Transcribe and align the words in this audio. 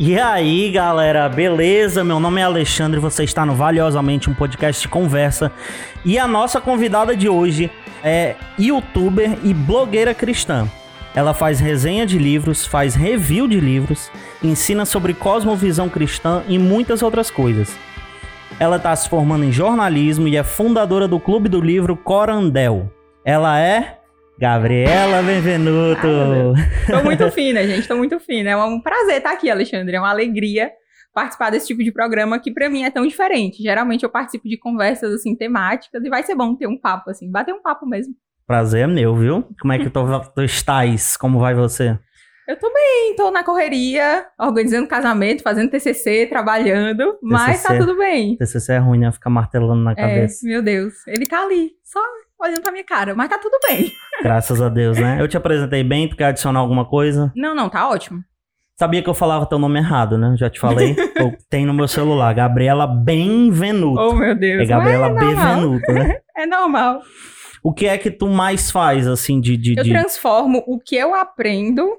E 0.00 0.16
aí, 0.16 0.70
galera, 0.70 1.28
beleza? 1.28 2.04
Meu 2.04 2.20
nome 2.20 2.40
é 2.40 2.44
Alexandre, 2.44 3.00
você 3.00 3.24
está 3.24 3.44
no 3.44 3.56
Valiosamente, 3.56 4.30
um 4.30 4.34
podcast 4.34 4.82
de 4.82 4.86
conversa. 4.86 5.50
E 6.04 6.16
a 6.16 6.28
nossa 6.28 6.60
convidada 6.60 7.16
de 7.16 7.28
hoje 7.28 7.68
é 8.04 8.36
youtuber 8.56 9.36
e 9.42 9.52
blogueira 9.52 10.14
cristã. 10.14 10.68
Ela 11.16 11.34
faz 11.34 11.58
resenha 11.58 12.06
de 12.06 12.16
livros, 12.16 12.64
faz 12.64 12.94
review 12.94 13.48
de 13.48 13.58
livros, 13.58 14.08
ensina 14.40 14.86
sobre 14.86 15.14
cosmovisão 15.14 15.88
cristã 15.88 16.44
e 16.46 16.60
muitas 16.60 17.02
outras 17.02 17.28
coisas. 17.28 17.76
Ela 18.60 18.76
está 18.76 18.94
se 18.94 19.08
formando 19.08 19.46
em 19.46 19.50
jornalismo 19.50 20.28
e 20.28 20.36
é 20.36 20.44
fundadora 20.44 21.08
do 21.08 21.18
Clube 21.18 21.48
do 21.48 21.60
Livro 21.60 21.96
Corandel. 21.96 22.88
Ela 23.24 23.58
é 23.58 23.97
Gabriela 24.38 25.20
Benvenuto. 25.20 26.54
Tô 26.86 27.02
muito 27.02 27.28
fina, 27.32 27.66
gente, 27.66 27.88
tô 27.88 27.96
muito 27.96 28.20
fina. 28.20 28.50
É 28.50 28.56
um 28.56 28.80
prazer 28.80 29.16
estar 29.16 29.32
aqui, 29.32 29.50
Alexandre. 29.50 29.96
É 29.96 29.98
uma 29.98 30.10
alegria 30.10 30.70
participar 31.12 31.50
desse 31.50 31.66
tipo 31.66 31.82
de 31.82 31.90
programa 31.90 32.38
que 32.38 32.52
para 32.52 32.70
mim 32.70 32.84
é 32.84 32.90
tão 32.90 33.04
diferente. 33.04 33.60
Geralmente 33.60 34.04
eu 34.04 34.08
participo 34.08 34.48
de 34.48 34.56
conversas 34.56 35.12
assim 35.12 35.34
temáticas 35.34 36.04
e 36.04 36.08
vai 36.08 36.22
ser 36.22 36.36
bom 36.36 36.54
ter 36.54 36.68
um 36.68 36.78
papo 36.78 37.10
assim, 37.10 37.28
bater 37.28 37.52
um 37.52 37.60
papo 37.60 37.84
mesmo. 37.84 38.14
Prazer 38.46 38.84
é 38.84 38.86
meu, 38.86 39.14
viu? 39.16 39.44
Como 39.60 39.72
é 39.72 39.78
que 39.78 39.90
tu, 39.90 40.00
tu 40.32 40.42
estás? 40.42 41.16
Como 41.16 41.40
vai 41.40 41.54
você? 41.54 41.98
Eu 42.46 42.56
tô 42.56 42.72
bem, 42.72 43.16
tô 43.16 43.30
na 43.32 43.42
correria, 43.42 44.24
organizando 44.38 44.86
casamento, 44.86 45.42
fazendo 45.42 45.68
TCC, 45.68 46.26
trabalhando, 46.26 47.18
mas 47.20 47.62
tá 47.62 47.76
tudo 47.76 47.98
bem. 47.98 48.36
TCC 48.36 48.74
é 48.74 48.78
ruim, 48.78 49.00
né? 49.00 49.12
Ficar 49.12 49.28
martelando 49.28 49.82
na 49.82 49.92
é, 49.92 49.94
cabeça. 49.96 50.46
É, 50.46 50.48
meu 50.48 50.62
Deus, 50.62 50.94
ele 51.08 51.26
tá 51.26 51.42
ali, 51.42 51.72
só 51.84 52.00
olhando 52.40 52.62
pra 52.62 52.72
minha 52.72 52.84
cara, 52.84 53.14
mas 53.14 53.28
tá 53.28 53.38
tudo 53.38 53.58
bem. 53.66 53.92
Graças 54.22 54.60
a 54.60 54.68
Deus, 54.68 54.98
né? 54.98 55.20
Eu 55.20 55.28
te 55.28 55.36
apresentei 55.36 55.82
bem, 55.82 56.08
tu 56.08 56.16
quer 56.16 56.26
adicionar 56.26 56.60
alguma 56.60 56.84
coisa? 56.84 57.32
Não, 57.34 57.54
não, 57.54 57.68
tá 57.68 57.88
ótimo. 57.88 58.22
Sabia 58.78 59.02
que 59.02 59.08
eu 59.08 59.14
falava 59.14 59.44
teu 59.46 59.58
nome 59.58 59.80
errado, 59.80 60.16
né? 60.16 60.36
Já 60.38 60.48
te 60.48 60.60
falei. 60.60 60.94
tem 61.50 61.66
no 61.66 61.74
meu 61.74 61.88
celular, 61.88 62.32
Gabriela 62.32 62.86
Benvenuto. 62.86 64.00
Oh, 64.00 64.14
meu 64.14 64.36
Deus. 64.36 64.62
É 64.62 64.66
Gabriela 64.66 65.08
é 65.08 65.14
Benvenuto, 65.14 65.92
né? 65.92 66.20
é 66.36 66.46
normal. 66.46 67.02
O 67.60 67.74
que 67.74 67.86
é 67.86 67.98
que 67.98 68.08
tu 68.08 68.28
mais 68.28 68.70
faz, 68.70 69.08
assim, 69.08 69.40
de... 69.40 69.56
de 69.56 69.76
eu 69.76 69.82
de... 69.82 69.90
transformo 69.90 70.62
o 70.64 70.78
que 70.78 70.94
eu 70.94 71.12
aprendo 71.12 71.92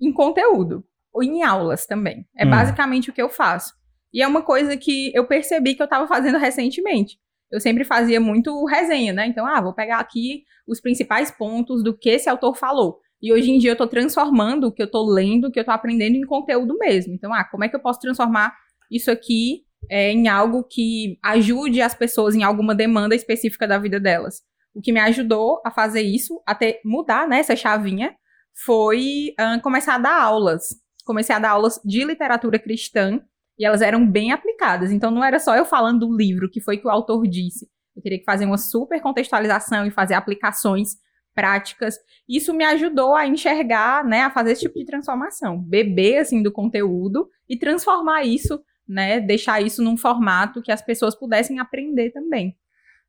em 0.00 0.12
conteúdo. 0.12 0.84
Ou 1.12 1.22
em 1.22 1.42
aulas 1.42 1.84
também. 1.84 2.24
É 2.36 2.46
hum. 2.46 2.50
basicamente 2.50 3.10
o 3.10 3.12
que 3.12 3.22
eu 3.22 3.28
faço. 3.28 3.74
E 4.12 4.22
é 4.22 4.26
uma 4.26 4.42
coisa 4.42 4.76
que 4.76 5.10
eu 5.14 5.26
percebi 5.26 5.74
que 5.74 5.82
eu 5.82 5.86
estava 5.86 6.06
fazendo 6.06 6.38
recentemente 6.38 7.18
eu 7.54 7.60
sempre 7.60 7.84
fazia 7.84 8.20
muito 8.20 8.64
resenha, 8.64 9.12
né? 9.12 9.26
Então, 9.28 9.46
ah, 9.46 9.60
vou 9.60 9.72
pegar 9.72 9.98
aqui 9.98 10.42
os 10.66 10.80
principais 10.80 11.30
pontos 11.30 11.84
do 11.84 11.96
que 11.96 12.10
esse 12.10 12.28
autor 12.28 12.56
falou. 12.56 12.98
E 13.22 13.32
hoje 13.32 13.48
em 13.52 13.58
dia 13.58 13.70
eu 13.70 13.74
estou 13.74 13.86
transformando 13.86 14.66
o 14.66 14.72
que 14.72 14.82
eu 14.82 14.86
estou 14.86 15.08
lendo, 15.08 15.46
o 15.46 15.52
que 15.52 15.60
eu 15.60 15.62
estou 15.62 15.72
aprendendo 15.72 16.16
em 16.16 16.26
conteúdo 16.26 16.76
mesmo. 16.78 17.14
Então, 17.14 17.32
ah, 17.32 17.44
como 17.44 17.62
é 17.62 17.68
que 17.68 17.76
eu 17.76 17.80
posso 17.80 18.00
transformar 18.00 18.52
isso 18.90 19.08
aqui 19.08 19.62
é, 19.88 20.10
em 20.10 20.26
algo 20.26 20.64
que 20.64 21.16
ajude 21.22 21.80
as 21.80 21.94
pessoas 21.94 22.34
em 22.34 22.42
alguma 22.42 22.74
demanda 22.74 23.14
específica 23.14 23.68
da 23.68 23.78
vida 23.78 24.00
delas? 24.00 24.42
O 24.74 24.80
que 24.80 24.92
me 24.92 24.98
ajudou 24.98 25.62
a 25.64 25.70
fazer 25.70 26.02
isso, 26.02 26.42
até 26.44 26.80
mudar 26.84 27.28
né, 27.28 27.38
essa 27.38 27.54
chavinha, 27.54 28.16
foi 28.52 29.32
uh, 29.38 29.62
começar 29.62 29.94
a 29.94 29.98
dar 29.98 30.20
aulas. 30.20 30.74
Comecei 31.04 31.36
a 31.36 31.38
dar 31.38 31.50
aulas 31.50 31.80
de 31.84 32.04
literatura 32.04 32.58
cristã 32.58 33.22
e 33.58 33.64
elas 33.64 33.82
eram 33.82 34.06
bem 34.06 34.32
aplicadas. 34.32 34.90
Então 34.90 35.10
não 35.10 35.24
era 35.24 35.38
só 35.38 35.56
eu 35.56 35.64
falando 35.64 36.06
do 36.06 36.16
livro, 36.16 36.50
que 36.50 36.60
foi 36.60 36.76
que 36.78 36.86
o 36.86 36.90
autor 36.90 37.26
disse. 37.26 37.68
Eu 37.96 38.02
teria 38.02 38.18
que 38.18 38.24
fazer 38.24 38.44
uma 38.44 38.58
super 38.58 39.00
contextualização 39.00 39.86
e 39.86 39.90
fazer 39.90 40.14
aplicações 40.14 40.96
práticas. 41.34 41.96
Isso 42.28 42.54
me 42.54 42.64
ajudou 42.64 43.14
a 43.14 43.26
enxergar, 43.26 44.04
né, 44.04 44.22
a 44.22 44.30
fazer 44.30 44.52
esse 44.52 44.62
tipo 44.62 44.78
de 44.78 44.84
transformação, 44.84 45.60
beber 45.60 46.18
assim 46.18 46.42
do 46.42 46.52
conteúdo 46.52 47.28
e 47.48 47.58
transformar 47.58 48.24
isso, 48.24 48.60
né, 48.86 49.20
deixar 49.20 49.60
isso 49.60 49.82
num 49.82 49.96
formato 49.96 50.62
que 50.62 50.72
as 50.72 50.82
pessoas 50.82 51.14
pudessem 51.14 51.58
aprender 51.58 52.10
também. 52.10 52.56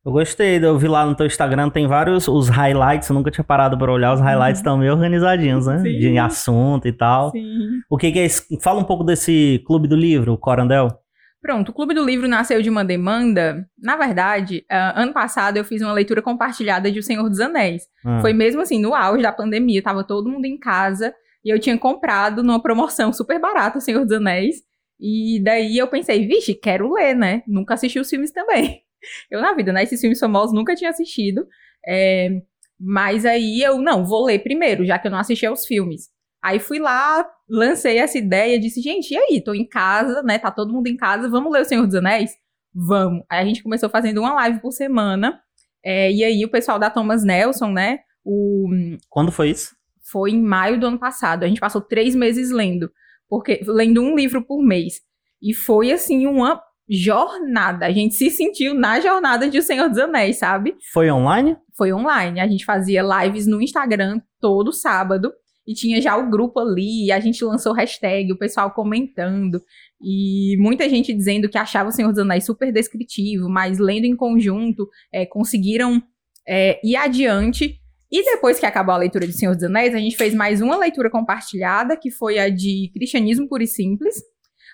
Eu 0.06 0.12
gostei, 0.12 0.64
eu 0.64 0.78
vi 0.78 0.86
lá 0.86 1.04
no 1.04 1.16
teu 1.16 1.26
Instagram, 1.26 1.68
tem 1.68 1.88
vários 1.88 2.28
os 2.28 2.48
highlights, 2.48 3.08
eu 3.08 3.14
nunca 3.14 3.28
tinha 3.28 3.42
parado 3.42 3.76
para 3.76 3.90
olhar, 3.90 4.14
os 4.14 4.20
highlights 4.20 4.60
estão 4.60 4.74
uhum. 4.74 4.78
meio 4.78 4.92
organizadinhos, 4.92 5.66
né? 5.66 5.80
Sim. 5.80 5.98
De 5.98 6.16
assunto 6.16 6.86
e 6.86 6.92
tal. 6.92 7.32
Sim. 7.32 7.80
O 7.90 7.98
que, 7.98 8.12
que 8.12 8.20
é 8.20 8.24
isso? 8.24 8.46
Fala 8.62 8.78
um 8.78 8.84
pouco 8.84 9.02
desse 9.02 9.60
Clube 9.66 9.88
do 9.88 9.96
Livro, 9.96 10.34
o 10.34 10.38
Corandel. 10.38 10.96
Pronto, 11.42 11.70
o 11.70 11.72
Clube 11.72 11.92
do 11.92 12.04
Livro 12.04 12.28
nasceu 12.28 12.62
de 12.62 12.70
uma 12.70 12.84
demanda. 12.84 13.66
Na 13.76 13.96
verdade, 13.96 14.64
uh, 14.70 15.00
ano 15.00 15.12
passado 15.12 15.56
eu 15.56 15.64
fiz 15.64 15.82
uma 15.82 15.92
leitura 15.92 16.22
compartilhada 16.22 16.88
de 16.88 17.00
O 17.00 17.02
Senhor 17.02 17.28
dos 17.28 17.40
Anéis. 17.40 17.82
Ah. 18.04 18.20
Foi 18.20 18.32
mesmo 18.32 18.62
assim, 18.62 18.80
no 18.80 18.94
auge 18.94 19.24
da 19.24 19.32
pandemia, 19.32 19.82
tava 19.82 20.04
todo 20.04 20.30
mundo 20.30 20.44
em 20.44 20.56
casa 20.56 21.12
e 21.44 21.52
eu 21.52 21.58
tinha 21.58 21.76
comprado 21.76 22.44
numa 22.44 22.62
promoção 22.62 23.12
super 23.12 23.40
barata 23.40 23.78
O 23.78 23.80
Senhor 23.80 24.04
dos 24.04 24.18
Anéis. 24.18 24.62
E 25.00 25.42
daí 25.42 25.76
eu 25.76 25.88
pensei, 25.88 26.28
vixe, 26.28 26.54
quero 26.54 26.92
ler, 26.92 27.16
né? 27.16 27.42
Nunca 27.48 27.74
assisti 27.74 27.98
os 27.98 28.08
filmes 28.08 28.30
também. 28.30 28.85
Eu, 29.30 29.40
na 29.40 29.54
vida, 29.54 29.72
né? 29.72 29.82
Esses 29.82 30.00
filmes 30.00 30.18
famosos 30.18 30.54
nunca 30.54 30.74
tinha 30.74 30.90
assistido. 30.90 31.46
É, 31.86 32.30
mas 32.78 33.24
aí 33.24 33.62
eu, 33.62 33.78
não, 33.78 34.04
vou 34.04 34.26
ler 34.26 34.40
primeiro, 34.40 34.84
já 34.84 34.98
que 34.98 35.06
eu 35.06 35.10
não 35.10 35.18
assisti 35.18 35.46
aos 35.46 35.66
filmes. 35.66 36.08
Aí 36.42 36.60
fui 36.60 36.78
lá, 36.78 37.26
lancei 37.48 37.98
essa 37.98 38.18
ideia, 38.18 38.58
disse, 38.58 38.80
gente, 38.80 39.12
e 39.12 39.16
aí? 39.16 39.40
Tô 39.42 39.54
em 39.54 39.66
casa, 39.66 40.22
né? 40.22 40.38
Tá 40.38 40.50
todo 40.50 40.72
mundo 40.72 40.86
em 40.86 40.96
casa, 40.96 41.28
vamos 41.28 41.52
ler 41.52 41.62
O 41.62 41.64
Senhor 41.64 41.86
dos 41.86 41.94
Anéis? 41.94 42.32
Vamos. 42.74 43.24
Aí 43.28 43.40
a 43.40 43.44
gente 43.44 43.62
começou 43.62 43.88
fazendo 43.88 44.20
uma 44.20 44.34
live 44.34 44.60
por 44.60 44.70
semana. 44.70 45.40
É, 45.82 46.12
e 46.12 46.22
aí 46.22 46.44
o 46.44 46.50
pessoal 46.50 46.78
da 46.78 46.90
Thomas 46.90 47.24
Nelson, 47.24 47.72
né? 47.72 48.00
O... 48.24 48.68
Quando 49.08 49.32
foi 49.32 49.50
isso? 49.50 49.74
Foi 50.10 50.32
em 50.32 50.42
maio 50.42 50.78
do 50.78 50.86
ano 50.86 50.98
passado. 50.98 51.42
A 51.44 51.48
gente 51.48 51.60
passou 51.60 51.80
três 51.80 52.14
meses 52.14 52.50
lendo. 52.50 52.90
Porque 53.28 53.60
lendo 53.66 54.02
um 54.02 54.14
livro 54.14 54.44
por 54.44 54.62
mês. 54.62 55.00
E 55.40 55.54
foi 55.54 55.90
assim 55.90 56.26
uma 56.26 56.60
jornada. 56.88 57.86
A 57.86 57.92
gente 57.92 58.14
se 58.14 58.30
sentiu 58.30 58.74
na 58.74 59.00
jornada 59.00 59.48
de 59.48 59.58
O 59.58 59.62
Senhor 59.62 59.88
dos 59.88 59.98
Anéis, 59.98 60.38
sabe? 60.38 60.76
Foi 60.92 61.10
online? 61.10 61.56
Foi 61.76 61.92
online. 61.92 62.40
A 62.40 62.46
gente 62.46 62.64
fazia 62.64 63.02
lives 63.02 63.46
no 63.46 63.60
Instagram 63.60 64.20
todo 64.40 64.72
sábado. 64.72 65.32
E 65.66 65.74
tinha 65.74 66.00
já 66.00 66.16
o 66.16 66.30
grupo 66.30 66.60
ali, 66.60 67.06
e 67.06 67.12
a 67.12 67.18
gente 67.18 67.44
lançou 67.44 67.72
hashtag, 67.72 68.32
o 68.32 68.38
pessoal 68.38 68.70
comentando. 68.70 69.60
E 70.00 70.56
muita 70.60 70.88
gente 70.88 71.12
dizendo 71.12 71.48
que 71.48 71.58
achava 71.58 71.88
o 71.88 71.92
Senhor 71.92 72.10
dos 72.10 72.20
Anéis 72.20 72.46
super 72.46 72.72
descritivo, 72.72 73.48
mas 73.48 73.80
lendo 73.80 74.04
em 74.04 74.14
conjunto, 74.14 74.88
é, 75.12 75.26
conseguiram 75.26 76.00
é, 76.46 76.78
ir 76.84 76.94
adiante. 76.94 77.80
E 78.12 78.24
depois 78.24 78.60
que 78.60 78.66
acabou 78.66 78.94
a 78.94 78.98
leitura 78.98 79.26
de 79.26 79.32
Senhor 79.32 79.56
dos 79.56 79.64
Anéis, 79.64 79.92
a 79.92 79.98
gente 79.98 80.16
fez 80.16 80.32
mais 80.32 80.62
uma 80.62 80.76
leitura 80.76 81.10
compartilhada, 81.10 81.96
que 81.96 82.12
foi 82.12 82.38
a 82.38 82.48
de 82.48 82.88
Cristianismo 82.94 83.48
Puro 83.48 83.64
e 83.64 83.66
Simples, 83.66 84.22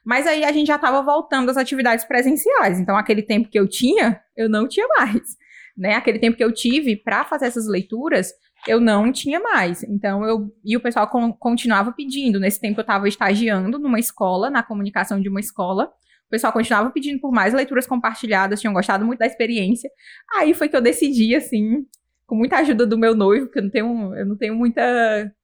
mas 0.05 0.27
aí 0.27 0.45
a 0.45 0.53
gente 0.53 0.67
já 0.67 0.77
estava 0.77 1.01
voltando 1.03 1.49
às 1.51 1.57
atividades 1.57 2.05
presenciais. 2.05 2.81
Então, 2.81 2.97
aquele 2.97 3.23
tempo 3.23 3.49
que 3.49 3.59
eu 3.59 3.69
tinha, 3.69 4.21
eu 4.37 4.49
não 4.49 4.67
tinha 4.67 4.87
mais. 4.99 5.21
Né? 5.75 5.95
Aquele 5.95 6.19
tempo 6.19 6.37
que 6.37 6.45
eu 6.45 6.53
tive 6.53 6.95
para 6.97 7.25
fazer 7.25 7.47
essas 7.47 7.67
leituras, 7.67 8.31
eu 8.69 8.79
não 8.79 9.11
tinha 9.11 9.41
mais. 9.41 9.83
Então, 9.83 10.23
eu. 10.23 10.55
E 10.63 10.77
o 10.77 10.81
pessoal 10.81 11.09
con 11.09 11.33
continuava 11.33 11.93
pedindo. 11.93 12.39
Nesse 12.39 12.61
tempo, 12.61 12.79
eu 12.79 12.83
estava 12.83 13.09
estagiando 13.09 13.79
numa 13.79 13.99
escola, 13.99 14.51
na 14.51 14.63
comunicação 14.63 15.19
de 15.19 15.31
uma 15.31 15.41
escola. 15.41 15.87
O 16.27 16.31
pessoal 16.31 16.53
continuava 16.53 16.91
pedindo 16.91 17.19
por 17.23 17.33
mais 17.33 17.55
leituras 17.55 17.87
compartilhadas, 17.87 18.61
tinham 18.61 18.75
gostado 18.75 19.03
muito 19.03 19.21
da 19.21 19.27
experiência. 19.27 19.89
Aí 20.37 20.53
foi 20.53 20.69
que 20.69 20.77
eu 20.77 20.83
decidi, 20.83 21.35
assim, 21.35 21.87
com 22.27 22.37
muita 22.37 22.59
ajuda 22.59 22.87
do 22.87 22.99
meu 22.99 23.15
noivo, 23.15 23.47
porque 23.47 23.61
eu 23.61 23.63
não 23.63 23.71
tenho, 23.71 24.15
eu 24.15 24.27
não 24.27 24.37
tenho 24.37 24.55
muita. 24.55 25.35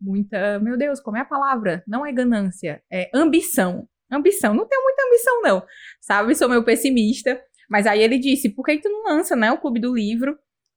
Muita. 0.00 0.58
Meu 0.58 0.78
Deus, 0.78 1.00
como 1.00 1.18
é 1.18 1.20
a 1.20 1.24
palavra? 1.26 1.84
Não 1.86 2.06
é 2.06 2.10
ganância, 2.12 2.82
é 2.90 3.10
ambição 3.12 3.86
ambição. 4.10 4.54
Não 4.54 4.66
tenho 4.66 4.82
muita 4.82 5.06
ambição, 5.06 5.42
não. 5.42 5.62
Sabe? 6.00 6.34
Sou 6.34 6.48
meio 6.48 6.64
pessimista. 6.64 7.40
Mas 7.68 7.86
aí 7.86 8.02
ele 8.02 8.18
disse: 8.18 8.48
por 8.48 8.64
que, 8.64 8.76
que 8.76 8.82
tu 8.82 8.88
não 8.88 9.04
lança, 9.04 9.34
né? 9.34 9.50
O 9.52 9.58
clube 9.58 9.80
do 9.80 9.94
livro. 9.94 10.36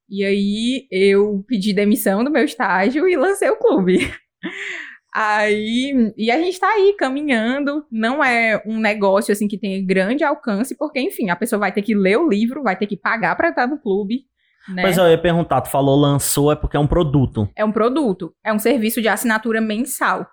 E 0.10 0.24
aí 0.24 0.88
eu 0.92 1.44
pedi 1.48 1.74
demissão 1.74 2.24
do 2.24 2.32
meu 2.32 2.44
estágio 2.44 3.08
e 3.08 3.16
lancei 3.16 3.50
o 3.50 3.58
clube. 3.58 4.00
Aí, 5.12 6.14
e 6.16 6.30
a 6.30 6.38
gente 6.38 6.60
tá 6.60 6.68
aí 6.68 6.96
caminhando, 6.96 7.84
não 7.92 8.24
é 8.24 8.62
um 8.64 8.80
negócio 8.80 9.32
assim 9.32 9.48
que 9.48 9.58
tem 9.58 9.84
grande 9.84 10.24
alcance, 10.24 10.78
porque 10.78 11.00
enfim, 11.00 11.32
a 11.32 11.36
pessoa 11.36 11.60
vai 11.60 11.72
ter 11.72 11.82
que 11.82 11.96
ler 11.96 12.20
o 12.20 12.30
livro, 12.30 12.62
vai 12.62 12.78
ter 12.78 12.86
que 12.86 12.96
pagar 12.96 13.36
para 13.36 13.50
estar 13.50 13.66
no 13.66 13.80
clube, 13.82 14.26
né? 14.68 14.84
Mas 14.84 14.98
eu 14.98 15.08
ia 15.10 15.18
perguntar, 15.18 15.62
tu 15.62 15.70
falou 15.70 16.00
lançou 16.00 16.52
é 16.52 16.56
porque 16.56 16.78
é 16.78 16.80
um 16.80 16.88
produto. 16.88 17.50
É 17.56 17.66
um 17.66 17.72
produto, 17.72 18.34
é 18.44 18.54
um 18.54 18.60
serviço 18.60 19.02
de 19.02 19.08
assinatura 19.08 19.60
mensal. 19.60 20.28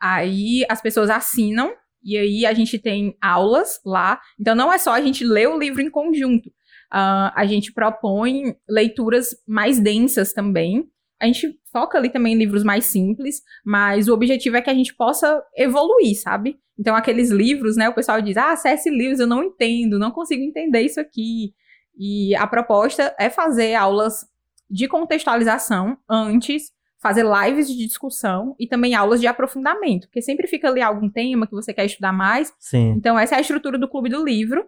Aí 0.00 0.64
as 0.68 0.80
pessoas 0.80 1.10
assinam 1.10 1.72
e 2.06 2.16
aí 2.16 2.46
a 2.46 2.54
gente 2.54 2.78
tem 2.78 3.16
aulas 3.20 3.80
lá. 3.84 4.20
Então 4.40 4.54
não 4.54 4.72
é 4.72 4.78
só 4.78 4.92
a 4.92 5.00
gente 5.00 5.24
ler 5.24 5.48
o 5.48 5.58
livro 5.58 5.82
em 5.82 5.90
conjunto. 5.90 6.46
Uh, 6.92 7.34
a 7.34 7.44
gente 7.46 7.72
propõe 7.72 8.54
leituras 8.68 9.30
mais 9.46 9.80
densas 9.80 10.32
também. 10.32 10.88
A 11.20 11.26
gente 11.26 11.58
foca 11.72 11.98
ali 11.98 12.08
também 12.10 12.34
em 12.34 12.38
livros 12.38 12.62
mais 12.62 12.84
simples, 12.84 13.42
mas 13.64 14.06
o 14.06 14.14
objetivo 14.14 14.56
é 14.56 14.62
que 14.62 14.70
a 14.70 14.74
gente 14.74 14.94
possa 14.94 15.42
evoluir, 15.56 16.14
sabe? 16.20 16.56
Então, 16.78 16.94
aqueles 16.94 17.30
livros, 17.30 17.76
né? 17.76 17.88
O 17.88 17.94
pessoal 17.94 18.20
diz: 18.20 18.36
ah, 18.36 18.54
C.S. 18.54 18.88
Lewis, 18.88 19.18
eu 19.18 19.26
não 19.26 19.42
entendo, 19.42 19.98
não 19.98 20.12
consigo 20.12 20.42
entender 20.42 20.82
isso 20.82 21.00
aqui. 21.00 21.54
E 21.98 22.36
a 22.36 22.46
proposta 22.46 23.14
é 23.18 23.30
fazer 23.30 23.74
aulas 23.74 24.26
de 24.70 24.86
contextualização 24.86 25.96
antes 26.08 26.70
fazer 27.00 27.24
lives 27.24 27.68
de 27.68 27.86
discussão 27.86 28.54
e 28.58 28.66
também 28.66 28.94
aulas 28.94 29.20
de 29.20 29.26
aprofundamento, 29.26 30.06
porque 30.06 30.22
sempre 30.22 30.46
fica 30.46 30.68
ali 30.68 30.80
algum 30.80 31.08
tema 31.08 31.46
que 31.46 31.52
você 31.52 31.72
quer 31.72 31.84
estudar 31.84 32.12
mais. 32.12 32.52
Sim. 32.58 32.94
Então, 32.96 33.18
essa 33.18 33.34
é 33.34 33.38
a 33.38 33.40
estrutura 33.40 33.78
do 33.78 33.88
Clube 33.88 34.08
do 34.08 34.24
Livro. 34.24 34.66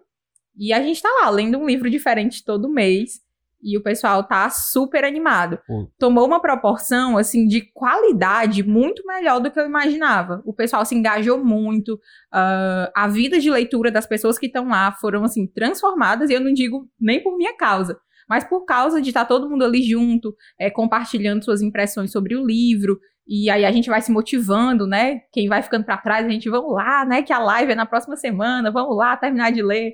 E 0.57 0.73
a 0.73 0.81
gente 0.81 1.01
tá 1.01 1.09
lá 1.21 1.29
lendo 1.29 1.57
um 1.57 1.65
livro 1.65 1.89
diferente 1.89 2.43
todo 2.43 2.69
mês. 2.69 3.21
E 3.61 3.77
o 3.77 3.83
pessoal 3.83 4.23
tá 4.23 4.49
super 4.49 5.03
animado. 5.03 5.59
Tomou 5.97 6.25
uma 6.25 6.41
proporção, 6.41 7.17
assim, 7.17 7.45
de 7.45 7.61
qualidade 7.73 8.63
muito 8.63 9.05
melhor 9.05 9.41
do 9.41 9.51
que 9.51 9.59
eu 9.59 9.65
imaginava. 9.65 10.41
O 10.45 10.53
pessoal 10.53 10.85
se 10.85 10.95
engajou 10.95 11.43
muito. 11.43 11.99
ah, 12.31 12.89
a 12.95 13.07
vida 13.07 13.37
de 13.37 13.49
leitura 13.51 13.91
das 13.91 14.07
pessoas 14.07 14.39
que 14.39 14.45
estão 14.45 14.69
lá 14.69 14.93
foram, 14.93 15.25
assim, 15.25 15.45
transformadas. 15.45 16.29
E 16.29 16.33
eu 16.33 16.39
não 16.39 16.53
digo 16.53 16.87
nem 16.97 17.21
por 17.21 17.35
minha 17.35 17.55
causa, 17.55 17.99
mas 18.29 18.43
por 18.43 18.63
causa 18.63 19.01
de 19.01 19.09
estar 19.09 19.25
todo 19.25 19.49
mundo 19.49 19.65
ali 19.65 19.81
junto, 19.81 20.35
é, 20.59 20.69
compartilhando 20.69 21.43
suas 21.43 21.61
impressões 21.61 22.11
sobre 22.11 22.35
o 22.35 22.45
livro. 22.45 22.99
E 23.27 23.49
aí 23.49 23.65
a 23.65 23.71
gente 23.71 23.89
vai 23.89 24.01
se 24.01 24.11
motivando, 24.11 24.85
né? 24.85 25.21
Quem 25.31 25.47
vai 25.47 25.63
ficando 25.63 25.83
pra 25.83 25.97
trás, 25.97 26.25
a 26.25 26.29
gente, 26.29 26.49
vamos 26.49 26.73
lá, 26.73 27.05
né? 27.05 27.23
Que 27.23 27.33
a 27.33 27.39
live 27.39 27.71
é 27.71 27.75
na 27.75 27.85
próxima 27.85 28.15
semana, 28.15 28.71
vamos 28.71 28.95
lá 28.95 29.17
terminar 29.17 29.51
de 29.51 29.63
ler. 29.63 29.93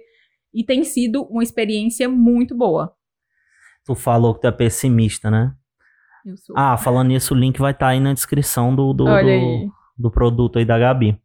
E 0.53 0.63
tem 0.63 0.83
sido 0.83 1.23
uma 1.23 1.43
experiência 1.43 2.07
muito 2.09 2.55
boa. 2.55 2.93
Tu 3.85 3.95
falou 3.95 4.33
que 4.33 4.41
tu 4.41 4.47
é 4.47 4.51
pessimista, 4.51 5.31
né? 5.31 5.53
Eu 6.25 6.37
sou. 6.37 6.57
Ah, 6.57 6.75
falando 6.75 7.09
nisso, 7.09 7.33
o 7.33 7.37
link 7.37 7.59
vai 7.59 7.71
estar 7.71 7.89
aí 7.89 7.99
na 7.99 8.13
descrição 8.13 8.75
do, 8.75 8.93
do, 8.93 9.05
do, 9.05 9.71
do 9.97 10.11
produto 10.11 10.57
aí 10.57 10.65
da 10.65 10.79
Gabi. 10.79 11.21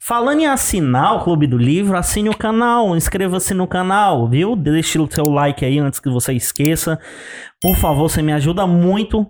Falando 0.00 0.40
em 0.40 0.46
assinar 0.46 1.16
o 1.16 1.24
Clube 1.24 1.46
do 1.46 1.58
Livro, 1.58 1.96
assine 1.96 2.28
o 2.28 2.36
canal, 2.36 2.96
inscreva-se 2.96 3.52
no 3.52 3.66
canal, 3.66 4.28
viu? 4.28 4.54
Deixe 4.54 4.98
o 4.98 5.10
seu 5.10 5.24
like 5.24 5.64
aí 5.64 5.78
antes 5.78 5.98
que 5.98 6.08
você 6.08 6.32
esqueça. 6.32 6.98
Por 7.60 7.76
favor, 7.76 8.08
você 8.08 8.22
me 8.22 8.32
ajuda 8.32 8.66
muito, 8.66 9.26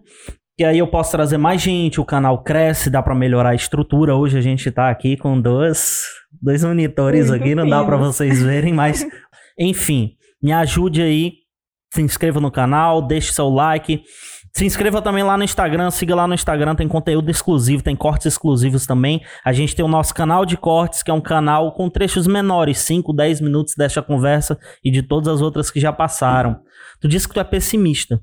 que 0.56 0.64
aí 0.64 0.78
eu 0.78 0.86
posso 0.86 1.10
trazer 1.10 1.38
mais 1.38 1.62
gente, 1.62 2.00
o 2.00 2.04
canal 2.04 2.42
cresce, 2.42 2.90
dá 2.90 3.02
pra 3.02 3.14
melhorar 3.14 3.50
a 3.50 3.54
estrutura. 3.54 4.14
Hoje 4.14 4.36
a 4.36 4.42
gente 4.42 4.70
tá 4.70 4.90
aqui 4.90 5.16
com 5.16 5.40
dois, 5.40 6.02
dois 6.40 6.62
monitores 6.62 7.30
Muito 7.30 7.42
aqui, 7.42 7.54
não 7.54 7.66
dá 7.66 7.82
pra 7.82 7.96
finos. 7.96 8.16
vocês 8.16 8.42
verem, 8.42 8.74
mas 8.74 9.06
enfim, 9.58 10.12
me 10.42 10.52
ajude 10.52 11.00
aí, 11.00 11.32
se 11.94 12.02
inscreva 12.02 12.40
no 12.40 12.50
canal, 12.50 13.00
deixe 13.00 13.32
seu 13.32 13.48
like. 13.48 14.02
Se 14.54 14.64
inscreva 14.64 15.00
também 15.02 15.22
lá 15.22 15.36
no 15.36 15.44
Instagram, 15.44 15.90
siga 15.90 16.14
lá 16.14 16.26
no 16.26 16.34
Instagram, 16.34 16.74
tem 16.74 16.88
conteúdo 16.88 17.30
exclusivo, 17.30 17.82
tem 17.82 17.94
cortes 17.94 18.26
exclusivos 18.26 18.86
também. 18.86 19.22
A 19.44 19.52
gente 19.52 19.74
tem 19.74 19.84
o 19.84 19.88
nosso 19.88 20.14
canal 20.14 20.44
de 20.44 20.56
cortes, 20.56 21.02
que 21.02 21.10
é 21.10 21.14
um 21.14 21.20
canal 21.20 21.72
com 21.72 21.88
trechos 21.88 22.26
menores, 22.26 22.78
5, 22.78 23.12
10 23.12 23.40
minutos 23.40 23.74
desta 23.76 24.02
conversa 24.02 24.58
e 24.84 24.90
de 24.90 25.02
todas 25.02 25.28
as 25.28 25.40
outras 25.40 25.70
que 25.70 25.80
já 25.80 25.92
passaram. 25.92 26.60
Tu 27.00 27.08
disse 27.08 27.28
que 27.28 27.34
tu 27.34 27.40
é 27.40 27.44
pessimista, 27.44 28.20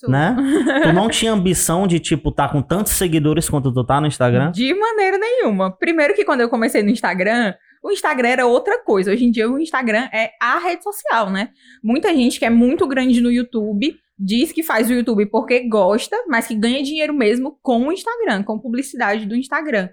Sou. 0.00 0.10
né? 0.10 0.36
tu 0.82 0.92
não 0.92 1.08
tinha 1.08 1.32
ambição 1.32 1.86
de, 1.86 1.98
tipo, 1.98 2.30
tá 2.30 2.48
com 2.48 2.62
tantos 2.62 2.92
seguidores 2.92 3.48
quanto 3.48 3.72
tu 3.72 3.84
tá 3.84 4.00
no 4.00 4.06
Instagram? 4.06 4.50
De 4.52 4.72
maneira 4.72 5.18
nenhuma. 5.18 5.76
Primeiro 5.76 6.14
que 6.14 6.24
quando 6.24 6.40
eu 6.40 6.48
comecei 6.48 6.82
no 6.82 6.90
Instagram, 6.90 7.54
o 7.82 7.90
Instagram 7.90 8.28
era 8.28 8.46
outra 8.46 8.82
coisa. 8.82 9.10
Hoje 9.10 9.24
em 9.26 9.30
dia 9.30 9.50
o 9.50 9.58
Instagram 9.58 10.08
é 10.12 10.30
a 10.40 10.58
rede 10.58 10.82
social, 10.82 11.28
né? 11.28 11.50
Muita 11.82 12.14
gente 12.14 12.38
que 12.38 12.44
é 12.44 12.50
muito 12.50 12.86
grande 12.86 13.20
no 13.20 13.30
YouTube 13.30 13.94
diz 14.18 14.52
que 14.52 14.62
faz 14.62 14.88
o 14.88 14.92
YouTube 14.92 15.26
porque 15.26 15.68
gosta, 15.68 16.16
mas 16.28 16.46
que 16.46 16.54
ganha 16.54 16.82
dinheiro 16.82 17.12
mesmo 17.14 17.58
com 17.62 17.88
o 17.88 17.92
Instagram, 17.92 18.42
com 18.44 18.58
publicidade 18.58 19.26
do 19.26 19.34
Instagram. 19.36 19.88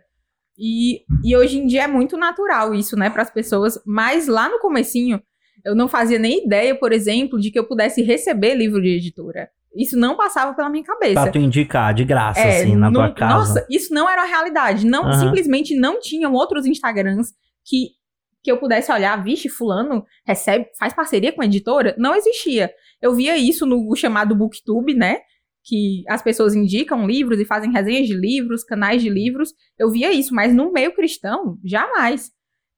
E, 0.58 1.02
e 1.24 1.36
hoje 1.36 1.58
em 1.58 1.66
dia 1.66 1.84
é 1.84 1.88
muito 1.88 2.18
natural 2.18 2.74
isso, 2.74 2.96
né, 2.96 3.10
para 3.10 3.24
as 3.24 3.32
pessoas. 3.32 3.80
Mas 3.86 4.28
lá 4.28 4.50
no 4.50 4.60
comecinho, 4.60 5.22
eu 5.66 5.74
não 5.76 5.88
fazia 5.88 6.20
nem 6.20 6.46
ideia, 6.46 6.76
por 6.76 6.92
exemplo, 6.94 7.40
de 7.40 7.50
que 7.52 7.58
eu 7.58 7.68
pudesse 7.68 8.02
receber 8.04 8.54
livro 8.56 8.82
de 8.82 8.90
editora. 8.90 9.50
Isso 9.76 9.98
não 9.98 10.18
passava 10.18 10.54
pela 10.54 10.70
minha 10.70 10.84
cabeça. 10.84 11.22
Pra 11.22 11.32
tu 11.32 11.38
indicar, 11.38 11.94
de 11.94 12.04
graça, 12.04 12.42
É, 12.42 12.62
assim, 12.62 12.76
na 12.76 12.88
não- 12.88 12.94
tua 12.94 13.12
casa. 13.14 13.34
Nossa, 13.56 13.68
isso 13.70 13.94
não 13.94 14.10
era 14.10 14.24
a 14.24 14.26
realidade. 14.26 14.86
Não, 14.86 15.04
Aham. 15.04 15.14
simplesmente 15.14 15.74
não 15.76 16.00
tinham 16.00 16.34
outros 16.34 16.66
Instagrams 16.66 17.32
que, 17.66 17.92
que 18.44 18.52
eu 18.52 18.58
pudesse 18.58 18.92
olhar, 18.92 19.24
vixe, 19.24 19.50
fulano 19.50 20.06
recebe, 20.26 20.68
faz 20.78 20.94
parceria 20.94 21.32
com 21.32 21.42
a 21.42 21.46
editora. 21.46 21.96
Não 21.98 22.16
existia. 22.16 22.72
Eu 23.02 23.14
via 23.14 23.38
isso 23.38 23.66
no 23.66 23.96
chamado 23.96 24.36
Booktube, 24.36 24.94
né? 24.94 25.20
Que 25.64 26.04
as 26.10 26.22
pessoas 26.22 26.56
indicam 26.56 27.06
livros 27.06 27.40
e 27.40 27.46
fazem 27.46 27.72
resenhas 27.72 28.08
de 28.08 28.16
livros, 28.16 28.64
canais 28.64 29.02
de 29.02 29.10
livros. 29.10 29.54
Eu 29.78 29.92
via 29.92 30.12
isso, 30.12 30.34
mas 30.34 30.54
no 30.54 30.72
meio 30.72 30.94
cristão, 30.94 31.58
jamais. 31.64 32.32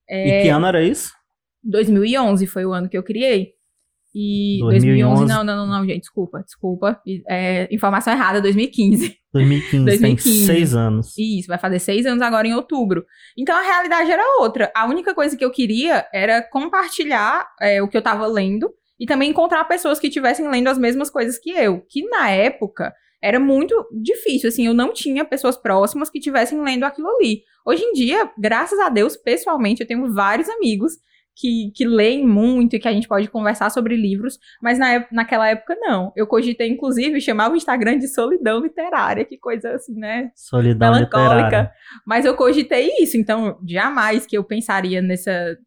E 0.09 0.43
que 0.43 0.49
ano 0.49 0.65
era 0.65 0.83
isso? 0.83 1.13
2011 1.63 2.45
foi 2.45 2.65
o 2.65 2.73
ano 2.73 2.89
que 2.89 2.97
eu 2.97 3.03
criei. 3.03 3.53
E 4.15 4.59
2011. 4.61 5.25
2011, 5.25 5.33
não, 5.33 5.43
não, 5.43 5.55
não, 5.55 5.79
não, 5.79 5.85
gente, 5.85 6.01
desculpa, 6.01 6.43
desculpa. 6.43 7.01
É, 7.27 7.67
informação 7.73 8.13
errada, 8.13 8.41
2015. 8.41 9.17
2015, 9.33 9.85
2015. 9.85 10.37
tem 10.37 10.45
seis 10.45 10.75
anos. 10.75 11.17
Isso, 11.17 11.47
vai 11.47 11.57
fazer 11.57 11.79
seis 11.79 12.05
anos 12.05 12.21
agora 12.21 12.47
em 12.47 12.53
outubro. 12.53 13.03
Então 13.37 13.55
a 13.55 13.61
realidade 13.61 14.11
era 14.11 14.23
outra. 14.39 14.71
A 14.75 14.85
única 14.85 15.15
coisa 15.15 15.35
que 15.35 15.43
eu 15.43 15.49
queria 15.49 16.05
era 16.13 16.41
compartilhar 16.41 17.47
é, 17.59 17.81
o 17.81 17.87
que 17.87 17.97
eu 17.97 18.01
tava 18.01 18.27
lendo 18.27 18.69
e 18.99 19.07
também 19.07 19.31
encontrar 19.31 19.63
pessoas 19.65 19.99
que 19.99 20.07
estivessem 20.07 20.47
lendo 20.47 20.67
as 20.67 20.77
mesmas 20.77 21.09
coisas 21.09 21.39
que 21.39 21.49
eu. 21.49 21.81
Que 21.89 22.07
na 22.07 22.29
época 22.29 22.93
era 23.21 23.39
muito 23.39 23.73
difícil, 24.01 24.49
assim, 24.49 24.67
eu 24.67 24.73
não 24.73 24.91
tinha 24.91 25.23
pessoas 25.23 25.55
próximas 25.55 26.09
que 26.09 26.17
estivessem 26.17 26.61
lendo 26.61 26.83
aquilo 26.83 27.07
ali. 27.07 27.41
Hoje 27.65 27.81
em 27.81 27.93
dia, 27.93 28.29
graças 28.37 28.77
a 28.79 28.89
Deus, 28.89 29.15
pessoalmente, 29.15 29.81
eu 29.81 29.87
tenho 29.87 30.13
vários 30.13 30.49
amigos 30.49 30.97
que, 31.35 31.71
que 31.75 31.85
leem 31.85 32.25
muito 32.25 32.75
e 32.75 32.79
que 32.79 32.87
a 32.87 32.93
gente 32.93 33.07
pode 33.07 33.27
conversar 33.27 33.69
sobre 33.69 33.95
livros, 33.95 34.37
mas 34.61 34.77
na, 34.77 35.05
naquela 35.11 35.49
época 35.49 35.75
não. 35.79 36.11
Eu 36.15 36.27
cogitei, 36.27 36.69
inclusive, 36.69 37.19
chamar 37.19 37.51
o 37.51 37.55
Instagram 37.55 37.97
de 37.97 38.07
solidão 38.07 38.59
literária, 38.61 39.25
que 39.25 39.37
coisa 39.37 39.71
assim, 39.71 39.95
né? 39.95 40.31
Solidão 40.35 40.93
melancólica. 40.93 41.43
literária. 41.43 41.71
Mas 42.05 42.25
eu 42.25 42.35
cogitei 42.35 42.91
isso, 42.99 43.17
então 43.17 43.57
jamais 43.67 44.25
que 44.25 44.37
eu 44.37 44.43
pensaria 44.43 45.01
nessa. 45.01 45.57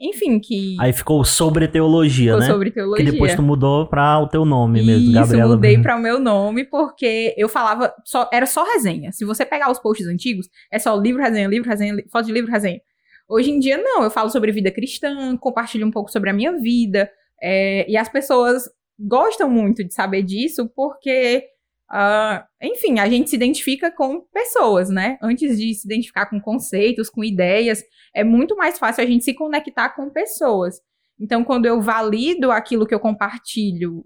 Enfim, 0.00 0.38
que 0.38 0.76
Aí 0.78 0.92
ficou 0.92 1.24
sobre 1.24 1.66
teologia, 1.66 2.32
ficou 2.34 2.40
né? 2.40 2.46
sobre 2.46 2.70
teologia. 2.70 3.04
Que 3.04 3.10
depois 3.10 3.34
tu 3.34 3.42
mudou 3.42 3.86
pra 3.88 4.20
o 4.20 4.28
teu 4.28 4.44
nome 4.44 4.80
mesmo, 4.80 5.10
Isso, 5.10 5.12
Gabriela. 5.12 5.56
mudei 5.56 5.76
para 5.78 5.96
o 5.96 6.00
meu 6.00 6.20
nome 6.20 6.64
porque 6.64 7.34
eu 7.36 7.48
falava 7.48 7.92
só 8.04 8.30
era 8.32 8.46
só 8.46 8.64
resenha. 8.64 9.10
Se 9.10 9.24
você 9.24 9.44
pegar 9.44 9.72
os 9.72 9.80
posts 9.80 10.06
antigos, 10.06 10.48
é 10.70 10.78
só 10.78 10.94
livro, 10.94 11.20
resenha, 11.20 11.48
livro, 11.48 11.68
resenha, 11.68 11.96
foto 12.12 12.26
de 12.26 12.32
livro, 12.32 12.50
resenha. 12.50 12.80
Hoje 13.32 13.50
em 13.50 13.58
dia 13.58 13.78
não, 13.78 14.02
eu 14.02 14.10
falo 14.10 14.28
sobre 14.28 14.52
vida 14.52 14.70
cristã, 14.70 15.34
compartilho 15.38 15.86
um 15.86 15.90
pouco 15.90 16.12
sobre 16.12 16.28
a 16.28 16.34
minha 16.34 16.52
vida 16.58 17.10
é, 17.40 17.90
e 17.90 17.96
as 17.96 18.06
pessoas 18.06 18.68
gostam 18.98 19.48
muito 19.48 19.82
de 19.82 19.94
saber 19.94 20.22
disso 20.22 20.70
porque, 20.76 21.42
ah, 21.90 22.46
enfim, 22.62 22.98
a 22.98 23.08
gente 23.08 23.30
se 23.30 23.36
identifica 23.36 23.90
com 23.90 24.20
pessoas, 24.34 24.90
né? 24.90 25.16
Antes 25.22 25.58
de 25.58 25.72
se 25.74 25.86
identificar 25.86 26.26
com 26.26 26.38
conceitos, 26.38 27.08
com 27.08 27.24
ideias, 27.24 27.82
é 28.14 28.22
muito 28.22 28.54
mais 28.54 28.78
fácil 28.78 29.02
a 29.02 29.06
gente 29.06 29.24
se 29.24 29.32
conectar 29.32 29.88
com 29.96 30.10
pessoas. 30.10 30.78
Então, 31.18 31.42
quando 31.42 31.64
eu 31.64 31.80
valido 31.80 32.50
aquilo 32.50 32.86
que 32.86 32.94
eu 32.94 33.00
compartilho 33.00 34.04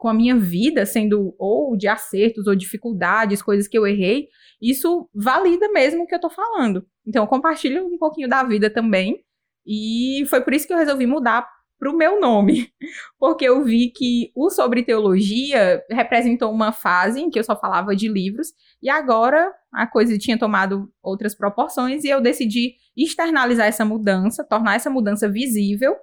com 0.00 0.08
a 0.08 0.14
minha 0.14 0.34
vida, 0.34 0.86
sendo 0.86 1.34
ou 1.38 1.76
de 1.76 1.86
acertos 1.86 2.46
ou 2.46 2.56
dificuldades, 2.56 3.42
coisas 3.42 3.68
que 3.68 3.76
eu 3.76 3.86
errei, 3.86 4.28
isso 4.60 5.06
valida 5.14 5.70
mesmo 5.72 6.04
o 6.04 6.06
que 6.06 6.14
eu 6.14 6.20
tô 6.20 6.30
falando. 6.30 6.86
Então, 7.06 7.22
eu 7.22 7.28
compartilho 7.28 7.86
um 7.86 7.98
pouquinho 7.98 8.26
da 8.26 8.42
vida 8.42 8.70
também. 8.70 9.22
E 9.66 10.24
foi 10.30 10.40
por 10.40 10.54
isso 10.54 10.66
que 10.66 10.72
eu 10.72 10.78
resolvi 10.78 11.06
mudar 11.06 11.46
pro 11.78 11.94
meu 11.94 12.18
nome. 12.18 12.72
Porque 13.20 13.44
eu 13.44 13.62
vi 13.62 13.90
que 13.90 14.32
o 14.34 14.48
sobre 14.48 14.82
teologia 14.82 15.84
representou 15.90 16.50
uma 16.50 16.72
fase 16.72 17.20
em 17.20 17.28
que 17.28 17.38
eu 17.38 17.44
só 17.44 17.54
falava 17.54 17.94
de 17.94 18.08
livros, 18.08 18.54
e 18.82 18.88
agora 18.88 19.52
a 19.70 19.86
coisa 19.86 20.16
tinha 20.16 20.38
tomado 20.38 20.90
outras 21.02 21.34
proporções, 21.34 22.04
e 22.04 22.08
eu 22.08 22.22
decidi 22.22 22.72
externalizar 22.96 23.66
essa 23.66 23.84
mudança, 23.84 24.46
tornar 24.48 24.76
essa 24.76 24.88
mudança 24.88 25.28
visível 25.28 25.94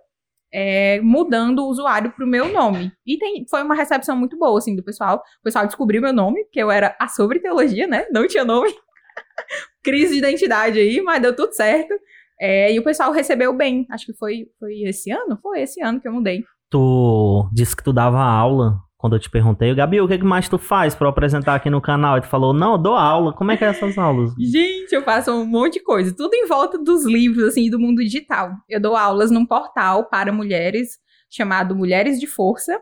é, 0.54 1.00
mudando 1.02 1.60
o 1.60 1.68
usuário 1.68 2.12
pro 2.12 2.28
meu 2.28 2.52
nome. 2.52 2.92
E 3.06 3.18
tem, 3.18 3.46
foi 3.50 3.64
uma 3.64 3.76
recepção 3.76 4.16
muito 4.16 4.38
boa, 4.38 4.58
assim, 4.58 4.76
do 4.76 4.84
pessoal. 4.84 5.18
O 5.40 5.44
pessoal 5.44 5.66
descobriu 5.66 6.02
meu 6.02 6.14
nome, 6.14 6.44
porque 6.46 6.62
eu 6.62 6.72
era 6.72 6.96
a 7.00 7.08
sobre 7.08 7.40
teologia, 7.40 7.88
né? 7.88 8.06
Não 8.12 8.28
tinha 8.28 8.46
nome. 8.46 8.70
Crise 9.84 10.14
de 10.14 10.20
identidade 10.20 10.80
aí, 10.80 11.02
mas 11.02 11.22
deu 11.22 11.36
tudo 11.36 11.54
certo. 11.54 11.94
É, 12.40 12.72
e 12.74 12.80
o 12.80 12.84
pessoal 12.84 13.12
recebeu 13.12 13.54
bem. 13.54 13.86
Acho 13.92 14.06
que 14.06 14.14
foi, 14.14 14.48
foi 14.60 14.82
esse 14.82 15.12
ano? 15.12 15.38
Foi 15.42 15.62
esse 15.62 15.82
ano 15.82 16.00
que 16.00 16.08
eu 16.08 16.14
mudei. 16.14 16.44
Tu 16.70 17.50
disse 17.54 17.76
que 17.76 17.84
tu 17.84 17.94
dava 17.94 18.20
aula 18.20 18.78
quando 18.98 19.16
eu 19.16 19.20
te 19.20 19.30
perguntei, 19.30 19.74
Gabi, 19.76 20.02
o 20.02 20.08
que 20.08 20.18
mais 20.24 20.50
tu 20.50 20.58
faz 20.58 20.98
eu 21.00 21.08
apresentar 21.08 21.54
aqui 21.54 21.70
no 21.70 21.80
canal? 21.80 22.18
E 22.18 22.22
tu 22.22 22.28
falou, 22.28 22.52
não, 22.52 22.74
eu 22.74 22.78
dou 22.80 22.96
aula. 22.96 23.32
Como 23.32 23.52
é 23.52 23.58
que 23.58 23.64
é 23.64 23.68
essas 23.68 23.96
aulas? 23.98 24.34
Gente, 24.40 24.92
eu 24.94 25.04
faço 25.04 25.32
um 25.32 25.46
monte 25.46 25.74
de 25.74 25.84
coisa. 25.84 26.16
Tudo 26.16 26.34
em 26.34 26.48
volta 26.48 26.80
dos 26.80 27.06
livros, 27.06 27.44
assim, 27.44 27.70
do 27.70 27.80
mundo 27.80 28.04
digital. 28.04 28.52
Eu 28.68 28.82
dou 28.82 28.96
aulas 28.96 29.30
num 29.30 29.46
portal 29.46 30.10
para 30.10 30.34
mulheres 30.34 30.98
chamado 31.30 31.76
Mulheres 31.76 32.20
de 32.20 32.26
Força. 32.26 32.80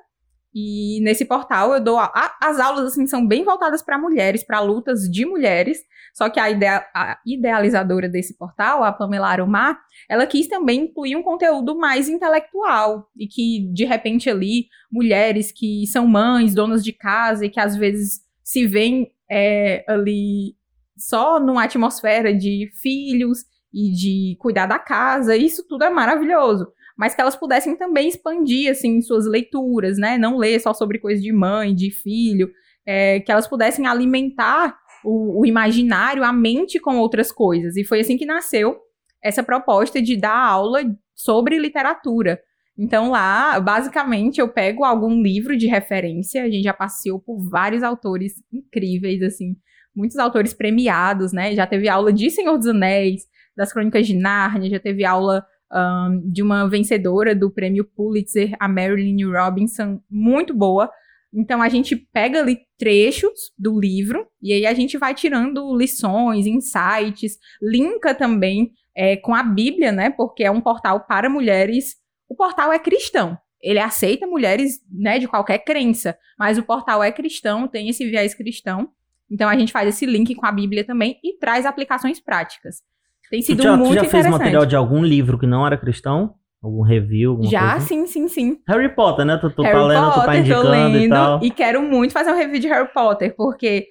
E 0.57 1.01
nesse 1.01 1.25
portal 1.25 1.73
eu 1.73 1.83
dou. 1.83 1.97
a- 1.99 2.11
a- 2.15 2.37
as 2.49 2.59
aulas, 2.61 2.85
assim, 2.93 3.05
são 3.05 3.27
bem 3.27 3.43
voltadas 3.43 3.81
para 3.81 3.97
mulheres, 3.99 4.41
para 4.41 4.61
lutas 4.61 5.01
de 5.01 5.25
mulheres. 5.25 5.79
Só 6.13 6.29
que 6.29 6.39
a, 6.39 6.49
idea- 6.49 6.87
a 6.95 7.19
idealizadora 7.25 8.07
desse 8.07 8.37
portal, 8.37 8.81
a 8.81 8.93
Pamela 8.93 9.27
Arumar, 9.27 9.77
ela 10.09 10.25
quis 10.25 10.47
também 10.47 10.85
incluir 10.85 11.17
um 11.17 11.23
conteúdo 11.23 11.77
mais 11.77 12.07
intelectual. 12.07 13.09
E 13.17 13.27
que, 13.27 13.69
de 13.73 13.83
repente, 13.83 14.29
ali, 14.29 14.67
mulheres 14.89 15.51
que 15.51 15.85
são 15.87 16.07
mães, 16.07 16.55
donas 16.55 16.81
de 16.83 16.93
casa 16.93 17.45
e 17.45 17.49
que 17.49 17.59
às 17.59 17.75
vezes 17.75 18.21
se 18.41 18.65
veem 18.65 19.11
é, 19.29 19.83
ali 19.89 20.55
só 20.97 21.37
numa 21.39 21.63
atmosfera 21.65 22.33
de 22.33 22.71
filhos 22.81 23.39
e 23.73 23.91
de 23.91 24.37
cuidar 24.39 24.67
da 24.67 24.79
casa, 24.79 25.35
isso 25.35 25.67
tudo 25.67 25.83
é 25.83 25.89
maravilhoso. 25.89 26.71
Mas 26.97 27.13
que 27.13 27.21
elas 27.21 27.35
pudessem 27.35 27.75
também 27.75 28.07
expandir, 28.07 28.71
assim, 28.71 29.01
suas 29.01 29.25
leituras, 29.25 29.97
né? 29.97 30.17
Não 30.17 30.37
ler 30.37 30.59
só 30.59 30.73
sobre 30.73 30.99
coisas 30.99 31.21
de 31.21 31.33
mãe, 31.33 31.75
de 31.75 31.91
filho, 31.91 32.49
é, 32.85 33.19
que 33.19 33.31
elas 33.31 33.47
pudessem 33.47 33.85
alimentar 33.85 34.77
o, 35.03 35.41
o 35.41 35.45
imaginário, 35.45 36.23
a 36.23 36.31
mente 36.31 36.79
com 36.79 36.97
outras 36.97 37.31
coisas. 37.31 37.75
E 37.75 37.83
foi 37.83 37.99
assim 37.99 38.17
que 38.17 38.25
nasceu 38.25 38.77
essa 39.23 39.43
proposta 39.43 40.01
de 40.01 40.15
dar 40.15 40.37
aula 40.37 40.83
sobre 41.13 41.57
literatura. 41.57 42.39
Então 42.77 43.09
lá, 43.09 43.59
basicamente, 43.59 44.39
eu 44.39 44.49
pego 44.49 44.83
algum 44.83 45.21
livro 45.21 45.57
de 45.57 45.67
referência, 45.67 46.43
a 46.43 46.49
gente 46.49 46.63
já 46.63 46.73
passeou 46.73 47.19
por 47.19 47.49
vários 47.49 47.83
autores 47.83 48.33
incríveis, 48.51 49.21
assim, 49.21 49.55
muitos 49.95 50.17
autores 50.17 50.53
premiados, 50.53 51.31
né? 51.31 51.55
Já 51.55 51.65
teve 51.65 51.87
aula 51.87 52.11
de 52.11 52.29
Senhor 52.29 52.57
dos 52.57 52.67
Anéis, 52.67 53.23
das 53.55 53.71
Crônicas 53.71 54.05
de 54.05 54.13
Nárnia, 54.13 54.69
já 54.69 54.79
teve 54.79 55.05
aula 55.05 55.45
um, 55.73 56.31
de 56.31 56.41
uma 56.41 56.67
vencedora 56.67 57.35
do 57.35 57.51
prêmio 57.51 57.85
Pulitzer, 57.85 58.55
a 58.59 58.67
Marilyn 58.67 59.31
Robinson, 59.31 60.01
muito 60.09 60.53
boa. 60.53 60.89
Então 61.33 61.61
a 61.61 61.67
gente 61.67 61.95
pega 61.95 62.39
ali 62.39 62.59
trechos 62.77 63.51
do 63.57 63.77
livro 63.77 64.25
e 64.41 64.53
aí 64.53 64.65
a 64.65 64.73
gente 64.73 64.97
vai 64.97 65.13
tirando 65.13 65.75
lições, 65.75 66.47
insights, 66.47 67.37
linka 67.61 68.15
também 68.15 68.71
é, 68.95 69.17
com 69.17 69.35
a 69.35 69.43
Bíblia, 69.43 69.91
né? 69.91 70.09
Porque 70.09 70.43
é 70.43 70.51
um 70.51 70.61
portal 70.61 71.05
para 71.05 71.29
mulheres. 71.29 71.95
O 72.29 72.35
portal 72.35 72.71
é 72.71 72.79
cristão. 72.79 73.37
Ele 73.61 73.79
aceita 73.79 74.27
mulheres 74.27 74.79
né, 74.89 75.19
de 75.19 75.27
qualquer 75.27 75.59
crença, 75.59 76.17
mas 76.37 76.57
o 76.57 76.63
portal 76.63 77.03
é 77.03 77.11
cristão, 77.11 77.67
tem 77.67 77.89
esse 77.89 78.05
viés 78.05 78.33
cristão. 78.33 78.89
Então 79.29 79.49
a 79.49 79.57
gente 79.57 79.71
faz 79.71 79.89
esse 79.89 80.05
link 80.05 80.35
com 80.35 80.45
a 80.45 80.51
Bíblia 80.51 80.85
também 80.85 81.19
e 81.23 81.37
traz 81.37 81.65
aplicações 81.65 82.19
práticas. 82.19 82.81
Tem 83.29 83.41
sido 83.41 83.57
tu 83.57 83.63
já, 83.63 83.77
muito 83.77 83.93
já 83.93 84.01
interessante. 84.01 84.23
fez 84.23 84.31
material 84.39 84.65
de 84.65 84.75
algum 84.75 85.03
livro 85.03 85.37
que 85.37 85.47
não 85.47 85.65
era 85.65 85.77
cristão? 85.77 86.35
Algum 86.61 86.81
review? 86.81 87.39
Já, 87.43 87.73
coisa? 87.73 87.87
sim, 87.87 88.07
sim, 88.07 88.27
sim. 88.27 88.57
Harry 88.67 88.89
Potter, 88.89 89.25
né? 89.25 89.37
Tu, 89.37 89.49
tu 89.51 89.61
Harry 89.61 89.77
tá 89.77 89.85
lendo, 89.85 90.05
tu 90.05 90.13
tá 90.13 90.21
Potter, 90.21 90.33
tô 90.33 90.39
indicando 90.39 90.67
e 90.67 90.99
lendo, 90.99 91.09
tal. 91.13 91.39
e 91.43 91.51
quero 91.51 91.81
muito 91.81 92.11
fazer 92.11 92.31
um 92.31 92.37
review 92.37 92.59
de 92.59 92.67
Harry 92.67 92.89
Potter, 92.91 93.35
porque 93.35 93.85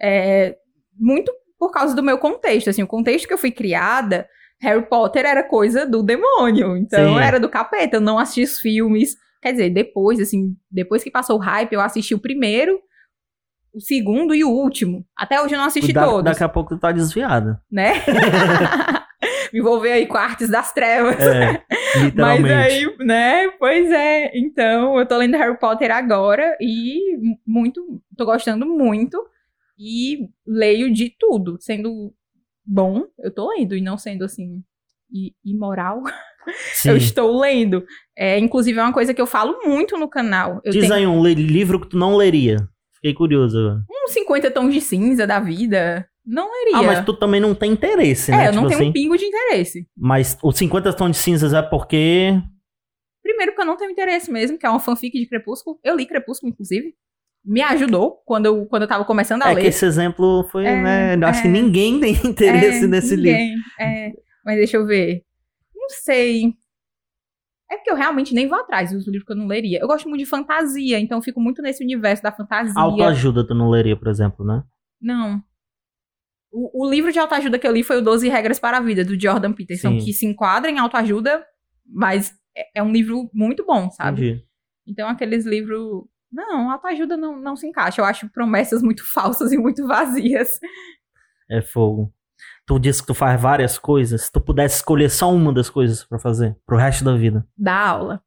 é 0.00 0.56
muito 0.98 1.32
por 1.58 1.70
causa 1.70 1.94
do 1.94 2.02
meu 2.02 2.16
contexto, 2.18 2.70
assim, 2.70 2.82
o 2.82 2.86
contexto 2.86 3.28
que 3.28 3.34
eu 3.34 3.38
fui 3.38 3.50
criada, 3.50 4.26
Harry 4.62 4.82
Potter 4.88 5.26
era 5.26 5.42
coisa 5.42 5.84
do 5.86 6.02
demônio, 6.02 6.74
então 6.76 7.16
Sim. 7.16 7.20
era 7.22 7.38
do 7.38 7.50
capeta, 7.50 7.96
eu 7.96 8.00
não 8.00 8.18
assisti 8.18 8.42
os 8.42 8.58
filmes, 8.60 9.14
quer 9.42 9.52
dizer, 9.52 9.70
depois, 9.70 10.18
assim, 10.20 10.54
depois 10.70 11.02
que 11.04 11.10
passou 11.10 11.36
o 11.36 11.40
hype, 11.40 11.72
eu 11.72 11.80
assisti 11.80 12.14
o 12.14 12.18
primeiro, 12.18 12.78
o 13.72 13.80
segundo 13.80 14.34
e 14.34 14.42
o 14.44 14.50
último. 14.50 15.04
Até 15.16 15.40
hoje 15.42 15.54
eu 15.54 15.58
não 15.58 15.66
assisti 15.66 15.92
Da- 15.92 16.04
todos, 16.04 16.24
Daqui 16.24 16.42
a 16.44 16.48
pouco 16.48 16.74
tu 16.74 16.80
tá 16.80 16.90
desviada. 16.92 17.60
né? 17.70 17.94
Me 19.52 19.58
envolver 19.58 19.90
aí 19.92 20.06
com 20.06 20.16
artes 20.16 20.48
das 20.48 20.72
trevas. 20.72 21.16
É, 21.20 21.62
Mas 21.96 22.04
literalmente. 22.04 22.52
aí, 22.52 22.96
né? 23.00 23.48
Pois 23.58 23.90
é. 23.90 24.30
Então, 24.36 24.96
eu 24.98 25.04
tô 25.06 25.16
lendo 25.18 25.36
Harry 25.36 25.58
Potter 25.58 25.90
agora 25.90 26.56
e 26.60 27.18
muito, 27.46 28.00
tô 28.16 28.24
gostando 28.24 28.64
muito 28.64 29.22
e 29.78 30.28
leio 30.46 30.92
de 30.92 31.10
tudo, 31.18 31.56
sendo 31.60 32.12
bom, 32.64 33.04
eu 33.18 33.30
tô 33.32 33.48
lendo 33.50 33.74
e 33.76 33.80
não 33.80 33.98
sendo 33.98 34.24
assim 34.24 34.62
imoral. 35.44 36.02
Sim. 36.72 36.90
Eu 36.90 36.96
estou 36.96 37.38
lendo. 37.38 37.84
É, 38.16 38.38
inclusive 38.38 38.78
é 38.78 38.82
uma 38.82 38.92
coisa 38.92 39.12
que 39.12 39.20
eu 39.20 39.26
falo 39.26 39.60
muito 39.64 39.98
no 39.98 40.08
canal. 40.08 40.60
Eu 40.64 40.72
Diz 40.72 40.82
tenho 40.82 40.94
aí 40.94 41.06
um 41.06 41.22
li- 41.22 41.34
livro 41.34 41.78
que 41.80 41.88
tu 41.88 41.98
não 41.98 42.16
leria. 42.16 42.56
Fiquei 43.00 43.14
curioso. 43.14 43.58
agora. 43.58 43.84
uns 44.06 44.12
50 44.12 44.50
tons 44.50 44.74
de 44.74 44.80
cinza 44.80 45.26
da 45.26 45.40
vida. 45.40 46.06
Não 46.26 46.48
leria. 46.52 46.78
Ah, 46.78 46.82
mas 46.82 47.04
tu 47.04 47.14
também 47.14 47.40
não 47.40 47.54
tem 47.54 47.72
interesse, 47.72 48.30
é, 48.30 48.36
né? 48.36 48.48
eu 48.48 48.52
não 48.52 48.62
Tipo 48.62 48.68
tenho 48.68 48.80
assim. 48.80 48.90
um 48.90 48.92
pingo 48.92 49.16
de 49.16 49.24
interesse. 49.24 49.86
Mas 49.96 50.36
os 50.42 50.56
50 50.56 50.92
tons 50.92 51.10
de 51.12 51.16
cinzas 51.16 51.52
é 51.54 51.62
porque. 51.62 52.32
Primeiro 53.22 53.52
porque 53.52 53.62
eu 53.62 53.66
não 53.66 53.76
tenho 53.76 53.90
interesse 53.90 54.30
mesmo, 54.30 54.58
que 54.58 54.66
é 54.66 54.70
uma 54.70 54.78
fanfic 54.80 55.18
de 55.18 55.26
Crepúsculo. 55.26 55.78
Eu 55.82 55.96
li 55.96 56.06
Crepúsculo, 56.06 56.52
inclusive. 56.52 56.94
Me 57.44 57.62
ajudou 57.62 58.18
quando 58.26 58.46
eu, 58.46 58.66
quando 58.66 58.82
eu 58.82 58.88
tava 58.88 59.04
começando 59.04 59.42
a 59.44 59.50
É 59.50 59.54
ler. 59.54 59.62
que 59.62 59.66
esse 59.68 59.84
exemplo 59.86 60.46
foi, 60.52 60.66
É, 60.66 60.82
né? 60.82 61.14
eu 61.16 61.26
Acho 61.26 61.40
que 61.42 61.48
é. 61.48 61.50
ninguém 61.50 61.98
tem 61.98 62.12
interesse 62.24 62.84
É, 62.84 62.86
nesse 62.88 63.16
livro. 63.16 63.30
ninguém, 63.40 63.54
É, 63.80 64.10
mas 64.44 64.56
deixa 64.56 64.76
eu 64.76 64.86
ver. 64.86 65.22
Não 65.74 65.88
sei. 65.88 66.52
É 67.70 67.76
porque 67.76 67.90
eu 67.90 67.96
realmente 67.96 68.34
nem 68.34 68.48
vou 68.48 68.58
atrás 68.58 68.90
dos 68.92 69.06
livros 69.06 69.24
que 69.24 69.32
eu 69.32 69.36
não 69.36 69.46
leria. 69.46 69.78
Eu 69.80 69.86
gosto 69.86 70.08
muito 70.08 70.20
de 70.20 70.26
fantasia, 70.26 70.98
então 70.98 71.18
eu 71.18 71.22
fico 71.22 71.40
muito 71.40 71.62
nesse 71.62 71.84
universo 71.84 72.22
da 72.22 72.32
fantasia. 72.32 72.74
Autoajuda 72.76 73.46
tu 73.46 73.54
não 73.54 73.70
leria, 73.70 73.96
por 73.96 74.08
exemplo, 74.08 74.44
né? 74.44 74.64
Não. 75.00 75.40
O, 76.52 76.84
o 76.84 76.90
livro 76.90 77.12
de 77.12 77.18
autoajuda 77.20 77.58
que 77.58 77.66
eu 77.66 77.72
li 77.72 77.84
foi 77.84 77.98
o 77.98 78.02
12 78.02 78.28
Regras 78.28 78.58
para 78.58 78.78
a 78.78 78.80
Vida, 78.80 79.04
do 79.04 79.18
Jordan 79.18 79.52
Peterson, 79.52 80.00
Sim. 80.00 80.04
que 80.04 80.12
se 80.12 80.26
enquadra 80.26 80.68
em 80.68 80.80
autoajuda, 80.80 81.44
mas 81.86 82.34
é, 82.56 82.80
é 82.80 82.82
um 82.82 82.90
livro 82.90 83.30
muito 83.32 83.64
bom, 83.64 83.88
sabe? 83.90 84.30
Entendi. 84.30 84.44
Então, 84.86 85.08
aqueles 85.08 85.46
livros. 85.46 86.04
Não, 86.32 86.70
autoajuda 86.70 87.16
não, 87.16 87.40
não 87.40 87.54
se 87.54 87.66
encaixa. 87.66 88.00
Eu 88.00 88.04
acho 88.04 88.28
promessas 88.30 88.82
muito 88.82 89.04
falsas 89.12 89.52
e 89.52 89.58
muito 89.58 89.86
vazias. 89.86 90.48
É 91.48 91.62
fogo. 91.62 92.12
Tu 92.66 92.78
disse 92.78 93.00
que 93.00 93.06
tu 93.06 93.14
faz 93.14 93.40
várias 93.40 93.78
coisas. 93.78 94.22
Se 94.22 94.32
tu 94.32 94.40
pudesse 94.40 94.76
escolher 94.76 95.10
só 95.10 95.32
uma 95.32 95.52
das 95.52 95.68
coisas 95.68 96.04
pra 96.04 96.18
fazer 96.18 96.56
pro 96.66 96.76
resto 96.76 97.04
da 97.04 97.16
vida. 97.16 97.46
Da 97.56 97.74
aula. 97.74 98.22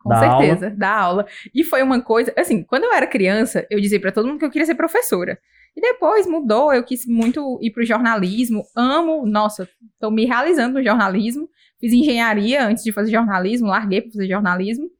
Com 0.00 0.10
Da 0.10 0.20
certeza, 0.20 0.70
da 0.70 0.94
aula. 0.96 1.26
E 1.54 1.64
foi 1.64 1.82
uma 1.82 2.00
coisa. 2.00 2.32
Assim, 2.36 2.62
quando 2.62 2.84
eu 2.84 2.92
era 2.92 3.06
criança, 3.06 3.66
eu 3.70 3.80
dizia 3.80 4.00
pra 4.00 4.12
todo 4.12 4.26
mundo 4.28 4.38
que 4.38 4.44
eu 4.44 4.50
queria 4.50 4.66
ser 4.66 4.74
professora. 4.74 5.38
E 5.76 5.80
depois 5.80 6.26
mudou, 6.26 6.72
eu 6.72 6.82
quis 6.82 7.06
muito 7.06 7.58
ir 7.62 7.70
pro 7.70 7.84
jornalismo. 7.84 8.64
Amo, 8.76 9.26
nossa, 9.26 9.68
tô 10.00 10.10
me 10.10 10.24
realizando 10.24 10.78
no 10.78 10.84
jornalismo. 10.84 11.48
Fiz 11.80 11.92
engenharia 11.92 12.66
antes 12.66 12.82
de 12.82 12.92
fazer 12.92 13.12
jornalismo, 13.12 13.68
larguei 13.68 14.02
pra 14.02 14.10
fazer 14.10 14.28
jornalismo. 14.28 14.90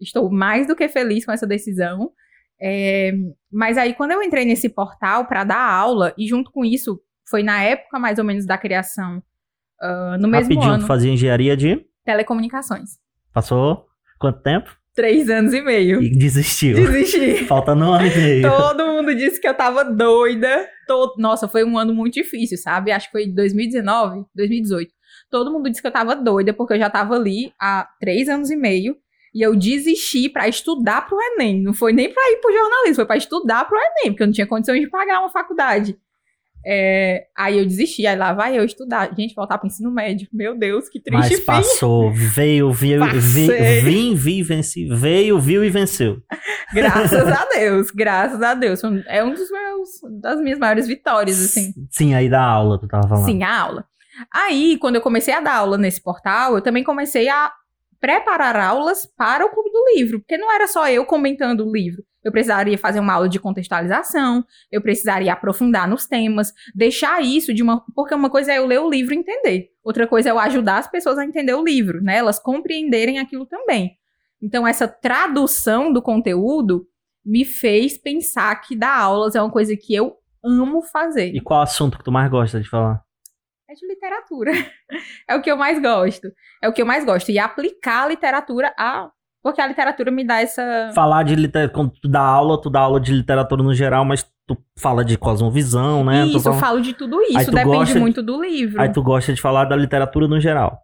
Estou 0.00 0.30
mais 0.30 0.66
do 0.66 0.74
que 0.74 0.88
feliz 0.88 1.24
com 1.24 1.32
essa 1.32 1.46
decisão. 1.46 2.10
É, 2.60 3.12
mas 3.52 3.76
aí, 3.76 3.94
quando 3.94 4.12
eu 4.12 4.22
entrei 4.22 4.44
nesse 4.44 4.68
portal 4.68 5.26
para 5.26 5.44
dar 5.44 5.70
aula, 5.70 6.14
e 6.18 6.26
junto 6.26 6.50
com 6.50 6.64
isso, 6.64 7.00
foi 7.28 7.42
na 7.42 7.62
época 7.62 7.98
mais 7.98 8.18
ou 8.18 8.24
menos 8.24 8.46
da 8.46 8.56
criação, 8.58 9.22
ah, 9.80 10.16
no 10.18 10.28
mesmo 10.28 10.52
Rapidinho, 10.54 10.72
ano, 10.74 10.84
tu 10.84 10.86
fazia 10.86 11.12
engenharia 11.12 11.56
de. 11.56 11.84
telecomunicações. 12.04 12.98
Passou 13.32 13.86
quanto 14.18 14.40
tempo? 14.42 14.70
Três 14.94 15.28
anos 15.28 15.52
e 15.52 15.60
meio. 15.60 16.00
E 16.00 16.16
desistiu. 16.16 16.76
Desisti. 16.76 17.44
Faltando 17.48 17.84
um 17.84 17.92
ano 17.92 18.06
e 18.06 18.16
meio. 18.16 18.48
Todo 18.48 18.86
mundo 18.86 19.12
disse 19.14 19.40
que 19.40 19.48
eu 19.48 19.54
tava 19.54 19.84
doida. 19.84 20.68
To- 20.86 21.14
Nossa, 21.18 21.48
foi 21.48 21.64
um 21.64 21.76
ano 21.76 21.92
muito 21.92 22.14
difícil, 22.14 22.56
sabe? 22.56 22.92
Acho 22.92 23.06
que 23.06 23.12
foi 23.12 23.26
2019, 23.26 24.24
2018. 24.34 24.92
Todo 25.30 25.50
mundo 25.52 25.68
disse 25.68 25.82
que 25.82 25.88
eu 25.88 25.92
tava 25.92 26.14
doida, 26.14 26.52
porque 26.52 26.74
eu 26.74 26.78
já 26.78 26.88
tava 26.88 27.16
ali 27.16 27.52
há 27.60 27.88
três 27.98 28.28
anos 28.28 28.50
e 28.50 28.56
meio. 28.56 28.96
E 29.34 29.42
eu 29.42 29.56
desisti 29.56 30.28
pra 30.28 30.46
estudar 30.46 31.08
pro 31.08 31.18
Enem. 31.20 31.60
Não 31.60 31.74
foi 31.74 31.92
nem 31.92 32.12
pra 32.14 32.22
ir 32.30 32.36
pro 32.40 32.52
jornalismo, 32.52 32.94
foi 32.94 33.06
pra 33.06 33.16
estudar 33.16 33.64
pro 33.66 33.76
Enem, 33.76 34.12
porque 34.12 34.22
eu 34.22 34.26
não 34.28 34.32
tinha 34.32 34.46
condições 34.46 34.80
de 34.80 34.86
pagar 34.88 35.18
uma 35.18 35.28
faculdade. 35.30 35.98
É, 36.66 37.26
aí 37.36 37.58
eu 37.58 37.64
desisti, 37.64 38.06
aí 38.06 38.16
lá 38.16 38.32
vai 38.32 38.58
eu 38.58 38.64
estudar. 38.64 39.14
Gente, 39.16 39.34
voltar 39.34 39.58
pro 39.58 39.66
ensino 39.66 39.90
médio. 39.90 40.28
Meu 40.32 40.58
Deus, 40.58 40.88
que 40.88 41.00
triste 41.00 41.20
Mas 41.20 41.38
fim. 41.38 41.44
passou, 41.44 42.10
veio, 42.12 42.72
viu, 42.72 43.00
vi, 43.20 43.48
vim, 43.82 44.14
vi, 44.14 44.42
venci. 44.42 44.88
Veio, 44.88 45.38
viu 45.38 45.64
e 45.64 45.70
venceu. 45.70 46.22
Graças 46.72 47.28
a 47.28 47.44
Deus, 47.54 47.90
graças 47.90 48.42
a 48.42 48.54
Deus. 48.54 48.80
É 49.06 49.22
um 49.22 49.34
dos 49.34 49.50
meus, 49.50 49.88
das 50.20 50.40
minhas 50.40 50.58
maiores 50.58 50.86
vitórias, 50.86 51.40
assim. 51.40 51.72
Sim, 51.90 52.14
aí 52.14 52.28
da 52.28 52.42
aula, 52.42 52.78
tu 52.78 52.88
tava 52.88 53.06
falando. 53.06 53.26
Sim, 53.26 53.42
a 53.42 53.60
aula. 53.60 53.84
Aí, 54.32 54.78
quando 54.78 54.96
eu 54.96 55.00
comecei 55.00 55.34
a 55.34 55.40
dar 55.40 55.56
aula 55.56 55.76
nesse 55.76 56.02
portal, 56.02 56.54
eu 56.54 56.62
também 56.62 56.84
comecei 56.84 57.28
a 57.28 57.52
preparar 58.00 58.56
aulas 58.56 59.06
para 59.16 59.44
o 59.44 59.50
Clube 59.50 59.70
do 59.70 59.84
Livro, 59.94 60.20
porque 60.20 60.36
não 60.36 60.52
era 60.52 60.66
só 60.66 60.88
eu 60.88 61.04
comentando 61.04 61.66
o 61.66 61.72
livro. 61.72 62.02
Eu 62.24 62.32
precisaria 62.32 62.78
fazer 62.78 63.00
uma 63.00 63.12
aula 63.12 63.28
de 63.28 63.38
contextualização, 63.38 64.44
eu 64.72 64.80
precisaria 64.80 65.32
aprofundar 65.32 65.88
nos 65.88 66.06
temas, 66.06 66.52
deixar 66.74 67.22
isso 67.22 67.52
de 67.52 67.62
uma. 67.62 67.84
Porque 67.94 68.14
uma 68.14 68.30
coisa 68.30 68.52
é 68.52 68.58
eu 68.58 68.66
ler 68.66 68.80
o 68.80 68.88
livro 68.88 69.14
e 69.14 69.18
entender, 69.18 69.68
outra 69.82 70.06
coisa 70.06 70.30
é 70.30 70.32
eu 70.32 70.38
ajudar 70.38 70.78
as 70.78 70.88
pessoas 70.88 71.18
a 71.18 71.24
entender 71.24 71.54
o 71.54 71.62
livro, 71.62 72.02
né? 72.02 72.16
Elas 72.16 72.38
compreenderem 72.38 73.18
aquilo 73.18 73.44
também. 73.46 73.98
Então, 74.42 74.66
essa 74.66 74.86
tradução 74.86 75.92
do 75.92 76.02
conteúdo 76.02 76.86
me 77.24 77.44
fez 77.44 77.96
pensar 77.96 78.54
que 78.60 78.76
dar 78.76 78.98
aulas 78.98 79.34
é 79.34 79.40
uma 79.40 79.50
coisa 79.50 79.74
que 79.76 79.94
eu 79.94 80.16
amo 80.44 80.82
fazer. 80.82 81.34
E 81.34 81.40
qual 81.40 81.62
assunto 81.62 81.96
que 81.96 82.04
tu 82.04 82.12
mais 82.12 82.30
gosta 82.30 82.60
de 82.60 82.68
falar? 82.68 83.02
É 83.68 83.74
de 83.74 83.86
literatura. 83.86 84.52
É 85.26 85.34
o 85.34 85.40
que 85.40 85.50
eu 85.50 85.56
mais 85.56 85.80
gosto. 85.80 86.28
É 86.62 86.68
o 86.68 86.72
que 86.72 86.82
eu 86.82 86.86
mais 86.86 87.04
gosto. 87.04 87.30
E 87.30 87.38
aplicar 87.38 88.04
a 88.04 88.08
literatura 88.08 88.72
a. 88.78 89.10
Porque 89.44 89.60
a 89.60 89.66
literatura 89.66 90.10
me 90.10 90.24
dá 90.26 90.40
essa. 90.40 90.90
Falar 90.94 91.22
de 91.22 91.34
literatura. 91.36 91.74
Quando 91.74 91.92
tu 92.00 92.08
dá 92.08 92.20
aula, 92.22 92.58
tu 92.60 92.70
dá 92.70 92.80
aula 92.80 92.98
de 92.98 93.12
literatura 93.12 93.62
no 93.62 93.74
geral, 93.74 94.02
mas 94.04 94.26
tu 94.46 94.56
fala 94.78 95.04
de 95.04 95.18
cosmovisão, 95.18 96.02
né? 96.02 96.24
Isso, 96.26 96.38
eu 96.38 96.40
fala- 96.54 96.56
falo 96.58 96.80
de 96.80 96.94
tudo 96.94 97.20
isso. 97.20 97.50
Depende 97.50 97.92
de- 97.92 97.98
muito 98.00 98.22
do 98.22 98.42
livro. 98.42 98.80
Aí 98.80 98.90
tu 98.90 99.02
gosta 99.02 99.34
de 99.34 99.40
falar 99.42 99.66
da 99.66 99.76
literatura 99.76 100.26
no 100.26 100.40
geral. 100.40 100.78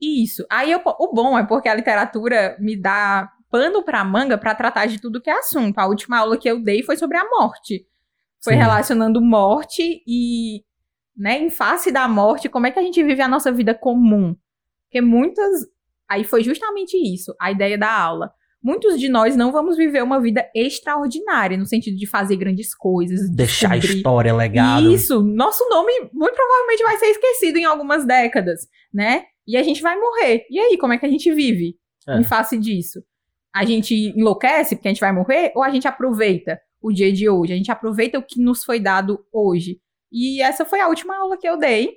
Isso. 0.00 0.44
Aí 0.50 0.72
eu, 0.72 0.80
o 0.84 1.14
bom 1.14 1.38
é 1.38 1.46
porque 1.46 1.68
a 1.68 1.74
literatura 1.76 2.56
me 2.58 2.74
dá 2.76 3.30
pano 3.48 3.84
pra 3.84 4.02
manga 4.04 4.36
pra 4.36 4.52
tratar 4.54 4.86
de 4.86 5.00
tudo 5.00 5.20
que 5.20 5.30
é 5.30 5.38
assunto. 5.38 5.78
A 5.78 5.86
última 5.86 6.18
aula 6.18 6.36
que 6.36 6.50
eu 6.50 6.60
dei 6.60 6.82
foi 6.82 6.96
sobre 6.96 7.16
a 7.16 7.24
morte. 7.30 7.86
Foi 8.42 8.54
Sim. 8.54 8.58
relacionando 8.58 9.20
morte 9.20 10.02
e, 10.04 10.64
né, 11.16 11.38
em 11.38 11.50
face 11.50 11.92
da 11.92 12.08
morte, 12.08 12.48
como 12.48 12.66
é 12.66 12.72
que 12.72 12.80
a 12.80 12.82
gente 12.82 13.00
vive 13.04 13.22
a 13.22 13.28
nossa 13.28 13.52
vida 13.52 13.72
comum? 13.74 14.34
Porque 14.86 15.00
muitas. 15.00 15.70
Aí 16.12 16.24
foi 16.24 16.42
justamente 16.42 16.96
isso, 16.96 17.34
a 17.40 17.50
ideia 17.50 17.78
da 17.78 17.90
aula. 17.90 18.30
Muitos 18.62 18.98
de 19.00 19.08
nós 19.08 19.34
não 19.34 19.50
vamos 19.50 19.76
viver 19.76 20.02
uma 20.02 20.20
vida 20.20 20.48
extraordinária, 20.54 21.56
no 21.56 21.66
sentido 21.66 21.96
de 21.96 22.06
fazer 22.06 22.36
grandes 22.36 22.74
coisas. 22.74 23.28
Deixar 23.34 23.72
a 23.72 23.76
descobrir- 23.76 23.96
história, 23.96 24.34
legado. 24.34 24.92
Isso, 24.92 25.20
nosso 25.22 25.68
nome 25.68 25.92
muito 26.12 26.34
provavelmente 26.34 26.82
vai 26.84 26.96
ser 26.98 27.06
esquecido 27.06 27.56
em 27.58 27.64
algumas 27.64 28.06
décadas, 28.06 28.60
né? 28.92 29.24
E 29.48 29.56
a 29.56 29.62
gente 29.62 29.82
vai 29.82 29.98
morrer. 29.98 30.46
E 30.50 30.58
aí, 30.60 30.76
como 30.78 30.92
é 30.92 30.98
que 30.98 31.06
a 31.06 31.10
gente 31.10 31.32
vive 31.32 31.76
É. 32.08 32.18
em 32.18 32.22
face 32.24 32.56
disso? 32.58 33.00
A 33.54 33.64
gente 33.64 33.94
enlouquece 34.16 34.76
porque 34.76 34.88
a 34.88 34.92
gente 34.92 35.00
vai 35.00 35.12
morrer 35.12 35.52
ou 35.56 35.62
a 35.62 35.70
gente 35.70 35.88
aproveita 35.88 36.58
o 36.80 36.92
dia 36.92 37.12
de 37.12 37.28
hoje? 37.28 37.52
A 37.52 37.56
gente 37.56 37.70
aproveita 37.70 38.18
o 38.18 38.22
que 38.22 38.40
nos 38.40 38.64
foi 38.64 38.78
dado 38.78 39.18
hoje? 39.32 39.78
E 40.12 40.40
essa 40.42 40.64
foi 40.64 40.80
a 40.80 40.88
última 40.88 41.16
aula 41.16 41.36
que 41.36 41.48
eu 41.48 41.58
dei. 41.58 41.90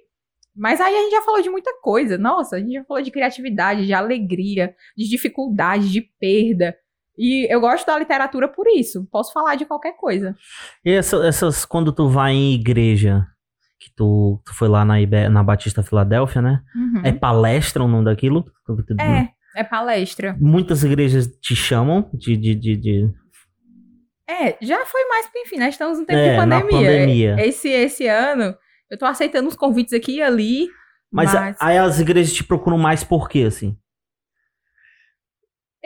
Mas 0.55 0.79
aí 0.79 0.95
a 0.95 1.01
gente 1.01 1.11
já 1.11 1.21
falou 1.21 1.41
de 1.41 1.49
muita 1.49 1.71
coisa. 1.81 2.17
Nossa, 2.17 2.55
a 2.55 2.59
gente 2.59 2.73
já 2.73 2.83
falou 2.85 3.03
de 3.03 3.11
criatividade, 3.11 3.85
de 3.85 3.93
alegria, 3.93 4.73
de 4.97 5.09
dificuldade, 5.09 5.91
de 5.91 6.01
perda. 6.19 6.75
E 7.17 7.45
eu 7.53 7.59
gosto 7.61 7.85
da 7.85 7.97
literatura 7.99 8.47
por 8.47 8.65
isso. 8.67 9.07
Posso 9.11 9.31
falar 9.33 9.55
de 9.55 9.65
qualquer 9.65 9.95
coisa. 9.97 10.35
E 10.83 10.91
essa- 10.91 11.25
essas, 11.25 11.65
quando 11.65 11.91
tu 11.91 12.09
vai 12.09 12.33
em 12.33 12.53
igreja, 12.53 13.25
que 13.79 13.89
tu, 13.95 14.41
tu 14.45 14.53
foi 14.55 14.67
lá 14.67 14.83
na, 14.85 14.99
Ibe- 15.01 15.29
na 15.29 15.43
Batista 15.43 15.83
Filadélfia, 15.83 16.41
né? 16.41 16.61
Uhum. 16.75 17.01
É 17.03 17.11
palestra 17.11 17.83
o 17.83 17.87
nome 17.87 18.05
daquilo? 18.05 18.45
É, 18.99 19.29
é 19.59 19.63
palestra. 19.63 20.35
Muitas 20.39 20.83
igrejas 20.83 21.27
te 21.41 21.55
chamam 21.55 22.09
de. 22.13 22.35
de, 22.37 22.55
de, 22.55 22.75
de- 22.77 23.09
É, 24.29 24.57
já 24.61 24.85
foi 24.85 25.05
mais 25.07 25.29
enfim, 25.35 25.57
nós 25.59 25.69
estamos 25.75 25.99
no 25.99 26.05
tempo 26.05 26.19
É, 26.19 26.31
de 26.31 26.37
pandemia. 26.37 26.71
pandemia. 26.71 27.35
Esse, 27.45 27.69
esse 27.69 28.07
ano, 28.07 28.55
eu 28.89 28.97
tô 28.97 29.05
aceitando 29.05 29.47
uns 29.47 29.55
convites 29.55 29.93
aqui 29.93 30.17
e 30.17 30.21
ali. 30.21 30.67
Mas, 31.11 31.33
Mas, 31.33 31.57
aí 31.59 31.77
as 31.77 31.99
igrejas 31.99 32.33
te 32.33 32.43
procuram 32.43 32.77
mais 32.77 33.03
por 33.03 33.29
quê, 33.29 33.43
assim? 33.47 33.77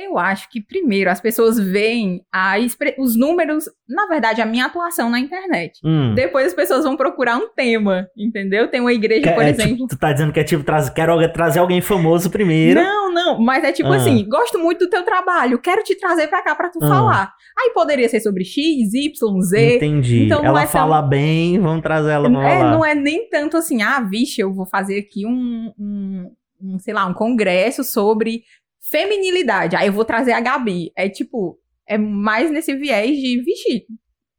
Eu 0.06 0.18
acho 0.18 0.50
que, 0.50 0.62
primeiro, 0.62 1.10
as 1.10 1.20
pessoas 1.20 1.60
veem 1.60 2.22
a 2.34 2.56
os 2.98 3.16
números, 3.18 3.66
na 3.88 4.08
verdade, 4.08 4.42
a 4.42 4.46
minha 4.46 4.66
atuação 4.66 5.10
na 5.10 5.20
internet. 5.20 5.80
Hum. 5.84 6.14
Depois 6.16 6.48
as 6.48 6.54
pessoas 6.54 6.84
vão 6.84 6.96
procurar 6.96 7.38
um 7.38 7.50
tema, 7.50 8.08
entendeu? 8.18 8.68
Tem 8.70 8.80
uma 8.82 8.94
igreja, 8.94 9.24
Que- 9.30 9.34
por 9.34 9.44
é, 9.44 9.50
exemplo. 9.50 9.74
tipo, 9.76 9.88
tu 9.88 9.98
tá 9.98 10.12
dizendo 10.14 10.32
que 10.32 10.40
é 10.40 10.44
tipo, 10.44 10.64
traz, 10.64 10.90
quero 10.90 11.32
trazer 11.34 11.60
alguém 11.60 11.82
famoso 11.82 12.30
primeiro. 12.30 12.80
Não, 12.82 13.12
não, 13.14 13.40
mas 13.42 13.64
é 13.64 13.72
tipo 13.72 13.90
Ah. 13.92 13.98
assim, 13.98 14.26
gosto 14.30 14.58
muito 14.60 14.80
do 14.86 14.90
teu 14.90 15.04
trabalho, 15.04 15.60
quero 15.60 15.84
te 15.84 15.96
trazer 15.98 16.28
pra 16.28 16.44
cá 16.44 16.56
pra 16.56 16.70
tu 16.70 16.80
Ah. 16.84 16.88
falar. 16.88 17.34
Aí 17.60 17.72
poderia 17.74 18.08
ser 18.08 18.20
sobre 18.22 18.44
X, 18.46 18.94
Y, 18.94 19.42
Z. 19.42 19.76
Entendi. 19.78 20.24
Então 20.26 20.44
ela 20.44 20.64
é 20.64 20.68
fala 20.68 21.02
bem, 21.02 21.60
vamos 21.60 21.82
trazer 21.82 22.12
ela 22.12 22.30
pra 22.30 22.50
É, 22.50 22.64
lá. 22.64 22.72
não 22.72 22.86
é 22.86 22.96
nem 22.96 23.30
tanto 23.30 23.58
assim, 23.58 23.82
ah, 23.82 24.00
vixe, 24.00 24.40
eu 24.42 24.54
vou 24.54 24.66
fazer 24.66 25.00
aqui 25.00 25.26
um, 25.26 25.74
um, 25.78 26.32
um, 26.62 26.80
sei 26.80 26.94
lá, 26.94 27.06
um 27.06 27.14
congresso 27.14 27.84
sobre 27.84 28.44
feminilidade. 28.90 29.76
Aí 29.76 29.88
eu 29.88 29.94
vou 29.94 30.06
trazer 30.06 30.32
a 30.34 30.42
Gabi. 30.42 30.92
É 30.96 31.08
tipo, 31.10 31.60
é 31.88 31.98
mais 31.98 32.52
nesse 32.52 32.76
viés 32.76 33.18
de, 33.18 33.42
vixe, 33.44 33.86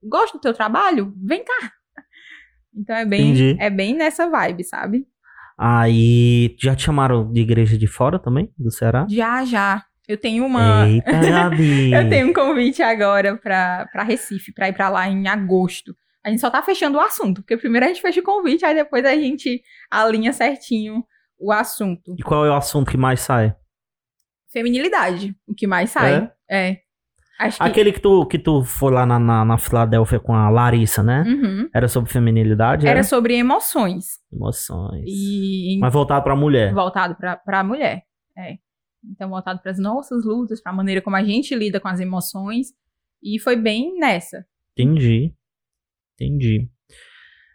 gosto 0.02 0.34
do 0.34 0.40
teu 0.40 0.54
trabalho? 0.54 1.12
Vem 1.16 1.44
cá. 1.44 1.72
Então 2.72 2.94
é 2.94 3.04
bem, 3.04 3.32
Entendi. 3.32 3.56
é 3.58 3.68
bem 3.68 3.96
nessa 3.96 4.30
vibe, 4.30 4.62
sabe? 4.62 5.04
Aí, 5.58 6.54
já 6.56 6.74
te 6.76 6.84
chamaram 6.84 7.30
de 7.30 7.40
igreja 7.40 7.76
de 7.76 7.88
fora 7.88 8.16
também, 8.16 8.48
do 8.56 8.70
Ceará? 8.70 9.06
Já, 9.10 9.44
já. 9.44 9.84
Eu 10.06 10.16
tenho 10.16 10.46
uma. 10.46 10.88
Eita, 10.88 11.10
Gabi. 11.10 11.90
Eu 11.92 12.08
tenho 12.08 12.28
um 12.28 12.32
convite 12.32 12.80
agora 12.80 13.36
pra, 13.36 13.88
pra 13.92 14.04
Recife, 14.04 14.54
pra 14.54 14.68
ir 14.68 14.72
pra 14.72 14.88
lá 14.88 15.08
em 15.08 15.26
agosto. 15.26 15.94
A 16.24 16.30
gente 16.30 16.40
só 16.40 16.48
tá 16.48 16.62
fechando 16.62 16.96
o 16.96 17.00
assunto, 17.00 17.42
porque 17.42 17.56
primeiro 17.56 17.86
a 17.86 17.88
gente 17.88 18.00
fecha 18.00 18.20
o 18.20 18.22
convite, 18.22 18.64
aí 18.64 18.74
depois 18.74 19.04
a 19.04 19.14
gente 19.16 19.60
alinha 19.90 20.32
certinho 20.32 21.04
o 21.38 21.50
assunto. 21.50 22.14
E 22.18 22.22
qual 22.22 22.46
é 22.46 22.50
o 22.50 22.54
assunto 22.54 22.90
que 22.90 22.96
mais 22.96 23.20
sai? 23.20 23.54
Feminilidade, 24.52 25.34
o 25.46 25.54
que 25.54 25.66
mais 25.66 25.90
sai. 25.90 26.30
É. 26.50 26.80
Acho 27.38 27.56
que. 27.58 27.62
Aquele 27.64 27.92
que 27.92 28.00
tu, 28.00 28.26
que 28.26 28.38
tu 28.38 28.62
foi 28.64 28.92
lá 28.92 29.06
na, 29.06 29.18
na, 29.18 29.44
na 29.44 29.56
Filadélfia 29.58 30.20
com 30.20 30.34
a 30.34 30.50
Larissa, 30.50 31.02
né? 31.02 31.22
Uhum. 31.26 31.68
Era 31.72 31.88
sobre 31.88 32.10
feminilidade? 32.10 32.86
Era 32.86 33.02
sobre 33.02 33.34
emoções. 33.34 34.18
Emoções. 34.30 35.04
E 35.06 35.78
Mas 35.80 35.92
voltado 35.92 36.22
pra 36.22 36.36
mulher. 36.36 36.74
voltado 36.74 37.14
pra, 37.14 37.36
pra 37.36 37.64
mulher. 37.64 38.02
É. 38.36 38.58
Então, 39.02 39.30
voltado 39.30 39.60
para 39.62 39.70
as 39.70 39.78
nossas 39.78 40.24
lutas, 40.24 40.60
pra 40.62 40.72
maneira 40.72 41.00
como 41.00 41.16
a 41.16 41.24
gente 41.24 41.54
lida 41.54 41.80
com 41.80 41.88
as 41.88 42.00
emoções. 42.00 42.74
E 43.22 43.38
foi 43.38 43.56
bem 43.56 43.98
nessa. 43.98 44.44
Entendi. 44.76 45.34
Entendi. 46.14 46.68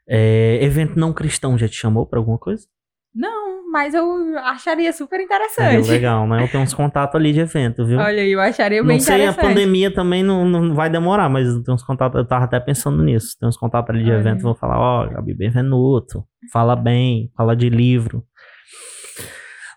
É, 0.08 0.63
evento 0.63 0.97
não 0.99 1.13
cristão 1.13 1.58
já 1.58 1.67
te 1.67 1.75
chamou 1.75 2.05
pra 2.08 2.17
alguma 2.19 2.38
coisa? 2.38 2.67
Não, 3.13 3.54
mas 3.75 3.93
eu 3.93 4.38
acharia 4.39 4.93
super 4.93 5.19
É, 5.19 5.23
interessante. 5.23 5.89
legal, 5.89 6.25
né? 6.25 6.41
Eu 6.41 6.47
tenho 6.47 6.63
uns 6.63 6.73
contatos 6.73 7.13
ali 7.13 7.33
de 7.33 7.41
evento, 7.41 7.85
viu? 7.85 7.99
Olha 7.99 8.25
eu 8.25 8.39
acharia 8.39 8.79
não 8.81 8.88
bem 8.88 9.01
sei, 9.01 9.15
a 9.15 9.17
interessante. 9.17 9.41
pandemia 9.49 9.93
também 9.93 10.23
não, 10.23 10.45
não 10.45 10.73
vai 10.73 10.89
demorar, 10.89 11.27
mas 11.27 11.45
eu 11.49 11.61
tenho 11.61 11.75
uns 11.75 11.83
contatos, 11.83 12.17
eu 12.17 12.25
tava 12.25 12.45
até 12.45 12.57
pensando 12.57 13.03
nisso. 13.03 13.35
Tem 13.38 13.49
uns 13.49 13.57
contatos 13.57 13.93
ali 13.93 14.05
de 14.05 14.11
Olha. 14.11 14.19
evento, 14.19 14.43
vou 14.43 14.55
falar, 14.55 14.79
ó, 14.79 15.09
Gabi 15.09 15.33
Benvenuto, 15.33 16.23
fala 16.53 16.73
bem, 16.73 17.29
fala 17.35 17.53
de 17.53 17.67
livro. 17.69 18.23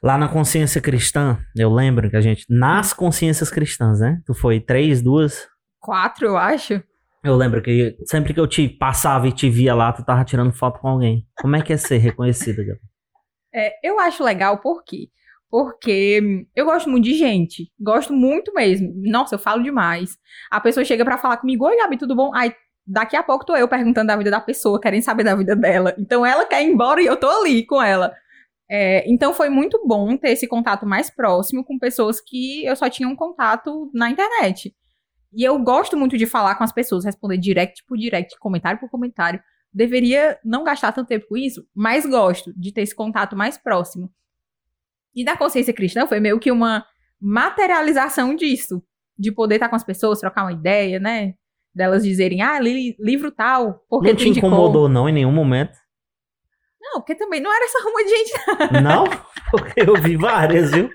Lá 0.01 0.17
na 0.17 0.29
Consciência 0.29 0.81
Cristã, 0.81 1.37
eu 1.57 1.69
lembro 1.75 2.09
que 2.09 2.17
a 2.17 2.21
gente, 2.21 2.45
nas 2.49 2.93
Consciências 2.95 3.51
Cristãs, 3.51 3.99
né? 3.99 4.21
Tu 4.25 4.33
foi 4.33 4.61
três, 4.61 5.03
duas? 5.03 5.49
Quatro, 5.81 6.25
eu 6.25 6.37
acho. 6.37 6.81
Eu 7.25 7.35
lembro 7.35 7.61
que 7.61 7.97
sempre 8.07 8.33
que 8.33 8.39
eu 8.39 8.47
te 8.47 8.69
passava 8.69 9.27
e 9.27 9.33
te 9.33 9.51
via 9.51 9.75
lá, 9.75 9.93
tu 9.93 10.05
tava 10.05 10.23
tirando 10.25 10.53
foto 10.53 10.79
com 10.79 10.87
alguém. 10.87 11.27
Como 11.41 11.57
é 11.57 11.63
que 11.63 11.73
é 11.73 11.77
ser 11.77 11.99
reconhecida, 11.99 12.63
Gabi? 12.63 12.79
É, 13.59 13.73
eu 13.83 13.99
acho 13.99 14.23
legal 14.23 14.59
por 14.59 14.85
quê? 14.85 15.09
Porque 15.51 16.21
hum, 16.23 16.47
eu 16.55 16.65
gosto 16.65 16.89
muito 16.89 17.05
de 17.05 17.15
gente. 17.15 17.73
Gosto 17.81 18.13
muito 18.13 18.53
mesmo. 18.55 18.93
Nossa, 18.97 19.35
eu 19.35 19.39
falo 19.39 19.63
demais. 19.65 20.17
A 20.49 20.61
pessoa 20.61 20.85
chega 20.85 21.05
pra 21.05 21.19
falar 21.19 21.39
comigo, 21.39 21.65
oi, 21.67 21.77
Gabi, 21.77 21.99
tudo 21.99 22.15
bom? 22.15 22.33
Aí, 22.35 22.55
daqui 22.87 23.17
a 23.17 23.23
pouco 23.23 23.45
tô 23.45 23.57
eu 23.57 23.67
perguntando 23.67 24.07
da 24.07 24.17
vida 24.17 24.31
da 24.31 24.41
pessoa, 24.41 24.81
querendo 24.81 25.03
saber 25.03 25.25
da 25.25 25.35
vida 25.35 25.57
dela. 25.57 25.93
Então, 25.99 26.25
ela 26.25 26.47
quer 26.47 26.63
ir 26.63 26.71
embora 26.71 27.03
e 27.03 27.07
eu 27.07 27.17
tô 27.17 27.29
ali 27.29 27.67
com 27.67 27.83
ela. 27.83 28.15
É, 28.71 29.11
então, 29.11 29.35
foi 29.35 29.49
muito 29.49 29.83
bom 29.85 30.17
ter 30.17 30.31
esse 30.31 30.47
contato 30.47 30.87
mais 30.87 31.11
próximo 31.11 31.65
com 31.65 31.79
pessoas 31.79 32.21
que 32.21 32.65
eu 32.65 32.77
só 32.77 32.89
tinha 32.89 33.09
um 33.09 33.17
contato 33.17 33.91
na 33.93 34.09
internet. 34.09 34.73
E 35.33 35.43
eu 35.43 35.59
gosto 35.59 35.97
muito 35.97 36.17
de 36.17 36.27
falar 36.27 36.55
com 36.55 36.65
as 36.65 36.73
pessoas, 36.73 37.05
responder 37.05 37.39
direct 37.39 37.85
por 37.87 37.99
direct, 37.99 38.39
comentário 38.39 38.79
por 38.79 38.89
comentário. 38.89 39.43
Deveria 39.73 40.39
não 40.45 40.65
gastar 40.65 40.93
tanto 40.93 41.09
tempo 41.09 41.27
com 41.29 41.37
isso, 41.37 41.67
mas 41.75 42.07
gosto 42.07 42.53
de 42.57 42.73
ter 42.73 42.83
esse 42.83 42.95
contato 42.95 43.37
mais 43.37 43.59
próximo. 43.59 44.11
E 45.15 45.25
da 45.25 45.37
consciência 45.37 45.73
cristã 45.73 46.07
foi 46.07 46.21
meio 46.21 46.39
que 46.39 46.51
uma 46.51 46.85
materialização 47.21 48.35
disso. 48.35 48.83
De 49.19 49.33
poder 49.33 49.57
estar 49.57 49.69
com 49.69 49.77
as 49.77 49.85
pessoas, 49.85 50.21
trocar 50.21 50.45
uma 50.45 50.53
ideia, 50.53 51.01
né? 51.01 51.35
Delas 51.75 52.05
dizerem, 52.05 52.41
ah, 52.41 52.59
li 52.61 52.97
livro 52.99 53.31
tal, 53.31 53.85
porque 53.89 54.09
não 54.09 54.17
te 54.17 54.29
indicou. 54.29 54.49
incomodou, 54.49 54.89
não, 54.89 55.09
em 55.09 55.13
nenhum 55.13 55.33
momento? 55.33 55.77
Não, 56.81 57.01
porque 57.01 57.15
também 57.15 57.41
não 57.41 57.55
era 57.55 57.65
essa 57.65 57.83
ruma 57.85 58.05
de 58.05 58.11
gente. 58.11 58.33
Não? 58.83 59.05
Porque 59.51 59.81
eu 59.81 59.95
vi 60.01 60.17
várias, 60.17 60.71
viu? 60.71 60.91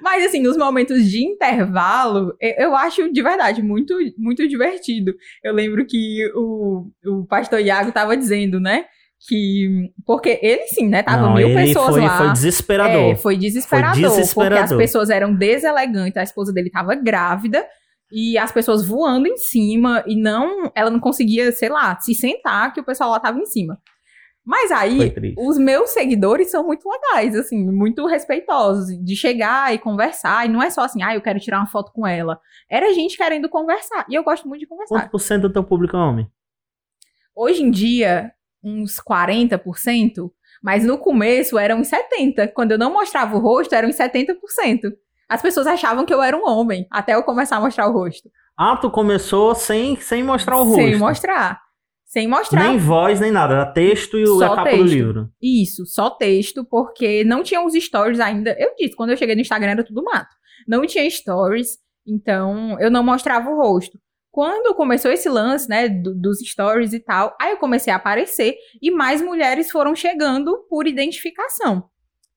Mas, 0.00 0.24
assim, 0.24 0.40
nos 0.40 0.56
momentos 0.56 1.04
de 1.08 1.22
intervalo, 1.24 2.34
eu, 2.40 2.74
acho 2.74 3.12
de 3.12 3.22
verdade 3.22 3.62
muito, 3.62 3.94
muito 4.16 4.46
divertido. 4.48 5.14
Eu 5.44 5.52
lembro 5.52 5.84
que 5.86 6.18
o, 6.34 6.86
o 7.06 7.26
pastor 7.26 7.60
Iago 7.60 7.92
tava 7.92 8.16
dizendo, 8.16 8.58
né? 8.58 8.86
Que. 9.28 9.92
Porque 10.04 10.40
ele 10.42 10.66
sim, 10.68 10.88
né? 10.88 11.02
Tava 11.02 11.22
não, 11.22 11.34
mil 11.34 11.54
pessoas 11.54 11.90
foi, 11.90 12.00
lá. 12.00 12.18
foi 12.18 12.32
desesperador. 12.32 13.12
É, 13.12 13.14
foi 13.14 13.36
desesperador, 13.36 13.94
Foi 13.94 14.02
Porque 14.02 14.20
desesperador. 14.20 14.64
as 14.64 14.76
pessoas 14.76 15.10
eram 15.10 15.34
deselegantes, 15.34 16.16
a 16.16 16.22
esposa 16.22 16.52
dele 16.52 16.70
tava 16.70 16.94
grávida. 16.94 17.64
E 18.10 18.36
as 18.36 18.52
pessoas 18.52 18.86
voando 18.86 19.26
em 19.26 19.36
cima. 19.36 20.02
E 20.06 20.20
não. 20.20 20.70
Ela 20.74 20.90
não 20.90 21.00
conseguia, 21.00 21.52
sei 21.52 21.68
lá, 21.68 21.98
se 22.00 22.14
sentar, 22.14 22.72
que 22.72 22.80
o 22.80 22.84
pessoal 22.84 23.10
lá 23.10 23.20
tava 23.20 23.38
em 23.38 23.46
cima. 23.46 23.78
Mas 24.44 24.72
aí, 24.72 25.14
os 25.38 25.56
meus 25.56 25.90
seguidores 25.90 26.50
são 26.50 26.66
muito 26.66 26.88
legais, 26.88 27.36
assim, 27.36 27.64
muito 27.70 28.04
respeitosos, 28.06 28.88
de 28.88 29.14
chegar 29.14 29.72
e 29.72 29.78
conversar. 29.78 30.44
E 30.44 30.48
não 30.48 30.60
é 30.60 30.68
só 30.68 30.82
assim, 30.82 31.00
ah, 31.02 31.14
eu 31.14 31.20
quero 31.20 31.38
tirar 31.38 31.58
uma 31.58 31.66
foto 31.66 31.92
com 31.92 32.04
ela. 32.04 32.40
Era 32.68 32.92
gente 32.92 33.16
querendo 33.16 33.48
conversar. 33.48 34.04
E 34.08 34.14
eu 34.14 34.24
gosto 34.24 34.48
muito 34.48 34.60
de 34.60 34.66
conversar. 34.66 34.96
Quanto 34.96 35.10
por 35.10 35.20
cento 35.20 35.42
do 35.42 35.52
teu 35.52 35.62
público 35.62 35.96
é 35.96 36.00
homem? 36.00 36.28
Hoje 37.36 37.62
em 37.62 37.70
dia, 37.70 38.32
uns 38.62 38.96
40%, 38.96 40.30
mas 40.60 40.84
no 40.84 40.98
começo 40.98 41.56
eram 41.56 41.78
uns 41.78 41.88
70%. 41.88 42.52
Quando 42.52 42.72
eu 42.72 42.78
não 42.78 42.92
mostrava 42.92 43.36
o 43.36 43.40
rosto, 43.40 43.74
eram 43.74 43.88
uns 43.88 43.96
70%. 43.96 44.36
As 45.28 45.40
pessoas 45.40 45.68
achavam 45.68 46.04
que 46.04 46.12
eu 46.12 46.20
era 46.20 46.36
um 46.36 46.46
homem, 46.46 46.86
até 46.90 47.14
eu 47.14 47.22
começar 47.22 47.56
a 47.56 47.60
mostrar 47.60 47.86
o 47.86 47.92
rosto. 47.92 48.28
Ah, 48.58 48.76
tu 48.76 48.90
começou 48.90 49.54
sem, 49.54 49.96
sem 49.96 50.22
mostrar 50.22 50.58
o 50.58 50.64
rosto. 50.64 50.82
Sem 50.82 50.98
mostrar. 50.98 51.60
Sem 52.12 52.28
mostrar. 52.28 52.68
Nem 52.68 52.76
voz, 52.76 53.20
nem 53.20 53.32
nada. 53.32 53.54
Era 53.54 53.72
texto 53.72 54.18
e 54.18 54.24
o, 54.24 54.38
Só 54.38 54.52
a 54.52 54.56
capa 54.56 54.70
do 54.72 54.76
texto. 54.76 54.92
livro. 54.92 55.30
Isso, 55.40 55.86
só 55.86 56.10
texto, 56.10 56.62
porque 56.62 57.24
não 57.24 57.42
tinha 57.42 57.64
os 57.64 57.72
stories 57.72 58.20
ainda. 58.20 58.54
Eu 58.58 58.74
disse, 58.78 58.94
quando 58.94 59.10
eu 59.12 59.16
cheguei 59.16 59.34
no 59.34 59.40
Instagram 59.40 59.70
era 59.70 59.82
tudo 59.82 60.04
mato. 60.04 60.36
Não 60.68 60.84
tinha 60.86 61.08
stories, 61.08 61.78
então 62.06 62.78
eu 62.78 62.90
não 62.90 63.02
mostrava 63.02 63.48
o 63.48 63.56
rosto. 63.56 63.98
Quando 64.30 64.74
começou 64.74 65.10
esse 65.10 65.26
lance, 65.26 65.66
né, 65.66 65.88
do, 65.88 66.14
dos 66.14 66.40
stories 66.40 66.92
e 66.92 67.00
tal, 67.00 67.34
aí 67.40 67.52
eu 67.52 67.56
comecei 67.56 67.90
a 67.90 67.96
aparecer 67.96 68.56
e 68.82 68.90
mais 68.90 69.22
mulheres 69.22 69.70
foram 69.70 69.96
chegando 69.96 70.66
por 70.68 70.86
identificação. 70.86 71.84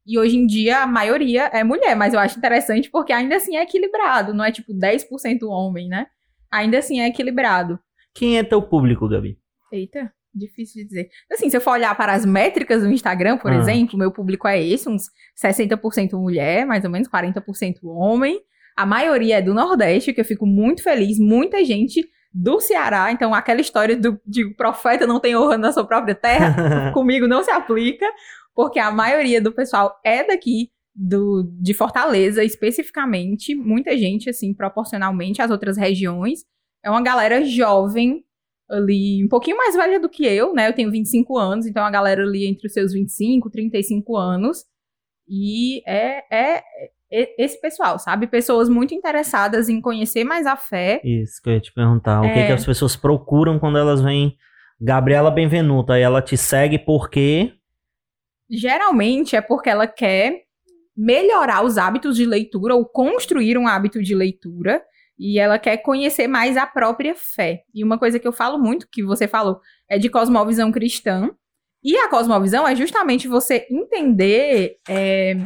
E 0.07 0.17
hoje 0.17 0.37
em 0.37 0.47
dia 0.47 0.83
a 0.83 0.87
maioria 0.87 1.47
é 1.47 1.65
mulher, 1.65 1.97
mas 1.97 2.13
eu 2.13 2.19
acho 2.21 2.37
interessante 2.37 2.89
porque 2.89 3.11
ainda 3.11 3.35
assim 3.35 3.57
é 3.57 3.63
equilibrado, 3.63 4.33
não 4.33 4.45
é 4.45 4.53
tipo 4.53 4.73
10% 4.73 5.43
homem, 5.49 5.89
né? 5.89 6.07
Ainda 6.49 6.77
assim 6.77 7.01
é 7.01 7.07
equilibrado. 7.07 7.77
Quem 8.13 8.37
é 8.37 8.43
teu 8.43 8.61
público, 8.61 9.09
Gabi? 9.09 9.37
Eita, 9.75 10.11
difícil 10.33 10.81
de 10.83 10.87
dizer. 10.89 11.09
Assim, 11.31 11.49
se 11.49 11.57
eu 11.57 11.61
for 11.61 11.71
olhar 11.71 11.95
para 11.95 12.13
as 12.13 12.25
métricas 12.25 12.81
do 12.83 12.89
Instagram, 12.89 13.37
por 13.37 13.51
Ah. 13.51 13.55
exemplo, 13.55 13.97
meu 13.97 14.11
público 14.11 14.47
é 14.47 14.61
esse, 14.61 14.87
uns 14.89 15.03
60% 15.35 16.13
mulher, 16.19 16.65
mais 16.65 16.83
ou 16.83 16.89
menos 16.89 17.07
40% 17.07 17.79
homem. 17.83 18.39
A 18.77 18.85
maioria 18.85 19.37
é 19.37 19.41
do 19.41 19.53
Nordeste, 19.53 20.13
que 20.13 20.19
eu 20.21 20.25
fico 20.25 20.45
muito 20.45 20.83
feliz, 20.83 21.17
muita 21.19 21.63
gente 21.63 22.05
do 22.33 22.59
Ceará, 22.59 23.09
então 23.13 23.33
aquela 23.33 23.61
história 23.61 23.95
do, 23.95 24.19
de 24.27 24.53
profeta 24.55 25.07
não 25.07 25.21
tem 25.21 25.37
honra 25.37 25.57
na 25.57 25.71
sua 25.71 25.85
própria 25.87 26.13
terra, 26.13 26.91
comigo 26.93 27.25
não 27.27 27.41
se 27.41 27.49
aplica, 27.49 28.05
porque 28.53 28.77
a 28.77 28.91
maioria 28.91 29.39
do 29.41 29.53
pessoal 29.53 29.97
é 30.03 30.21
daqui 30.27 30.69
do, 30.93 31.49
de 31.61 31.73
Fortaleza, 31.73 32.43
especificamente, 32.43 33.55
muita 33.55 33.97
gente, 33.97 34.29
assim, 34.29 34.53
proporcionalmente 34.53 35.41
às 35.41 35.49
outras 35.49 35.77
regiões. 35.77 36.39
É 36.83 36.89
uma 36.89 37.01
galera 37.01 37.43
jovem, 37.45 38.24
ali, 38.69 39.23
um 39.23 39.27
pouquinho 39.27 39.57
mais 39.57 39.75
velha 39.75 39.99
do 39.99 40.09
que 40.09 40.25
eu, 40.25 40.53
né? 40.53 40.67
Eu 40.67 40.73
tenho 40.73 40.91
25 40.91 41.37
anos, 41.37 41.65
então 41.65 41.83
a 41.83 41.91
galera 41.91 42.23
ali 42.23 42.47
entre 42.47 42.67
os 42.67 42.73
seus 42.73 42.93
25, 42.93 43.49
35 43.49 44.17
anos. 44.17 44.65
E 45.27 45.81
é, 45.87 46.23
é, 46.35 46.63
é 47.11 47.43
esse 47.43 47.59
pessoal, 47.59 47.97
sabe? 47.99 48.27
Pessoas 48.27 48.69
muito 48.69 48.93
interessadas 48.93 49.69
em 49.69 49.81
conhecer 49.81 50.23
mais 50.23 50.45
a 50.45 50.55
fé. 50.55 51.01
Isso 51.03 51.41
que 51.41 51.49
eu 51.49 51.53
ia 51.53 51.59
te 51.61 51.73
perguntar. 51.73 52.19
O 52.19 52.23
que, 52.23 52.39
É. 52.39 52.47
que 52.47 52.51
as 52.53 52.65
pessoas 52.65 52.95
procuram 52.95 53.59
quando 53.59 53.77
elas 53.77 54.01
vêm? 54.01 54.35
Gabriela 54.79 55.31
Benvenuta, 55.31 55.93
aí 55.93 56.01
ela 56.01 56.21
te 56.21 56.35
segue 56.35 56.77
porque. 56.77 57.53
Geralmente 58.49 59.35
é 59.35 59.41
porque 59.41 59.69
ela 59.69 59.87
quer 59.87 60.43
melhorar 60.95 61.63
os 61.63 61.77
hábitos 61.77 62.15
de 62.15 62.25
leitura 62.25 62.75
ou 62.75 62.85
construir 62.85 63.57
um 63.57 63.67
hábito 63.67 64.01
de 64.01 64.13
leitura. 64.13 64.81
E 65.17 65.39
ela 65.39 65.57
quer 65.57 65.77
conhecer 65.77 66.27
mais 66.27 66.57
a 66.57 66.65
própria 66.65 67.15
fé. 67.15 67.63
E 67.73 67.83
uma 67.83 67.97
coisa 67.97 68.19
que 68.19 68.27
eu 68.27 68.33
falo 68.33 68.57
muito, 68.57 68.87
que 68.91 69.03
você 69.03 69.27
falou, 69.27 69.59
é 69.89 69.97
de 69.97 70.09
cosmovisão 70.09 70.71
cristã. 70.71 71.29
E 71.83 71.95
a 71.97 72.09
cosmovisão 72.09 72.67
é 72.67 72.75
justamente 72.75 73.27
você 73.27 73.65
entender, 73.69 74.77
é, 74.89 75.37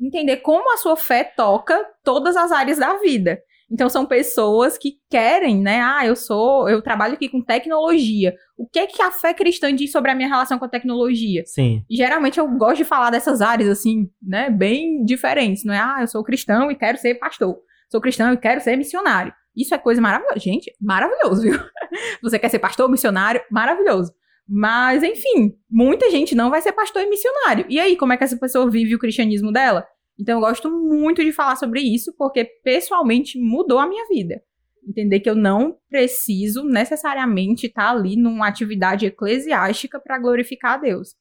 entender 0.00 0.38
como 0.38 0.72
a 0.72 0.78
sua 0.78 0.96
fé 0.96 1.22
toca 1.24 1.78
todas 2.02 2.36
as 2.36 2.50
áreas 2.50 2.78
da 2.78 2.96
vida. 2.98 3.40
Então 3.70 3.88
são 3.88 4.04
pessoas 4.04 4.76
que 4.76 4.94
querem, 5.08 5.60
né? 5.60 5.80
Ah, 5.80 6.04
eu 6.04 6.16
sou, 6.16 6.68
eu 6.68 6.82
trabalho 6.82 7.14
aqui 7.14 7.28
com 7.28 7.40
tecnologia. 7.40 8.34
O 8.56 8.66
que 8.66 8.80
é 8.80 8.86
que 8.86 9.00
a 9.00 9.12
fé 9.12 9.32
cristã 9.32 9.72
diz 9.72 9.92
sobre 9.92 10.10
a 10.10 10.14
minha 10.14 10.28
relação 10.28 10.58
com 10.58 10.64
a 10.64 10.68
tecnologia? 10.68 11.44
Sim. 11.46 11.84
E 11.88 11.96
geralmente 11.96 12.40
eu 12.40 12.48
gosto 12.48 12.78
de 12.78 12.84
falar 12.84 13.10
dessas 13.10 13.40
áreas 13.40 13.68
assim, 13.68 14.10
né, 14.20 14.50
bem 14.50 15.04
diferentes, 15.04 15.64
não 15.64 15.72
é? 15.72 15.78
Ah, 15.78 15.98
eu 16.00 16.08
sou 16.08 16.24
cristão 16.24 16.68
e 16.68 16.74
quero 16.74 16.98
ser 16.98 17.14
pastor. 17.14 17.56
Sou 17.90 18.00
cristão 18.00 18.32
e 18.32 18.36
quero 18.36 18.60
ser 18.60 18.76
missionário. 18.76 19.32
Isso 19.56 19.74
é 19.74 19.78
coisa 19.78 20.00
maravilhosa. 20.00 20.38
Gente, 20.38 20.72
maravilhoso, 20.80 21.42
viu? 21.42 21.58
Você 22.22 22.38
quer 22.38 22.48
ser 22.48 22.60
pastor, 22.60 22.88
missionário? 22.88 23.42
Maravilhoso. 23.50 24.12
Mas, 24.48 25.02
enfim, 25.02 25.56
muita 25.68 26.10
gente 26.10 26.34
não 26.34 26.50
vai 26.50 26.62
ser 26.62 26.72
pastor 26.72 27.02
e 27.02 27.10
missionário. 27.10 27.66
E 27.68 27.80
aí, 27.80 27.96
como 27.96 28.12
é 28.12 28.16
que 28.16 28.24
essa 28.24 28.36
pessoa 28.36 28.70
vive 28.70 28.94
o 28.94 28.98
cristianismo 28.98 29.52
dela? 29.52 29.86
Então, 30.18 30.36
eu 30.36 30.40
gosto 30.40 30.70
muito 30.70 31.24
de 31.24 31.32
falar 31.32 31.56
sobre 31.56 31.80
isso, 31.80 32.14
porque 32.16 32.44
pessoalmente 32.44 33.38
mudou 33.38 33.78
a 33.78 33.88
minha 33.88 34.06
vida. 34.08 34.40
Entender 34.86 35.20
que 35.20 35.30
eu 35.30 35.34
não 35.34 35.76
preciso 35.88 36.64
necessariamente 36.64 37.66
estar 37.66 37.90
ali 37.90 38.16
numa 38.16 38.48
atividade 38.48 39.06
eclesiástica 39.06 40.00
para 40.00 40.18
glorificar 40.18 40.74
a 40.74 40.78
Deus. 40.78 41.14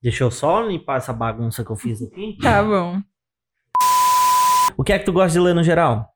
Deixa 0.00 0.24
eu 0.24 0.30
só 0.30 0.60
limpar 0.60 0.98
essa 0.98 1.12
bagunça 1.12 1.64
que 1.64 1.70
eu 1.70 1.76
fiz 1.76 2.02
aqui. 2.02 2.36
Tá 2.40 2.62
bom. 2.62 3.00
O 4.78 4.84
que 4.84 4.92
é 4.92 4.98
que 4.98 5.04
tu 5.04 5.12
gosta 5.12 5.38
de 5.38 5.44
ler 5.44 5.54
no 5.54 5.62
geral? 5.62 6.08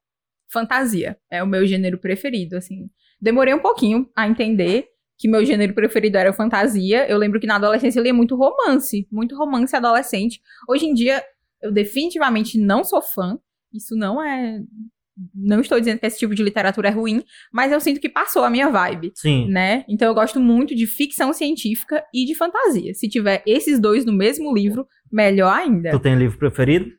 fantasia. 0.53 1.17
É 1.31 1.43
o 1.43 1.47
meu 1.47 1.67
gênero 1.67 1.99
preferido, 1.99 2.57
assim. 2.57 2.91
Demorei 3.21 3.55
um 3.55 3.59
pouquinho 3.59 4.09
a 4.15 4.29
entender 4.29 4.87
que 5.19 5.29
meu 5.29 5.45
gênero 5.45 5.73
preferido 5.73 6.19
era 6.19 6.33
fantasia. 6.33 7.09
Eu 7.09 7.17
lembro 7.17 7.41
que 7.41 7.47
na 7.47 7.57
adolescência 7.57 7.99
eu 7.99 8.03
lia 8.03 8.15
muito 8.15 8.37
romance, 8.37 9.09
muito 9.11 9.37
romance 9.37 9.75
adolescente. 9.75 10.41
Hoje 10.69 10.87
em 10.87 10.95
dia 10.95 11.23
eu 11.63 11.73
definitivamente 11.73 12.59
não 12.59 12.85
sou 12.85 13.01
fã. 13.01 13.39
Isso 13.73 13.97
não 13.97 14.23
é 14.23 14.61
não 15.35 15.61
estou 15.61 15.79
dizendo 15.79 15.99
que 15.99 16.07
esse 16.07 16.19
tipo 16.19 16.35
de 16.35 16.43
literatura 16.43 16.89
é 16.89 16.91
ruim, 16.91 17.23
mas 17.53 17.71
eu 17.71 17.79
sinto 17.79 18.01
que 18.01 18.09
passou 18.09 18.45
a 18.45 18.51
minha 18.51 18.71
vibe, 18.71 19.13
Sim. 19.15 19.47
né? 19.47 19.85
Então 19.87 20.09
eu 20.09 20.15
gosto 20.15 20.41
muito 20.41 20.75
de 20.75 20.87
ficção 20.87 21.35
científica 21.35 22.03
e 22.15 22.25
de 22.25 22.35
fantasia. 22.35 22.95
Se 22.95 23.09
tiver 23.09 23.43
esses 23.47 23.79
dois 23.79 24.07
no 24.07 24.13
mesmo 24.13 24.53
livro, 24.53 24.87
melhor 25.13 25.53
ainda. 25.53 25.91
Tu 25.91 26.01
tem 26.01 26.17
livro 26.17 26.39
preferido? 26.39 26.91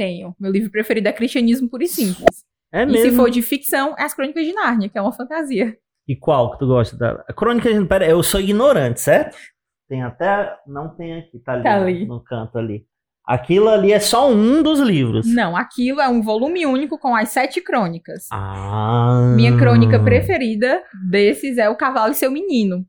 Tenho. 0.00 0.34
Meu 0.40 0.50
livro 0.50 0.70
preferido 0.70 1.08
é 1.08 1.12
Cristianismo 1.12 1.68
Puro 1.68 1.82
e 1.82 1.88
Simples. 1.88 2.42
É 2.72 2.84
E 2.84 2.86
mesmo. 2.86 3.10
se 3.10 3.16
for 3.16 3.28
de 3.30 3.42
ficção, 3.42 3.94
é 3.98 4.04
As 4.04 4.14
Crônicas 4.14 4.44
de 4.46 4.52
Nárnia, 4.54 4.88
que 4.88 4.96
é 4.96 5.02
uma 5.02 5.12
fantasia. 5.12 5.76
E 6.08 6.16
qual 6.16 6.52
que 6.52 6.58
tu 6.58 6.66
gosta 6.66 6.96
da 6.96 7.22
a 7.28 7.32
Crônica 7.34 7.70
de 7.72 7.84
Pera, 7.86 8.06
eu 8.08 8.22
sou 8.22 8.40
ignorante, 8.40 9.00
certo? 9.00 9.36
Tem 9.88 10.02
até 10.02 10.54
não 10.66 10.88
tem 10.96 11.18
aqui, 11.18 11.38
tá 11.40 11.52
ali, 11.52 11.62
Tá 11.64 11.76
no- 11.78 11.82
ali. 11.86 12.06
no 12.06 12.20
canto 12.24 12.56
ali. 12.56 12.86
Aquilo 13.26 13.68
ali 13.68 13.92
é 13.92 14.00
só 14.00 14.30
um 14.30 14.62
dos 14.62 14.80
livros. 14.80 15.26
Não, 15.26 15.54
aquilo 15.54 16.00
é 16.00 16.08
um 16.08 16.22
volume 16.22 16.64
único 16.64 16.98
com 16.98 17.14
as 17.14 17.28
sete 17.28 17.60
crônicas. 17.60 18.24
Ah. 18.32 19.34
Minha 19.36 19.56
crônica 19.58 20.00
preferida 20.02 20.82
desses 21.10 21.58
é 21.58 21.68
O 21.68 21.76
Cavalo 21.76 22.12
e 22.12 22.16
Seu 22.16 22.30
Menino. 22.30 22.86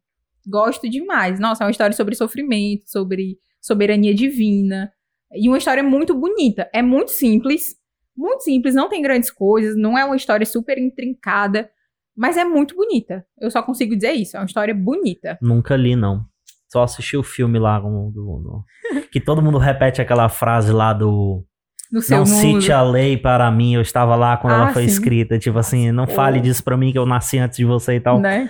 Gosto 0.48 0.90
demais. 0.90 1.40
Nossa, 1.40 1.64
é 1.64 1.66
uma 1.66 1.72
história 1.72 1.94
sobre 1.96 2.16
sofrimento, 2.16 2.84
sobre 2.90 3.38
soberania 3.62 4.16
divina. 4.16 4.92
E 5.36 5.48
uma 5.48 5.58
história 5.58 5.84
muito 5.84 6.14
bonita. 6.14 6.70
É 6.74 6.82
muito 6.82 7.12
simples. 7.12 7.76
Muito 8.16 8.44
simples, 8.44 8.76
não 8.76 8.90
tem 8.90 9.02
grandes 9.02 9.32
coisas, 9.32 9.76
não 9.76 9.98
é 9.98 10.04
uma 10.04 10.18
história 10.18 10.46
super 10.46 10.78
intrincada, 10.78 11.70
mas 12.16 12.36
é 12.38 12.44
muito 12.44 12.76
bonita. 12.76 13.26
Eu 13.40 13.50
só 13.50 13.64
consigo 13.64 13.96
dizer 13.96 14.12
isso. 14.12 14.36
É 14.36 14.40
uma 14.42 14.46
história 14.46 14.76
bonita. 14.76 15.38
Nunca 15.42 15.76
li, 15.78 15.96
não. 15.96 16.26
Só 16.70 16.84
assisti 16.84 17.16
o 17.18 17.24
filme 17.24 17.58
lá 17.58 17.80
do, 17.80 18.12
do- 18.12 18.64
que 19.12 19.20
todo 19.20 19.42
mundo 19.42 19.58
repete 19.58 20.02
aquela 20.02 20.28
frase 20.30 20.72
lá 20.74 20.92
do 20.94 21.44
Não 21.92 22.20
mundo. 22.20 22.28
cite 22.28 22.72
a 22.72 22.82
lei 22.84 23.18
para 23.18 23.50
mim, 23.50 23.74
eu 23.76 23.82
estava 23.82 24.16
lá 24.16 24.36
quando 24.38 24.54
Ah, 24.54 24.58
ela 24.58 24.74
foi 24.74 24.84
sim. 24.84 24.90
escrita. 24.90 25.40
Tipo 25.40 25.58
assim, 25.60 25.92
não 25.92 26.06
fale 26.06 26.40
disso 26.42 26.64
pra 26.64 26.78
mim 26.78 26.92
que 26.92 26.98
eu 27.00 27.06
nasci 27.06 27.40
antes 27.40 27.58
de 27.58 27.66
você 27.66 27.96
e 27.96 28.00
tal. 28.02 28.20
Né? 28.20 28.50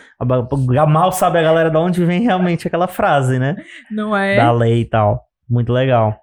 Mal 0.89 1.11
sabe 1.11 1.37
a 1.39 1.43
galera 1.43 1.69
de 1.69 1.77
onde 1.77 2.03
vem 2.03 2.21
realmente 2.21 2.67
aquela 2.67 2.87
frase, 2.87 3.37
né? 3.39 3.55
Não 3.89 4.15
é? 4.17 4.37
Da 4.37 4.51
lei 4.51 4.81
e 4.81 4.85
tal. 4.85 5.23
Muito 5.49 5.71
legal. 5.71 6.17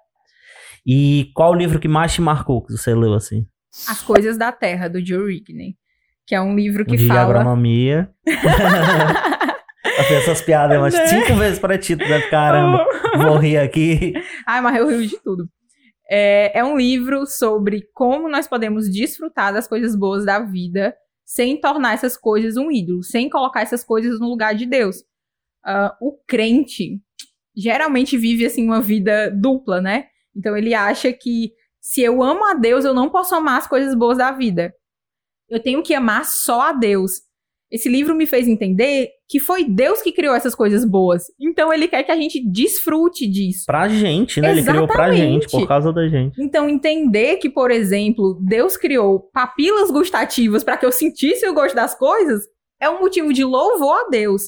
E 0.91 1.29
qual 1.35 1.51
o 1.51 1.55
livro 1.55 1.79
que 1.79 1.87
mais 1.87 2.11
te 2.13 2.19
marcou 2.21 2.65
que 2.65 2.71
você 2.75 2.95
leu 2.95 3.13
assim? 3.13 3.45
As 3.87 4.01
Coisas 4.01 4.39
da 4.39 4.51
Terra, 4.51 4.87
do 4.87 5.05
Joe 5.05 5.31
Rigney. 5.31 5.75
Que 6.25 6.33
é 6.33 6.41
um 6.41 6.55
livro 6.55 6.83
que 6.83 6.97
de 6.97 7.05
fala. 7.05 7.21
agronomia. 7.21 8.09
Eu 9.85 10.03
fiz 10.05 10.17
essas 10.17 10.41
piadas 10.41 10.77
umas 10.77 10.93
Né? 10.93 11.05
cinco 11.07 11.35
vezes 11.35 11.59
pra 11.59 11.77
ti, 11.77 11.95
deve, 11.95 12.27
caramba, 12.29 12.85
vou 13.17 13.37
rir 13.37 13.57
aqui. 13.57 14.13
Ai, 14.47 14.61
mas 14.61 14.77
eu 14.77 14.87
rio 14.89 15.05
de 15.07 15.17
tudo. 15.21 15.47
É, 16.09 16.57
é 16.59 16.63
um 16.63 16.77
livro 16.77 17.25
sobre 17.25 17.87
como 17.93 18.29
nós 18.29 18.47
podemos 18.47 18.89
desfrutar 18.89 19.53
das 19.53 19.67
coisas 19.67 19.95
boas 19.95 20.25
da 20.25 20.39
vida 20.39 20.95
sem 21.25 21.59
tornar 21.59 21.93
essas 21.93 22.17
coisas 22.17 22.57
um 22.57 22.71
ídolo, 22.71 23.03
sem 23.03 23.29
colocar 23.29 23.61
essas 23.61 23.83
coisas 23.83 24.19
no 24.19 24.27
lugar 24.27 24.55
de 24.55 24.65
Deus. 24.65 25.03
Ah, 25.63 25.95
o 26.01 26.17
crente 26.27 26.99
geralmente 27.55 28.17
vive 28.17 28.45
assim 28.45 28.65
uma 28.65 28.81
vida 28.81 29.29
dupla, 29.29 29.79
né? 29.81 30.05
Então 30.39 30.55
ele 30.55 30.73
acha 30.73 31.11
que 31.11 31.51
se 31.81 32.01
eu 32.01 32.23
amo 32.23 32.45
a 32.45 32.53
Deus, 32.53 32.85
eu 32.85 32.93
não 32.93 33.09
posso 33.09 33.35
amar 33.35 33.59
as 33.59 33.67
coisas 33.67 33.93
boas 33.93 34.17
da 34.17 34.31
vida. 34.31 34.73
Eu 35.49 35.61
tenho 35.61 35.83
que 35.83 35.93
amar 35.93 36.25
só 36.25 36.61
a 36.61 36.71
Deus. 36.71 37.11
Esse 37.71 37.87
livro 37.89 38.15
me 38.15 38.25
fez 38.25 38.47
entender 38.47 39.09
que 39.27 39.39
foi 39.39 39.63
Deus 39.63 40.01
que 40.01 40.11
criou 40.11 40.33
essas 40.33 40.55
coisas 40.55 40.83
boas. 40.83 41.25
Então 41.39 41.71
ele 41.71 41.87
quer 41.87 42.03
que 42.03 42.11
a 42.11 42.15
gente 42.15 42.43
desfrute 42.49 43.27
disso. 43.27 43.65
Pra 43.67 43.87
gente, 43.87 44.41
né? 44.41 44.51
Ele 44.51 44.63
criou 44.63 44.87
pra 44.87 45.09
Exatamente. 45.09 45.43
gente, 45.43 45.51
por 45.51 45.67
causa 45.67 45.93
da 45.93 46.07
gente. 46.07 46.41
Então, 46.41 46.67
entender 46.67 47.35
que, 47.35 47.49
por 47.49 47.69
exemplo, 47.69 48.39
Deus 48.41 48.75
criou 48.75 49.19
papilas 49.31 49.91
gustativas 49.91 50.63
para 50.63 50.77
que 50.77 50.85
eu 50.85 50.91
sentisse 50.91 51.47
o 51.47 51.53
gosto 51.53 51.75
das 51.75 51.93
coisas 51.95 52.43
é 52.79 52.89
um 52.89 52.99
motivo 52.99 53.33
de 53.33 53.43
louvor 53.43 54.05
a 54.05 54.09
Deus. 54.09 54.43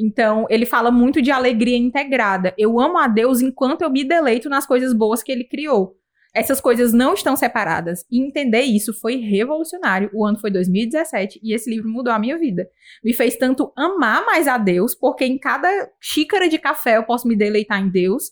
Então, 0.00 0.46
ele 0.48 0.64
fala 0.64 0.90
muito 0.90 1.20
de 1.20 1.30
alegria 1.30 1.76
integrada. 1.76 2.54
Eu 2.56 2.80
amo 2.80 2.96
a 2.96 3.06
Deus 3.06 3.42
enquanto 3.42 3.82
eu 3.82 3.90
me 3.90 4.02
deleito 4.02 4.48
nas 4.48 4.66
coisas 4.66 4.94
boas 4.94 5.22
que 5.22 5.30
ele 5.30 5.44
criou. 5.44 5.94
Essas 6.34 6.60
coisas 6.60 6.92
não 6.94 7.12
estão 7.12 7.36
separadas. 7.36 8.06
E 8.10 8.18
entender 8.18 8.62
isso 8.62 8.94
foi 8.94 9.16
revolucionário. 9.16 10.08
O 10.14 10.24
ano 10.24 10.38
foi 10.38 10.50
2017 10.50 11.40
e 11.42 11.52
esse 11.52 11.68
livro 11.68 11.90
mudou 11.90 12.14
a 12.14 12.18
minha 12.18 12.38
vida. 12.38 12.66
Me 13.04 13.12
fez 13.12 13.36
tanto 13.36 13.72
amar 13.76 14.24
mais 14.24 14.48
a 14.48 14.56
Deus, 14.56 14.94
porque 14.94 15.24
em 15.24 15.36
cada 15.36 15.68
xícara 16.00 16.48
de 16.48 16.58
café 16.58 16.96
eu 16.96 17.04
posso 17.04 17.28
me 17.28 17.36
deleitar 17.36 17.82
em 17.82 17.90
Deus, 17.90 18.30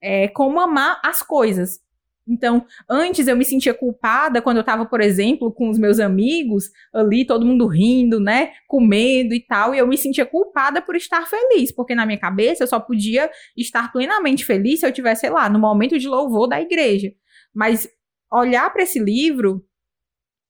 é, 0.00 0.28
como 0.28 0.60
amar 0.60 1.00
as 1.02 1.22
coisas. 1.22 1.80
Então, 2.28 2.66
antes 2.88 3.26
eu 3.26 3.36
me 3.36 3.44
sentia 3.44 3.72
culpada 3.72 4.42
quando 4.42 4.58
eu 4.58 4.64
tava, 4.64 4.84
por 4.84 5.00
exemplo, 5.00 5.50
com 5.50 5.70
os 5.70 5.78
meus 5.78 5.98
amigos 5.98 6.70
ali, 6.92 7.26
todo 7.26 7.46
mundo 7.46 7.66
rindo, 7.66 8.20
né? 8.20 8.52
Comendo 8.66 9.34
e 9.34 9.40
tal, 9.40 9.74
e 9.74 9.78
eu 9.78 9.86
me 9.86 9.96
sentia 9.96 10.26
culpada 10.26 10.82
por 10.82 10.94
estar 10.94 11.26
feliz, 11.26 11.72
porque 11.72 11.94
na 11.94 12.04
minha 12.04 12.18
cabeça 12.18 12.62
eu 12.62 12.68
só 12.68 12.78
podia 12.78 13.30
estar 13.56 13.90
plenamente 13.90 14.44
feliz 14.44 14.80
se 14.80 14.86
eu 14.86 14.92
tivesse, 14.92 15.22
sei 15.22 15.30
lá, 15.30 15.48
no 15.48 15.58
momento 15.58 15.98
de 15.98 16.06
louvor 16.06 16.46
da 16.46 16.60
igreja. 16.60 17.12
Mas 17.54 17.88
olhar 18.30 18.70
para 18.70 18.82
esse 18.82 18.98
livro 18.98 19.64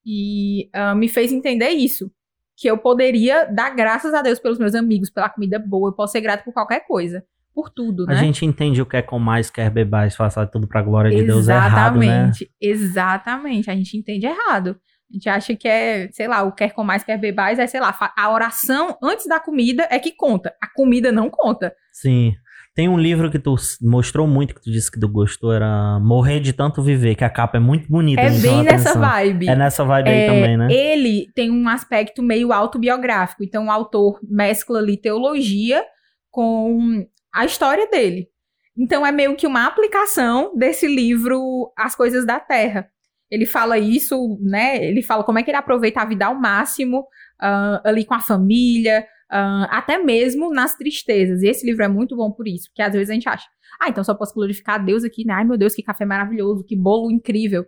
e 0.05 0.69
uh, 0.75 0.97
me 0.97 1.09
fez 1.09 1.33
entender 1.33 1.71
isso. 1.71 2.11
Que 2.57 2.69
eu 2.69 2.77
poderia 2.77 3.45
dar 3.45 3.71
graças 3.71 4.13
a 4.13 4.21
Deus 4.21 4.41
pelos 4.41 4.59
meus 4.59 4.75
amigos, 4.75 5.11
pela 5.11 5.29
comida 5.31 5.61
boa, 5.61 5.91
eu 5.91 5.95
posso 5.95 6.11
ser 6.13 6.21
grato 6.21 6.43
por 6.45 6.53
qualquer 6.53 6.85
coisa 6.89 7.25
por 7.59 7.71
tudo, 7.71 8.07
né? 8.07 8.15
A 8.15 8.17
gente 8.19 8.47
entende 8.47 8.81
o 8.81 8.87
que 8.87 8.97
é 8.97 9.03
com 9.03 9.19
mais, 9.19 9.51
quer 9.51 9.69
bebais, 9.69 10.15
faça 10.15 10.47
tudo 10.47 10.69
pra 10.69 10.81
glória 10.81 11.11
de 11.11 11.25
Deus 11.25 11.49
é 11.49 11.57
errado, 11.57 11.99
né? 11.99 12.07
Exatamente, 12.07 12.51
exatamente. 12.61 13.71
A 13.71 13.75
gente 13.75 13.97
entende 13.97 14.27
errado. 14.27 14.77
A 15.11 15.13
gente 15.13 15.29
acha 15.29 15.57
que 15.57 15.67
é, 15.67 16.09
sei 16.13 16.29
lá, 16.29 16.45
o 16.45 16.53
quer 16.53 16.73
com 16.73 16.85
mais, 16.85 17.03
quer 17.03 17.19
bebais, 17.19 17.59
é, 17.59 17.67
sei 17.67 17.81
lá, 17.81 17.93
a 18.17 18.31
oração 18.31 18.97
antes 19.03 19.27
da 19.27 19.41
comida 19.41 19.89
é 19.91 19.99
que 19.99 20.13
conta. 20.13 20.55
A 20.63 20.73
comida 20.73 21.11
não 21.11 21.29
conta. 21.29 21.75
Sim. 21.93 22.33
Tem 22.77 22.89
um 22.89 22.97
livro 22.97 23.29
que 23.29 23.41
tu 23.41 23.57
mostrou 23.83 24.29
muito, 24.29 24.55
que 24.55 24.63
tu 24.63 24.71
disse 24.71 24.89
que 24.89 25.01
tu 25.01 25.09
gostou, 25.09 25.53
era 25.53 25.99
Morrer 25.99 26.39
de 26.39 26.53
Tanto 26.53 26.81
Viver, 26.81 27.17
que 27.17 27.25
a 27.25 27.31
capa 27.31 27.57
é 27.57 27.61
muito 27.61 27.89
bonita. 27.89 28.23
É 28.23 28.31
bem 28.31 28.63
nessa 28.63 28.97
vibe. 28.97 29.49
É 29.49 29.57
nessa 29.57 29.85
vibe 29.85 30.09
é, 30.09 30.13
aí 30.13 30.27
também, 30.29 30.57
né? 30.57 30.69
Ele 30.71 31.27
tem 31.35 31.51
um 31.51 31.69
aspecto 31.69 32.23
meio 32.23 32.53
autobiográfico. 32.53 33.43
Então 33.43 33.67
o 33.67 33.71
autor 33.73 34.21
mescla 34.23 34.79
ali 34.79 34.97
teologia 34.97 35.83
com 36.31 37.05
a 37.33 37.45
história 37.45 37.87
dele. 37.89 38.29
Então 38.77 39.05
é 39.05 39.11
meio 39.11 39.37
que 39.37 39.47
uma 39.47 39.67
aplicação 39.67 40.57
desse 40.57 40.87
livro 40.87 41.73
As 41.77 41.97
Coisas 41.97 42.25
da 42.25 42.39
Terra. 42.39 42.89
Ele 43.31 43.45
fala 43.45 43.79
isso, 43.79 44.39
né? 44.41 44.83
Ele 44.85 45.03
fala 45.03 45.25
como 45.25 45.39
é 45.39 45.43
que 45.43 45.51
ele 45.51 45.59
aproveita 45.59 46.01
a 46.01 46.05
vida 46.05 46.27
ao 46.27 46.35
máximo 46.35 47.01
uh, 47.01 47.81
ali 47.85 48.05
com 48.05 48.15
a 48.15 48.21
família, 48.21 49.05
uh, 49.31 49.67
até 49.71 49.99
mesmo 49.99 50.51
nas 50.51 50.77
tristezas. 50.77 51.43
E 51.43 51.49
esse 51.49 51.67
livro 51.67 51.85
é 51.85 51.89
muito 51.89 52.17
bom 52.17 52.31
por 52.31 52.47
isso, 52.47 52.71
porque 52.71 52.83
às 52.83 52.93
vezes 52.93 53.11
a 53.11 53.15
gente 53.15 53.29
acha, 53.29 53.47
ah, 53.81 53.89
então 53.89 54.03
só 54.03 54.15
posso 54.15 54.35
glorificar 54.35 54.77
a 54.77 54.79
Deus 54.79 55.05
aqui, 55.05 55.25
né? 55.27 55.35
Ai 55.35 55.45
meu 55.45 55.59
Deus, 55.59 55.75
que 55.75 55.83
café 55.83 56.05
maravilhoso, 56.05 56.65
que 56.65 56.77
bolo 56.77 57.11
incrível. 57.11 57.67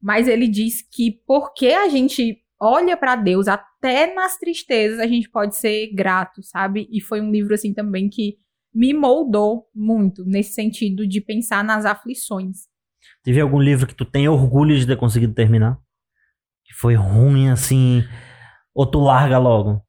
Mas 0.00 0.28
ele 0.28 0.46
diz 0.46 0.82
que 0.82 1.20
porque 1.26 1.68
a 1.68 1.88
gente 1.88 2.38
olha 2.60 2.96
para 2.96 3.16
Deus 3.16 3.48
até 3.48 4.12
nas 4.12 4.36
tristezas, 4.36 4.98
a 4.98 5.06
gente 5.06 5.30
pode 5.30 5.56
ser 5.56 5.92
grato, 5.94 6.42
sabe? 6.42 6.88
E 6.90 7.00
foi 7.00 7.20
um 7.20 7.30
livro 7.30 7.54
assim 7.54 7.72
também 7.72 8.08
que 8.08 8.36
me 8.74 8.92
moldou 8.94 9.68
muito 9.74 10.24
nesse 10.24 10.52
sentido 10.52 11.06
de 11.06 11.20
pensar 11.20 11.64
nas 11.64 11.84
aflições. 11.84 12.66
Teve 13.22 13.40
algum 13.40 13.60
livro 13.60 13.86
que 13.86 13.94
tu 13.94 14.04
tem 14.04 14.28
orgulho 14.28 14.76
de 14.76 14.86
ter 14.86 14.96
conseguido 14.96 15.34
terminar? 15.34 15.78
Que 16.64 16.74
foi 16.74 16.94
ruim 16.94 17.48
assim, 17.50 18.04
ou 18.74 18.86
tu 18.86 19.00
larga 19.00 19.38
logo? 19.38 19.82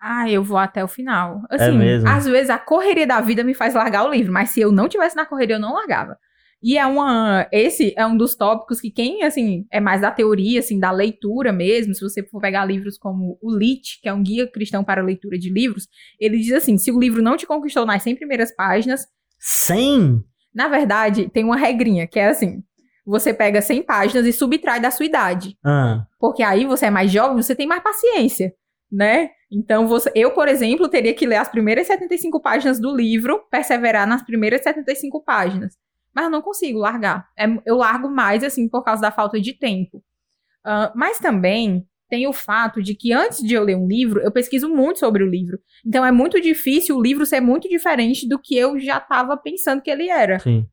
Ah, 0.00 0.28
eu 0.28 0.42
vou 0.42 0.58
até 0.58 0.84
o 0.84 0.88
final. 0.88 1.42
É 1.50 1.54
assim, 1.54 1.74
é 1.74 1.78
mesmo? 1.78 2.08
às 2.08 2.26
vezes 2.26 2.50
a 2.50 2.58
correria 2.58 3.06
da 3.06 3.20
vida 3.20 3.42
me 3.42 3.54
faz 3.54 3.74
largar 3.74 4.04
o 4.04 4.10
livro, 4.10 4.32
mas 4.32 4.50
se 4.50 4.60
eu 4.60 4.70
não 4.70 4.88
tivesse 4.88 5.16
na 5.16 5.24
correria, 5.24 5.56
eu 5.56 5.60
não 5.60 5.72
largava. 5.72 6.18
E 6.64 6.78
é 6.78 6.86
uma. 6.86 7.46
Esse 7.52 7.92
é 7.94 8.06
um 8.06 8.16
dos 8.16 8.34
tópicos 8.34 8.80
que 8.80 8.90
quem, 8.90 9.22
assim, 9.22 9.66
é 9.70 9.80
mais 9.80 10.00
da 10.00 10.10
teoria, 10.10 10.60
assim, 10.60 10.80
da 10.80 10.90
leitura 10.90 11.52
mesmo, 11.52 11.94
se 11.94 12.00
você 12.00 12.22
for 12.22 12.40
pegar 12.40 12.64
livros 12.64 12.96
como 12.96 13.38
o 13.42 13.54
Lit, 13.54 14.00
que 14.00 14.08
é 14.08 14.14
um 14.14 14.22
guia 14.22 14.50
cristão 14.50 14.82
para 14.82 15.02
a 15.02 15.04
leitura 15.04 15.38
de 15.38 15.50
livros, 15.50 15.86
ele 16.18 16.38
diz 16.38 16.52
assim: 16.52 16.78
se 16.78 16.90
o 16.90 16.98
livro 16.98 17.22
não 17.22 17.36
te 17.36 17.46
conquistou 17.46 17.84
nas 17.84 18.02
100 18.02 18.16
primeiras 18.16 18.50
páginas. 18.56 19.06
100? 19.38 20.24
Na 20.54 20.66
verdade, 20.66 21.28
tem 21.28 21.44
uma 21.44 21.58
regrinha, 21.58 22.06
que 22.06 22.18
é 22.18 22.28
assim: 22.28 22.62
você 23.04 23.34
pega 23.34 23.60
100 23.60 23.82
páginas 23.82 24.26
e 24.26 24.32
subtrai 24.32 24.80
da 24.80 24.90
sua 24.90 25.04
idade. 25.04 25.58
Ah. 25.62 26.06
Porque 26.18 26.42
aí 26.42 26.64
você 26.64 26.86
é 26.86 26.90
mais 26.90 27.12
jovem, 27.12 27.36
você 27.36 27.54
tem 27.54 27.66
mais 27.66 27.82
paciência, 27.82 28.54
né? 28.90 29.28
Então, 29.52 29.86
você, 29.86 30.10
eu, 30.14 30.30
por 30.30 30.48
exemplo, 30.48 30.88
teria 30.88 31.12
que 31.12 31.26
ler 31.26 31.36
as 31.36 31.48
primeiras 31.50 31.86
75 31.88 32.40
páginas 32.40 32.80
do 32.80 32.96
livro, 32.96 33.42
perseverar 33.50 34.06
nas 34.06 34.22
primeiras 34.22 34.62
75 34.62 35.22
páginas 35.22 35.74
mas 36.14 36.24
eu 36.24 36.30
não 36.30 36.42
consigo 36.42 36.78
largar. 36.78 37.28
É, 37.38 37.46
eu 37.66 37.76
largo 37.76 38.08
mais, 38.08 38.44
assim, 38.44 38.68
por 38.68 38.82
causa 38.82 39.02
da 39.02 39.10
falta 39.10 39.40
de 39.40 39.52
tempo. 39.52 39.98
Uh, 40.66 40.90
mas 40.94 41.18
também 41.18 41.86
tem 42.08 42.26
o 42.26 42.32
fato 42.32 42.82
de 42.82 42.94
que 42.94 43.12
antes 43.12 43.40
de 43.40 43.54
eu 43.54 43.64
ler 43.64 43.76
um 43.76 43.86
livro, 43.86 44.20
eu 44.20 44.30
pesquiso 44.30 44.68
muito 44.68 45.00
sobre 45.00 45.24
o 45.24 45.28
livro. 45.28 45.58
Então 45.84 46.04
é 46.04 46.12
muito 46.12 46.40
difícil 46.40 46.96
o 46.96 47.02
livro 47.02 47.26
ser 47.26 47.40
muito 47.40 47.68
diferente 47.68 48.28
do 48.28 48.38
que 48.38 48.56
eu 48.56 48.78
já 48.78 48.98
estava 48.98 49.36
pensando 49.36 49.82
que 49.82 49.90
ele 49.90 50.08
era. 50.08 50.38
Sim. 50.38 50.66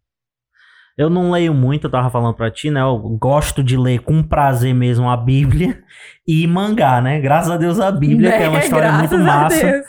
Eu 0.97 1.09
não 1.09 1.31
leio 1.31 1.53
muito, 1.53 1.87
eu 1.87 1.91
tava 1.91 2.09
falando 2.09 2.35
pra 2.35 2.51
ti, 2.51 2.69
né? 2.69 2.81
Eu 2.81 2.97
gosto 3.19 3.63
de 3.63 3.77
ler 3.77 4.01
com 4.01 4.21
prazer 4.21 4.73
mesmo 4.75 5.09
a 5.09 5.17
Bíblia 5.17 5.81
e 6.27 6.45
mangá, 6.45 7.01
né? 7.01 7.19
Graças 7.19 7.49
a 7.49 7.57
Deus 7.57 7.79
a 7.79 7.91
Bíblia, 7.91 8.29
né? 8.29 8.37
que 8.37 8.43
é 8.43 8.49
uma 8.49 8.59
história 8.59 8.91
muito 8.91 9.17
massa. 9.17 9.83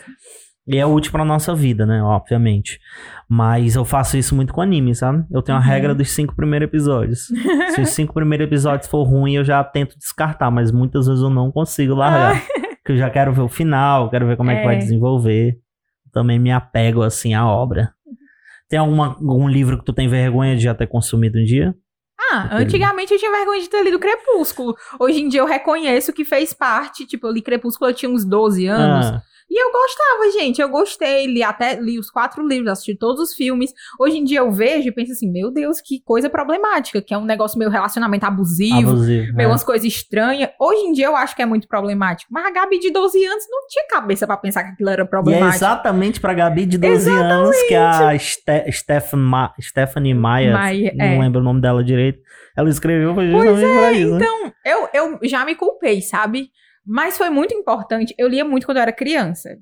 E 0.67 0.79
é 0.79 0.87
útil 0.87 1.11
pra 1.11 1.25
nossa 1.25 1.55
vida, 1.55 1.85
né? 1.85 2.03
Obviamente. 2.03 2.79
Mas 3.29 3.75
eu 3.75 3.85
faço 3.85 4.17
isso 4.17 4.35
muito 4.35 4.53
com 4.53 4.61
anime, 4.61 4.95
sabe? 4.95 5.25
Eu 5.31 5.43
tenho 5.43 5.59
a 5.59 5.61
uhum. 5.61 5.67
regra 5.67 5.95
dos 5.95 6.11
cinco 6.11 6.37
primeiros 6.37 6.69
episódios. 6.69 7.27
Se 7.75 7.81
os 7.81 7.91
cinco 7.91 8.15
primeiros 8.15 8.47
episódios 8.47 8.89
for 8.89 9.03
ruim, 9.03 9.35
eu 9.35 9.45
já 9.45 9.63
tento 9.65 9.99
descartar, 9.99 10.51
mas 10.51 10.71
muitas 10.71 11.07
vezes 11.07 11.23
eu 11.23 11.31
não 11.31 11.51
consigo 11.51 11.95
largar. 11.95 12.41
porque 12.79 12.93
eu 12.93 12.97
já 12.97 13.11
quero 13.11 13.33
ver 13.33 13.43
o 13.43 13.49
final, 13.49 14.09
quero 14.09 14.27
ver 14.27 14.37
como 14.37 14.51
é, 14.51 14.55
é 14.55 14.59
que 14.59 14.65
vai 14.65 14.77
é. 14.77 14.79
desenvolver. 14.79 15.59
Também 16.13 16.39
me 16.39 16.53
apego, 16.53 17.03
assim, 17.03 17.35
à 17.35 17.47
obra. 17.47 17.93
Tem 18.69 18.79
alguma, 18.79 19.09
algum 19.09 19.49
livro 19.49 19.79
que 19.79 19.85
tu 19.85 19.93
tem 19.93 20.09
vergonha 20.09 20.57
de 20.57 20.63
já 20.63 20.75
ter 20.75 20.87
consumido 20.87 21.39
um 21.39 21.45
dia? 21.45 21.75
Ah, 22.31 22.57
antigamente 22.57 23.13
eu 23.13 23.19
tinha 23.19 23.31
vergonha 23.31 23.61
de 23.61 23.69
ter 23.69 23.83
lido 23.83 23.99
Crepúsculo. 23.99 24.75
Hoje 24.99 25.21
em 25.21 25.29
dia 25.29 25.41
eu 25.41 25.47
reconheço 25.47 26.13
que 26.13 26.25
fez 26.25 26.55
parte. 26.55 27.05
Tipo, 27.07 27.27
eu 27.27 27.33
li 27.33 27.43
Crepúsculo, 27.43 27.91
eu 27.91 27.95
tinha 27.95 28.11
uns 28.11 28.25
12 28.25 28.67
anos. 28.67 29.07
Ah. 29.07 29.23
E 29.53 29.63
eu 29.63 29.71
gostava, 29.71 30.33
gente. 30.33 30.63
Eu 30.63 30.69
gostei. 30.71 31.27
Li 31.27 31.43
até 31.43 31.79
li 31.79 31.99
os 31.99 32.11
quatro 32.11 32.47
livros, 32.47 32.73
assisti 32.73 32.97
todos 32.97 33.21
os 33.21 33.35
filmes. 33.35 33.71
Hoje 34.01 34.17
em 34.17 34.25
dia 34.25 34.39
eu 34.39 34.51
vejo 34.51 34.89
e 34.89 34.93
penso 34.93 35.13
assim: 35.13 35.31
meu 35.31 35.51
Deus, 35.51 35.79
que 35.79 36.01
coisa 36.03 36.31
problemática. 36.31 37.03
Que 37.03 37.13
é 37.13 37.19
um 37.19 37.27
negócio 37.27 37.59
meio 37.59 37.71
relacionamento 37.71 38.25
abusivo, 38.25 38.93
abusivo 38.93 39.35
meio 39.35 39.49
é. 39.49 39.53
umas 39.53 39.63
coisas 39.63 39.87
estranhas. 39.87 40.49
Hoje 40.59 40.81
em 40.87 40.93
dia 40.93 41.05
eu 41.05 41.15
acho 41.15 41.37
que 41.37 41.43
é 41.43 41.47
muito 41.47 41.69
problemático. 41.69 42.33
Mas 42.33 42.47
a 42.47 42.51
Gabi 42.51 42.79
de 42.79 42.91
12 42.91 43.23
anos 43.27 43.45
não 43.51 43.67
tinha 43.69 43.87
cabeça 43.89 44.27
para 44.27 44.39
pensar 44.39 44.65
que 44.65 44.71
aquilo 44.71 44.89
era 44.89 45.05
problemático. 45.05 45.51
E 45.51 45.53
é 45.53 45.55
exatamente 45.55 46.19
pra 46.19 46.33
Gabi 46.33 46.65
de 46.65 46.79
12 46.79 46.95
exatamente. 46.95 47.31
anos 47.31 47.63
que 47.65 47.75
a 47.75 48.19
Ste 48.19 48.73
Stephen 48.73 49.21
Ma 49.21 49.53
Stephanie 49.61 50.15
Maia, 50.15 50.55
Maia 50.55 50.93
não 50.97 51.05
é. 51.05 51.19
lembro 51.19 51.43
o 51.43 51.45
nome 51.45 51.61
dela 51.61 51.85
direito, 51.85 52.21
ela 52.57 52.71
escreveu 52.71 53.15
justamente 53.15 53.45
pois 53.45 53.63
é, 53.63 53.79
pra 53.79 53.93
isso. 53.93 54.17
Então, 54.17 54.53
eu, 54.65 54.89
eu 54.95 55.19
já 55.29 55.45
me 55.45 55.55
culpei, 55.55 56.01
sabe? 56.01 56.49
Mas 56.85 57.17
foi 57.17 57.31
muito 57.31 57.55
importante. 57.55 58.15
Eu 58.19 58.29
lia 58.29 58.45
muito 58.45 58.67
quando 58.67 58.79
eu 58.79 58.83
era 58.83 58.93
criança. 58.93 59.57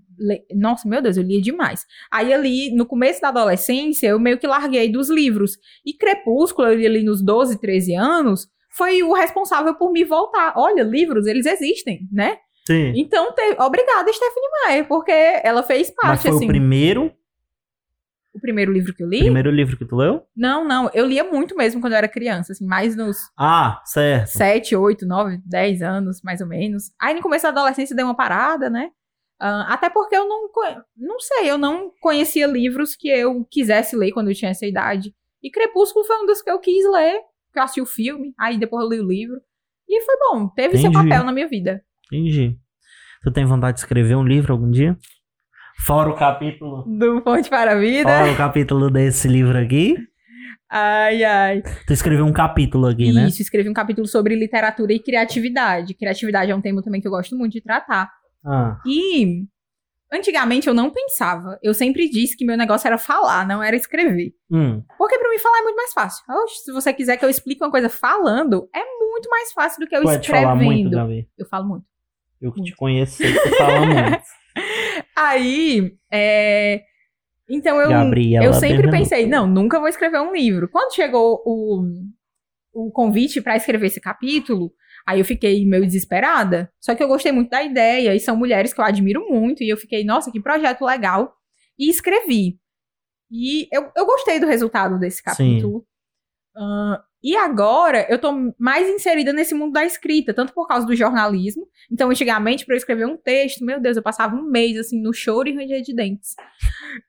Nossa, 0.54 0.88
meu 0.88 1.02
Deus, 1.02 1.16
eu 1.16 1.22
lia 1.22 1.40
demais. 1.40 1.84
Aí 2.10 2.32
ali, 2.32 2.74
no 2.74 2.86
começo 2.86 3.20
da 3.20 3.28
adolescência, 3.28 4.08
eu 4.08 4.18
meio 4.18 4.38
que 4.38 4.46
larguei 4.46 4.90
dos 4.90 5.10
livros. 5.10 5.58
E 5.84 5.92
Crepúsculo, 5.92 6.68
eu 6.68 6.74
li 6.74 6.86
ali 6.86 7.04
nos 7.04 7.22
12, 7.22 7.60
13 7.60 7.94
anos, 7.94 8.48
foi 8.70 9.02
o 9.02 9.12
responsável 9.12 9.74
por 9.74 9.92
me 9.92 10.04
voltar. 10.04 10.54
Olha, 10.56 10.82
livros, 10.82 11.26
eles 11.26 11.44
existem, 11.44 12.08
né? 12.10 12.38
Sim. 12.66 12.92
Então, 12.96 13.32
te... 13.34 13.56
obrigada, 13.58 14.12
Stephanie 14.12 14.48
Meyer, 14.64 14.88
porque 14.88 15.12
ela 15.42 15.62
fez 15.62 15.90
parte, 15.90 16.10
Mas 16.10 16.22
foi 16.22 16.30
assim. 16.30 16.44
o 16.44 16.48
primeiro 16.48 17.12
o 18.32 18.40
primeiro 18.40 18.72
livro 18.72 18.94
que 18.94 19.02
eu 19.02 19.08
li? 19.08 19.20
Primeiro 19.20 19.50
livro 19.50 19.76
que 19.76 19.84
tu 19.84 19.96
leu? 19.96 20.22
Não, 20.36 20.66
não. 20.66 20.90
Eu 20.94 21.06
lia 21.06 21.24
muito 21.24 21.56
mesmo 21.56 21.80
quando 21.80 21.94
eu 21.94 21.98
era 21.98 22.08
criança, 22.08 22.52
assim, 22.52 22.66
mais 22.66 22.96
nos. 22.96 23.18
Ah, 23.36 23.80
certo. 23.84 24.28
7, 24.28 24.76
8, 24.76 25.06
9, 25.06 25.40
10 25.44 25.82
anos, 25.82 26.22
mais 26.22 26.40
ou 26.40 26.46
menos. 26.46 26.92
Aí 27.00 27.14
no 27.14 27.22
começo 27.22 27.42
da 27.42 27.48
adolescência 27.48 27.94
deu 27.94 28.06
uma 28.06 28.16
parada, 28.16 28.70
né? 28.70 28.90
Uh, 29.40 29.64
até 29.68 29.88
porque 29.88 30.14
eu 30.14 30.28
não. 30.28 30.50
Não 30.96 31.18
sei, 31.18 31.50
eu 31.50 31.58
não 31.58 31.90
conhecia 32.00 32.46
livros 32.46 32.94
que 32.94 33.08
eu 33.08 33.44
quisesse 33.50 33.96
ler 33.96 34.12
quando 34.12 34.28
eu 34.28 34.34
tinha 34.34 34.50
essa 34.50 34.66
idade. 34.66 35.14
E 35.42 35.50
Crepúsculo 35.50 36.04
foi 36.04 36.22
um 36.22 36.26
dos 36.26 36.42
que 36.42 36.50
eu 36.50 36.58
quis 36.58 36.84
ler, 36.90 37.20
que 37.52 37.58
eu 37.58 37.62
assisti 37.62 37.80
o 37.80 37.86
filme, 37.86 38.34
aí 38.38 38.58
depois 38.58 38.84
eu 38.84 38.90
li 38.90 39.00
o 39.00 39.08
livro. 39.08 39.40
E 39.88 40.00
foi 40.02 40.14
bom, 40.18 40.48
teve 40.48 40.76
Entendi. 40.78 40.82
seu 40.82 40.92
papel 40.92 41.24
na 41.24 41.32
minha 41.32 41.48
vida. 41.48 41.82
Entendi. 42.06 42.56
Tu 43.22 43.32
tem 43.32 43.44
vontade 43.44 43.74
de 43.74 43.80
escrever 43.80 44.14
um 44.14 44.24
livro 44.24 44.52
algum 44.52 44.70
dia? 44.70 44.96
Fora 45.86 46.10
o 46.10 46.14
capítulo. 46.14 46.84
Do 46.86 47.22
Fonte 47.22 47.48
para 47.48 47.72
a 47.72 47.74
Vida. 47.78 48.08
Fora 48.08 48.32
o 48.32 48.36
capítulo 48.36 48.90
desse 48.90 49.26
livro 49.26 49.58
aqui. 49.58 49.96
Ai, 50.70 51.24
ai. 51.24 51.62
Tu 51.86 51.92
escreveu 51.92 52.24
um 52.24 52.32
capítulo 52.32 52.86
aqui, 52.86 53.12
né? 53.12 53.26
Isso, 53.26 53.42
escrevi 53.42 53.68
um 53.68 53.74
capítulo 53.74 54.06
sobre 54.06 54.36
literatura 54.36 54.92
e 54.92 55.00
criatividade. 55.00 55.94
Criatividade 55.94 56.50
é 56.50 56.54
um 56.54 56.60
tema 56.60 56.82
também 56.82 57.00
que 57.00 57.08
eu 57.08 57.10
gosto 57.10 57.36
muito 57.36 57.52
de 57.52 57.60
tratar. 57.60 58.08
Ah. 58.44 58.78
E 58.86 59.44
antigamente 60.12 60.68
eu 60.68 60.74
não 60.74 60.90
pensava. 60.90 61.58
Eu 61.62 61.74
sempre 61.74 62.08
disse 62.08 62.36
que 62.36 62.44
meu 62.44 62.56
negócio 62.56 62.86
era 62.86 62.98
falar, 62.98 63.46
não 63.46 63.62
era 63.62 63.74
escrever. 63.74 64.32
Hum. 64.50 64.82
Porque 64.96 65.18
para 65.18 65.30
mim 65.30 65.38
falar 65.38 65.58
é 65.58 65.62
muito 65.62 65.76
mais 65.76 65.92
fácil. 65.92 66.24
Oxe, 66.44 66.64
se 66.64 66.72
você 66.72 66.92
quiser 66.92 67.16
que 67.16 67.24
eu 67.24 67.30
explique 67.30 67.64
uma 67.64 67.70
coisa 67.70 67.88
falando, 67.88 68.68
é 68.74 68.84
muito 68.84 69.28
mais 69.28 69.52
fácil 69.52 69.80
do 69.80 69.88
que 69.88 69.96
eu 69.96 70.02
Pode 70.02 70.20
escrevendo. 70.20 70.44
Falar 70.50 70.56
muito, 70.62 70.90
Gabi. 70.90 71.28
Eu 71.36 71.46
falo 71.46 71.66
muito. 71.66 71.84
Eu 72.40 72.52
que 72.52 72.60
muito. 72.60 72.70
te 72.70 72.76
conheço, 72.76 73.22
tu 73.22 73.56
fala 73.56 73.80
muito. 73.86 74.22
Aí, 75.20 75.98
é... 76.10 76.82
Então 77.48 77.78
eu, 77.80 77.90
eu 78.42 78.54
sempre 78.54 78.90
pensei, 78.90 79.26
não, 79.26 79.46
nunca 79.46 79.78
vou 79.78 79.88
escrever 79.88 80.20
um 80.20 80.32
livro. 80.32 80.68
Quando 80.68 80.94
chegou 80.94 81.42
o, 81.44 81.82
o 82.72 82.90
convite 82.90 83.40
para 83.40 83.56
escrever 83.56 83.88
esse 83.88 84.00
capítulo, 84.00 84.72
aí 85.06 85.18
eu 85.18 85.24
fiquei 85.24 85.66
meio 85.66 85.84
desesperada. 85.84 86.72
Só 86.80 86.94
que 86.94 87.02
eu 87.02 87.08
gostei 87.08 87.32
muito 87.32 87.50
da 87.50 87.62
ideia, 87.62 88.14
e 88.14 88.20
são 88.20 88.36
mulheres 88.36 88.72
que 88.72 88.80
eu 88.80 88.84
admiro 88.84 89.28
muito, 89.28 89.62
e 89.62 89.68
eu 89.68 89.76
fiquei, 89.76 90.04
nossa, 90.04 90.30
que 90.30 90.40
projeto 90.40 90.84
legal. 90.84 91.34
E 91.78 91.90
escrevi. 91.90 92.58
E 93.30 93.68
eu, 93.72 93.90
eu 93.96 94.06
gostei 94.06 94.38
do 94.40 94.46
resultado 94.46 94.98
desse 94.98 95.22
capítulo. 95.22 95.84
Uh, 96.56 96.98
e 97.22 97.36
agora 97.36 98.06
eu 98.08 98.18
tô 98.18 98.32
mais 98.58 98.88
inserida 98.88 99.30
nesse 99.30 99.54
mundo 99.54 99.72
da 99.72 99.84
escrita, 99.84 100.32
tanto 100.32 100.54
por 100.54 100.66
causa 100.66 100.86
do 100.86 100.96
jornalismo. 100.96 101.66
Então, 101.92 102.08
antigamente, 102.08 102.64
para 102.64 102.74
eu 102.74 102.78
escrever 102.78 103.06
um 103.06 103.16
texto, 103.16 103.62
meu 103.62 103.78
Deus, 103.78 103.98
eu 103.98 104.02
passava 104.02 104.34
um 104.34 104.50
mês 104.50 104.78
assim 104.78 105.02
no 105.02 105.12
choro 105.12 105.48
e 105.48 105.54
ranger 105.54 105.82
de 105.82 105.94
dentes. 105.94 106.34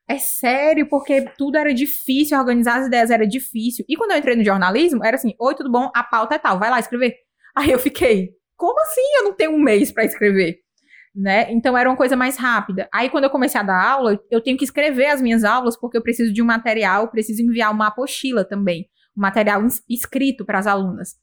É 0.06 0.18
sério, 0.18 0.86
porque 0.86 1.22
tudo 1.38 1.56
era 1.56 1.72
difícil, 1.72 2.38
organizar 2.38 2.80
as 2.80 2.88
ideias 2.88 3.10
era 3.10 3.26
difícil. 3.26 3.86
E 3.88 3.96
quando 3.96 4.10
eu 4.10 4.18
entrei 4.18 4.36
no 4.36 4.44
jornalismo, 4.44 5.02
era 5.02 5.16
assim: 5.16 5.34
oi, 5.40 5.54
tudo 5.54 5.70
bom? 5.70 5.90
A 5.94 6.04
pauta 6.04 6.34
é 6.34 6.38
tal, 6.38 6.58
vai 6.58 6.68
lá 6.68 6.78
escrever. 6.78 7.14
Aí 7.56 7.70
eu 7.70 7.78
fiquei, 7.78 8.30
como 8.54 8.78
assim 8.82 9.16
eu 9.18 9.24
não 9.24 9.32
tenho 9.32 9.52
um 9.52 9.60
mês 9.60 9.90
para 9.90 10.04
escrever? 10.04 10.58
Né? 11.14 11.52
Então 11.52 11.76
era 11.76 11.88
uma 11.88 11.96
coisa 11.96 12.16
mais 12.16 12.36
rápida. 12.36 12.88
Aí 12.92 13.08
quando 13.10 13.24
eu 13.24 13.30
comecei 13.30 13.60
a 13.60 13.64
dar 13.64 13.82
aula, 13.82 14.18
eu 14.30 14.42
tenho 14.42 14.56
que 14.56 14.64
escrever 14.64 15.06
as 15.06 15.20
minhas 15.20 15.44
aulas 15.44 15.78
porque 15.78 15.96
eu 15.96 16.02
preciso 16.02 16.32
de 16.32 16.42
um 16.42 16.46
material, 16.46 17.10
preciso 17.10 17.42
enviar 17.42 17.70
uma 17.70 17.88
apostila 17.88 18.44
também 18.44 18.88
material 19.14 19.62
escrito 19.88 20.44
para 20.44 20.58
as 20.58 20.66
alunas. 20.66 21.16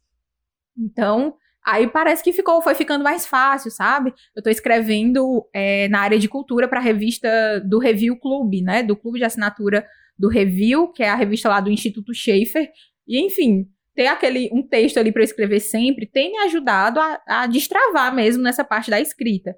Então, 0.78 1.36
aí 1.66 1.88
parece 1.88 2.24
que 2.24 2.32
ficou, 2.32 2.62
foi 2.62 2.76
ficando 2.76 3.04
mais 3.04 3.26
fácil, 3.26 3.72
sabe? 3.72 4.12
Eu 4.36 4.40
estou 4.40 4.52
escrevendo 4.52 5.48
é, 5.54 5.88
na 5.90 6.02
área 6.02 6.18
de 6.20 6.28
cultura 6.28 6.68
para 6.68 6.80
a 6.80 6.84
revista 6.84 7.60
do 7.62 7.80
Review 7.80 8.18
Clube, 8.20 8.62
né? 8.62 8.84
Do 8.84 8.96
clube 8.96 9.20
de 9.20 9.26
assinatura 9.26 9.86
do 10.18 10.28
Review, 10.28 10.92
que 10.92 11.04
é 11.04 11.10
a 11.10 11.16
revista 11.16 11.50
lá 11.50 11.60
do 11.60 11.72
Instituto 11.72 12.14
Schaefer. 12.14 12.70
E, 13.08 13.20
enfim, 13.20 13.68
ter 13.96 14.08
aquele 14.08 14.50
um 14.54 14.66
texto 14.66 14.98
ali 14.98 15.12
para 15.12 15.24
escrever 15.24 15.60
sempre 15.60 16.06
tem 16.06 16.32
me 16.32 16.38
ajudado 16.40 17.00
a, 17.00 17.22
a 17.28 17.48
destravar 17.48 18.14
mesmo 18.14 18.42
nessa 18.44 18.64
parte 18.64 18.90
da 18.90 19.00
escrita. 19.00 19.56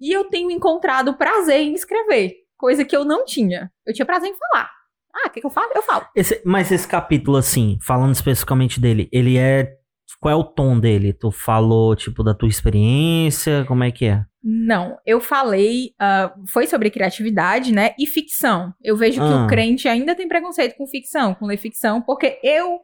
E 0.00 0.12
eu 0.14 0.24
tenho 0.24 0.50
encontrado 0.50 1.16
prazer 1.16 1.60
em 1.60 1.74
escrever, 1.74 2.34
coisa 2.56 2.84
que 2.84 2.96
eu 2.96 3.04
não 3.04 3.24
tinha. 3.24 3.70
Eu 3.84 3.92
tinha 3.92 4.06
prazer 4.06 4.30
em 4.30 4.36
falar. 4.36 4.70
Ah, 5.14 5.28
o 5.28 5.30
que, 5.30 5.40
que, 5.40 5.46
eu 5.46 5.50
falo? 5.50 5.70
Eu 5.74 5.82
falo. 5.82 6.06
Esse, 6.14 6.40
mas 6.44 6.70
esse 6.70 6.86
capítulo, 6.86 7.36
assim, 7.36 7.78
falando 7.82 8.14
especificamente 8.14 8.80
dele, 8.80 9.08
ele 9.12 9.36
é. 9.36 9.76
Qual 10.18 10.32
é 10.32 10.36
o 10.36 10.44
tom 10.44 10.78
dele? 10.78 11.12
Tu 11.12 11.30
falou, 11.30 11.96
tipo, 11.96 12.22
da 12.22 12.34
tua 12.34 12.48
experiência? 12.48 13.64
Como 13.66 13.82
é 13.82 13.90
que 13.90 14.06
é? 14.06 14.24
Não, 14.42 14.98
eu 15.06 15.20
falei. 15.20 15.92
Uh, 16.00 16.46
foi 16.48 16.66
sobre 16.66 16.90
criatividade, 16.90 17.72
né? 17.72 17.94
E 17.98 18.06
ficção. 18.06 18.74
Eu 18.82 18.96
vejo 18.96 19.22
ah. 19.22 19.26
que 19.26 19.32
o 19.32 19.38
ah. 19.44 19.46
crente 19.46 19.88
ainda 19.88 20.14
tem 20.14 20.28
preconceito 20.28 20.76
com 20.76 20.86
ficção, 20.86 21.34
com 21.34 21.46
ler 21.46 21.56
ficção, 21.56 22.02
porque 22.02 22.38
eu. 22.42 22.80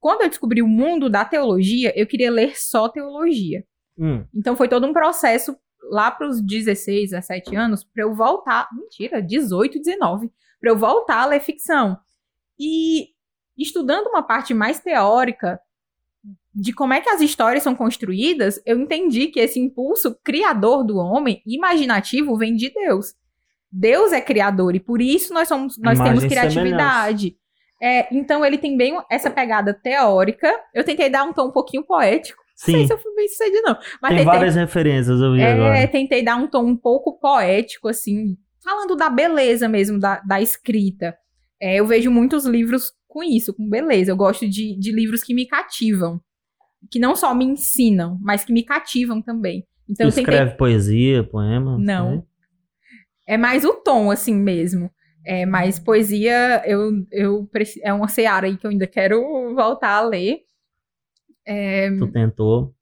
Quando 0.00 0.22
eu 0.22 0.28
descobri 0.28 0.60
o 0.60 0.68
mundo 0.68 1.08
da 1.08 1.24
teologia, 1.24 1.92
eu 1.96 2.06
queria 2.06 2.30
ler 2.30 2.56
só 2.56 2.88
teologia. 2.88 3.64
Hum. 3.96 4.24
Então 4.34 4.56
foi 4.56 4.68
todo 4.68 4.84
um 4.84 4.92
processo 4.92 5.56
lá 5.90 6.10
para 6.10 6.28
os 6.28 6.40
16, 6.40 7.10
17 7.10 7.54
anos 7.54 7.84
para 7.84 8.02
eu 8.02 8.14
voltar. 8.14 8.68
Mentira, 8.72 9.22
18, 9.22 9.78
19 9.78 10.30
para 10.62 10.70
eu 10.70 10.78
voltar 10.78 11.22
a 11.22 11.26
ler 11.26 11.40
ficção. 11.40 11.98
E 12.58 13.08
estudando 13.58 14.06
uma 14.06 14.22
parte 14.22 14.54
mais 14.54 14.78
teórica 14.78 15.60
de 16.54 16.72
como 16.72 16.94
é 16.94 17.00
que 17.00 17.08
as 17.08 17.20
histórias 17.20 17.64
são 17.64 17.74
construídas, 17.74 18.62
eu 18.64 18.78
entendi 18.78 19.26
que 19.26 19.40
esse 19.40 19.58
impulso 19.58 20.16
criador 20.22 20.84
do 20.84 20.98
homem, 20.98 21.42
imaginativo, 21.46 22.36
vem 22.36 22.54
de 22.54 22.70
Deus. 22.70 23.14
Deus 23.70 24.12
é 24.12 24.20
criador 24.20 24.76
e 24.76 24.80
por 24.80 25.00
isso 25.00 25.34
nós 25.34 25.48
somos, 25.48 25.78
nós 25.78 25.98
temos 25.98 26.24
criatividade. 26.24 27.36
É, 27.82 28.14
então 28.14 28.44
ele 28.44 28.58
tem 28.58 28.76
bem 28.76 28.96
essa 29.10 29.30
pegada 29.30 29.74
teórica. 29.74 30.48
Eu 30.72 30.84
tentei 30.84 31.10
dar 31.10 31.24
um 31.24 31.32
tom 31.32 31.48
um 31.48 31.52
pouquinho 31.52 31.84
poético. 31.84 32.40
Sim. 32.54 32.72
Não 32.72 32.78
sei 32.78 32.86
se 32.86 32.92
eu 32.92 32.98
fui 32.98 33.14
bem 33.16 33.28
sucedido, 33.28 33.62
não. 33.64 33.74
Mas 34.00 34.10
tem 34.10 34.18
tentei, 34.18 34.24
várias 34.24 34.54
referências, 34.54 35.20
eu 35.20 35.32
vi 35.32 35.40
é, 35.40 35.52
agora. 35.52 35.88
tentei 35.88 36.22
dar 36.22 36.36
um 36.36 36.46
tom 36.46 36.64
um 36.64 36.76
pouco 36.76 37.18
poético, 37.18 37.88
assim, 37.88 38.36
falando 38.62 38.96
da 38.96 39.10
beleza 39.10 39.68
mesmo 39.68 39.98
da, 39.98 40.20
da 40.20 40.40
escrita. 40.40 41.16
É, 41.60 41.76
eu 41.76 41.86
vejo 41.86 42.10
muitos 42.10 42.44
livros 42.44 42.92
com 43.06 43.22
isso, 43.22 43.54
com 43.54 43.68
beleza. 43.68 44.10
Eu 44.10 44.16
gosto 44.16 44.48
de, 44.48 44.78
de 44.78 44.92
livros 44.92 45.22
que 45.22 45.34
me 45.34 45.46
cativam. 45.46 46.20
Que 46.90 46.98
não 46.98 47.14
só 47.14 47.34
me 47.34 47.44
ensinam, 47.44 48.18
mas 48.20 48.44
que 48.44 48.52
me 48.52 48.64
cativam 48.64 49.22
também. 49.22 49.66
Então, 49.88 50.08
escreve 50.08 50.44
tentei... 50.44 50.56
poesia, 50.56 51.22
poema? 51.22 51.78
Não. 51.78 52.16
Né? 52.16 52.22
É 53.26 53.36
mais 53.36 53.64
o 53.64 53.74
tom, 53.74 54.10
assim 54.10 54.34
mesmo. 54.34 54.90
É, 55.24 55.46
mais 55.46 55.78
poesia, 55.78 56.62
eu, 56.66 57.06
eu 57.12 57.48
é 57.82 57.92
uma 57.92 58.08
seara 58.08 58.46
aí 58.46 58.56
que 58.56 58.66
eu 58.66 58.70
ainda 58.70 58.86
quero 58.86 59.54
voltar 59.54 59.90
a 59.90 60.00
ler. 60.02 60.40
É... 61.46 61.90
Tu 61.96 62.10
tentou? 62.10 62.74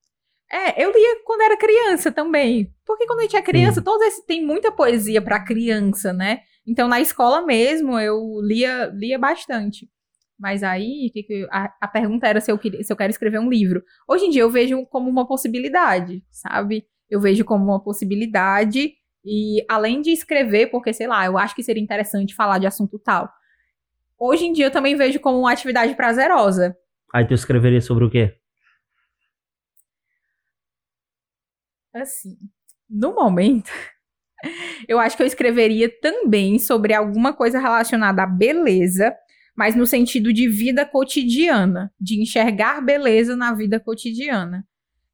É, 0.53 0.83
eu 0.83 0.93
lia 0.93 1.23
quando 1.25 1.43
era 1.43 1.57
criança 1.57 2.11
também. 2.11 2.75
Porque 2.85 3.07
quando 3.07 3.21
a 3.21 3.23
gente 3.23 3.37
é 3.37 3.43
criança, 3.43 3.81
todos 3.81 4.05
esses 4.07 4.25
tem 4.25 4.45
muita 4.45 4.73
poesia 4.73 5.23
para 5.23 5.45
criança, 5.45 6.13
né? 6.13 6.41
Então 6.67 6.89
na 6.89 7.01
escola 7.01 7.47
mesmo 7.47 7.99
eu 7.99 8.41
lia 8.43 8.87
lia 8.87 9.19
bastante. 9.19 9.89
Mas 10.39 10.63
aí 10.63 11.13
a, 11.51 11.73
a, 11.83 11.87
pergunta 11.87 12.27
era 12.27 12.41
se 12.41 12.51
eu, 12.51 12.59
queria, 12.59 12.83
se 12.83 12.93
eu 12.93 12.97
quero 12.97 13.11
escrever 13.11 13.39
um 13.39 13.49
livro. 13.49 13.83
Hoje 14.09 14.25
em 14.25 14.31
dia 14.31 14.43
eu 14.43 14.51
vejo 14.51 14.85
como 14.87 15.09
uma 15.09 15.27
possibilidade, 15.27 16.25
sabe? 16.31 16.87
Eu 17.09 17.21
vejo 17.21 17.45
como 17.45 17.65
uma 17.65 17.83
possibilidade 17.83 18.95
e 19.23 19.65
além 19.69 20.01
de 20.01 20.11
escrever, 20.11 20.71
porque 20.71 20.95
sei 20.95 21.07
lá, 21.07 21.27
eu 21.27 21.37
acho 21.37 21.55
que 21.55 21.63
seria 21.63 21.83
interessante 21.83 22.35
falar 22.35 22.59
de 22.59 22.67
assunto 22.67 22.99
tal. 22.99 23.31
Hoje 24.19 24.47
em 24.47 24.53
dia 24.53 24.67
eu 24.67 24.71
também 24.71 24.97
vejo 24.97 25.21
como 25.21 25.39
uma 25.39 25.53
atividade 25.53 25.95
prazerosa. 25.95 26.75
Aí 27.13 27.27
tu 27.27 27.35
escreveria 27.35 27.81
sobre 27.81 28.05
o 28.05 28.11
quê? 28.11 28.40
Assim, 31.95 32.37
no 32.89 33.15
momento, 33.15 33.71
eu 34.89 34.99
acho 34.99 35.17
que 35.17 35.23
eu 35.23 35.27
escreveria 35.27 35.91
também 36.01 36.59
sobre 36.59 36.95
alguma 36.95 37.33
coisa 37.33 37.59
relacionada 37.59 38.23
à 38.23 38.27
beleza, 38.27 39.15
mas 39.57 39.75
no 39.75 39.87
sentido 39.87 40.33
de 40.33 40.49
vida 40.49 40.87
cotidiana, 40.87 41.93
de 42.01 42.21
enxergar 42.21 42.81
beleza 42.81 43.37
na 43.37 43.53
vida 43.53 43.79
cotidiana. 43.81 44.67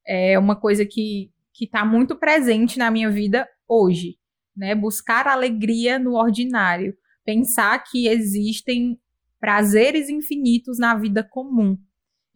É 0.06 0.38
uma 0.38 0.54
coisa 0.54 0.86
que 0.86 1.30
que 1.56 1.64
está 1.64 1.84
muito 1.86 2.14
presente 2.14 2.78
na 2.78 2.90
minha 2.90 3.10
vida 3.10 3.48
hoje, 3.66 4.18
né? 4.54 4.74
Buscar 4.74 5.26
alegria 5.26 5.98
no 5.98 6.14
ordinário, 6.14 6.94
pensar 7.24 7.82
que 7.82 8.06
existem 8.06 9.00
prazeres 9.40 10.10
infinitos 10.10 10.78
na 10.78 10.94
vida 10.94 11.24
comum, 11.24 11.78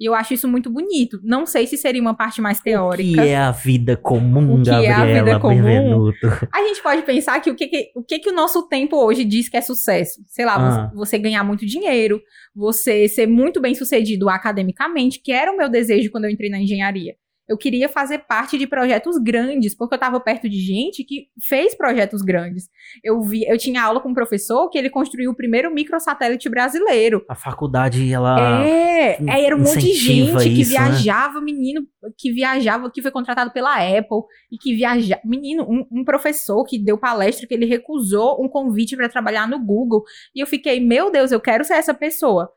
e 0.01 0.07
eu 0.07 0.15
acho 0.15 0.33
isso 0.33 0.49
muito 0.49 0.71
bonito. 0.71 1.21
Não 1.23 1.45
sei 1.45 1.67
se 1.67 1.77
seria 1.77 2.01
uma 2.01 2.15
parte 2.15 2.41
mais 2.41 2.59
teórica. 2.59 3.21
O 3.21 3.25
que 3.25 3.29
é 3.29 3.37
a 3.37 3.51
vida 3.51 3.99
comum, 3.99 4.55
o 4.55 4.63
que 4.63 4.71
Gabriela 4.71 5.07
é 5.07 5.19
a 5.19 5.25
vida 5.25 5.39
comum? 5.39 5.57
Benvenuto. 5.57 6.27
A 6.51 6.63
gente 6.63 6.83
pode 6.83 7.03
pensar 7.03 7.39
que 7.41 7.51
o 7.51 7.55
que, 7.55 7.69
que 7.69 7.93
o 7.95 8.03
que, 8.03 8.19
que 8.19 8.31
o 8.31 8.35
nosso 8.35 8.67
tempo 8.67 8.97
hoje 8.97 9.25
diz 9.25 9.51
que 9.51 9.59
é 9.59 9.61
sucesso. 9.61 10.23
Sei 10.27 10.47
lá, 10.47 10.57
ah. 10.57 10.91
você 10.95 11.19
ganhar 11.19 11.45
muito 11.45 11.67
dinheiro, 11.67 12.19
você 12.57 13.07
ser 13.09 13.27
muito 13.27 13.61
bem 13.61 13.75
sucedido 13.75 14.31
academicamente, 14.31 15.21
que 15.21 15.33
era 15.33 15.53
o 15.53 15.57
meu 15.57 15.69
desejo 15.69 16.11
quando 16.11 16.25
eu 16.25 16.31
entrei 16.31 16.49
na 16.49 16.59
engenharia 16.59 17.15
eu 17.51 17.59
queria 17.59 17.89
fazer 17.89 18.19
parte 18.19 18.57
de 18.57 18.65
projetos 18.65 19.19
grandes, 19.19 19.75
porque 19.75 19.95
eu 19.95 19.97
estava 19.97 20.21
perto 20.21 20.49
de 20.49 20.57
gente 20.57 21.03
que 21.03 21.27
fez 21.43 21.75
projetos 21.75 22.23
grandes. 22.23 22.69
Eu 23.03 23.21
vi, 23.23 23.45
eu 23.45 23.59
tinha 23.59 23.83
aula 23.83 24.01
com 24.01 24.11
um 24.11 24.15
professor 24.15 24.71
que 24.71 24.79
ele 24.79 24.89
construiu 24.89 25.33
o 25.33 25.35
primeiro 25.35 25.69
microsatélite 25.75 26.49
brasileiro. 26.49 27.25
A 27.29 27.35
faculdade, 27.35 28.09
ela. 28.13 28.65
É, 28.65 29.19
é 29.21 29.45
era 29.45 29.57
um 29.57 29.59
monte 29.59 29.81
de 29.81 29.95
gente 29.95 30.45
que 30.45 30.61
isso, 30.61 30.73
né? 30.73 30.79
viajava, 30.79 31.41
né? 31.41 31.45
menino 31.45 31.83
que 32.17 32.31
viajava, 32.31 32.89
que 32.89 33.03
foi 33.03 33.11
contratado 33.11 33.51
pela 33.51 33.75
Apple 33.75 34.23
e 34.53 34.57
que 34.57 34.77
viajava. 34.77 35.21
Menino, 35.25 35.65
um, 35.65 35.85
um 35.91 36.05
professor 36.05 36.65
que 36.65 36.79
deu 36.79 36.97
palestra 36.97 37.49
que 37.49 37.55
ele 37.55 37.67
recusou 37.67 38.41
um 38.41 38.49
convite 38.49 38.97
para 38.97 39.09
trabalhar 39.09 39.49
no 39.49 39.59
Google. 39.59 40.05
E 40.33 40.39
eu 40.39 40.47
fiquei, 40.47 40.79
meu 40.79 41.11
Deus, 41.11 41.33
eu 41.33 41.41
quero 41.41 41.65
ser 41.65 41.75
essa 41.75 41.93
pessoa. 41.93 42.49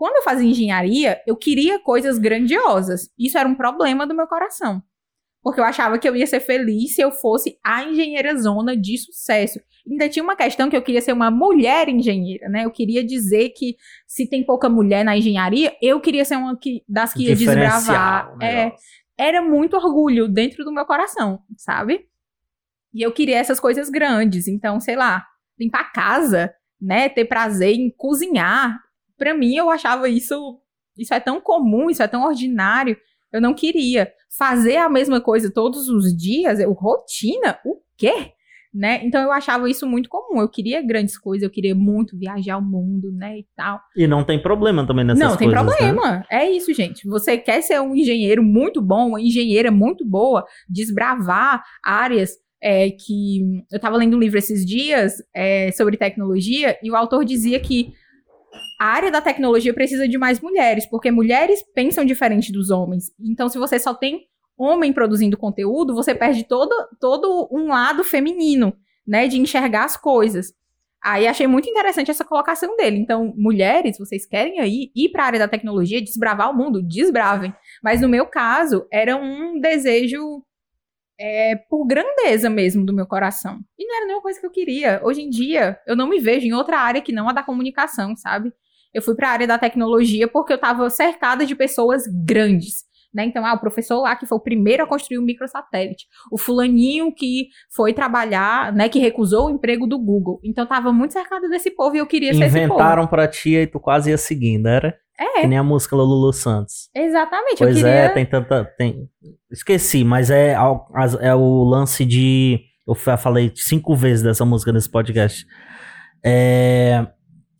Quando 0.00 0.16
eu 0.16 0.22
fazia 0.22 0.48
engenharia, 0.48 1.20
eu 1.26 1.36
queria 1.36 1.78
coisas 1.78 2.16
grandiosas. 2.16 3.10
Isso 3.18 3.36
era 3.36 3.46
um 3.46 3.54
problema 3.54 4.06
do 4.06 4.14
meu 4.14 4.26
coração. 4.26 4.82
Porque 5.42 5.60
eu 5.60 5.64
achava 5.64 5.98
que 5.98 6.08
eu 6.08 6.16
ia 6.16 6.26
ser 6.26 6.40
feliz 6.40 6.94
se 6.94 7.02
eu 7.02 7.12
fosse 7.12 7.58
a 7.62 7.84
engenheira 7.84 8.34
zona 8.38 8.74
de 8.74 8.96
sucesso. 8.96 9.60
Ainda 9.86 10.08
tinha 10.08 10.22
uma 10.22 10.34
questão 10.34 10.70
que 10.70 10.76
eu 10.76 10.80
queria 10.80 11.02
ser 11.02 11.12
uma 11.12 11.30
mulher 11.30 11.86
engenheira, 11.90 12.48
né? 12.48 12.64
Eu 12.64 12.70
queria 12.70 13.04
dizer 13.04 13.50
que 13.50 13.76
se 14.06 14.26
tem 14.26 14.42
pouca 14.42 14.70
mulher 14.70 15.04
na 15.04 15.18
engenharia, 15.18 15.76
eu 15.82 16.00
queria 16.00 16.24
ser 16.24 16.36
uma 16.36 16.56
que, 16.58 16.82
das 16.88 17.12
que 17.12 17.24
ia 17.24 17.36
desbravar. 17.36 18.34
É, 18.42 18.72
era 19.18 19.42
muito 19.42 19.76
orgulho 19.76 20.28
dentro 20.28 20.64
do 20.64 20.72
meu 20.72 20.86
coração, 20.86 21.42
sabe? 21.58 22.06
E 22.94 23.02
eu 23.02 23.12
queria 23.12 23.36
essas 23.36 23.60
coisas 23.60 23.90
grandes. 23.90 24.48
Então, 24.48 24.80
sei 24.80 24.96
lá, 24.96 25.26
limpar 25.58 25.82
a 25.82 25.92
casa, 25.92 26.54
né? 26.80 27.10
Ter 27.10 27.26
prazer 27.26 27.74
em 27.74 27.90
cozinhar 27.94 28.80
para 29.20 29.34
mim 29.34 29.54
eu 29.54 29.68
achava 29.68 30.08
isso 30.08 30.58
isso 30.96 31.14
é 31.14 31.20
tão 31.20 31.40
comum, 31.40 31.90
isso 31.90 32.02
é 32.02 32.08
tão 32.08 32.24
ordinário. 32.24 32.96
Eu 33.32 33.40
não 33.40 33.54
queria 33.54 34.10
fazer 34.36 34.78
a 34.78 34.88
mesma 34.88 35.20
coisa 35.20 35.52
todos 35.52 35.88
os 35.88 36.16
dias, 36.16 36.58
eu 36.58 36.72
rotina, 36.72 37.58
o 37.64 37.80
quê? 37.96 38.32
né? 38.72 39.00
Então 39.04 39.20
eu 39.20 39.32
achava 39.32 39.68
isso 39.68 39.86
muito 39.86 40.08
comum. 40.08 40.40
Eu 40.40 40.48
queria 40.48 40.80
grandes 40.80 41.18
coisas, 41.18 41.42
eu 41.42 41.50
queria 41.50 41.74
muito 41.74 42.16
viajar 42.16 42.56
o 42.56 42.62
mundo, 42.62 43.10
né, 43.12 43.38
e 43.38 43.46
tal. 43.56 43.80
E 43.96 44.06
não 44.06 44.24
tem 44.24 44.40
problema 44.40 44.86
também 44.86 45.04
nessas 45.04 45.20
Não, 45.20 45.36
tem 45.36 45.50
coisas, 45.50 45.66
né? 45.66 45.76
problema. 45.76 46.24
É 46.30 46.48
isso, 46.48 46.72
gente. 46.72 47.06
Você 47.08 47.36
quer 47.36 47.62
ser 47.62 47.80
um 47.80 47.94
engenheiro 47.94 48.42
muito 48.42 48.80
bom, 48.80 49.08
uma 49.08 49.20
engenheira 49.20 49.70
muito 49.70 50.06
boa, 50.06 50.44
desbravar 50.68 51.62
áreas 51.82 52.36
é, 52.62 52.90
que. 52.90 53.64
Eu 53.70 53.76
estava 53.76 53.96
lendo 53.96 54.16
um 54.16 54.20
livro 54.20 54.38
esses 54.38 54.64
dias 54.64 55.14
é, 55.34 55.72
sobre 55.72 55.96
tecnologia 55.96 56.78
e 56.82 56.90
o 56.90 56.96
autor 56.96 57.24
dizia 57.24 57.58
que 57.58 57.92
a 58.80 58.86
área 58.86 59.10
da 59.10 59.20
tecnologia 59.20 59.74
precisa 59.74 60.08
de 60.08 60.16
mais 60.16 60.40
mulheres, 60.40 60.86
porque 60.86 61.10
mulheres 61.10 61.62
pensam 61.74 62.02
diferente 62.02 62.50
dos 62.50 62.70
homens. 62.70 63.12
Então, 63.20 63.46
se 63.46 63.58
você 63.58 63.78
só 63.78 63.92
tem 63.92 64.22
homem 64.56 64.90
produzindo 64.90 65.36
conteúdo, 65.36 65.94
você 65.94 66.14
perde 66.14 66.44
todo, 66.44 66.74
todo 66.98 67.46
um 67.52 67.68
lado 67.68 68.02
feminino, 68.02 68.74
né, 69.06 69.28
de 69.28 69.38
enxergar 69.38 69.84
as 69.84 69.98
coisas. 69.98 70.54
Aí 71.04 71.28
achei 71.28 71.46
muito 71.46 71.68
interessante 71.68 72.10
essa 72.10 72.24
colocação 72.24 72.74
dele. 72.74 72.96
Então, 72.96 73.34
mulheres, 73.36 73.98
vocês 73.98 74.24
querem 74.24 74.60
aí 74.60 74.90
ir 74.96 75.10
para 75.10 75.24
a 75.24 75.26
área 75.26 75.38
da 75.40 75.48
tecnologia, 75.48 76.02
desbravar 76.02 76.50
o 76.50 76.56
mundo, 76.56 76.82
desbravem. 76.82 77.54
Mas 77.82 78.00
no 78.00 78.08
meu 78.08 78.24
caso, 78.24 78.86
era 78.90 79.14
um 79.14 79.60
desejo 79.60 80.42
é, 81.18 81.54
por 81.68 81.86
grandeza 81.86 82.48
mesmo 82.48 82.86
do 82.86 82.94
meu 82.94 83.06
coração. 83.06 83.60
E 83.78 83.86
não 83.86 83.94
era 83.94 84.06
nenhuma 84.06 84.22
coisa 84.22 84.40
que 84.40 84.46
eu 84.46 84.50
queria. 84.50 85.02
Hoje 85.04 85.20
em 85.20 85.28
dia, 85.28 85.78
eu 85.86 85.94
não 85.94 86.08
me 86.08 86.18
vejo 86.18 86.46
em 86.46 86.54
outra 86.54 86.78
área 86.78 87.02
que 87.02 87.12
não 87.12 87.28
a 87.28 87.32
da 87.34 87.42
comunicação, 87.42 88.16
sabe? 88.16 88.50
Eu 88.92 89.02
fui 89.02 89.14
para 89.14 89.28
a 89.28 89.32
área 89.32 89.46
da 89.46 89.58
tecnologia 89.58 90.26
porque 90.28 90.52
eu 90.52 90.56
estava 90.56 90.88
cercada 90.90 91.44
de 91.46 91.54
pessoas 91.54 92.04
grandes. 92.24 92.88
Né? 93.12 93.24
Então, 93.24 93.44
ah, 93.44 93.54
o 93.54 93.60
professor 93.60 94.00
lá 94.00 94.14
que 94.14 94.24
foi 94.24 94.38
o 94.38 94.40
primeiro 94.40 94.84
a 94.84 94.86
construir 94.86 95.18
o 95.18 95.22
um 95.22 95.24
microsatélite. 95.24 96.06
O 96.30 96.38
fulaninho 96.38 97.12
que 97.12 97.48
foi 97.74 97.92
trabalhar, 97.92 98.72
né, 98.72 98.88
que 98.88 99.00
recusou 99.00 99.48
o 99.48 99.50
emprego 99.50 99.86
do 99.86 99.98
Google. 99.98 100.40
Então, 100.44 100.64
tava 100.64 100.92
muito 100.92 101.12
cercado 101.12 101.48
desse 101.48 101.72
povo 101.72 101.96
e 101.96 101.98
eu 101.98 102.06
queria 102.06 102.32
ser 102.32 102.44
esse 102.44 102.60
povo. 102.60 102.74
Inventaram 102.74 103.06
pra 103.08 103.26
ti 103.26 103.56
e 103.56 103.66
tu 103.66 103.80
quase 103.80 104.10
ia 104.10 104.16
seguindo, 104.16 104.68
era? 104.68 104.96
É. 105.18 105.40
Que 105.42 105.46
nem 105.46 105.58
a 105.58 105.62
música 105.62 105.96
do 105.96 106.02
Lulu 106.02 106.32
Santos. 106.32 106.88
Exatamente, 106.94 107.60
eu 107.60 107.66
Pois 107.66 107.76
queria... 107.76 107.90
é, 107.90 108.08
tem 108.08 108.24
tanta. 108.24 108.64
Tem... 108.64 109.08
Esqueci, 109.50 110.02
mas 110.02 110.30
é, 110.30 110.56
é 111.20 111.34
o 111.34 111.64
lance 111.64 112.06
de. 112.06 112.60
Eu 112.88 112.94
fa- 112.94 113.18
falei 113.18 113.52
cinco 113.54 113.94
vezes 113.94 114.22
dessa 114.22 114.46
música 114.46 114.72
nesse 114.72 114.90
podcast. 114.90 115.44
É, 116.24 117.06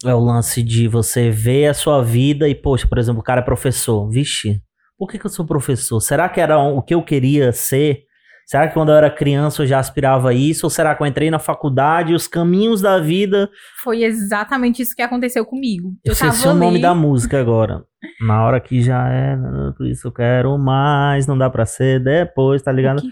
é 0.04 0.14
o 0.14 0.20
lance 0.20 0.62
de 0.62 0.88
você 0.88 1.30
ver 1.30 1.66
a 1.66 1.74
sua 1.74 2.02
vida 2.02 2.48
e, 2.48 2.54
poxa, 2.54 2.86
por 2.86 2.98
exemplo, 2.98 3.20
o 3.20 3.24
cara 3.24 3.40
é 3.40 3.44
professor. 3.44 4.08
Vixe, 4.08 4.62
por 4.98 5.08
que, 5.08 5.18
que 5.18 5.26
eu 5.26 5.30
sou 5.30 5.46
professor? 5.46 6.00
Será 6.00 6.28
que 6.28 6.40
era 6.40 6.58
o 6.58 6.82
que 6.82 6.94
eu 6.94 7.02
queria 7.02 7.52
ser? 7.52 8.04
Será 8.46 8.66
que 8.66 8.74
quando 8.74 8.90
eu 8.90 8.96
era 8.96 9.08
criança 9.08 9.62
eu 9.62 9.66
já 9.66 9.78
aspirava 9.78 10.30
a 10.30 10.34
isso? 10.34 10.66
Ou 10.66 10.70
será 10.70 10.94
que 10.94 11.02
eu 11.02 11.06
entrei 11.06 11.30
na 11.30 11.38
faculdade 11.38 12.12
e 12.12 12.16
os 12.16 12.26
caminhos 12.26 12.80
da 12.80 12.98
vida 12.98 13.48
Foi 13.82 14.02
exatamente 14.02 14.82
isso 14.82 14.94
que 14.94 15.02
aconteceu 15.02 15.44
comigo. 15.46 15.90
eu 16.04 16.10
Eu 16.10 16.12
esqueci 16.14 16.48
o 16.48 16.54
nome 16.54 16.80
da 16.80 16.94
música 16.94 17.38
agora. 17.38 17.84
Na 18.20 18.44
hora 18.44 18.58
que 18.58 18.82
já 18.82 19.08
é, 19.08 19.36
por 19.76 19.86
isso 19.86 20.08
eu 20.08 20.12
quero 20.12 20.58
mais, 20.58 21.26
não 21.26 21.38
dá 21.38 21.48
pra 21.48 21.64
ser 21.64 22.02
depois, 22.02 22.60
tá 22.60 22.72
ligado? 22.72 23.02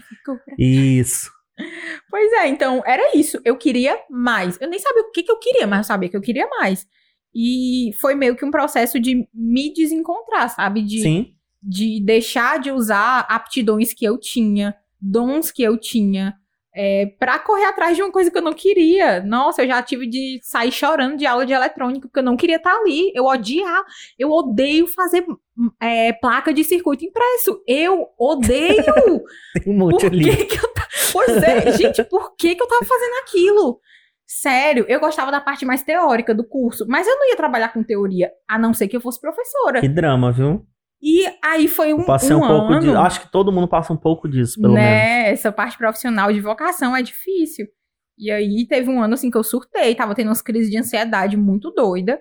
Isso. 0.57 1.31
Pois 2.09 2.31
é, 2.33 2.47
então 2.47 2.81
era 2.85 3.15
isso. 3.15 3.39
Eu 3.43 3.57
queria 3.57 3.97
mais. 4.09 4.59
Eu 4.59 4.69
nem 4.69 4.79
sabia 4.79 5.03
o 5.03 5.11
que, 5.11 5.23
que 5.23 5.31
eu 5.31 5.39
queria, 5.39 5.67
mas 5.67 5.79
eu 5.79 5.83
sabia 5.83 6.09
que 6.09 6.17
eu 6.17 6.21
queria 6.21 6.47
mais. 6.47 6.87
E 7.33 7.91
foi 7.99 8.15
meio 8.15 8.35
que 8.35 8.45
um 8.45 8.51
processo 8.51 8.99
de 8.99 9.27
me 9.33 9.73
desencontrar, 9.73 10.49
sabe? 10.49 10.81
De, 10.81 11.01
Sim. 11.01 11.33
de 11.61 12.01
deixar 12.03 12.59
de 12.59 12.71
usar 12.71 13.19
aptidões 13.29 13.93
que 13.93 14.05
eu 14.05 14.19
tinha, 14.19 14.75
dons 14.99 15.51
que 15.51 15.61
eu 15.61 15.77
tinha, 15.79 16.35
é, 16.75 17.07
para 17.19 17.39
correr 17.39 17.65
atrás 17.65 17.95
de 17.95 18.03
uma 18.03 18.11
coisa 18.11 18.29
que 18.31 18.37
eu 18.37 18.41
não 18.41 18.53
queria. 18.53 19.21
Nossa, 19.23 19.63
eu 19.63 19.67
já 19.67 19.81
tive 19.81 20.07
de 20.07 20.39
sair 20.43 20.71
chorando 20.71 21.17
de 21.17 21.25
aula 21.25 21.45
de 21.45 21.53
eletrônica 21.53 22.07
porque 22.07 22.19
eu 22.19 22.23
não 22.23 22.37
queria 22.37 22.57
estar 22.57 22.75
ali. 22.75 23.11
Eu 23.15 23.25
odiar, 23.25 23.83
eu 24.17 24.31
odeio 24.31 24.87
fazer 24.87 25.25
é, 25.81 26.13
placa 26.13 26.53
de 26.53 26.63
circuito 26.63 27.05
impresso. 27.05 27.61
Eu 27.67 28.07
odeio. 28.17 28.83
Tem 29.53 29.73
um 29.73 29.77
monte 29.77 30.01
Por 30.01 30.13
ali. 30.13 30.35
que 30.35 30.45
que 30.45 30.65
eu 30.65 30.69
Pois 31.11 31.41
é, 31.43 31.71
gente, 31.71 32.03
por 32.03 32.35
que 32.35 32.55
que 32.55 32.61
eu 32.61 32.67
tava 32.67 32.85
fazendo 32.85 33.13
aquilo? 33.21 33.79
Sério, 34.25 34.85
eu 34.87 34.99
gostava 34.99 35.31
da 35.31 35.41
parte 35.41 35.65
mais 35.65 35.81
teórica 35.81 36.35
do 36.35 36.47
curso, 36.47 36.85
mas 36.87 37.07
eu 37.07 37.15
não 37.15 37.29
ia 37.29 37.35
trabalhar 37.35 37.69
com 37.69 37.83
teoria, 37.83 38.31
a 38.47 38.59
não 38.59 38.75
ser 38.75 38.87
que 38.87 38.95
eu 38.95 39.01
fosse 39.01 39.19
professora. 39.19 39.81
Que 39.81 39.89
drama, 39.89 40.31
viu? 40.31 40.65
E 41.01 41.25
aí 41.43 41.67
foi 41.67 41.93
um, 41.93 42.05
passei 42.05 42.35
um, 42.35 42.43
um 42.43 42.47
pouco 42.47 42.73
ano, 42.73 42.81
de. 42.81 42.89
Acho 42.89 43.21
que 43.21 43.31
todo 43.31 43.51
mundo 43.51 43.67
passa 43.67 43.93
um 43.93 43.97
pouco 43.97 44.27
disso, 44.27 44.59
pelo 44.59 44.73
menos. 44.73 44.89
né? 44.89 45.29
Essa 45.31 45.51
parte 45.51 45.77
profissional 45.77 46.31
de 46.31 46.41
vocação 46.41 46.95
é 46.95 47.01
difícil. 47.01 47.67
E 48.17 48.29
aí 48.29 48.67
teve 48.67 48.89
um 48.89 49.01
ano 49.01 49.13
assim 49.13 49.31
que 49.31 49.37
eu 49.37 49.43
surtei, 49.43 49.95
tava 49.95 50.13
tendo 50.13 50.27
umas 50.27 50.41
crises 50.41 50.69
de 50.69 50.77
ansiedade 50.77 51.37
muito 51.37 51.71
doida. 51.71 52.19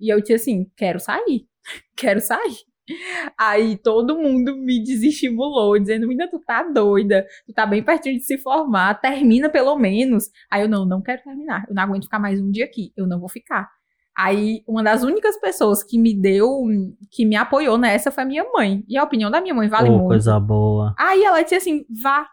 E 0.00 0.12
eu 0.12 0.20
disse 0.20 0.34
assim, 0.34 0.66
quero 0.76 1.00
sair. 1.00 1.46
Quero 1.96 2.20
sair. 2.20 2.56
Aí 3.38 3.76
todo 3.76 4.18
mundo 4.18 4.56
me 4.56 4.82
desestimulou, 4.82 5.78
dizendo, 5.78 6.08
menina, 6.08 6.28
tu 6.28 6.40
tá 6.40 6.64
doida, 6.64 7.24
tu 7.46 7.52
tá 7.52 7.64
bem 7.64 7.82
pertinho 7.82 8.16
de 8.16 8.24
se 8.24 8.36
formar, 8.36 9.00
termina 9.00 9.48
pelo 9.48 9.76
menos. 9.78 10.24
Aí 10.50 10.62
eu, 10.62 10.68
não, 10.68 10.84
não 10.84 11.00
quero 11.00 11.22
terminar, 11.22 11.64
eu 11.68 11.74
não 11.74 11.82
aguento 11.84 12.04
ficar 12.04 12.18
mais 12.18 12.40
um 12.40 12.50
dia 12.50 12.64
aqui, 12.64 12.92
eu 12.96 13.06
não 13.06 13.20
vou 13.20 13.28
ficar. 13.28 13.68
Aí, 14.16 14.62
uma 14.68 14.82
das 14.82 15.02
únicas 15.02 15.38
pessoas 15.40 15.82
que 15.82 15.98
me 15.98 16.14
deu, 16.14 16.48
que 17.10 17.24
me 17.24 17.34
apoiou 17.34 17.78
nessa 17.78 18.10
foi 18.10 18.24
a 18.24 18.26
minha 18.26 18.44
mãe. 18.52 18.84
E 18.86 18.96
a 18.96 19.02
opinião 19.02 19.30
da 19.30 19.40
minha 19.40 19.54
mãe 19.54 19.68
vale 19.68 19.88
Pô, 19.88 19.94
muito. 19.94 20.08
coisa 20.08 20.38
boa. 20.38 20.94
Aí 20.98 21.22
ela 21.24 21.42
disse 21.42 21.54
assim: 21.54 21.84
vá, 22.02 22.26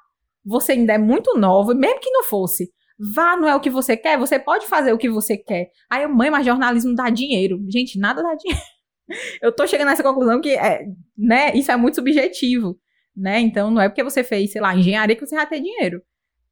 você 0.46 0.74
ainda 0.74 0.94
é 0.94 0.98
muito 0.98 1.38
nova, 1.38 1.74
mesmo 1.74 2.00
que 2.00 2.12
não 2.12 2.24
fosse. 2.24 2.70
Vá, 3.16 3.38
não 3.38 3.48
é 3.48 3.56
o 3.56 3.62
que 3.62 3.70
você 3.70 3.96
quer, 3.96 4.18
você 4.18 4.38
pode 4.38 4.68
fazer 4.68 4.92
o 4.92 4.98
que 4.98 5.10
você 5.10 5.38
quer. 5.38 5.70
Aí, 5.90 6.04
eu, 6.04 6.10
mãe, 6.10 6.30
mas 6.30 6.46
jornalismo 6.46 6.94
dá 6.94 7.10
dinheiro. 7.10 7.60
Gente, 7.70 7.98
nada 7.98 8.22
dá 8.22 8.36
dinheiro. 8.36 8.62
Eu 9.42 9.52
tô 9.52 9.66
chegando 9.66 9.88
nessa 9.88 10.04
conclusão 10.04 10.40
que, 10.40 10.52
é, 10.52 10.86
né, 11.18 11.52
isso 11.56 11.72
é 11.72 11.76
muito 11.76 11.96
subjetivo, 11.96 12.78
né? 13.16 13.40
Então, 13.40 13.72
não 13.72 13.82
é 13.82 13.90
porque 13.90 14.04
você 14.04 14.24
fez, 14.24 14.52
sei 14.52 14.62
lá, 14.62 14.76
engenharia 14.76 15.16
que 15.16 15.26
você 15.26 15.36
vai 15.36 15.48
ter 15.48 15.62
dinheiro. 15.62 16.00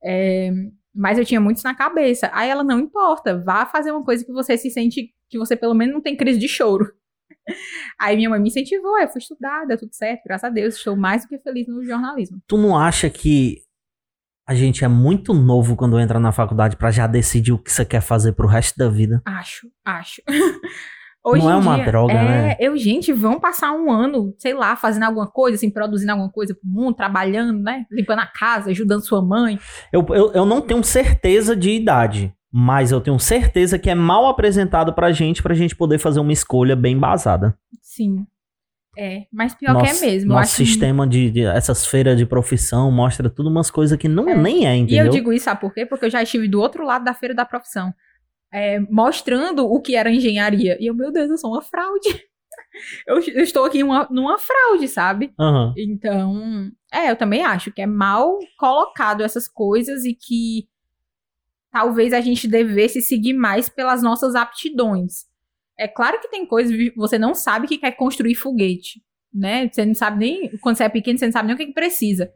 É, 0.03 0.51
mas 0.97 1.19
eu 1.19 1.25
tinha 1.25 1.39
muito 1.39 1.57
isso 1.57 1.67
na 1.67 1.75
cabeça. 1.75 2.29
Aí 2.33 2.49
ela, 2.49 2.63
não 2.63 2.79
importa, 2.79 3.37
vá 3.37 3.65
fazer 3.65 3.91
uma 3.91 4.03
coisa 4.03 4.25
que 4.25 4.31
você 4.31 4.57
se 4.57 4.71
sente, 4.71 5.13
que 5.29 5.37
você 5.37 5.55
pelo 5.55 5.75
menos 5.75 5.93
não 5.93 6.01
tem 6.01 6.17
crise 6.17 6.39
de 6.39 6.47
choro. 6.47 6.91
Aí 7.99 8.15
minha 8.15 8.29
mãe 8.29 8.39
me 8.39 8.49
incentivou, 8.49 8.99
eu 8.99 9.07
fui 9.07 9.19
estudar, 9.19 9.65
deu 9.65 9.77
tudo 9.77 9.93
certo, 9.93 10.23
graças 10.25 10.45
a 10.45 10.49
Deus, 10.49 10.75
estou 10.75 10.95
mais 10.95 11.23
do 11.23 11.29
que 11.29 11.37
feliz 11.37 11.67
no 11.67 11.85
jornalismo. 11.85 12.41
Tu 12.47 12.57
não 12.57 12.77
acha 12.77 13.09
que 13.09 13.61
a 14.47 14.55
gente 14.55 14.83
é 14.83 14.87
muito 14.87 15.33
novo 15.33 15.75
quando 15.75 15.99
entra 15.99 16.19
na 16.19 16.31
faculdade 16.31 16.77
pra 16.77 16.89
já 16.89 17.05
decidir 17.05 17.51
o 17.51 17.59
que 17.59 17.71
você 17.71 17.85
quer 17.85 18.01
fazer 18.01 18.33
pro 18.33 18.47
resto 18.47 18.77
da 18.77 18.89
vida? 18.89 19.21
Acho, 19.25 19.69
acho. 19.85 20.21
Não 21.35 21.49
é 21.51 21.55
uma 21.55 21.75
dia, 21.75 21.85
droga, 21.85 22.13
é, 22.13 22.23
né? 22.23 22.55
Eu, 22.59 22.77
gente, 22.77 23.11
vão 23.11 23.39
passar 23.39 23.71
um 23.73 23.91
ano, 23.91 24.33
sei 24.37 24.53
lá, 24.53 24.75
fazendo 24.75 25.03
alguma 25.03 25.27
coisa, 25.27 25.55
assim, 25.55 25.69
produzindo 25.69 26.11
alguma 26.11 26.31
coisa 26.31 26.53
pro 26.55 26.69
mundo, 26.69 26.95
trabalhando, 26.95 27.59
né? 27.61 27.85
Limpando 27.91 28.19
a 28.19 28.27
casa, 28.27 28.69
ajudando 28.69 29.05
sua 29.05 29.21
mãe. 29.21 29.59
Eu, 29.91 30.05
eu, 30.09 30.31
eu 30.33 30.45
não 30.45 30.61
tenho 30.61 30.83
certeza 30.83 31.55
de 31.55 31.71
idade, 31.71 32.33
mas 32.51 32.91
eu 32.91 33.01
tenho 33.01 33.19
certeza 33.19 33.77
que 33.79 33.89
é 33.89 33.95
mal 33.95 34.27
apresentado 34.27 34.93
pra 34.93 35.11
gente, 35.11 35.43
pra 35.43 35.53
gente 35.55 35.75
poder 35.75 35.97
fazer 35.99 36.19
uma 36.19 36.31
escolha 36.33 36.75
bem 36.75 36.93
embasada. 36.95 37.57
Sim. 37.81 38.25
É, 38.99 39.25
mas 39.31 39.53
pior 39.53 39.79
que 39.83 39.89
é 39.89 39.93
mesmo. 39.99 40.29
Nosso 40.29 40.41
acho 40.41 40.57
que- 40.57 40.65
sistema 40.65 41.05
de, 41.05 41.29
de- 41.29 41.43
essas 41.45 41.85
feiras 41.85 42.17
de 42.17 42.25
profissão 42.25 42.91
mostra 42.91 43.29
tudo 43.29 43.47
umas 43.47 43.69
coisas 43.69 43.95
que 43.95 44.07
não 44.07 44.27
É. 44.27 44.35
nem 44.35 44.65
é, 44.65 44.75
E 44.75 44.79
entendeu? 44.79 45.05
eu 45.05 45.11
digo 45.11 45.31
isso, 45.31 45.45
sabe 45.45 45.61
por 45.61 45.71
quê? 45.71 45.85
Porque 45.85 46.05
eu 46.05 46.09
já 46.09 46.23
estive 46.23 46.47
do 46.47 46.59
outro 46.59 46.83
lado 46.83 47.05
da 47.05 47.13
feira 47.13 47.35
da 47.35 47.45
profissão. 47.45 47.93
É, 48.51 48.79
mostrando 48.79 49.65
o 49.65 49.81
que 49.81 49.95
era 49.95 50.11
engenharia. 50.11 50.77
E 50.79 50.87
eu, 50.87 50.93
meu 50.95 51.11
Deus, 51.11 51.29
eu 51.29 51.37
sou 51.37 51.51
uma 51.51 51.61
fraude. 51.61 52.09
eu, 53.07 53.19
eu 53.19 53.43
estou 53.43 53.65
aqui 53.65 53.83
uma- 53.83 54.07
numa 54.09 54.37
fraude, 54.37 54.87
sabe? 54.87 55.33
Aham. 55.39 55.73
Então, 55.77 56.71
é, 56.91 57.11
eu 57.11 57.15
também 57.15 57.43
acho 57.43 57.71
que 57.71 57.81
é 57.81 57.85
mal 57.85 58.37
colocado 58.57 59.21
essas 59.23 59.47
coisas 59.47 60.05
e 60.05 60.13
que 60.13 60.67
talvez 61.71 62.13
a 62.13 62.21
gente 62.21 62.47
devesse 62.47 63.01
seguir 63.01 63.33
mais 63.33 63.69
pelas 63.69 64.01
nossas 64.01 64.35
aptidões. 64.35 65.25
É 65.77 65.87
claro 65.87 66.19
que 66.19 66.29
tem 66.29 66.45
coisas 66.45 66.75
que 66.75 66.91
você 66.95 67.19
não 67.19 67.35
sabe 67.35 67.67
que 67.67 67.77
quer 67.77 67.91
construir 67.91 68.33
foguete, 68.35 69.01
né? 69.33 69.69
Você 69.71 69.85
não 69.85 69.93
sabe 69.93 70.17
nem, 70.19 70.57
quando 70.57 70.75
você 70.77 70.85
é 70.85 70.89
pequeno, 70.89 71.19
você 71.19 71.25
não 71.25 71.31
sabe 71.31 71.47
nem 71.47 71.55
o 71.55 71.57
que, 71.57 71.67
que 71.67 71.73
precisa. 71.73 72.31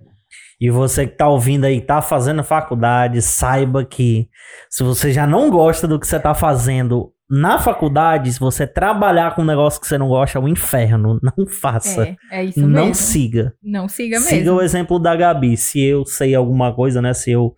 E 0.60 0.70
você 0.70 1.08
que 1.08 1.16
tá 1.18 1.28
ouvindo 1.28 1.66
aí, 1.66 1.82
tá 1.82 2.02
fazendo 2.02 2.44
faculdade, 2.44 3.22
saiba 3.22 3.84
que 3.84 4.30
se 4.70 4.84
você 4.84 5.12
já 5.12 5.26
não 5.26 5.50
gosta 5.50 5.88
do 5.88 6.00
que 6.00 6.08
você 6.08 6.20
tá 6.20 6.34
fazendo 6.34 7.12
na 7.30 7.58
faculdade, 7.58 8.32
se 8.34 8.40
você 8.40 8.68
trabalhar 8.68 9.34
com 9.34 9.42
um 9.42 9.46
negócio 9.46 9.80
que 9.80 9.88
você 9.88 9.98
não 9.98 10.10
gosta, 10.10 10.38
é 10.38 10.42
um 10.42 10.50
inferno. 10.50 11.18
Não 11.24 11.48
faça. 11.48 12.04
É, 12.04 12.18
é 12.30 12.44
isso 12.44 12.60
não 12.60 12.88
mesmo. 12.88 12.96
siga. 12.96 13.54
Não 13.64 13.88
siga 13.88 14.20
mesmo. 14.20 14.30
Siga 14.30 14.54
o 14.54 14.62
exemplo 14.62 15.00
da 15.00 15.16
Gabi. 15.16 15.56
Se 15.56 15.82
eu 15.82 16.06
sei 16.06 16.36
alguma 16.36 16.76
coisa, 16.76 17.02
né? 17.02 17.14
Se 17.14 17.32
eu, 17.32 17.56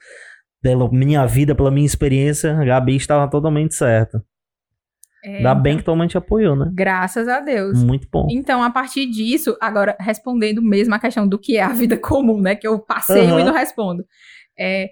pela 0.62 0.88
minha 0.92 1.26
vida, 1.26 1.56
pela 1.56 1.72
minha 1.72 1.88
experiência, 1.88 2.56
a 2.56 2.64
Gabi 2.64 2.96
estava 2.96 3.28
totalmente 3.28 3.74
certa. 3.74 4.24
É, 5.24 5.38
Ainda 5.38 5.56
bem 5.56 5.78
que 5.78 5.84
tua 5.84 5.96
mãe 5.96 6.08
te 6.08 6.18
apoiou, 6.18 6.56
né? 6.56 6.70
Graças 6.74 7.30
a 7.30 7.40
Deus. 7.40 7.82
Muito 7.82 8.08
bom. 8.12 8.28
Então, 8.30 8.62
a 8.62 8.70
partir 8.70 9.06
disso, 9.06 9.56
agora 9.62 9.96
respondendo 10.00 10.62
mesmo 10.62 10.94
a 10.94 11.00
questão 11.00 11.26
do 11.28 11.40
que 11.40 11.56
é 11.56 11.64
a 11.64 11.70
vida 11.70 11.96
comum, 11.98 12.42
né? 12.42 12.56
Que 12.56 12.68
eu 12.68 12.78
passeio 12.80 13.32
Aham. 13.32 13.40
e 13.40 13.44
não 13.44 13.54
respondo. 13.54 14.04
É, 14.60 14.90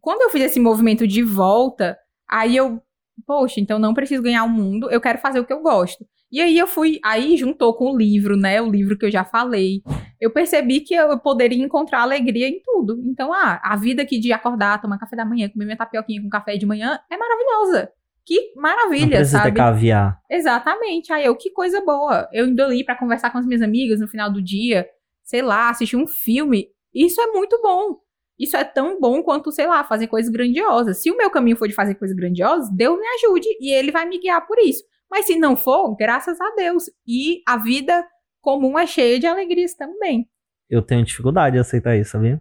quando 0.00 0.22
eu 0.22 0.30
fiz 0.30 0.42
esse 0.42 0.58
movimento 0.58 1.06
de 1.06 1.22
volta, 1.22 1.96
aí 2.28 2.56
eu, 2.56 2.80
poxa, 3.26 3.60
então 3.60 3.78
não 3.78 3.92
preciso 3.92 4.22
ganhar 4.22 4.44
o 4.44 4.48
mundo, 4.48 4.90
eu 4.90 5.00
quero 5.00 5.18
fazer 5.18 5.40
o 5.40 5.44
que 5.44 5.52
eu 5.52 5.60
gosto. 5.60 6.06
E 6.32 6.40
aí 6.40 6.58
eu 6.58 6.66
fui, 6.66 6.98
aí 7.04 7.36
juntou 7.36 7.74
com 7.74 7.92
o 7.92 7.96
livro, 7.96 8.36
né? 8.36 8.60
O 8.60 8.70
livro 8.70 8.96
que 8.98 9.06
eu 9.06 9.10
já 9.10 9.24
falei. 9.24 9.82
Eu 10.20 10.32
percebi 10.32 10.80
que 10.80 10.94
eu 10.94 11.18
poderia 11.18 11.62
encontrar 11.62 12.00
alegria 12.02 12.48
em 12.48 12.60
tudo. 12.62 13.00
Então, 13.04 13.32
ah, 13.32 13.60
a 13.62 13.76
vida 13.76 14.02
aqui 14.02 14.18
de 14.18 14.32
acordar, 14.32 14.80
tomar 14.80 14.98
café 14.98 15.14
da 15.14 15.24
manhã, 15.24 15.48
comer 15.48 15.66
minha 15.66 15.76
tapioquinha 15.76 16.20
com 16.22 16.28
café 16.28 16.56
de 16.56 16.66
manhã 16.66 16.98
é 17.10 17.16
maravilhosa. 17.16 17.90
Que 18.26 18.52
maravilha, 18.56 19.02
Não 19.02 19.08
precisa 19.10 19.38
sabe? 19.38 19.52
ter 19.52 19.56
caviar. 19.56 20.20
Exatamente. 20.28 21.12
Aí 21.12 21.24
eu, 21.24 21.36
que 21.36 21.48
coisa 21.50 21.80
boa. 21.84 22.28
Eu 22.32 22.48
indo 22.48 22.60
ali 22.60 22.84
pra 22.84 22.98
conversar 22.98 23.30
com 23.30 23.38
as 23.38 23.46
minhas 23.46 23.62
amigas 23.62 24.00
no 24.00 24.08
final 24.08 24.32
do 24.32 24.42
dia, 24.42 24.84
sei 25.22 25.42
lá, 25.42 25.70
assistir 25.70 25.96
um 25.96 26.08
filme. 26.08 26.66
Isso 26.92 27.20
é 27.20 27.28
muito 27.28 27.60
bom. 27.62 28.00
Isso 28.38 28.56
é 28.56 28.64
tão 28.64 29.00
bom 29.00 29.22
quanto, 29.22 29.52
sei 29.52 29.66
lá, 29.68 29.84
fazer 29.84 30.08
coisas 30.08 30.30
grandiosas. 30.30 31.00
Se 31.00 31.10
o 31.10 31.16
meu 31.16 31.30
caminho 31.30 31.56
for 31.56 31.68
de 31.68 31.74
fazer 31.74 31.94
coisas 31.94 32.16
grandiosas, 32.16 32.68
Deus 32.74 32.98
me 32.98 33.06
ajude 33.06 33.46
e 33.60 33.72
ele 33.72 33.92
vai 33.92 34.04
me 34.06 34.18
guiar 34.18 34.44
por 34.44 34.58
isso. 34.58 34.82
Mas 35.08 35.26
se 35.26 35.36
não 35.36 35.56
for, 35.56 35.94
graças 35.96 36.38
a 36.40 36.54
Deus. 36.56 36.84
E 37.06 37.42
a 37.46 37.56
vida 37.56 38.04
comum 38.40 38.76
é 38.76 38.86
cheia 38.88 39.20
de 39.20 39.26
alegrias 39.26 39.74
também. 39.74 40.28
Eu 40.68 40.82
tenho 40.82 41.04
dificuldade 41.04 41.54
de 41.54 41.60
aceitar 41.60 41.96
isso, 41.96 42.10
sabia? 42.10 42.40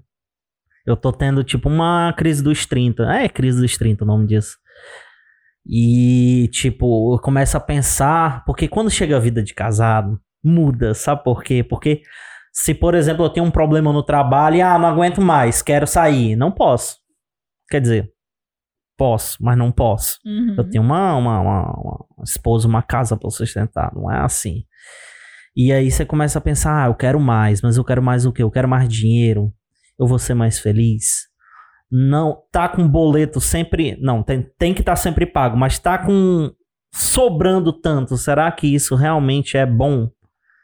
Eu 0.84 0.98
tô 0.98 1.14
tendo 1.14 1.44
tipo 1.44 1.70
uma 1.70 2.12
crise 2.14 2.44
dos 2.44 2.66
30. 2.66 3.04
É, 3.04 3.30
crise 3.30 3.62
dos 3.62 3.78
30 3.78 4.04
o 4.04 4.08
nome 4.08 4.26
disso. 4.28 4.58
E, 5.68 6.48
tipo, 6.52 7.16
eu 7.16 7.20
começo 7.20 7.58
a 7.58 7.60
pensar. 7.60 8.44
Porque 8.46 8.68
quando 8.68 8.90
chega 8.90 9.18
a 9.18 9.20
vida 9.20 9.42
de 9.42 9.54
casado, 9.54 10.20
muda, 10.44 10.94
sabe 10.94 11.24
por 11.24 11.44
quê? 11.44 11.64
Porque 11.64 12.02
se, 12.54 12.74
por 12.74 12.96
exemplo, 12.96 13.26
eu 13.26 13.30
tenho 13.30 13.46
um 13.46 13.52
problema 13.52 13.92
no 13.92 14.04
trabalho 14.04 14.58
e, 14.58 14.62
ah, 14.62 14.78
não 14.78 14.88
aguento 14.88 15.22
mais, 15.22 15.62
quero 15.62 15.88
sair. 15.88 16.36
Não 16.36 16.52
posso. 16.52 16.98
Quer 17.70 17.82
dizer, 17.82 18.12
posso, 18.98 19.38
mas 19.42 19.58
não 19.58 19.72
posso. 19.72 20.20
Uhum. 20.26 20.56
Eu 20.58 20.70
tenho 20.70 20.84
uma, 20.84 21.16
uma, 21.16 21.40
uma, 21.40 22.06
uma 22.18 22.24
esposa, 22.24 22.68
uma 22.68 22.82
casa 22.82 23.18
pra 23.18 23.30
sustentar, 23.30 23.92
não 23.94 24.12
é 24.12 24.20
assim. 24.20 24.64
E 25.56 25.72
aí 25.72 25.90
você 25.90 26.06
começa 26.06 26.38
a 26.38 26.42
pensar, 26.42 26.84
ah, 26.84 26.88
eu 26.88 26.96
quero 26.96 27.20
mais, 27.20 27.62
mas 27.62 27.78
eu 27.78 27.84
quero 27.84 28.04
mais 28.04 28.26
o 28.26 28.32
quê? 28.32 28.44
Eu 28.44 28.52
quero 28.52 28.68
mais 28.68 28.90
dinheiro, 28.90 29.54
eu 29.98 30.06
vou 30.06 30.20
ser 30.20 30.34
mais 30.34 30.60
feliz. 30.60 31.28
Não, 31.92 32.42
tá 32.52 32.68
com 32.68 32.88
boleto 32.88 33.40
sempre, 33.40 33.98
não, 34.02 34.24
tem, 34.24 34.50
tem 34.58 34.74
que 34.74 34.82
estar 34.82 34.94
tá 34.94 34.96
sempre 34.96 35.26
pago, 35.26 35.56
mas 35.56 35.78
tá 35.78 35.98
com 35.98 36.52
sobrando 36.94 37.72
tanto, 37.74 38.18
será 38.18 38.52
que 38.52 38.74
isso 38.74 38.96
realmente 38.96 39.58
é 39.58 39.66
bom? 39.66 40.10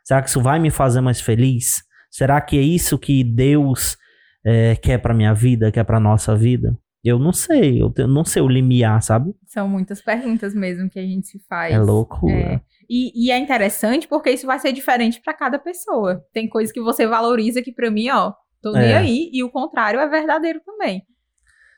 Será 0.03 0.21
que 0.21 0.29
isso 0.29 0.41
vai 0.41 0.59
me 0.59 0.71
fazer 0.71 1.01
mais 1.01 1.21
feliz? 1.21 1.83
Será 2.09 2.41
que 2.41 2.57
é 2.57 2.61
isso 2.61 2.97
que 2.97 3.23
Deus 3.23 3.97
é, 4.43 4.75
quer 4.75 4.97
pra 4.97 5.13
minha 5.13 5.33
vida, 5.33 5.71
quer 5.71 5.83
pra 5.83 5.99
nossa 5.99 6.35
vida? 6.35 6.77
Eu 7.03 7.17
não 7.17 7.33
sei, 7.33 7.81
eu 7.81 7.89
te- 7.89 8.05
não 8.05 8.23
sei 8.23 8.41
o 8.41 8.47
limiar, 8.47 9.01
sabe? 9.01 9.33
São 9.45 9.67
muitas 9.67 10.01
perguntas 10.01 10.53
mesmo 10.53 10.89
que 10.89 10.99
a 10.99 11.03
gente 11.03 11.27
se 11.27 11.39
faz. 11.47 11.73
É 11.73 11.79
loucura. 11.79 12.33
É. 12.33 12.61
E, 12.89 13.27
e 13.27 13.31
é 13.31 13.37
interessante 13.39 14.07
porque 14.07 14.29
isso 14.29 14.45
vai 14.45 14.59
ser 14.59 14.71
diferente 14.71 15.19
pra 15.21 15.33
cada 15.33 15.57
pessoa. 15.57 16.23
Tem 16.33 16.47
coisas 16.47 16.71
que 16.73 16.81
você 16.81 17.07
valoriza 17.07 17.61
que 17.61 17.71
pra 17.71 17.89
mim, 17.89 18.09
ó, 18.09 18.33
tô 18.61 18.71
nem 18.73 18.91
É. 18.91 18.97
aí. 18.97 19.29
E 19.33 19.43
o 19.43 19.49
contrário 19.49 19.99
é 19.99 20.07
verdadeiro 20.07 20.59
também. 20.65 21.03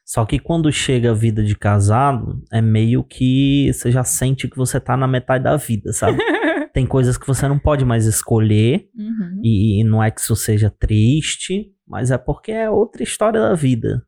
Só 0.06 0.26
que 0.26 0.38
quando 0.38 0.72
chega 0.72 1.12
a 1.12 1.14
vida 1.14 1.42
de 1.44 1.56
casado, 1.56 2.42
é 2.52 2.62
meio 2.62 3.04
que 3.04 3.72
você 3.72 3.90
já 3.90 4.04
sente 4.04 4.50
que 4.50 4.58
você 4.58 4.80
tá 4.80 4.98
na 4.98 5.08
metade 5.08 5.46
da 5.46 5.56
vida, 5.56 5.94
sabe? 5.94 6.18
Tem 6.74 6.86
coisas 6.86 7.18
que 7.18 7.26
você 7.28 7.48
não 7.48 7.58
pode 7.58 7.86
mais 7.86 8.06
escolher, 8.06 8.90
Uhum. 8.98 9.40
e, 9.44 9.80
e 9.80 9.84
não 9.86 10.04
é 10.04 10.12
que 10.12 10.20
isso 10.20 10.36
seja 10.36 10.70
triste, 10.70 11.68
mas 11.88 12.12
é 12.12 12.18
porque 12.18 12.52
é 12.52 12.70
outra 12.70 13.02
história 13.04 13.40
da 13.40 13.54
vida. 13.54 14.04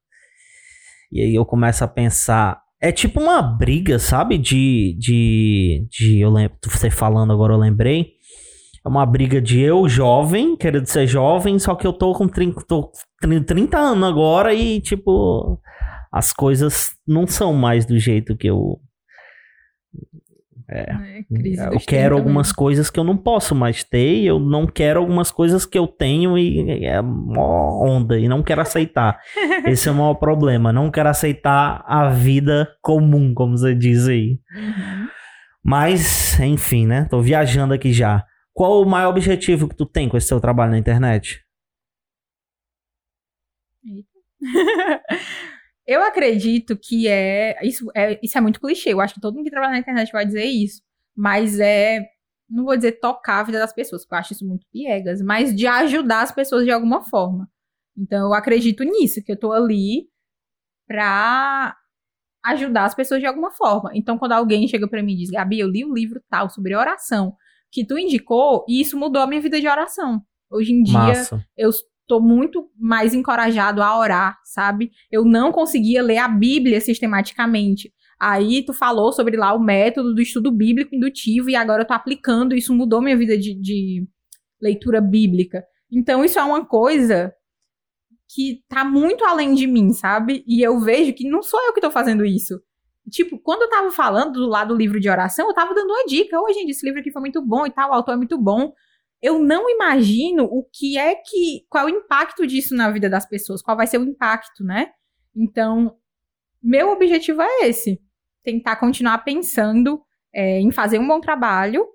E 1.11 1.21
aí 1.21 1.33
eu 1.35 1.45
começo 1.45 1.83
a 1.83 1.87
pensar. 1.87 2.59
É 2.81 2.91
tipo 2.91 3.21
uma 3.21 3.41
briga, 3.41 3.97
sabe? 3.97 4.37
De. 4.37 4.97
de, 4.99 5.87
de 5.89 6.19
eu 6.19 6.29
lembro, 6.29 6.57
você 6.65 6.89
falando 6.89 7.31
agora, 7.31 7.53
eu 7.53 7.57
lembrei. 7.57 8.14
É 8.85 8.89
uma 8.89 9.05
briga 9.05 9.41
de 9.41 9.59
eu, 9.59 9.89
jovem, 9.89 10.55
querendo 10.55 10.85
ser 10.85 11.07
jovem, 11.07 11.57
só 11.57 11.73
que 11.73 11.87
eu 11.87 11.91
tô 11.91 12.13
com 12.13 12.27
30, 12.27 12.61
tô 12.67 12.91
30 13.19 13.77
anos 13.77 14.07
agora 14.07 14.53
e, 14.53 14.79
tipo, 14.79 15.59
as 16.11 16.31
coisas 16.31 16.91
não 17.07 17.25
são 17.25 17.51
mais 17.51 17.85
do 17.85 17.97
jeito 17.97 18.37
que 18.37 18.47
eu. 18.47 18.79
É. 20.69 20.81
É, 20.81 21.19
Eu 21.19 21.79
quero 21.79 22.15
30 22.15 22.15
algumas 22.15 22.47
mesmo. 22.47 22.55
coisas 22.57 22.89
que 22.91 22.99
eu 22.99 23.03
não 23.03 23.17
posso 23.17 23.55
mais 23.55 23.83
ter, 23.83 24.23
eu 24.23 24.39
não 24.39 24.67
quero 24.67 24.99
algumas 24.99 25.31
coisas 25.31 25.65
que 25.65 25.77
eu 25.77 25.87
tenho 25.87 26.37
e 26.37 26.85
é 26.85 27.01
mó 27.01 27.83
onda, 27.83 28.19
e 28.19 28.27
não 28.27 28.43
quero 28.43 28.61
aceitar. 28.61 29.19
Esse 29.65 29.89
é 29.89 29.91
o 29.91 29.95
maior 29.95 30.15
problema. 30.15 30.71
Não 30.71 30.91
quero 30.91 31.09
aceitar 31.09 31.83
a 31.87 32.09
vida 32.09 32.67
comum, 32.83 33.33
como 33.33 33.57
você 33.57 33.73
diz 33.73 34.07
aí. 34.07 34.39
Uhum. 34.55 35.07
Mas, 35.63 36.39
enfim, 36.39 36.85
né? 36.85 37.07
Tô 37.09 37.19
viajando 37.19 37.73
aqui 37.73 37.91
já. 37.91 38.23
Qual 38.55 38.81
o 38.81 38.85
maior 38.85 39.09
objetivo 39.09 39.67
que 39.67 39.75
tu 39.75 39.85
tem 39.85 40.07
com 40.07 40.15
esse 40.15 40.27
seu 40.27 40.39
trabalho 40.39 40.71
na 40.71 40.77
internet? 40.77 41.45
Eu 45.85 46.01
acredito 46.01 46.77
que 46.77 47.05
é 47.07 47.57
isso, 47.63 47.91
é. 47.93 48.17
isso 48.23 48.37
é 48.37 48.41
muito 48.41 48.61
clichê. 48.61 48.93
Eu 48.93 49.01
acho 49.01 49.13
que 49.13 49.19
todo 49.19 49.35
mundo 49.35 49.43
que 49.43 49.51
trabalha 49.51 49.73
na 49.73 49.79
internet 49.79 50.09
vai 50.11 50.25
dizer 50.25 50.45
isso. 50.45 50.81
Mas 51.13 51.59
é. 51.59 51.99
Não 52.49 52.63
vou 52.63 52.77
dizer 52.77 52.93
tocar 52.93 53.41
a 53.41 53.43
vida 53.43 53.59
das 53.59 53.73
pessoas, 53.73 54.03
porque 54.03 54.15
eu 54.15 54.19
acho 54.19 54.33
isso 54.33 54.47
muito 54.47 54.65
piegas, 54.71 55.21
mas 55.21 55.53
de 55.53 55.67
ajudar 55.67 56.21
as 56.21 56.31
pessoas 56.31 56.63
de 56.63 56.71
alguma 56.71 57.01
forma. 57.01 57.49
Então 57.97 58.27
eu 58.27 58.33
acredito 58.33 58.83
nisso, 58.83 59.21
que 59.23 59.31
eu 59.31 59.39
tô 59.39 59.51
ali 59.51 60.07
pra 60.87 61.75
ajudar 62.45 62.85
as 62.85 62.95
pessoas 62.95 63.19
de 63.19 63.25
alguma 63.27 63.51
forma. 63.51 63.91
Então 63.95 64.17
quando 64.17 64.33
alguém 64.33 64.67
chega 64.67 64.87
pra 64.87 65.03
mim 65.03 65.13
e 65.13 65.17
diz, 65.17 65.31
Gabi, 65.31 65.59
eu 65.59 65.67
li 65.69 65.83
um 65.85 65.93
livro 65.93 66.21
tal 66.29 66.49
sobre 66.49 66.75
oração 66.75 67.35
que 67.75 67.85
tu 67.85 67.99
indicou, 67.99 68.63
e 68.69 68.79
isso 68.79 68.97
mudou 68.97 69.21
a 69.21 69.27
minha 69.27 69.41
vida 69.41 69.59
de 69.59 69.67
oração. 69.67 70.21
Hoje 70.49 70.71
em 70.71 70.81
dia, 70.81 70.97
Massa. 70.97 71.45
eu 71.57 71.69
estou 71.69 72.21
muito 72.21 72.69
mais 72.79 73.13
encorajado 73.13 73.83
a 73.83 73.99
orar, 73.99 74.39
sabe? 74.45 74.91
Eu 75.11 75.25
não 75.25 75.51
conseguia 75.51 76.01
ler 76.01 76.19
a 76.19 76.27
Bíblia 76.29 76.79
sistematicamente. 76.79 77.91
Aí 78.17 78.63
tu 78.63 78.73
falou 78.73 79.11
sobre 79.11 79.35
lá 79.35 79.53
o 79.53 79.59
método 79.59 80.15
do 80.15 80.21
estudo 80.21 80.53
bíblico 80.53 80.95
indutivo 80.95 81.49
e 81.49 81.55
agora 81.55 81.81
eu 81.81 81.87
tô 81.87 81.93
aplicando, 81.93 82.55
isso 82.55 82.73
mudou 82.73 83.01
minha 83.01 83.17
vida 83.17 83.37
de, 83.37 83.53
de 83.59 84.07
leitura 84.61 85.01
bíblica. 85.01 85.61
Então 85.91 86.23
isso 86.23 86.39
é 86.39 86.43
uma 86.43 86.65
coisa 86.65 87.33
que 88.33 88.63
tá 88.69 88.85
muito 88.85 89.25
além 89.25 89.53
de 89.53 89.67
mim, 89.67 89.91
sabe? 89.91 90.45
E 90.47 90.61
eu 90.65 90.79
vejo 90.79 91.11
que 91.11 91.29
não 91.29 91.43
sou 91.43 91.59
eu 91.65 91.73
que 91.73 91.81
tô 91.81 91.91
fazendo 91.91 92.25
isso. 92.25 92.57
Tipo, 93.09 93.37
quando 93.37 93.63
eu 93.63 93.69
tava 93.69 93.91
falando 93.91 94.33
do 94.33 94.47
lado 94.47 94.69
do 94.69 94.77
livro 94.77 94.99
de 94.99 95.09
oração, 95.09 95.47
eu 95.47 95.53
tava 95.53 95.73
dando 95.73 95.91
uma 95.91 96.05
dica. 96.05 96.39
Ô, 96.39 96.51
gente, 96.51 96.71
esse 96.71 96.85
livro 96.85 97.01
aqui 97.01 97.11
foi 97.11 97.21
muito 97.21 97.41
bom 97.41 97.65
e 97.65 97.71
tal, 97.71 97.91
o 97.91 97.93
autor 97.93 98.13
é 98.13 98.17
muito 98.17 98.37
bom 98.37 98.73
eu 99.25 99.39
não 99.39 99.67
imagino 99.67 100.43
o 100.43 100.63
que 100.71 100.99
é 100.99 101.15
que. 101.15 101.65
qual 101.67 101.87
é 101.87 101.91
o 101.91 101.95
impacto 101.97 102.45
disso 102.45 102.75
na 102.75 102.91
vida 102.91 103.09
das 103.09 103.27
pessoas, 103.27 103.59
qual 103.59 103.75
vai 103.75 103.87
ser 103.87 103.97
o 103.97 104.03
impacto, 104.03 104.63
né? 104.63 104.91
Então, 105.35 105.95
meu 106.61 106.91
objetivo 106.91 107.41
é 107.41 107.67
esse: 107.67 107.99
tentar 108.43 108.75
continuar 108.75 109.19
pensando 109.19 109.99
é, 110.31 110.59
em 110.59 110.71
fazer 110.71 110.99
um 110.99 111.07
bom 111.07 111.19
trabalho 111.19 111.87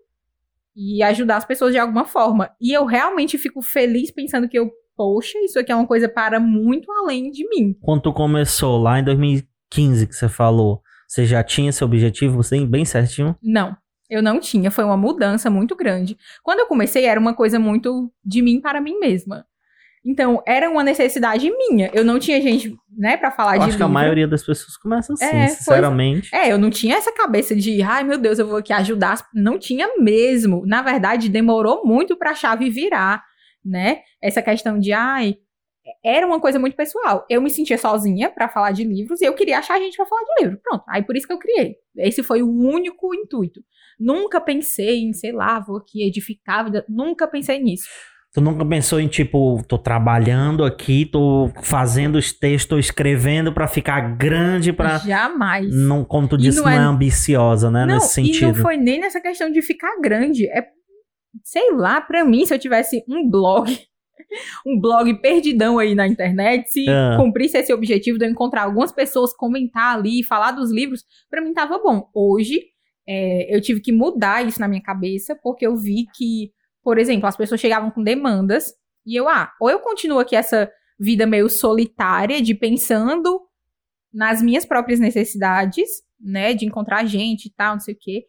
e 0.74 1.02
ajudar 1.04 1.36
as 1.36 1.44
pessoas 1.44 1.72
de 1.72 1.78
alguma 1.78 2.04
forma. 2.04 2.50
E 2.60 2.72
eu 2.72 2.84
realmente 2.84 3.38
fico 3.38 3.62
feliz 3.62 4.10
pensando 4.10 4.48
que 4.48 4.58
eu, 4.58 4.68
poxa, 4.96 5.38
isso 5.40 5.56
aqui 5.56 5.70
é 5.70 5.76
uma 5.76 5.86
coisa 5.86 6.08
para 6.08 6.40
muito 6.40 6.90
além 6.90 7.30
de 7.30 7.48
mim. 7.48 7.76
Quando 7.80 8.02
tu 8.02 8.12
começou 8.12 8.76
lá 8.76 8.98
em 8.98 9.04
2015 9.04 10.06
que 10.08 10.14
você 10.14 10.28
falou, 10.28 10.82
você 11.10 11.26
já 11.26 11.42
tinha 11.42 11.70
esse 11.70 11.82
objetivo, 11.82 12.40
bem 12.68 12.84
certinho? 12.84 13.36
Não. 13.42 13.76
Eu 14.08 14.22
não 14.22 14.38
tinha, 14.40 14.70
foi 14.70 14.84
uma 14.84 14.96
mudança 14.96 15.50
muito 15.50 15.74
grande. 15.76 16.16
Quando 16.42 16.60
eu 16.60 16.66
comecei, 16.66 17.04
era 17.04 17.18
uma 17.18 17.34
coisa 17.34 17.58
muito 17.58 18.12
de 18.24 18.42
mim 18.42 18.60
para 18.60 18.80
mim 18.80 18.98
mesma. 18.98 19.44
Então, 20.04 20.42
era 20.46 20.70
uma 20.70 20.82
necessidade 20.82 21.50
minha. 21.50 21.90
Eu 21.92 22.04
não 22.04 22.18
tinha 22.18 22.40
gente, 22.40 22.74
né, 22.96 23.16
para 23.16 23.30
falar 23.30 23.56
Eu 23.56 23.60
de 23.60 23.64
acho 23.68 23.76
que 23.76 23.82
a 23.82 23.86
livro. 23.86 23.92
maioria 23.92 24.26
das 24.26 24.42
pessoas 24.44 24.76
começa 24.76 25.12
assim, 25.12 25.24
É, 25.24 25.30
pois- 25.46 25.52
sinceramente. 25.58 26.34
É, 26.34 26.50
eu 26.50 26.58
não 26.58 26.70
tinha 26.70 26.96
essa 26.96 27.12
cabeça 27.12 27.54
de, 27.54 27.82
ai 27.82 28.02
meu 28.02 28.18
Deus, 28.18 28.38
eu 28.38 28.46
vou 28.46 28.56
aqui 28.56 28.72
ajudar. 28.72 29.12
as-" 29.12 29.24
Não 29.34 29.58
tinha 29.58 29.88
mesmo. 29.98 30.64
Na 30.66 30.80
verdade, 30.80 31.28
demorou 31.28 31.84
muito 31.84 32.16
pra 32.16 32.34
chave 32.34 32.70
virar, 32.70 33.22
né? 33.64 33.98
Essa 34.22 34.40
questão 34.40 34.78
de, 34.78 34.92
ai, 34.92 35.36
era 36.04 36.26
uma 36.26 36.40
coisa 36.40 36.58
muito 36.58 36.76
pessoal. 36.76 37.24
Eu 37.28 37.40
me 37.42 37.50
sentia 37.50 37.78
sozinha 37.78 38.30
pra 38.30 38.48
falar 38.48 38.72
de 38.72 38.84
livros 38.84 39.20
e 39.20 39.24
eu 39.24 39.34
queria 39.34 39.58
achar 39.58 39.78
gente 39.78 39.96
pra 39.96 40.06
falar 40.06 40.22
de 40.22 40.44
livro. 40.44 40.60
Pronto. 40.62 40.84
Aí 40.88 41.02
por 41.04 41.16
isso 41.16 41.26
que 41.26 41.32
eu 41.32 41.38
criei. 41.38 41.76
Esse 41.96 42.22
foi 42.22 42.42
o 42.42 42.50
único 42.50 43.14
intuito. 43.14 43.60
Nunca 43.98 44.40
pensei 44.40 45.00
em, 45.00 45.12
sei 45.12 45.32
lá, 45.32 45.60
vou 45.60 45.76
aqui 45.78 46.06
edificar, 46.06 46.60
a 46.60 46.62
vida- 46.64 46.84
nunca 46.88 47.26
pensei 47.28 47.58
nisso. 47.58 47.84
Tu 48.32 48.40
nunca 48.40 48.64
pensou 48.64 49.00
em, 49.00 49.08
tipo, 49.08 49.60
tô 49.66 49.76
trabalhando 49.76 50.64
aqui, 50.64 51.04
tô 51.04 51.50
fazendo 51.64 52.16
os 52.16 52.32
textos, 52.32 52.68
tô 52.68 52.78
escrevendo 52.78 53.52
pra 53.52 53.66
ficar 53.66 54.16
grande, 54.16 54.72
pra... 54.72 54.98
Jamais. 54.98 55.74
Não, 55.74 56.04
como 56.04 56.28
tu 56.28 56.38
disse, 56.38 56.58
não 56.58 56.64
não 56.66 56.70
é- 56.70 56.76
é 56.76 56.78
ambiciosa, 56.78 57.70
né? 57.72 57.84
Não, 57.84 57.94
nesse 57.94 58.20
e 58.20 58.24
não 58.24 58.30
sentido. 58.32 58.54
foi 58.62 58.76
nem 58.76 59.00
nessa 59.00 59.20
questão 59.20 59.50
de 59.50 59.60
ficar 59.60 60.00
grande. 60.00 60.46
É, 60.48 60.64
sei 61.42 61.72
lá, 61.72 62.00
pra 62.00 62.24
mim, 62.24 62.46
se 62.46 62.54
eu 62.54 62.58
tivesse 62.58 63.02
um 63.08 63.28
blog, 63.28 63.76
um 64.66 64.78
blog 64.80 65.12
perdidão 65.20 65.78
aí 65.78 65.94
na 65.94 66.06
internet, 66.06 66.68
se 66.70 66.88
Ah. 66.88 67.16
cumprisse 67.18 67.56
esse 67.58 67.72
objetivo 67.72 68.18
de 68.18 68.24
eu 68.24 68.30
encontrar 68.30 68.62
algumas 68.64 68.92
pessoas, 68.92 69.34
comentar 69.34 69.96
ali, 69.96 70.22
falar 70.22 70.52
dos 70.52 70.70
livros, 70.70 71.04
pra 71.28 71.40
mim 71.40 71.52
tava 71.52 71.78
bom. 71.78 72.08
Hoje, 72.14 72.62
é, 73.08 73.54
eu 73.54 73.60
tive 73.60 73.80
que 73.80 73.92
mudar 73.92 74.46
isso 74.46 74.60
na 74.60 74.68
minha 74.68 74.82
cabeça, 74.82 75.36
porque 75.42 75.66
eu 75.66 75.76
vi 75.76 76.06
que, 76.14 76.52
por 76.82 76.98
exemplo, 76.98 77.26
as 77.26 77.36
pessoas 77.36 77.60
chegavam 77.60 77.90
com 77.90 78.02
demandas, 78.02 78.72
e 79.06 79.16
eu, 79.18 79.28
ah, 79.28 79.50
ou 79.60 79.70
eu 79.70 79.80
continuo 79.80 80.18
aqui 80.18 80.36
essa 80.36 80.70
vida 80.98 81.26
meio 81.26 81.48
solitária, 81.48 82.40
de 82.42 82.54
pensando 82.54 83.40
nas 84.12 84.42
minhas 84.42 84.66
próprias 84.66 85.00
necessidades, 85.00 85.88
né, 86.20 86.52
de 86.52 86.66
encontrar 86.66 87.04
gente 87.06 87.46
e 87.46 87.50
tal, 87.50 87.74
não 87.74 87.80
sei 87.80 87.94
o 87.94 87.98
quê, 87.98 88.24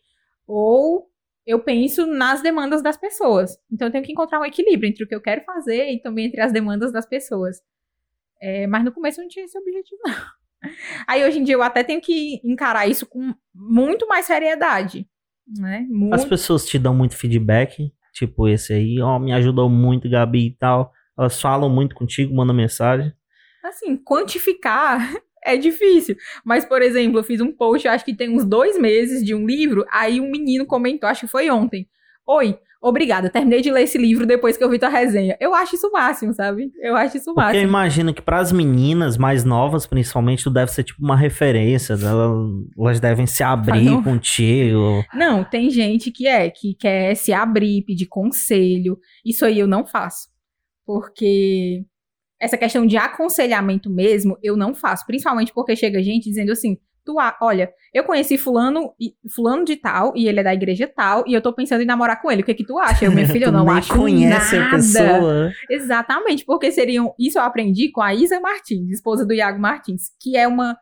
ou 0.47 1.10
eu 1.45 1.59
penso 1.59 2.05
nas 2.05 2.41
demandas 2.41 2.81
das 2.81 2.97
pessoas. 2.97 3.57
Então 3.71 3.87
eu 3.87 3.91
tenho 3.91 4.03
que 4.03 4.11
encontrar 4.11 4.39
um 4.39 4.45
equilíbrio 4.45 4.89
entre 4.89 5.03
o 5.03 5.07
que 5.07 5.15
eu 5.15 5.21
quero 5.21 5.43
fazer 5.43 5.91
e 5.91 6.01
também 6.01 6.27
entre 6.27 6.41
as 6.41 6.51
demandas 6.51 6.91
das 6.91 7.05
pessoas. 7.05 7.57
É, 8.41 8.67
mas 8.67 8.83
no 8.83 8.91
começo 8.91 9.19
eu 9.19 9.23
não 9.23 9.29
tinha 9.29 9.45
esse 9.45 9.57
objetivo, 9.57 10.01
não. 10.05 10.71
Aí 11.07 11.25
hoje 11.25 11.39
em 11.39 11.43
dia 11.43 11.55
eu 11.55 11.63
até 11.63 11.83
tenho 11.83 12.01
que 12.01 12.39
encarar 12.43 12.87
isso 12.87 13.05
com 13.05 13.33
muito 13.53 14.07
mais 14.07 14.25
seriedade. 14.25 15.07
Né? 15.59 15.85
Muito. 15.89 16.13
As 16.13 16.23
pessoas 16.23 16.65
te 16.65 16.77
dão 16.77 16.93
muito 16.95 17.17
feedback, 17.17 17.91
tipo 18.13 18.47
esse 18.47 18.73
aí, 18.73 19.01
ó, 19.01 19.19
me 19.19 19.33
ajudou 19.33 19.69
muito, 19.69 20.09
Gabi 20.09 20.47
e 20.47 20.55
tal. 20.55 20.93
Elas 21.17 21.41
falam 21.41 21.69
muito 21.69 21.95
contigo, 21.95 22.33
mandam 22.33 22.55
mensagem. 22.55 23.11
Assim, 23.63 23.97
quantificar 23.97 25.13
é 25.45 25.57
difícil. 25.57 26.15
Mas, 26.45 26.65
por 26.65 26.81
exemplo, 26.81 27.19
eu 27.19 27.23
fiz 27.23 27.41
um 27.41 27.51
post, 27.51 27.87
acho 27.87 28.05
que 28.05 28.15
tem 28.15 28.29
uns 28.29 28.45
dois 28.45 28.77
meses, 28.79 29.23
de 29.23 29.33
um 29.33 29.45
livro, 29.45 29.85
aí 29.91 30.19
um 30.19 30.29
menino 30.29 30.65
comentou, 30.65 31.09
acho 31.09 31.21
que 31.21 31.31
foi 31.31 31.49
ontem. 31.49 31.87
Oi, 32.27 32.57
obrigada, 32.81 33.29
terminei 33.29 33.61
de 33.61 33.71
ler 33.71 33.83
esse 33.83 33.97
livro 33.97 34.25
depois 34.25 34.55
que 34.55 34.63
eu 34.63 34.69
vi 34.69 34.79
tua 34.79 34.89
resenha. 34.89 35.35
Eu 35.39 35.53
acho 35.53 35.75
isso 35.75 35.87
o 35.87 35.91
máximo, 35.91 36.33
sabe? 36.33 36.71
Eu 36.81 36.95
acho 36.95 37.17
isso 37.17 37.31
o 37.31 37.33
Porque 37.33 37.47
eu 37.47 37.53
máximo. 37.53 37.67
imagino 37.67 38.13
que 38.13 38.21
pras 38.21 38.51
meninas 38.51 39.17
mais 39.17 39.43
novas, 39.43 39.85
principalmente, 39.85 40.43
tu 40.43 40.49
deve 40.49 40.71
ser 40.71 40.83
tipo 40.83 41.03
uma 41.03 41.15
referência. 41.15 41.93
Elas, 41.93 42.31
elas 42.77 42.99
devem 42.99 43.27
se 43.27 43.43
abrir 43.43 43.85
não. 43.85 44.03
contigo. 44.03 45.03
Não, 45.13 45.43
tem 45.43 45.69
gente 45.69 46.11
que 46.11 46.27
é, 46.27 46.49
que 46.49 46.73
quer 46.75 47.15
se 47.15 47.33
abrir, 47.33 47.83
pedir 47.83 48.05
conselho. 48.07 48.97
Isso 49.25 49.45
aí 49.45 49.59
eu 49.59 49.67
não 49.67 49.85
faço. 49.85 50.29
Porque 50.85 51.83
essa 52.41 52.57
questão 52.57 52.87
de 52.87 52.97
aconselhamento 52.97 53.87
mesmo, 53.87 54.35
eu 54.41 54.57
não 54.57 54.73
faço. 54.73 55.05
Principalmente 55.05 55.53
porque 55.53 55.75
chega 55.75 56.01
gente 56.01 56.27
dizendo 56.27 56.51
assim, 56.51 56.75
tu, 57.05 57.15
olha, 57.39 57.71
eu 57.93 58.03
conheci 58.03 58.35
fulano, 58.35 58.93
fulano 59.29 59.63
de 59.63 59.75
tal, 59.75 60.11
e 60.15 60.27
ele 60.27 60.39
é 60.39 60.43
da 60.43 60.53
igreja 60.53 60.91
tal, 60.93 61.23
e 61.27 61.33
eu 61.33 61.41
tô 61.41 61.53
pensando 61.53 61.81
em 61.81 61.85
namorar 61.85 62.19
com 62.19 62.31
ele. 62.31 62.41
O 62.41 62.45
que 62.45 62.55
que 62.55 62.65
tu 62.65 62.79
acha? 62.79 63.05
Eu, 63.05 63.11
minha 63.11 63.27
filha, 63.27 63.45
eu 63.45 63.51
não 63.53 63.69
acho 63.69 63.95
conhece 63.95 64.57
nada. 64.57 64.67
a 64.67 64.71
pessoa. 64.75 65.51
Exatamente, 65.69 66.43
porque 66.43 66.71
seriam. 66.71 67.13
Isso 67.19 67.37
eu 67.37 67.43
aprendi 67.43 67.91
com 67.91 68.01
a 68.01 68.13
Isa 68.13 68.39
Martins, 68.39 68.89
esposa 68.89 69.23
do 69.23 69.33
Iago 69.33 69.59
Martins, 69.59 70.09
que 70.19 70.35
é 70.35 70.47
uma 70.47 70.75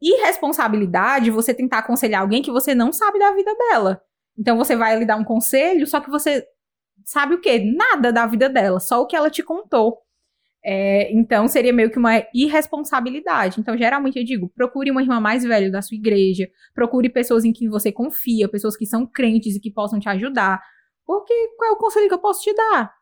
irresponsabilidade 0.00 1.30
você 1.30 1.54
tentar 1.54 1.78
aconselhar 1.78 2.20
alguém 2.20 2.42
que 2.42 2.52
você 2.52 2.74
não 2.74 2.92
sabe 2.92 3.18
da 3.18 3.32
vida 3.32 3.52
dela. 3.54 4.00
Então 4.38 4.58
você 4.58 4.76
vai 4.76 4.96
lhe 4.98 5.06
dar 5.06 5.16
um 5.16 5.24
conselho, 5.24 5.86
só 5.86 6.00
que 6.00 6.10
você 6.10 6.44
sabe 7.04 7.34
o 7.34 7.40
quê? 7.40 7.60
Nada 7.64 8.12
da 8.12 8.26
vida 8.26 8.48
dela, 8.48 8.78
só 8.78 9.00
o 9.00 9.06
que 9.06 9.16
ela 9.16 9.30
te 9.30 9.42
contou. 9.42 9.98
É, 10.70 11.10
então 11.14 11.48
seria 11.48 11.72
meio 11.72 11.90
que 11.90 11.98
uma 11.98 12.22
irresponsabilidade. 12.34 13.58
Então, 13.58 13.74
geralmente 13.74 14.18
eu 14.18 14.24
digo: 14.24 14.52
procure 14.54 14.90
uma 14.90 15.00
irmã 15.00 15.18
mais 15.18 15.42
velha 15.42 15.70
da 15.70 15.80
sua 15.80 15.94
igreja, 15.96 16.46
procure 16.74 17.08
pessoas 17.08 17.42
em 17.42 17.54
quem 17.54 17.70
você 17.70 17.90
confia, 17.90 18.46
pessoas 18.50 18.76
que 18.76 18.84
são 18.84 19.06
crentes 19.06 19.56
e 19.56 19.60
que 19.60 19.70
possam 19.70 19.98
te 19.98 20.10
ajudar. 20.10 20.60
Porque 21.06 21.32
qual 21.56 21.70
é 21.70 21.72
o 21.72 21.78
conselho 21.78 22.06
que 22.06 22.12
eu 22.12 22.18
posso 22.18 22.42
te 22.42 22.54
dar? 22.54 22.92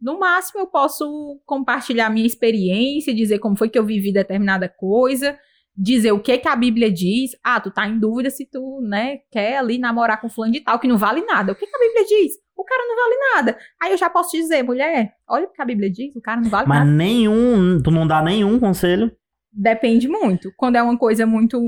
No 0.00 0.20
máximo, 0.20 0.60
eu 0.60 0.68
posso 0.68 1.40
compartilhar 1.44 2.10
minha 2.10 2.26
experiência, 2.26 3.12
dizer 3.12 3.40
como 3.40 3.56
foi 3.56 3.68
que 3.70 3.78
eu 3.78 3.84
vivi 3.84 4.12
determinada 4.12 4.68
coisa, 4.68 5.36
dizer 5.76 6.12
o 6.12 6.20
que 6.20 6.38
que 6.38 6.48
a 6.48 6.56
Bíblia 6.56 6.90
diz. 6.90 7.32
Ah, 7.44 7.60
tu 7.60 7.70
tá 7.70 7.86
em 7.86 7.98
dúvida 7.98 8.30
se 8.30 8.46
tu, 8.46 8.80
né, 8.82 9.18
quer 9.30 9.58
ali 9.58 9.78
namorar 9.78 10.20
com 10.20 10.28
fulano 10.28 10.52
de 10.52 10.60
tal, 10.60 10.78
que 10.78 10.88
não 10.88 10.96
vale 10.96 11.22
nada. 11.22 11.52
O 11.52 11.54
que 11.54 11.66
que 11.66 11.76
a 11.76 11.78
Bíblia 11.78 12.04
diz? 12.06 12.34
O 12.56 12.64
cara 12.64 12.82
não 12.88 12.96
vale 12.96 13.16
nada. 13.34 13.58
Aí 13.80 13.92
eu 13.92 13.98
já 13.98 14.08
posso 14.08 14.30
te 14.30 14.38
dizer, 14.38 14.62
mulher, 14.62 15.12
olha 15.28 15.44
o 15.44 15.52
que 15.52 15.60
a 15.60 15.64
Bíblia 15.64 15.90
diz, 15.90 16.16
o 16.16 16.20
cara 16.22 16.40
não 16.40 16.48
vale 16.48 16.66
Mas 16.66 16.78
nada. 16.78 16.90
nenhum, 16.90 17.80
tu 17.82 17.90
não 17.90 18.06
dá 18.06 18.22
nenhum 18.22 18.58
conselho. 18.58 19.12
Depende 19.52 20.08
muito. 20.08 20.50
Quando 20.56 20.76
é 20.76 20.82
uma 20.82 20.96
coisa 20.98 21.26
muito. 21.26 21.60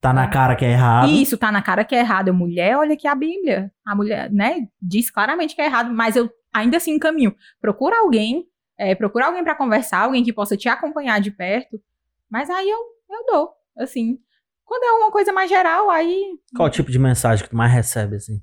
Tá 0.00 0.12
na 0.12 0.26
cara 0.28 0.56
que 0.56 0.64
é 0.64 0.72
errado. 0.72 1.08
Isso, 1.10 1.38
tá 1.38 1.52
na 1.52 1.62
cara 1.62 1.84
que 1.84 1.94
é 1.94 2.00
errado. 2.00 2.28
Eu, 2.28 2.34
mulher, 2.34 2.76
olha 2.76 2.94
aqui 2.94 3.06
a 3.06 3.14
Bíblia. 3.14 3.70
A 3.86 3.94
mulher, 3.94 4.30
né, 4.32 4.66
diz 4.80 5.10
claramente 5.10 5.54
que 5.54 5.62
é 5.62 5.66
errado, 5.66 5.92
mas 5.94 6.16
eu 6.16 6.28
ainda 6.52 6.78
assim 6.78 6.92
encaminho. 6.92 7.34
Procura 7.60 7.98
alguém, 8.00 8.44
é, 8.78 8.94
procura 8.94 9.26
alguém 9.26 9.44
pra 9.44 9.54
conversar, 9.54 10.00
alguém 10.00 10.24
que 10.24 10.32
possa 10.32 10.56
te 10.56 10.68
acompanhar 10.68 11.20
de 11.20 11.30
perto. 11.30 11.80
Mas 12.30 12.50
aí 12.50 12.68
eu, 12.68 12.78
eu 13.14 13.24
dou, 13.26 13.52
assim. 13.76 14.18
Quando 14.64 14.84
é 14.84 14.92
uma 14.92 15.10
coisa 15.10 15.32
mais 15.32 15.50
geral, 15.50 15.90
aí. 15.90 16.38
Qual 16.56 16.70
tipo 16.70 16.90
de 16.90 16.98
mensagem 16.98 17.44
que 17.44 17.50
tu 17.50 17.56
mais 17.56 17.72
recebe, 17.72 18.16
assim? 18.16 18.42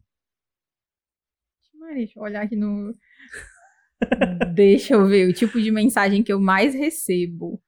Maria, 1.74 2.06
Deixa 2.06 2.20
eu 2.20 2.24
olhar 2.24 2.44
aqui 2.44 2.56
no. 2.56 2.96
Deixa 4.54 4.94
eu 4.94 5.08
ver 5.08 5.28
o 5.28 5.34
tipo 5.34 5.60
de 5.60 5.72
mensagem 5.72 6.24
que 6.24 6.32
eu 6.32 6.40
mais 6.40 6.74
recebo. 6.74 7.62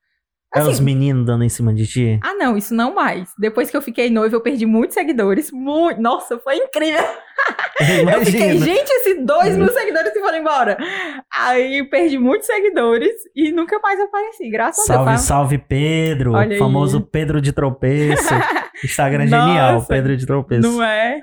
É 0.54 0.60
Assim, 0.60 0.70
os 0.70 0.80
meninos 0.82 1.26
dando 1.26 1.46
em 1.46 1.50
cima 1.50 1.74
de 1.74 1.88
ti? 1.88 2.20
Ah, 2.22 2.34
não, 2.34 2.58
isso 2.58 2.74
não 2.74 2.94
mais. 2.94 3.32
Depois 3.40 3.72
que 3.72 3.78
eu 3.78 3.82
fiquei 3.82 4.10
noiva, 4.10 4.36
eu 4.36 4.42
perdi 4.42 4.66
muitos 4.66 4.94
seguidores. 4.96 5.50
Muito. 5.50 6.02
Nossa, 6.02 6.38
foi 6.40 6.58
incrível. 6.58 7.02
Eu 7.82 8.24
fiquei, 8.24 8.52
Imagina. 8.52 8.66
gente, 8.66 8.90
esses 8.92 9.26
dois 9.26 9.58
mil 9.58 9.70
seguidores 9.70 10.14
que 10.14 10.20
foram 10.20 10.38
embora. 10.38 10.78
Aí 11.34 11.80
eu 11.80 11.90
perdi 11.90 12.20
muitos 12.20 12.46
seguidores 12.46 13.12
e 13.36 13.52
nunca 13.52 13.80
mais 13.80 14.00
apareci, 14.00 14.48
graças 14.52 14.88
a 14.88 14.94
Salve, 14.94 15.10
Deus. 15.10 15.22
tá? 15.22 15.26
salve 15.26 15.58
Pedro. 15.58 16.34
Olha 16.34 16.52
aí. 16.54 16.60
famoso 16.60 17.02
Pedro 17.02 17.42
de 17.42 17.52
tropeço. 17.52 18.32
Instagram 18.86 19.24
genial, 19.26 19.74
Nossa, 19.74 19.88
Pedro 19.88 20.16
de 20.16 20.26
tropeço. 20.28 20.62
Não 20.62 20.84
é? 20.84 21.22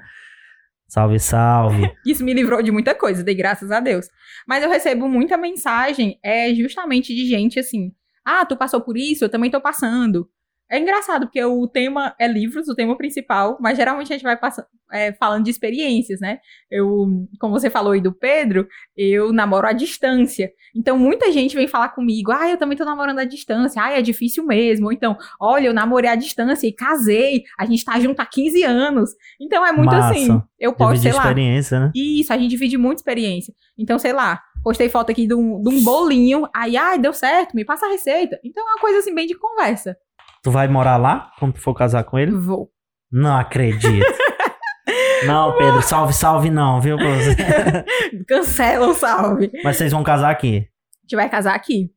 Salve, 0.88 1.20
salve. 1.20 1.92
Isso 2.04 2.24
me 2.24 2.34
livrou 2.34 2.60
de 2.62 2.72
muita 2.72 2.94
coisa, 2.94 3.22
dei 3.22 3.34
graças 3.36 3.70
a 3.70 3.78
Deus. 3.78 4.08
Mas 4.46 4.64
eu 4.64 4.70
recebo 4.70 5.08
muita 5.08 5.36
mensagem, 5.36 6.18
é 6.24 6.52
justamente 6.54 7.14
de 7.14 7.26
gente 7.26 7.60
assim: 7.60 7.92
ah, 8.28 8.44
tu 8.46 8.56
passou 8.56 8.80
por 8.80 8.96
isso, 8.96 9.24
eu 9.24 9.28
também 9.28 9.50
tô 9.50 9.60
passando. 9.60 10.28
É 10.70 10.78
engraçado, 10.78 11.26
porque 11.26 11.42
o 11.42 11.66
tema 11.66 12.14
é 12.20 12.28
livros, 12.28 12.68
o 12.68 12.74
tema 12.74 12.94
principal, 12.94 13.56
mas 13.58 13.78
geralmente 13.78 14.12
a 14.12 14.16
gente 14.16 14.22
vai 14.22 14.36
passa- 14.36 14.66
é, 14.92 15.12
falando 15.14 15.44
de 15.44 15.50
experiências, 15.50 16.20
né? 16.20 16.38
Eu, 16.70 17.26
como 17.40 17.58
você 17.58 17.70
falou 17.70 17.92
aí 17.92 18.02
do 18.02 18.12
Pedro, 18.12 18.66
eu 18.94 19.32
namoro 19.32 19.66
à 19.66 19.72
distância. 19.72 20.50
Então, 20.76 20.98
muita 20.98 21.32
gente 21.32 21.56
vem 21.56 21.66
falar 21.66 21.88
comigo, 21.90 22.30
ah, 22.32 22.50
eu 22.50 22.58
também 22.58 22.76
tô 22.76 22.84
namorando 22.84 23.18
à 23.18 23.24
distância, 23.24 23.82
ah, 23.82 23.92
é 23.92 24.02
difícil 24.02 24.44
mesmo. 24.44 24.86
Ou 24.86 24.92
então, 24.92 25.16
olha, 25.40 25.68
eu 25.68 25.74
namorei 25.74 26.10
à 26.10 26.14
distância 26.14 26.66
e 26.66 26.72
casei, 26.72 27.44
a 27.58 27.64
gente 27.64 27.82
tá 27.84 27.98
junto 27.98 28.20
há 28.20 28.26
15 28.26 28.62
anos. 28.62 29.10
Então, 29.40 29.64
é 29.64 29.72
muito 29.72 29.90
Massa. 29.90 30.10
assim. 30.10 30.42
Eu 30.58 30.74
posso, 30.74 30.94
Dividir 30.94 31.12
sei 31.12 31.18
lá, 31.18 31.28
experiência, 31.28 31.80
né? 31.80 31.92
isso, 31.94 32.32
a 32.32 32.36
gente 32.36 32.50
divide 32.50 32.76
muita 32.76 33.00
experiência. 33.00 33.54
Então, 33.78 33.98
sei 33.98 34.12
lá, 34.12 34.42
postei 34.62 34.88
foto 34.88 35.10
aqui 35.10 35.26
de 35.26 35.34
um, 35.34 35.62
de 35.62 35.68
um 35.68 35.82
bolinho, 35.82 36.48
aí, 36.54 36.76
ai, 36.76 36.98
deu 36.98 37.12
certo, 37.12 37.54
me 37.54 37.64
passa 37.64 37.86
a 37.86 37.90
receita. 37.90 38.38
Então 38.44 38.66
é 38.66 38.72
uma 38.72 38.80
coisa 38.80 38.98
assim, 38.98 39.14
bem 39.14 39.26
de 39.26 39.34
conversa. 39.34 39.96
Tu 40.42 40.50
vai 40.50 40.68
morar 40.68 40.96
lá 40.96 41.30
quando 41.38 41.54
tu 41.54 41.60
for 41.60 41.74
casar 41.74 42.04
com 42.04 42.18
ele? 42.18 42.32
Vou. 42.32 42.70
Não 43.10 43.36
acredito. 43.36 44.06
não, 45.26 45.56
Pedro, 45.56 45.82
salve, 45.82 46.12
salve 46.12 46.50
não, 46.50 46.80
viu? 46.80 46.96
Cancela 48.26 48.88
o 48.88 48.94
salve. 48.94 49.50
Mas 49.64 49.76
vocês 49.76 49.92
vão 49.92 50.02
casar 50.02 50.30
aqui. 50.30 50.58
A 50.58 51.00
gente 51.02 51.16
vai 51.16 51.28
casar 51.28 51.54
aqui. 51.54 51.90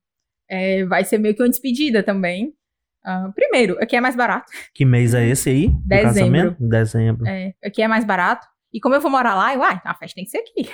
É, 0.49 0.85
vai 0.85 1.03
ser 1.03 1.17
meio 1.17 1.35
que 1.35 1.41
uma 1.41 1.49
despedida 1.49 2.03
também. 2.03 2.53
Ah, 3.03 3.31
primeiro, 3.33 3.77
aqui 3.81 3.95
é 3.95 4.01
mais 4.01 4.15
barato. 4.15 4.51
Que 4.73 4.85
mês 4.85 5.13
é 5.13 5.25
esse 5.25 5.49
aí? 5.49 5.71
Dezembro. 5.85 6.55
Dezembro. 6.59 7.27
É, 7.27 7.53
aqui 7.63 7.81
é 7.81 7.87
mais 7.87 8.05
barato. 8.05 8.47
E 8.73 8.79
como 8.79 8.95
eu 8.95 9.01
vou 9.01 9.11
morar 9.11 9.35
lá, 9.35 9.53
eu, 9.53 9.61
uai, 9.61 9.81
a 9.83 9.93
festa 9.95 10.15
tem 10.15 10.23
que 10.23 10.29
ser 10.29 10.37
aqui. 10.37 10.69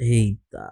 Eita. 0.00 0.70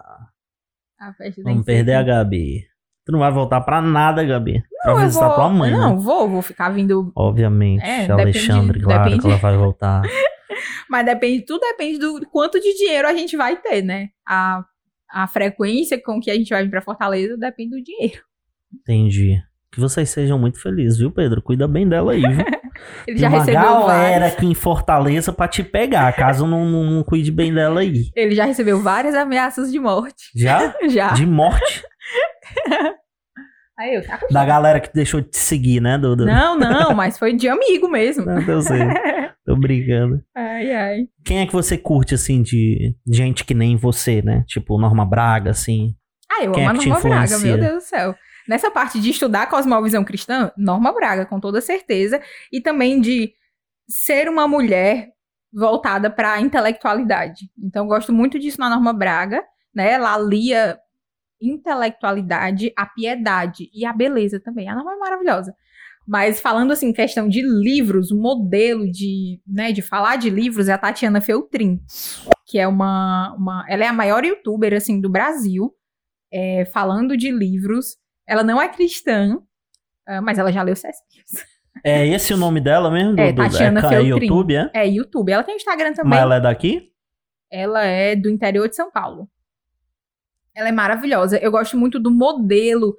A 0.99 1.13
festa 1.13 1.41
Vamos 1.43 1.65
perder 1.65 1.93
a. 1.95 2.03
Gabi. 2.03 2.65
Tu 3.05 3.11
não 3.11 3.19
vai 3.19 3.31
voltar 3.31 3.61
pra 3.61 3.81
nada, 3.81 4.23
Gabi. 4.23 4.61
Pra 4.83 4.93
Não, 4.93 4.99
eu 5.01 5.05
visitar 5.07 5.27
vou- 5.27 5.35
tua 5.35 5.49
mãe, 5.49 5.71
né? 5.71 5.77
Não, 5.77 5.97
vou, 5.99 6.27
vou 6.27 6.41
ficar 6.41 6.69
vindo. 6.69 7.11
Obviamente. 7.15 7.81
É, 7.83 8.09
Alexandre, 8.11 8.79
depende- 8.79 8.83
claro 8.83 9.03
depende. 9.05 9.21
que 9.21 9.27
ela 9.27 9.37
vai 9.37 9.55
voltar. 9.57 10.01
Mas 10.89 11.05
depende, 11.05 11.45
tudo 11.45 11.61
depende 11.61 11.99
do 11.99 12.25
quanto 12.29 12.59
de 12.59 12.73
dinheiro 12.77 13.07
a 13.07 13.13
gente 13.13 13.37
vai 13.37 13.55
ter, 13.61 13.81
né? 13.81 14.09
A, 14.27 14.63
a 15.09 15.27
frequência 15.27 16.01
com 16.01 16.19
que 16.19 16.29
a 16.31 16.35
gente 16.35 16.49
vai 16.49 16.63
vir 16.63 16.69
pra 16.69 16.81
Fortaleza 16.81 17.37
depende 17.37 17.77
do 17.77 17.83
dinheiro. 17.83 18.21
Entendi. 18.73 19.41
Que 19.71 19.79
vocês 19.79 20.09
sejam 20.09 20.39
muito 20.39 20.61
felizes, 20.61 20.97
viu, 20.97 21.11
Pedro? 21.11 21.41
Cuida 21.41 21.67
bem 21.67 21.87
dela 21.87 22.13
aí, 22.13 22.21
viu? 22.21 22.29
Ele 23.07 23.17
já 23.17 23.29
uma 23.29 23.39
recebeu 23.39 23.61
galera 23.61 24.27
aqui 24.27 24.45
em 24.45 24.53
Fortaleza 24.53 25.31
pra 25.31 25.47
te 25.47 25.63
pegar, 25.63 26.11
caso 26.13 26.45
não, 26.45 26.65
não, 26.65 26.83
não 26.83 27.03
cuide 27.03 27.31
bem 27.31 27.53
dela 27.53 27.81
aí. 27.81 28.09
Ele 28.15 28.35
já 28.35 28.45
recebeu 28.45 28.81
várias 28.81 29.15
ameaças 29.15 29.71
de 29.71 29.79
morte. 29.79 30.29
Já? 30.35 30.75
Já. 30.89 31.09
De 31.13 31.25
morte 31.25 31.83
Aí 33.79 33.93
eu, 33.93 34.03
tá 34.03 34.19
da 34.31 34.43
galera 34.43 34.79
que 34.79 34.91
deixou 34.91 35.21
de 35.21 35.29
te 35.29 35.37
seguir, 35.37 35.79
né, 35.79 35.99
Dudu? 35.99 36.25
Não, 36.25 36.57
não, 36.57 36.95
mas 36.95 37.19
foi 37.19 37.35
de 37.35 37.47
amigo 37.47 37.87
mesmo. 37.87 38.25
Não, 38.25 38.41
eu 38.41 38.61
sei. 38.61 38.79
Tô 39.45 39.55
brincando. 39.55 40.19
ai, 40.35 40.71
ai. 40.73 41.07
Quem 41.23 41.41
é 41.41 41.45
que 41.45 41.53
você 41.53 41.77
curte, 41.77 42.15
assim, 42.15 42.41
de 42.41 42.95
gente 43.07 43.45
que 43.45 43.53
nem 43.53 43.77
você, 43.77 44.21
né? 44.23 44.43
Tipo, 44.47 44.79
Norma 44.79 45.05
Braga, 45.05 45.51
assim. 45.51 45.95
Ah, 46.29 46.43
eu 46.43 46.51
Quem 46.53 46.63
é 46.63 46.67
amo 46.67 46.75
a 46.75 46.79
que 46.79 46.85
te 46.85 46.89
Norma 46.89 47.09
Braga, 47.09 47.37
meu 47.37 47.57
Deus 47.57 47.83
do 47.83 47.87
céu. 47.87 48.15
Nessa 48.47 48.71
parte 48.71 48.99
de 48.99 49.09
estudar 49.09 49.43
a 49.43 49.47
cosmovisão 49.47 50.03
cristã, 50.03 50.51
Norma 50.57 50.93
Braga, 50.93 51.25
com 51.25 51.39
toda 51.39 51.61
certeza. 51.61 52.21
E 52.51 52.61
também 52.61 53.01
de 53.01 53.33
ser 53.87 54.29
uma 54.29 54.47
mulher 54.47 55.09
voltada 55.51 56.09
para 56.09 56.33
a 56.33 56.41
intelectualidade. 56.41 57.49
Então, 57.57 57.87
gosto 57.87 58.13
muito 58.13 58.37
disso 58.37 58.59
na 58.59 58.69
Norma 58.69 58.93
Braga, 58.93 59.43
né? 59.73 59.91
Ela 59.91 60.13
alia 60.13 60.77
intelectualidade, 61.41 62.73
a 62.75 62.85
piedade 62.85 63.69
e 63.73 63.85
a 63.85 63.93
beleza 63.93 64.39
também. 64.39 64.67
A 64.67 64.75
Norma 64.75 64.93
é 64.93 64.97
maravilhosa. 64.97 65.55
Mas 66.07 66.39
falando 66.39 66.71
assim, 66.71 66.93
questão 66.93 67.27
de 67.27 67.41
livros, 67.41 68.11
modelo 68.13 68.89
de, 68.89 69.41
né, 69.45 69.73
de 69.73 69.81
falar 69.81 70.15
de 70.15 70.29
livros 70.29 70.69
é 70.69 70.73
a 70.73 70.77
Tatiana 70.77 71.19
Feltrin, 71.19 71.81
que 72.45 72.57
é 72.57 72.65
uma, 72.65 73.35
uma 73.37 73.65
ela 73.67 73.83
é 73.83 73.87
a 73.87 73.93
maior 73.93 74.23
youtuber 74.23 74.73
assim 74.73 75.01
do 75.01 75.09
Brasil, 75.09 75.69
é, 76.31 76.63
falando 76.73 77.17
de 77.17 77.29
livros. 77.29 77.97
Ela 78.27 78.43
não 78.43 78.61
é 78.61 78.67
cristã, 78.69 79.39
ah, 80.05 80.21
mas 80.21 80.37
ela 80.37 80.51
já 80.51 80.61
leu 80.61 80.73
livros. 80.75 81.45
É 81.83 82.05
esse 82.07 82.33
o 82.33 82.37
nome 82.37 82.59
dela 82.59 82.89
mesmo? 82.91 83.15
Do, 83.15 83.21
É, 83.21 83.31
do- 83.31 83.41
Tatiana 83.41 83.79
é, 83.79 83.89
Feltrin. 83.89 84.07
YouTube, 84.09 84.55
é? 84.55 84.71
É 84.73 84.87
YouTube. 84.87 85.31
Ela 85.31 85.43
tem 85.43 85.55
Instagram 85.55 85.93
também. 85.93 86.09
Mas 86.09 86.19
ela 86.19 86.35
é 86.35 86.39
daqui? 86.41 86.91
Ela 87.51 87.83
é 87.85 88.15
do 88.15 88.29
interior 88.29 88.67
de 88.67 88.75
São 88.75 88.91
Paulo. 88.91 89.29
Ela 90.55 90.69
é 90.69 90.71
maravilhosa. 90.71 91.37
Eu 91.37 91.51
gosto 91.51 91.77
muito 91.77 91.99
do 91.99 92.09
modelo 92.11 92.95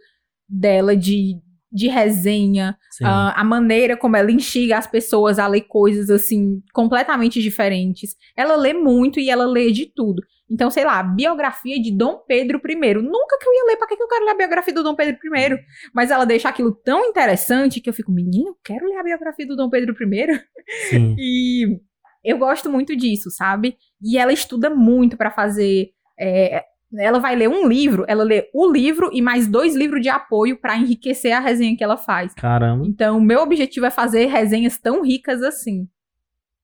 dela 0.49 0.97
de, 0.97 1.37
de 1.73 1.89
resenha, 1.89 2.79
ah, 3.05 3.41
a 3.41 3.45
maneira 3.45 3.97
como 3.97 4.17
ela 4.17 4.31
instiga 4.31 4.79
as 4.79 4.87
pessoas 4.87 5.39
a 5.41 5.47
ler 5.49 5.63
coisas 5.63 6.09
assim 6.09 6.63
completamente 6.73 7.43
diferentes. 7.43 8.15
Ela 8.37 8.55
lê 8.57 8.73
muito 8.73 9.19
e 9.19 9.29
ela 9.29 9.45
lê 9.45 9.73
de 9.73 9.87
tudo. 9.87 10.23
Então, 10.51 10.71
sei 10.71 10.85
lá, 10.85 11.03
biografia 11.03 11.81
de 11.81 11.95
Dom 11.95 12.23
Pedro 12.27 12.61
I. 12.67 12.95
Nunca 12.95 13.39
que 13.39 13.49
eu 13.49 13.55
ia 13.55 13.65
ler, 13.67 13.77
pra 13.77 13.87
que 13.87 13.97
que 13.97 14.03
eu 14.03 14.09
quero 14.09 14.25
ler 14.25 14.31
a 14.31 14.37
biografia 14.37 14.75
do 14.75 14.83
Dom 14.83 14.95
Pedro 14.95 15.19
I? 15.23 15.59
Mas 15.95 16.11
ela 16.11 16.25
deixa 16.25 16.49
aquilo 16.49 16.73
tão 16.73 17.05
interessante 17.05 17.81
que 17.81 17.89
eu 17.89 17.95
fico, 17.95 18.11
menina, 18.11 18.49
eu 18.49 18.57
quero 18.65 18.87
ler 18.87 18.97
a 18.97 19.03
biografia 19.03 19.47
do 19.47 19.57
Dom 19.57 19.69
Pedro 19.69 19.95
I. 19.95 20.41
Sim. 20.89 21.17
E 21.21 21.81
eu 22.25 22.39
gosto 22.39 22.71
muito 22.71 22.97
disso, 22.97 23.31
sabe? 23.31 23.77
E 24.03 24.19
ela 24.19 24.33
estuda 24.33 24.69
muito 24.69 25.17
pra 25.17 25.31
fazer. 25.31 25.91
é, 26.19 26.65
ela 26.97 27.19
vai 27.19 27.37
ler 27.37 27.49
um 27.49 27.69
livro, 27.69 28.05
ela 28.09 28.25
lê 28.25 28.49
o 28.55 28.71
livro 28.71 29.11
e 29.13 29.21
mais 29.21 29.47
dois 29.47 29.77
livros 29.77 30.01
de 30.01 30.09
apoio 30.09 30.59
pra 30.59 30.77
enriquecer 30.77 31.33
a 31.33 31.41
resenha 31.41 31.77
que 31.77 31.85
ela 31.85 31.99
faz. 31.99 32.33
Caramba. 32.35 32.87
Então, 32.87 33.19
o 33.19 33.21
meu 33.21 33.41
objetivo 33.41 33.85
é 33.85 33.91
fazer 33.91 34.27
resenhas 34.27 34.79
tão 34.79 35.03
ricas 35.03 35.43
assim. 35.43 35.87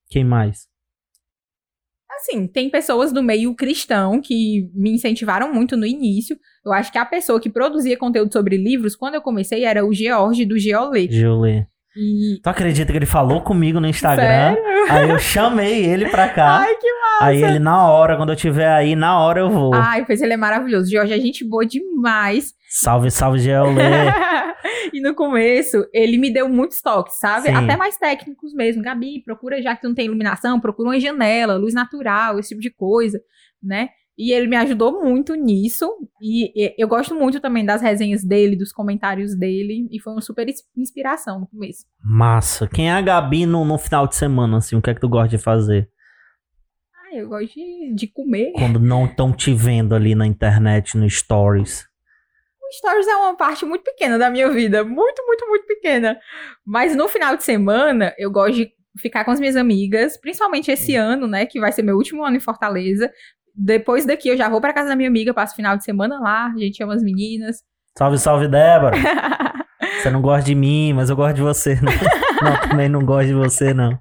Quem 0.08 0.24
mais? 0.24 0.66
Assim, 2.16 2.46
tem 2.46 2.70
pessoas 2.70 3.12
do 3.12 3.22
meio 3.22 3.54
cristão 3.54 4.20
que 4.20 4.68
me 4.74 4.90
incentivaram 4.92 5.52
muito 5.52 5.76
no 5.76 5.86
início. 5.86 6.36
Eu 6.64 6.72
acho 6.72 6.90
que 6.90 6.98
a 6.98 7.04
pessoa 7.04 7.40
que 7.40 7.50
produzia 7.50 7.96
conteúdo 7.96 8.32
sobre 8.32 8.56
livros, 8.56 8.96
quando 8.96 9.14
eu 9.14 9.22
comecei, 9.22 9.64
era 9.64 9.84
o 9.84 9.92
George 9.92 10.44
do 10.44 10.58
Geolê. 10.58 11.08
Geolê. 11.10 11.66
E. 11.96 12.40
Tu 12.42 12.50
acredita 12.50 12.90
que 12.90 12.98
ele 12.98 13.06
falou 13.06 13.40
comigo 13.40 13.78
no 13.78 13.86
Instagram? 13.86 14.54
Sério? 14.54 14.64
Aí 14.90 15.10
eu 15.10 15.18
chamei 15.18 15.84
ele 15.84 16.08
pra 16.08 16.28
cá. 16.28 16.58
Ai, 16.58 16.74
que 16.74 16.92
massa! 16.92 17.24
aí 17.24 17.42
ele, 17.42 17.58
na 17.60 17.86
hora, 17.88 18.16
quando 18.16 18.30
eu 18.30 18.36
tiver 18.36 18.68
aí, 18.68 18.96
na 18.96 19.20
hora 19.20 19.40
eu 19.40 19.50
vou. 19.50 19.72
Ai, 19.74 20.04
pois 20.04 20.20
ele 20.20 20.32
é 20.32 20.36
maravilhoso. 20.36 20.90
George 20.90 21.12
é 21.12 21.20
gente 21.20 21.44
boa 21.44 21.64
demais. 21.64 22.52
Salve, 22.68 23.10
salve, 23.10 23.38
Geolê. 23.38 23.82
e 24.92 25.00
no 25.00 25.14
começo, 25.14 25.86
ele 25.92 26.16
me 26.18 26.30
deu 26.32 26.48
muitos 26.48 26.80
toques, 26.80 27.18
sabe? 27.18 27.48
Sim. 27.48 27.54
Até 27.54 27.76
mais 27.76 27.96
técnicos 27.96 28.52
mesmo. 28.54 28.82
Gabi, 28.82 29.22
procura, 29.24 29.60
já 29.62 29.74
que 29.74 29.82
tu 29.82 29.88
não 29.88 29.94
tem 29.94 30.06
iluminação, 30.06 30.60
procura 30.60 30.88
uma 30.90 31.00
janela, 31.00 31.56
luz 31.56 31.74
natural, 31.74 32.38
esse 32.38 32.50
tipo 32.50 32.60
de 32.60 32.70
coisa, 32.70 33.20
né? 33.62 33.88
E 34.16 34.32
ele 34.32 34.46
me 34.46 34.54
ajudou 34.56 35.02
muito 35.02 35.34
nisso. 35.34 35.90
E 36.22 36.72
eu 36.78 36.86
gosto 36.86 37.16
muito 37.16 37.40
também 37.40 37.64
das 37.64 37.82
resenhas 37.82 38.22
dele, 38.24 38.54
dos 38.54 38.72
comentários 38.72 39.36
dele. 39.36 39.88
E 39.90 39.98
foi 40.00 40.12
uma 40.12 40.22
super 40.22 40.48
ins- 40.48 40.62
inspiração 40.76 41.40
no 41.40 41.48
começo. 41.48 41.84
Massa. 42.00 42.68
Quem 42.68 42.88
é 42.90 42.92
a 42.92 43.00
Gabi 43.02 43.44
no, 43.44 43.64
no 43.64 43.76
final 43.76 44.06
de 44.06 44.14
semana, 44.14 44.58
assim? 44.58 44.76
O 44.76 44.80
que 44.82 44.90
é 44.90 44.94
que 44.94 45.00
tu 45.00 45.08
gosta 45.08 45.36
de 45.36 45.42
fazer? 45.42 45.90
Ah, 46.94 47.16
eu 47.16 47.28
gosto 47.28 47.54
de, 47.54 47.92
de 47.92 48.06
comer. 48.06 48.52
Quando 48.52 48.78
não 48.78 49.06
estão 49.06 49.32
te 49.32 49.52
vendo 49.52 49.96
ali 49.96 50.14
na 50.14 50.26
internet, 50.28 50.96
no 50.96 51.10
Stories. 51.10 51.84
Stories 52.76 53.06
é 53.06 53.16
uma 53.16 53.36
parte 53.36 53.64
muito 53.64 53.82
pequena 53.82 54.18
da 54.18 54.30
minha 54.30 54.50
vida. 54.50 54.84
Muito, 54.84 55.24
muito, 55.26 55.48
muito 55.48 55.66
pequena. 55.66 56.18
Mas 56.64 56.94
no 56.94 57.08
final 57.08 57.36
de 57.36 57.44
semana, 57.44 58.14
eu 58.18 58.30
gosto 58.30 58.56
de 58.56 58.72
ficar 58.98 59.24
com 59.24 59.30
as 59.30 59.40
minhas 59.40 59.56
amigas. 59.56 60.16
Principalmente 60.16 60.70
esse 60.70 60.94
ano, 60.94 61.26
né? 61.26 61.46
Que 61.46 61.60
vai 61.60 61.72
ser 61.72 61.82
meu 61.82 61.96
último 61.96 62.24
ano 62.24 62.36
em 62.36 62.40
Fortaleza. 62.40 63.10
Depois 63.54 64.04
daqui, 64.04 64.28
eu 64.28 64.36
já 64.36 64.48
vou 64.48 64.60
pra 64.60 64.72
casa 64.72 64.88
da 64.88 64.96
minha 64.96 65.08
amiga. 65.08 65.34
Passo 65.34 65.52
o 65.52 65.56
final 65.56 65.76
de 65.76 65.84
semana 65.84 66.18
lá. 66.20 66.52
A 66.54 66.58
gente 66.58 66.76
chama 66.76 66.94
as 66.94 67.02
meninas. 67.02 67.62
Salve, 67.96 68.18
salve, 68.18 68.48
Débora. 68.48 68.96
Você 70.02 70.10
não 70.10 70.20
gosta 70.20 70.44
de 70.44 70.54
mim, 70.54 70.92
mas 70.92 71.08
eu 71.08 71.16
gosto 71.16 71.36
de 71.36 71.42
você. 71.42 71.78
Não, 71.80 71.92
não 72.42 72.68
também 72.68 72.88
não 72.88 73.04
gosto 73.04 73.28
de 73.28 73.34
você, 73.34 73.72
não. 73.72 73.98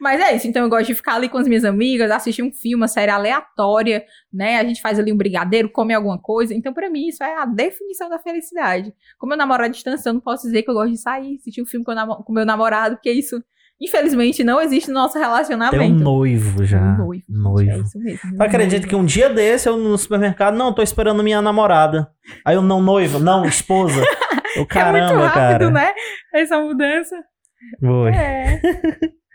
Mas 0.00 0.20
é 0.20 0.34
isso. 0.34 0.46
Então, 0.46 0.62
eu 0.62 0.68
gosto 0.68 0.86
de 0.86 0.94
ficar 0.94 1.14
ali 1.14 1.28
com 1.28 1.38
as 1.38 1.46
minhas 1.46 1.64
amigas. 1.64 2.10
Assistir 2.10 2.42
um 2.42 2.52
filme, 2.52 2.76
uma 2.76 2.88
série 2.88 3.10
aleatória. 3.10 4.04
Né? 4.32 4.58
A 4.58 4.64
gente 4.64 4.80
faz 4.80 4.98
ali 4.98 5.12
um 5.12 5.16
brigadeiro, 5.16 5.70
come 5.70 5.94
alguma 5.94 6.18
coisa. 6.20 6.54
Então, 6.54 6.72
pra 6.72 6.90
mim, 6.90 7.08
isso 7.08 7.22
é 7.22 7.36
a 7.38 7.44
definição 7.46 8.08
da 8.08 8.18
felicidade. 8.18 8.92
Como 9.18 9.32
eu 9.32 9.36
namoro 9.36 9.64
à 9.64 9.68
distância, 9.68 10.08
eu 10.08 10.14
não 10.14 10.20
posso 10.20 10.44
dizer 10.44 10.62
que 10.62 10.70
eu 10.70 10.74
gosto 10.74 10.92
de 10.92 11.00
sair. 11.00 11.36
Assistir 11.36 11.62
um 11.62 11.66
filme 11.66 11.84
com 11.84 11.92
o 11.92 12.24
com 12.24 12.32
meu 12.32 12.46
namorado. 12.46 12.96
Porque 12.96 13.10
isso, 13.10 13.42
infelizmente, 13.80 14.42
não 14.44 14.60
existe 14.60 14.88
no 14.88 14.94
nosso 14.94 15.18
relacionamento. 15.18 15.78
Tem 15.78 15.92
um 15.92 15.98
noivo 15.98 16.64
já. 16.64 16.80
Um 16.80 16.96
noivo. 16.98 17.24
É 17.28 17.32
Noivo. 17.32 17.82
isso 17.82 17.98
mesmo. 17.98 18.36
Tu 18.36 18.42
acredita 18.42 18.86
que 18.86 18.96
um 18.96 19.04
dia 19.04 19.28
desse 19.28 19.68
eu 19.68 19.76
no 19.76 19.96
supermercado, 19.98 20.56
não, 20.56 20.72
tô 20.72 20.82
esperando 20.82 21.22
minha 21.22 21.40
namorada. 21.42 22.08
Aí 22.44 22.54
eu, 22.56 22.62
não, 22.62 22.82
noiva, 22.82 23.18
não, 23.18 23.44
esposa. 23.44 24.02
Eu, 24.56 24.60
é 24.62 24.64
muito 24.64 24.68
caramba, 24.68 25.26
rápido, 25.26 25.70
cara. 25.70 25.70
né? 25.70 25.92
Essa 26.32 26.58
mudança. 26.58 27.14
Foi. 27.78 28.10
É. 28.10 28.58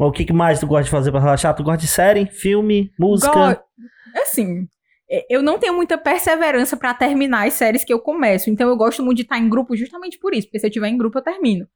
Mas 0.00 0.08
o 0.08 0.12
que 0.12 0.32
mais 0.32 0.58
tu 0.58 0.66
gosta 0.66 0.84
de 0.84 0.90
fazer 0.90 1.10
pra 1.10 1.20
relaxar? 1.20 1.54
Tu 1.54 1.62
gosta 1.62 1.78
de 1.82 1.86
série, 1.86 2.24
filme, 2.26 2.90
música? 2.98 3.54
Go- 3.54 4.20
Assim, 4.22 4.66
é, 5.10 5.26
eu 5.28 5.42
não 5.42 5.58
tenho 5.58 5.74
muita 5.74 5.98
perseverança 5.98 6.74
pra 6.76 6.94
terminar 6.94 7.46
as 7.46 7.52
séries 7.54 7.84
que 7.84 7.92
eu 7.92 8.00
começo. 8.00 8.48
Então 8.48 8.68
eu 8.70 8.76
gosto 8.76 9.02
muito 9.04 9.16
de 9.18 9.22
estar 9.24 9.38
em 9.38 9.48
grupo 9.48 9.76
justamente 9.76 10.18
por 10.18 10.34
isso. 10.34 10.46
Porque 10.46 10.58
se 10.58 10.66
eu 10.66 10.70
tiver 10.70 10.88
em 10.88 10.96
grupo, 10.96 11.18
eu 11.18 11.22
termino. 11.22 11.66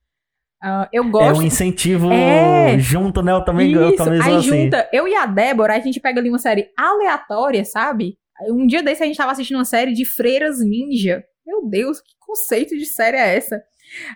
Ah, 0.63 0.89
eu 0.91 1.05
É 1.05 1.09
gosto. 1.11 1.41
um 1.41 1.43
incentivo 1.43 2.11
É. 2.11 2.79
junto, 2.79 3.21
né? 3.23 3.33
Eu 3.33 3.45
também, 3.45 3.71
eu 3.73 3.89
Isso, 3.91 3.97
também 4.03 4.23
sou 4.23 4.33
aí 4.33 4.39
assim. 4.39 4.49
junta 4.65 4.89
eu 4.93 5.07
e 5.07 5.15
a 5.15 5.27
Débora, 5.27 5.75
a 5.75 5.81
gente 5.81 6.01
pega 6.01 6.19
ali 6.19 6.31
uma 6.31 6.39
série 6.39 6.71
aleatória, 6.79 7.63
sabe? 7.65 8.17
Um 8.49 8.67
dia 8.67 8.83
desse 8.83 9.03
a 9.03 9.07
gente 9.07 9.17
tava 9.19 9.33
assistindo 9.33 9.59
uma 9.59 9.65
série 9.67 9.93
de 9.93 10.05
freiras 10.07 10.59
ninja. 10.65 11.23
Meu 11.47 11.69
Deus, 11.69 12.01
que 12.01 12.15
conceito 12.19 12.75
de 12.77 12.87
série 12.87 13.19
é 13.19 13.37
essa? 13.37 13.63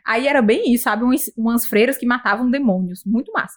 Aí 0.06 0.26
era 0.26 0.40
bem 0.40 0.72
isso, 0.72 0.84
sabe? 0.84 1.04
Umas, 1.04 1.30
umas 1.36 1.66
freiras 1.66 1.98
que 1.98 2.06
matavam 2.06 2.50
demônios. 2.50 3.02
Muito 3.04 3.30
massa. 3.32 3.54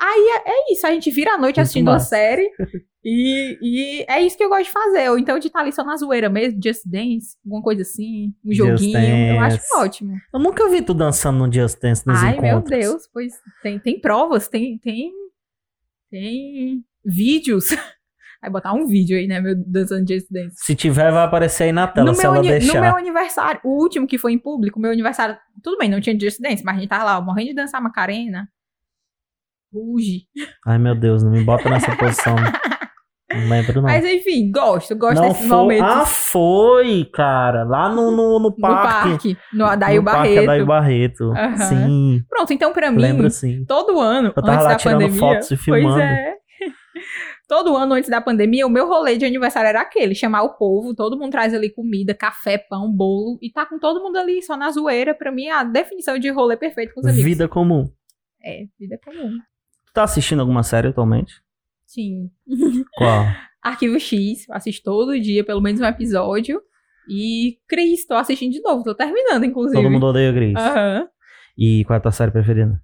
Aí 0.00 0.42
é, 0.46 0.50
é 0.50 0.72
isso, 0.72 0.86
a 0.86 0.90
gente 0.90 1.10
vira 1.10 1.32
a 1.34 1.38
noite 1.38 1.56
Muito 1.56 1.60
assistindo 1.60 1.90
a 1.90 1.98
série. 1.98 2.48
E, 3.04 3.58
e 3.60 4.04
é 4.08 4.22
isso 4.22 4.36
que 4.38 4.44
eu 4.44 4.48
gosto 4.48 4.66
de 4.66 4.70
fazer. 4.70 5.08
Ou 5.10 5.18
então 5.18 5.36
de 5.36 5.48
estar 5.48 5.58
ali 5.58 5.72
só 5.72 5.82
na 5.82 5.96
zoeira 5.96 6.28
mesmo, 6.30 6.60
Just 6.64 6.82
Dance, 6.86 7.36
alguma 7.44 7.60
coisa 7.60 7.82
assim, 7.82 8.32
um 8.44 8.52
Just 8.54 8.68
joguinho. 8.80 9.34
Eu 9.34 9.40
acho 9.40 9.56
Dance. 9.56 9.76
ótimo. 9.76 10.12
Eu 10.32 10.38
nunca 10.38 10.68
vi 10.68 10.82
tu 10.82 10.94
dançando 10.94 11.44
no 11.44 11.52
Just 11.52 11.80
Dance 11.80 12.06
nos 12.06 12.22
Ai, 12.22 12.38
meu 12.38 12.58
encontros. 12.58 12.78
Deus, 12.78 13.08
pois 13.12 13.32
tem, 13.60 13.80
tem 13.80 14.00
provas, 14.00 14.46
tem, 14.46 14.78
tem, 14.78 15.10
tem 16.10 16.84
vídeos. 17.04 17.64
Aí 18.40 18.50
botar 18.50 18.72
um 18.72 18.86
vídeo 18.86 19.16
aí, 19.16 19.26
né, 19.28 19.40
meu 19.40 19.54
dançando 19.56 20.06
Just 20.06 20.26
Dance. 20.30 20.54
Se 20.58 20.74
tiver, 20.76 21.10
vai 21.12 21.24
aparecer 21.24 21.64
aí 21.64 21.72
na 21.72 21.86
tela, 21.88 22.06
No 22.06 22.14
se 22.14 22.22
meu, 22.22 22.30
ela 22.34 22.38
ani- 22.40 22.48
no 22.50 22.58
deixar. 22.58 22.80
meu 22.80 22.96
aniversário, 22.96 23.60
o 23.64 23.80
último 23.82 24.06
que 24.06 24.18
foi 24.18 24.32
em 24.32 24.38
público, 24.38 24.80
meu 24.80 24.90
aniversário, 24.90 25.36
tudo 25.62 25.78
bem, 25.78 25.88
não 25.88 26.00
tinha 26.00 26.18
Just 26.18 26.40
Dance, 26.40 26.64
mas 26.64 26.76
a 26.76 26.80
gente 26.80 26.88
tava 26.88 27.04
lá, 27.04 27.18
ó, 27.18 27.22
morrendo 27.22 27.48
de 27.50 27.54
dançar 27.54 27.80
Macarena. 27.80 28.48
Ruge. 29.72 30.26
Ai, 30.66 30.78
meu 30.78 30.94
Deus, 30.94 31.22
não 31.22 31.30
me 31.30 31.42
bota 31.42 31.68
nessa 31.70 31.94
posição. 31.96 32.36
Não 33.32 33.48
lembro, 33.48 33.74
não. 33.76 33.82
Mas 33.84 34.04
enfim, 34.04 34.50
gosto, 34.52 34.94
gosto 34.94 35.16
não 35.20 35.28
desses 35.28 35.48
foi... 35.48 35.56
momentos. 35.56 35.88
Ah, 35.90 36.04
foi, 36.04 37.04
cara. 37.06 37.64
Lá 37.64 37.88
no, 37.88 38.10
no, 38.10 38.38
no 38.38 38.40
no 38.50 38.56
parque. 38.56 39.08
parque, 39.10 39.36
no 39.54 39.64
Adair 39.64 39.98
no 40.00 40.04
Parque 40.04 40.18
Barreto. 40.34 40.42
Adair 40.50 40.66
Barreto. 40.66 41.24
Aham. 41.32 41.56
Sim, 41.56 42.20
Pronto, 42.28 42.52
então 42.52 42.72
pra 42.74 42.90
mim, 42.90 42.98
lembro 43.00 43.30
sim. 43.30 43.64
todo 43.66 43.98
ano, 43.98 44.32
Eu 44.36 44.42
tava 44.42 44.52
antes 44.52 44.64
lá 44.64 44.70
da 44.72 44.76
tirando 44.76 45.00
pandemia. 45.00 45.18
fotos 45.18 45.50
e 45.50 45.56
filmando. 45.56 45.94
Pois 45.94 46.00
é. 46.04 46.34
Todo 47.48 47.76
ano 47.76 47.94
antes 47.94 48.08
da 48.08 48.20
pandemia, 48.20 48.66
o 48.66 48.70
meu 48.70 48.86
rolê 48.88 49.16
de 49.18 49.26
aniversário 49.26 49.68
era 49.68 49.80
aquele: 49.82 50.14
chamar 50.14 50.42
o 50.42 50.56
povo, 50.56 50.94
todo 50.94 51.18
mundo 51.18 51.32
traz 51.32 51.52
ali 51.52 51.70
comida, 51.70 52.14
café, 52.14 52.56
pão, 52.56 52.90
bolo, 52.90 53.36
e 53.42 53.50
tá 53.52 53.66
com 53.66 53.78
todo 53.78 54.02
mundo 54.02 54.16
ali 54.16 54.40
só 54.42 54.56
na 54.56 54.70
zoeira. 54.70 55.14
Pra 55.14 55.30
mim, 55.30 55.48
a 55.48 55.62
definição 55.64 56.18
de 56.18 56.30
rolê 56.30 56.56
perfeito 56.56 56.94
com 56.94 57.00
os 57.00 57.06
amigos. 57.06 57.24
Vida 57.24 57.48
comum. 57.48 57.84
É, 58.42 58.62
vida 58.78 58.98
comum. 59.04 59.36
Tu 59.92 59.96
tá 59.96 60.04
assistindo 60.04 60.40
alguma 60.40 60.62
série 60.62 60.88
atualmente? 60.88 61.42
Sim. 61.84 62.30
Qual? 62.96 63.26
Arquivo 63.62 64.00
X, 64.00 64.48
assisto 64.48 64.82
todo 64.82 65.20
dia, 65.20 65.44
pelo 65.44 65.60
menos 65.60 65.82
um 65.82 65.84
episódio. 65.84 66.62
E 67.06 67.58
Cris, 67.68 68.06
tô 68.06 68.14
assistindo 68.14 68.52
de 68.52 68.62
novo, 68.62 68.82
tô 68.82 68.94
terminando, 68.94 69.44
inclusive. 69.44 69.76
Todo 69.76 69.90
mundo 69.90 70.06
odeia 70.06 70.32
Gris. 70.32 70.56
Aham. 70.56 71.08
E 71.58 71.84
qual 71.84 71.96
é 71.96 71.98
a 71.98 72.00
tua 72.00 72.10
série 72.10 72.30
preferida? 72.30 72.82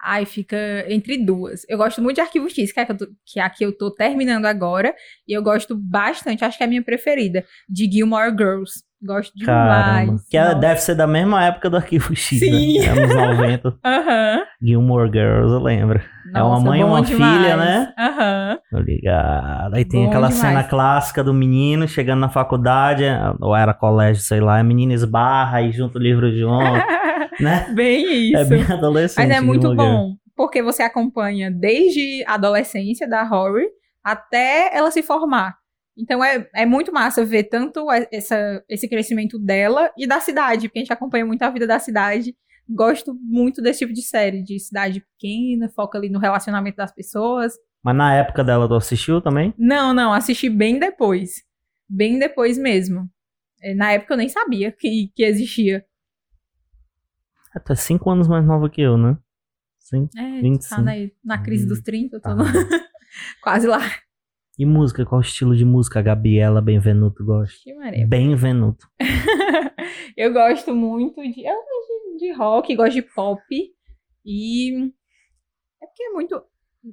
Ai, 0.00 0.24
fica 0.24 0.56
entre 0.88 1.18
duas. 1.18 1.66
Eu 1.68 1.78
gosto 1.78 2.00
muito 2.00 2.16
de 2.16 2.20
Arquivo 2.20 2.48
X, 2.48 2.70
que 2.70 2.78
é 2.78 2.82
a 2.84 2.86
que, 2.86 2.92
eu 2.92 2.96
tô, 2.96 3.06
que, 3.24 3.40
é 3.40 3.42
a 3.42 3.50
que 3.50 3.64
eu 3.64 3.76
tô 3.76 3.90
terminando 3.90 4.44
agora. 4.44 4.94
E 5.26 5.32
eu 5.32 5.42
gosto 5.42 5.74
bastante, 5.74 6.44
acho 6.44 6.56
que 6.56 6.62
é 6.62 6.66
a 6.66 6.68
minha 6.68 6.82
preferida, 6.82 7.44
de 7.68 7.90
Gilmore 7.90 8.30
Girls. 8.30 8.84
Gosto 9.04 9.36
demais. 9.36 9.84
Caramba. 9.84 10.16
Que 10.30 10.36
ela 10.36 10.52
é, 10.52 10.54
deve 10.54 10.80
ser 10.80 10.94
da 10.94 11.06
mesma 11.06 11.44
época 11.44 11.68
do 11.68 11.76
Arquivo 11.76 12.16
X, 12.16 12.40
né? 12.40 12.46
Sim. 12.46 12.78
né? 12.80 12.88
Anos 12.88 13.14
90. 13.14 13.68
Aham. 13.84 14.36
uhum. 14.38 14.44
Gilmore 14.62 15.10
Girls, 15.12 15.52
eu 15.52 15.62
lembro. 15.62 16.00
Nossa, 16.32 16.38
é 16.38 16.42
uma 16.42 16.60
mãe 16.60 16.80
e 16.80 16.84
uma 16.84 17.02
demais. 17.02 17.36
filha, 17.36 17.56
né? 17.56 17.92
Aham. 17.98 18.58
Uhum. 18.72 19.74
Aí 19.74 19.84
tem 19.84 20.04
bom 20.04 20.08
aquela 20.08 20.28
demais. 20.28 20.34
cena 20.34 20.64
clássica 20.64 21.22
do 21.22 21.34
menino 21.34 21.86
chegando 21.86 22.20
na 22.20 22.30
faculdade, 22.30 23.04
ou 23.40 23.54
era 23.54 23.74
colégio, 23.74 24.22
sei 24.22 24.40
lá, 24.40 24.58
a 24.58 24.64
menina 24.64 24.94
esbarra 24.94 25.60
e 25.60 25.70
junta 25.70 25.98
o 25.98 26.02
livro 26.02 26.34
junto, 26.34 26.64
né? 27.40 27.66
Bem 27.74 28.30
isso. 28.30 28.38
É 28.38 28.44
bem 28.44 28.62
adolescente. 28.62 29.26
Mas 29.26 29.36
é 29.36 29.40
muito 29.40 29.68
Gilmore 29.68 29.76
bom, 29.76 30.14
porque 30.34 30.62
você 30.62 30.82
acompanha 30.82 31.50
desde 31.50 32.24
a 32.26 32.34
adolescência 32.34 33.08
da 33.08 33.22
Rory 33.22 33.66
até 34.02 34.70
ela 34.76 34.90
se 34.90 35.02
formar. 35.02 35.56
Então 35.96 36.22
é, 36.24 36.48
é 36.54 36.66
muito 36.66 36.92
massa 36.92 37.24
ver 37.24 37.44
tanto 37.44 37.86
essa, 38.10 38.64
esse 38.68 38.88
crescimento 38.88 39.38
dela 39.38 39.92
e 39.96 40.06
da 40.06 40.20
cidade, 40.20 40.68
porque 40.68 40.78
a 40.80 40.82
gente 40.82 40.92
acompanha 40.92 41.24
muito 41.24 41.42
a 41.42 41.50
vida 41.50 41.66
da 41.66 41.78
cidade. 41.78 42.36
Gosto 42.68 43.14
muito 43.20 43.60
desse 43.62 43.80
tipo 43.80 43.92
de 43.92 44.02
série, 44.02 44.42
de 44.42 44.58
cidade 44.58 45.00
pequena, 45.00 45.68
foca 45.68 45.98
ali 45.98 46.08
no 46.08 46.18
relacionamento 46.18 46.76
das 46.76 46.92
pessoas. 46.92 47.52
Mas 47.82 47.94
na 47.96 48.14
época 48.14 48.42
dela, 48.42 48.66
tu 48.66 48.74
assistiu 48.74 49.20
também? 49.20 49.52
Não, 49.58 49.92
não, 49.92 50.12
assisti 50.12 50.48
bem 50.48 50.78
depois. 50.78 51.42
Bem 51.88 52.18
depois 52.18 52.56
mesmo. 52.58 53.08
É, 53.62 53.74
Na 53.74 53.92
época 53.92 54.14
eu 54.14 54.18
nem 54.18 54.28
sabia 54.28 54.72
que, 54.72 55.10
que 55.14 55.22
existia. 55.22 55.84
É, 57.54 57.58
tu 57.60 57.72
é 57.72 57.76
cinco 57.76 58.10
anos 58.10 58.26
mais 58.26 58.44
nova 58.44 58.68
que 58.68 58.80
eu, 58.80 58.96
né? 58.96 59.16
Sim. 59.78 60.08
É, 60.16 60.40
25. 60.40 60.68
tá 60.76 60.82
na, 60.82 60.92
na 61.22 61.42
crise 61.42 61.66
dos 61.66 61.80
30, 61.82 62.16
eu 62.16 62.20
tô 62.20 62.28
tá. 62.30 62.34
no- 62.34 62.44
quase 63.42 63.66
lá. 63.66 63.80
E 64.58 64.64
música? 64.64 65.04
Qual 65.04 65.20
estilo 65.20 65.56
de 65.56 65.64
música 65.64 65.98
a 65.98 66.02
Gabriela 66.02 66.60
Benvenuto 66.60 67.24
gosta? 67.24 67.58
Benvenuto. 68.06 68.86
eu 70.16 70.32
gosto 70.32 70.74
muito 70.74 71.20
de. 71.22 71.44
Eu 71.44 71.56
gosto 71.56 72.18
de 72.18 72.32
rock, 72.32 72.76
gosto 72.76 72.94
de 72.94 73.02
pop. 73.02 73.42
E. 74.24 74.92
É 75.82 75.86
porque 75.86 76.02
é 76.04 76.10
muito. 76.10 76.40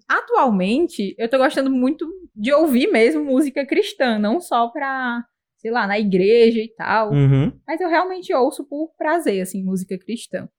Atualmente, 0.07 1.13
eu 1.17 1.29
tô 1.29 1.37
gostando 1.37 1.69
muito 1.69 2.07
de 2.35 2.51
ouvir 2.53 2.87
mesmo 2.87 3.23
música 3.23 3.65
cristã, 3.65 4.17
não 4.17 4.39
só 4.39 4.69
pra, 4.69 5.23
sei 5.57 5.69
lá, 5.69 5.85
na 5.85 5.99
igreja 5.99 6.61
e 6.61 6.73
tal. 6.75 7.11
Uhum. 7.11 7.51
Mas 7.67 7.81
eu 7.81 7.89
realmente 7.89 8.33
ouço 8.33 8.63
por 8.67 8.91
prazer, 8.97 9.41
assim, 9.41 9.63
música 9.63 9.97
cristã. 9.99 10.49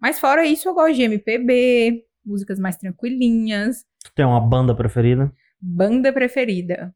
Mas 0.00 0.20
fora 0.20 0.46
isso, 0.46 0.68
eu 0.68 0.74
gosto 0.74 0.94
de 0.94 1.02
MPB, 1.02 2.04
músicas 2.24 2.60
mais 2.60 2.76
tranquilinhas, 2.76 3.84
Tu 4.06 4.12
tem 4.14 4.24
uma 4.24 4.40
banda 4.40 4.72
preferida? 4.72 5.32
Banda 5.60 6.12
preferida. 6.12 6.94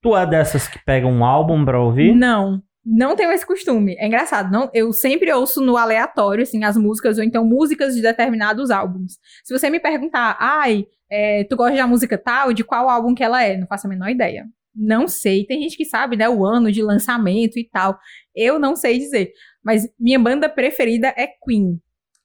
Tu 0.00 0.16
é 0.16 0.26
dessas 0.26 0.68
que 0.68 0.78
pegam 0.84 1.10
um 1.10 1.24
álbum 1.24 1.64
pra 1.64 1.80
ouvir? 1.80 2.14
Não, 2.14 2.62
não 2.84 3.16
tenho 3.16 3.32
esse 3.32 3.44
costume. 3.44 3.96
É 3.98 4.06
engraçado, 4.06 4.50
não, 4.50 4.70
eu 4.72 4.92
sempre 4.92 5.32
ouço 5.32 5.60
no 5.60 5.76
aleatório, 5.76 6.44
assim, 6.44 6.62
as 6.62 6.76
músicas, 6.76 7.18
ou 7.18 7.24
então 7.24 7.44
músicas 7.44 7.96
de 7.96 8.02
determinados 8.02 8.70
álbuns. 8.70 9.18
Se 9.44 9.52
você 9.52 9.68
me 9.68 9.80
perguntar, 9.80 10.36
ai, 10.38 10.86
é, 11.10 11.44
tu 11.44 11.56
gosta 11.56 11.76
da 11.76 11.86
música 11.86 12.16
tal, 12.16 12.52
de 12.52 12.62
qual 12.62 12.88
álbum 12.88 13.14
que 13.14 13.24
ela 13.24 13.42
é? 13.42 13.56
Não 13.56 13.66
faço 13.66 13.86
a 13.86 13.90
menor 13.90 14.08
ideia. 14.08 14.46
Não 14.72 15.08
sei, 15.08 15.44
tem 15.44 15.62
gente 15.62 15.76
que 15.76 15.84
sabe, 15.84 16.16
né, 16.16 16.28
o 16.28 16.44
ano 16.44 16.70
de 16.70 16.82
lançamento 16.82 17.58
e 17.58 17.68
tal. 17.68 17.98
Eu 18.34 18.58
não 18.58 18.76
sei 18.76 18.98
dizer. 18.98 19.32
Mas 19.64 19.88
minha 19.98 20.18
banda 20.18 20.48
preferida 20.48 21.12
é 21.16 21.26
Queen. 21.26 21.80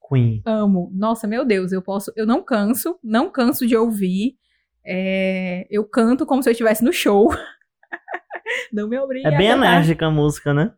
Queen. 0.08 0.42
Amo. 0.46 0.92
Nossa, 0.94 1.26
meu 1.26 1.44
Deus, 1.44 1.72
eu 1.72 1.82
posso, 1.82 2.12
eu 2.16 2.28
não 2.28 2.44
canso, 2.44 3.00
não 3.04 3.32
canso 3.32 3.66
de 3.66 3.76
ouvir. 3.76 4.36
É, 4.86 5.68
eu 5.70 5.84
canto 5.84 6.26
como 6.26 6.42
se 6.42 6.50
eu 6.50 6.52
estivesse 6.52 6.84
no 6.84 6.92
show. 6.94 7.30
não 8.74 8.88
me 8.88 8.98
obrigue 8.98 9.28
É 9.28 9.32
bem 9.38 9.50
enérgica 9.50 10.08
a 10.08 10.12
música, 10.12 10.54
né? 10.54 10.74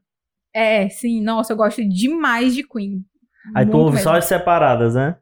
É, 0.54 0.88
sim, 0.90 1.22
nossa, 1.22 1.54
eu 1.54 1.58
gosto 1.58 1.84
demais 1.88 2.54
de 2.54 2.64
Queen. 2.68 3.04
Aí 3.56 3.66
tu 3.66 3.78
ouve 3.78 3.96
mesmo. 3.96 4.04
só 4.04 4.16
as 4.16 4.26
separadas, 4.26 4.96
né? 4.96 5.18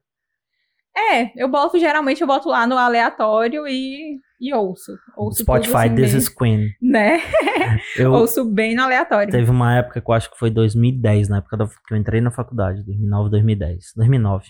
É, 0.96 1.32
eu 1.42 1.48
boto, 1.48 1.80
geralmente 1.80 2.20
eu 2.20 2.28
boto 2.28 2.50
lá 2.50 2.68
no 2.68 2.78
aleatório 2.78 3.66
e, 3.66 4.20
e 4.42 4.54
ouço. 4.54 4.92
Ouço 5.16 5.42
Spotify, 5.42 5.78
assim 5.78 5.96
This 5.96 6.12
bem, 6.12 6.18
is 6.18 6.30
Queen. 6.30 6.70
Né? 6.82 7.20
Eu, 7.98 8.12
Ouço 8.14 8.44
bem 8.44 8.76
no 8.76 8.84
aleatório. 8.84 9.32
Teve 9.32 9.50
uma 9.50 9.78
época 9.78 10.02
que 10.02 10.10
eu 10.10 10.14
acho 10.14 10.30
que 10.30 10.38
foi 10.38 10.52
2010, 10.52 11.30
na 11.30 11.38
época 11.38 11.56
da- 11.56 11.68
que 11.68 11.94
eu 11.94 11.98
entrei 11.98 12.20
na 12.20 12.30
faculdade, 12.30 12.84
2009, 12.84 13.30
2010, 13.30 13.94
2009. 13.96 14.50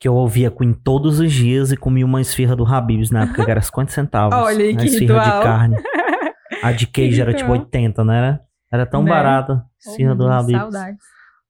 Que 0.00 0.06
eu 0.06 0.14
ouvia 0.14 0.50
Queen 0.50 0.72
todos 0.72 1.18
os 1.18 1.32
dias 1.32 1.72
e 1.72 1.76
comia 1.76 2.04
uma 2.06 2.20
esfirra 2.20 2.54
do 2.54 2.64
Habib's 2.64 3.10
na 3.10 3.24
época 3.24 3.44
que 3.44 3.50
era 3.50 3.60
50 3.60 3.90
centavos. 3.90 4.38
Olha 4.38 4.64
aí, 4.64 4.76
que 4.76 4.86
esfirra 4.86 5.22
ritual. 5.24 5.38
de 5.40 5.44
carne. 5.44 5.76
A 6.62 6.72
de 6.72 6.86
queijo 6.86 7.20
era 7.20 7.32
tipo 7.32 7.50
ritual. 7.52 7.66
80, 7.66 8.04
né? 8.04 8.18
Era, 8.18 8.40
era 8.72 8.86
tão 8.86 9.02
Né? 9.02 9.10
barata. 9.10 9.62
Esfirra 9.84 10.14
do 10.14 10.24
Oh, 10.24 10.30
Habib's. 10.32 10.60
Saudades. 10.60 10.98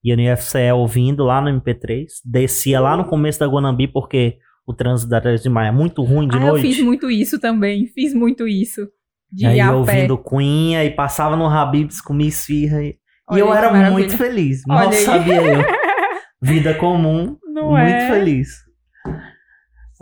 Ia 0.05 0.17
no 0.17 0.23
IFCE 0.23 0.73
ouvindo 0.73 1.25
lá 1.25 1.41
no 1.41 1.51
MP3. 1.61 2.05
Descia 2.25 2.81
lá 2.81 2.97
no 2.97 3.05
começo 3.05 3.39
da 3.41 3.47
Guanambi 3.47 3.89
porque 3.89 4.39
o 4.67 4.73
trânsito 4.73 5.11
da 5.11 5.21
3 5.21 5.43
de 5.43 5.49
maio 5.49 5.69
é 5.69 5.73
muito 5.73 6.03
ruim 6.03 6.29
de 6.29 6.37
ah, 6.37 6.41
noite. 6.41 6.65
eu 6.67 6.73
fiz 6.73 6.83
muito 6.85 7.11
isso 7.11 7.39
também. 7.41 7.87
Fiz 7.95 8.15
muito 8.15 8.47
isso. 8.47 8.87
De 9.31 9.45
aí 9.47 9.61
ouvindo 9.69 10.17
Queen, 10.17 10.77
aí 10.77 10.91
passava 10.91 11.37
no 11.37 11.47
Habib's, 11.47 12.01
comia 12.01 12.29
esfirra. 12.29 12.83
E, 12.83 12.97
e 13.33 13.39
eu 13.39 13.53
era 13.53 13.67
maravilha. 13.71 13.91
muito 13.91 14.17
feliz. 14.17 14.63
Olha 14.69 14.79
Mal 14.85 14.89
aí. 14.89 14.95
sabia 14.97 15.43
eu. 15.43 15.65
Vida 16.41 16.73
comum, 16.75 17.37
Não 17.61 17.71
muito 17.71 17.83
é? 17.83 18.09
feliz. 18.09 18.49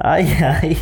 Ai, 0.02 0.24
ai. 0.42 0.76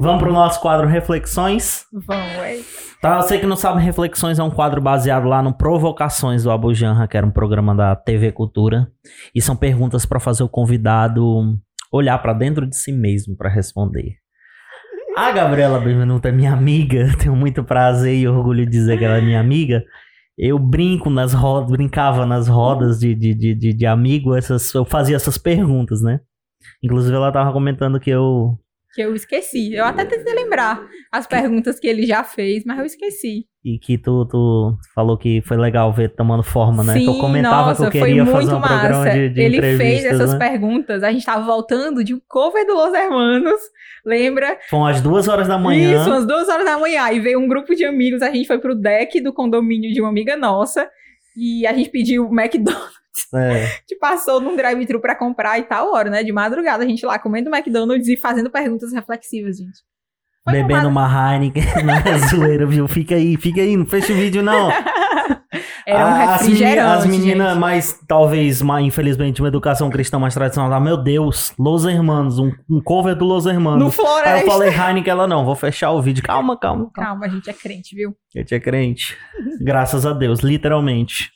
Vamos 0.00 0.22
pro 0.22 0.32
nosso 0.32 0.60
quadro 0.60 0.86
Reflexões. 0.86 1.84
Vamos, 1.92 2.32
é. 2.38 2.58
Tá, 3.00 3.22
você 3.22 3.38
que 3.38 3.46
não 3.46 3.56
sabe, 3.56 3.80
Reflexões 3.80 4.38
é 4.38 4.42
um 4.42 4.50
quadro 4.50 4.80
baseado 4.80 5.28
lá 5.28 5.40
no 5.40 5.52
Provocações 5.52 6.42
do 6.42 6.50
Abu 6.50 6.74
Janra, 6.74 7.06
que 7.06 7.16
era 7.16 7.26
um 7.26 7.30
programa 7.30 7.74
da 7.74 7.94
TV 7.94 8.32
Cultura. 8.32 8.88
E 9.34 9.40
são 9.40 9.54
perguntas 9.54 10.04
para 10.04 10.18
fazer 10.18 10.42
o 10.42 10.48
convidado 10.48 11.56
olhar 11.92 12.18
para 12.18 12.32
dentro 12.32 12.66
de 12.66 12.76
si 12.76 12.92
mesmo 12.92 13.36
para 13.36 13.48
responder. 13.48 14.16
A 15.16 15.32
Gabriela 15.32 15.80
Benvenuto 15.80 16.28
é 16.28 16.32
minha 16.32 16.52
amiga, 16.52 17.12
tenho 17.18 17.34
muito 17.34 17.64
prazer 17.64 18.14
e 18.16 18.28
orgulho 18.28 18.64
de 18.64 18.70
dizer 18.70 18.98
que 18.98 19.04
ela 19.04 19.18
é 19.18 19.20
minha 19.20 19.40
amiga. 19.40 19.84
Eu 20.38 20.58
brinco 20.58 21.10
nas 21.10 21.32
rodas, 21.32 21.70
brincava 21.70 22.24
nas 22.24 22.46
rodas 22.48 23.00
de, 23.00 23.14
de, 23.14 23.34
de, 23.34 23.54
de, 23.54 23.72
de 23.72 23.86
amigo, 23.86 24.34
essas, 24.36 24.72
eu 24.72 24.84
fazia 24.84 25.16
essas 25.16 25.36
perguntas, 25.36 26.00
né? 26.00 26.20
Inclusive 26.82 27.14
ela 27.14 27.32
tava 27.32 27.52
comentando 27.52 27.98
que 27.98 28.10
eu 28.10 28.58
Que 28.94 29.02
eu 29.02 29.14
esqueci. 29.14 29.74
Eu 29.74 29.84
até 29.84 30.04
tentei 30.04 30.34
lembrar 30.34 30.80
as 31.12 31.26
perguntas 31.26 31.78
que 31.78 31.86
ele 31.86 32.06
já 32.06 32.24
fez, 32.24 32.64
mas 32.64 32.78
eu 32.78 32.84
esqueci. 32.84 33.46
E 33.64 33.78
que 33.78 33.98
tu, 33.98 34.24
tu 34.24 34.76
falou 34.94 35.18
que 35.18 35.42
foi 35.42 35.56
legal 35.56 35.92
ver 35.92 36.14
tomando 36.14 36.42
forma, 36.42 36.82
né? 36.82 36.94
que 36.94 37.04
eu 37.04 37.14
Sim, 37.14 37.20
comentava 37.20 37.68
nossa, 37.68 37.90
que 37.90 37.98
eu 37.98 38.02
queria 38.02 38.24
foi 38.24 38.34
fazer 38.34 38.52
muito 38.52 38.64
um 38.64 38.66
programa 38.66 39.04
massa. 39.04 39.18
de, 39.18 39.28
de 39.28 39.40
Ele 39.40 39.60
fez 39.76 40.04
essas 40.04 40.32
né? 40.32 40.38
perguntas. 40.38 41.02
A 41.02 41.12
gente 41.12 41.26
tava 41.26 41.44
voltando 41.44 42.02
de 42.02 42.14
um 42.14 42.20
cover 42.26 42.66
do 42.66 42.74
Los 42.74 42.94
Hermanos, 42.94 43.60
lembra? 44.06 44.58
Foram 44.70 44.86
às 44.86 45.02
duas 45.02 45.28
horas 45.28 45.48
da 45.48 45.58
manhã. 45.58 46.00
Isso, 46.00 46.08
umas 46.08 46.26
duas 46.26 46.48
horas 46.48 46.64
da 46.64 46.78
manhã. 46.78 47.10
E 47.12 47.20
veio 47.20 47.38
um 47.40 47.48
grupo 47.48 47.74
de 47.74 47.84
amigos, 47.84 48.22
a 48.22 48.30
gente 48.30 48.46
foi 48.46 48.58
pro 48.58 48.74
deck 48.74 49.20
do 49.20 49.34
condomínio 49.34 49.92
de 49.92 50.00
uma 50.00 50.08
amiga 50.08 50.36
nossa. 50.36 50.88
E 51.36 51.66
a 51.66 51.72
gente 51.74 51.90
pediu 51.90 52.26
o 52.26 52.40
McDonald's, 52.40 52.98
É. 53.34 53.66
que 53.86 53.96
passou 53.96 54.40
num 54.40 54.56
drive-thru 54.56 55.00
pra 55.00 55.14
comprar 55.14 55.58
e 55.58 55.62
tal 55.64 55.92
hora, 55.92 56.10
né? 56.10 56.22
De 56.24 56.32
madrugada, 56.32 56.84
a 56.84 56.86
gente 56.88 57.04
lá 57.06 57.18
comendo 57.18 57.48
McDonald's 57.54 58.08
e 58.08 58.16
fazendo 58.16 58.50
perguntas 58.50 58.92
reflexivas, 58.92 59.56
gente. 59.58 59.78
Foi 60.44 60.52
Bebendo 60.54 60.88
uma- 60.88 61.06
uma 61.06 61.34
Heineken 61.34 61.62
na 61.84 62.00
zoeira, 62.28 62.66
viu? 62.66 62.88
Fica 62.88 63.14
aí, 63.16 63.36
fica 63.36 63.60
aí, 63.60 63.76
não 63.76 63.84
fecha 63.86 64.12
o 64.12 64.16
vídeo, 64.16 64.42
não. 64.42 64.70
Era 65.86 66.04
um 66.06 66.08
Ah, 66.10 66.34
as 66.34 66.46
meni- 66.46 66.78
As 66.78 67.06
meninas 67.06 67.48
gente. 67.52 67.58
mais, 67.60 67.98
talvez, 68.06 68.60
mais, 68.60 68.84
infelizmente, 68.84 69.40
uma 69.40 69.48
educação 69.48 69.88
cristã 69.88 70.18
mais 70.18 70.34
tradicional. 70.34 70.70
Ah, 70.70 70.78
meu 70.80 70.98
Deus, 70.98 71.52
Los 71.58 71.86
Hermanos, 71.86 72.38
um, 72.38 72.52
um 72.70 72.78
cover 72.82 73.14
do 73.16 73.24
Los 73.24 73.46
No 73.46 73.50
Hermanos. 73.50 73.82
Aí 73.82 73.86
eu 73.88 73.92
Floresta. 73.92 74.46
falei 74.50 74.68
Heineken, 74.68 75.10
ela 75.10 75.26
não, 75.26 75.46
vou 75.46 75.54
fechar 75.54 75.90
o 75.92 76.02
vídeo. 76.02 76.22
Calma, 76.22 76.58
calma, 76.58 76.90
calma. 76.94 77.08
Calma, 77.20 77.26
a 77.26 77.28
gente 77.30 77.48
é 77.48 77.54
crente, 77.54 77.94
viu? 77.96 78.14
Eu 78.34 78.44
tinha 78.44 78.60
crente. 78.60 79.16
Graças 79.62 80.04
a 80.04 80.12
Deus, 80.12 80.40
literalmente. 80.40 81.30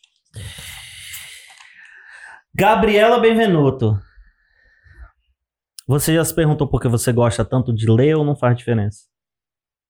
Gabriela 2.55 3.19
Benvenuto. 3.19 3.99
Você 5.87 6.15
já 6.15 6.25
se 6.25 6.35
perguntou 6.35 6.69
por 6.69 6.81
que 6.81 6.89
você 6.89 7.11
gosta 7.13 7.45
tanto 7.45 7.75
de 7.75 7.91
ler 7.91 8.15
ou 8.17 8.25
não 8.25 8.37
faz 8.37 8.57
diferença? 8.57 9.07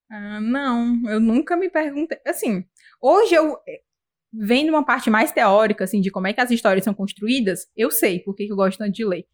Ah, 0.09 0.39
não, 0.39 1.01
eu 1.09 1.19
nunca 1.19 1.57
me 1.57 1.69
perguntei. 1.69 2.17
Assim, 2.25 2.63
hoje 3.01 3.35
eu 3.35 3.57
eh, 3.67 3.81
vendo 4.31 4.69
uma 4.69 4.85
parte 4.85 5.09
mais 5.09 5.31
teórica, 5.31 5.83
assim, 5.83 5.99
de 5.99 6.09
como 6.09 6.27
é 6.27 6.33
que 6.33 6.39
as 6.39 6.51
histórias 6.51 6.85
são 6.85 6.93
construídas, 6.93 7.67
eu 7.75 7.91
sei 7.91 8.19
por 8.19 8.33
que 8.33 8.47
eu 8.47 8.55
gosto 8.55 8.77
tanto 8.77 8.93
de 8.93 9.05
ler. 9.05 9.25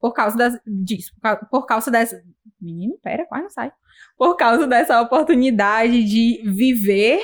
Por 0.00 0.12
causa 0.12 0.36
das, 0.36 0.58
disso, 0.66 1.12
por 1.50 1.66
causa 1.66 1.90
dessa. 1.90 2.22
Menino, 2.60 2.98
pera, 3.02 3.26
quase 3.26 3.42
não 3.44 3.50
sai. 3.50 3.72
Por 4.16 4.34
causa 4.36 4.66
dessa 4.66 5.00
oportunidade 5.00 6.04
de 6.04 6.42
viver 6.44 7.20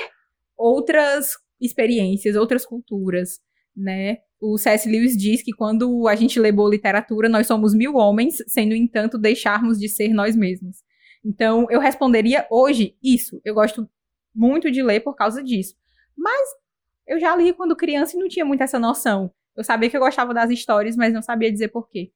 outras 0.57 1.37
experiências, 1.59 2.35
outras 2.35 2.65
culturas, 2.65 3.39
né? 3.75 4.17
O 4.53 4.57
C.S. 4.57 4.89
Lewis 4.89 5.17
diz 5.17 5.41
que 5.41 5.51
quando 5.51 6.07
a 6.07 6.15
gente 6.15 6.39
lê 6.39 6.51
boa 6.51 6.69
literatura, 6.69 7.27
nós 7.27 7.47
somos 7.47 7.73
mil 7.73 7.95
homens, 7.95 8.37
sem, 8.47 8.67
no 8.67 8.75
entanto, 8.75 9.17
deixarmos 9.17 9.79
de 9.79 9.89
ser 9.89 10.09
nós 10.09 10.35
mesmos. 10.35 10.77
Então, 11.23 11.65
eu 11.69 11.79
responderia 11.79 12.45
hoje 12.51 12.95
isso. 13.03 13.41
Eu 13.43 13.55
gosto 13.55 13.89
muito 14.33 14.69
de 14.69 14.83
ler 14.83 14.99
por 14.99 15.15
causa 15.15 15.43
disso. 15.43 15.75
Mas 16.15 16.49
eu 17.07 17.19
já 17.19 17.35
li 17.35 17.53
quando 17.53 17.75
criança 17.75 18.15
e 18.15 18.19
não 18.19 18.27
tinha 18.27 18.45
muito 18.45 18.61
essa 18.61 18.77
noção. 18.77 19.31
Eu 19.55 19.63
sabia 19.63 19.89
que 19.89 19.97
eu 19.97 20.01
gostava 20.01 20.33
das 20.33 20.49
histórias, 20.49 20.95
mas 20.95 21.13
não 21.13 21.21
sabia 21.21 21.51
dizer 21.51 21.69
porquê. 21.69 22.11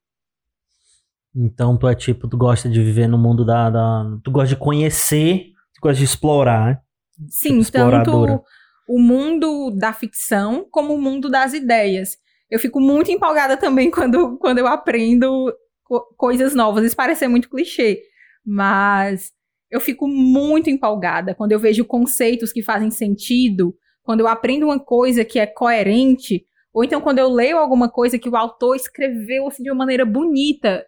Então, 1.36 1.78
tu 1.78 1.88
é 1.88 1.96
tipo, 1.96 2.28
tu 2.28 2.38
gosta 2.38 2.70
de 2.70 2.82
viver 2.84 3.08
no 3.08 3.18
mundo 3.18 3.46
da. 3.46 3.70
da 3.70 4.18
tu 4.24 4.32
gosta 4.32 4.50
de 4.50 4.56
conhecer, 4.56 5.52
tu 5.74 5.82
gosta 5.82 5.98
de 5.98 6.04
explorar. 6.04 6.68
Né? 6.68 6.82
Sim, 7.30 7.62
tipo 7.62 7.72
tanto 7.72 8.44
o 8.90 9.00
mundo 9.00 9.70
da 9.70 9.94
ficção 9.94 10.68
como 10.72 10.96
o 10.96 11.02
mundo 11.02 11.30
das 11.30 11.54
ideias. 11.54 12.18
Eu 12.50 12.58
fico 12.58 12.82
muito 12.82 13.12
empolgada 13.12 13.56
também 13.56 13.92
quando, 13.92 14.36
quando 14.40 14.58
eu 14.58 14.66
aprendo 14.66 15.54
co 15.84 16.02
coisas 16.18 16.56
novas. 16.56 16.84
Isso 16.84 16.96
parece 16.96 17.28
muito 17.28 17.52
clichê, 17.52 18.02
mas 18.44 19.32
eu 19.70 19.80
fico 19.80 20.08
muito 20.08 20.72
empolgada 20.72 21.36
quando 21.36 21.52
eu 21.52 21.60
vejo 21.60 21.86
conceitos 21.86 22.52
que 22.52 22.64
fazem 22.64 22.90
sentido, 22.90 23.78
quando 24.02 24.22
eu 24.22 24.28
aprendo 24.28 24.66
uma 24.66 24.80
coisa 24.80 25.24
que 25.24 25.38
é 25.38 25.46
coerente, 25.46 26.44
ou 26.74 26.84
então 26.84 27.00
quando 27.00 27.20
eu 27.20 27.30
leio 27.30 27.60
alguma 27.60 27.92
coisa 27.92 28.18
que 28.18 28.28
o 28.28 28.36
autor 28.36 28.76
escreveu 28.76 29.48
assim, 29.48 29.62
de 29.62 29.70
uma 29.70 29.78
maneira 29.78 30.04
bonita 30.04 30.84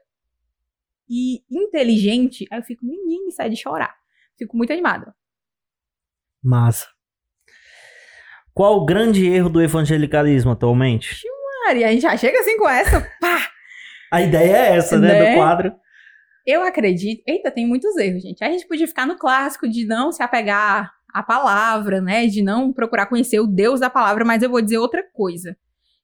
e 1.07 1.43
inteligente, 1.51 2.47
aí 2.49 2.57
eu 2.57 2.63
fico, 2.63 2.83
menino, 2.83 3.31
sai 3.31 3.47
de 3.47 3.57
chorar. 3.57 3.95
Fico 4.39 4.57
muito 4.57 4.73
animada. 4.73 5.13
Massa. 6.41 6.87
Qual 8.53 8.77
o 8.77 8.85
grande 8.85 9.27
erro 9.27 9.49
do 9.49 9.61
evangelicalismo 9.61 10.51
atualmente? 10.51 11.21
Maria, 11.65 11.87
a 11.87 11.91
gente 11.91 12.01
já 12.01 12.17
chega 12.17 12.39
assim 12.39 12.57
com 12.57 12.69
essa, 12.69 13.01
pá! 13.19 13.47
A 14.11 14.21
ideia 14.21 14.57
é 14.57 14.75
essa, 14.75 14.99
né, 14.99 15.07
né? 15.07 15.31
do 15.31 15.37
quadro. 15.37 15.73
Eu 16.45 16.63
acredito. 16.63 17.23
Eita, 17.25 17.51
tem 17.51 17.65
muitos 17.65 17.95
erros, 17.95 18.23
gente. 18.23 18.43
A 18.43 18.49
gente 18.49 18.67
podia 18.67 18.87
ficar 18.87 19.05
no 19.05 19.17
clássico 19.17 19.69
de 19.69 19.85
não 19.85 20.11
se 20.11 20.21
apegar 20.21 20.91
à 21.13 21.23
palavra, 21.23 22.01
né? 22.01 22.27
De 22.27 22.41
não 22.41 22.73
procurar 22.73 23.05
conhecer 23.05 23.39
o 23.39 23.47
Deus 23.47 23.79
da 23.79 23.89
palavra, 23.89 24.25
mas 24.25 24.43
eu 24.43 24.49
vou 24.49 24.61
dizer 24.61 24.79
outra 24.79 25.03
coisa. 25.13 25.55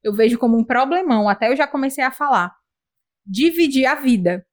Eu 0.01 0.13
vejo 0.13 0.37
como 0.37 0.57
um 0.57 0.63
problemão, 0.63 1.27
até 1.27 1.51
eu 1.51 1.55
já 1.55 1.67
comecei 1.67 2.03
a 2.03 2.11
falar. 2.11 2.53
Dividir 3.25 3.85
a 3.87 3.95
vida. 3.95 4.45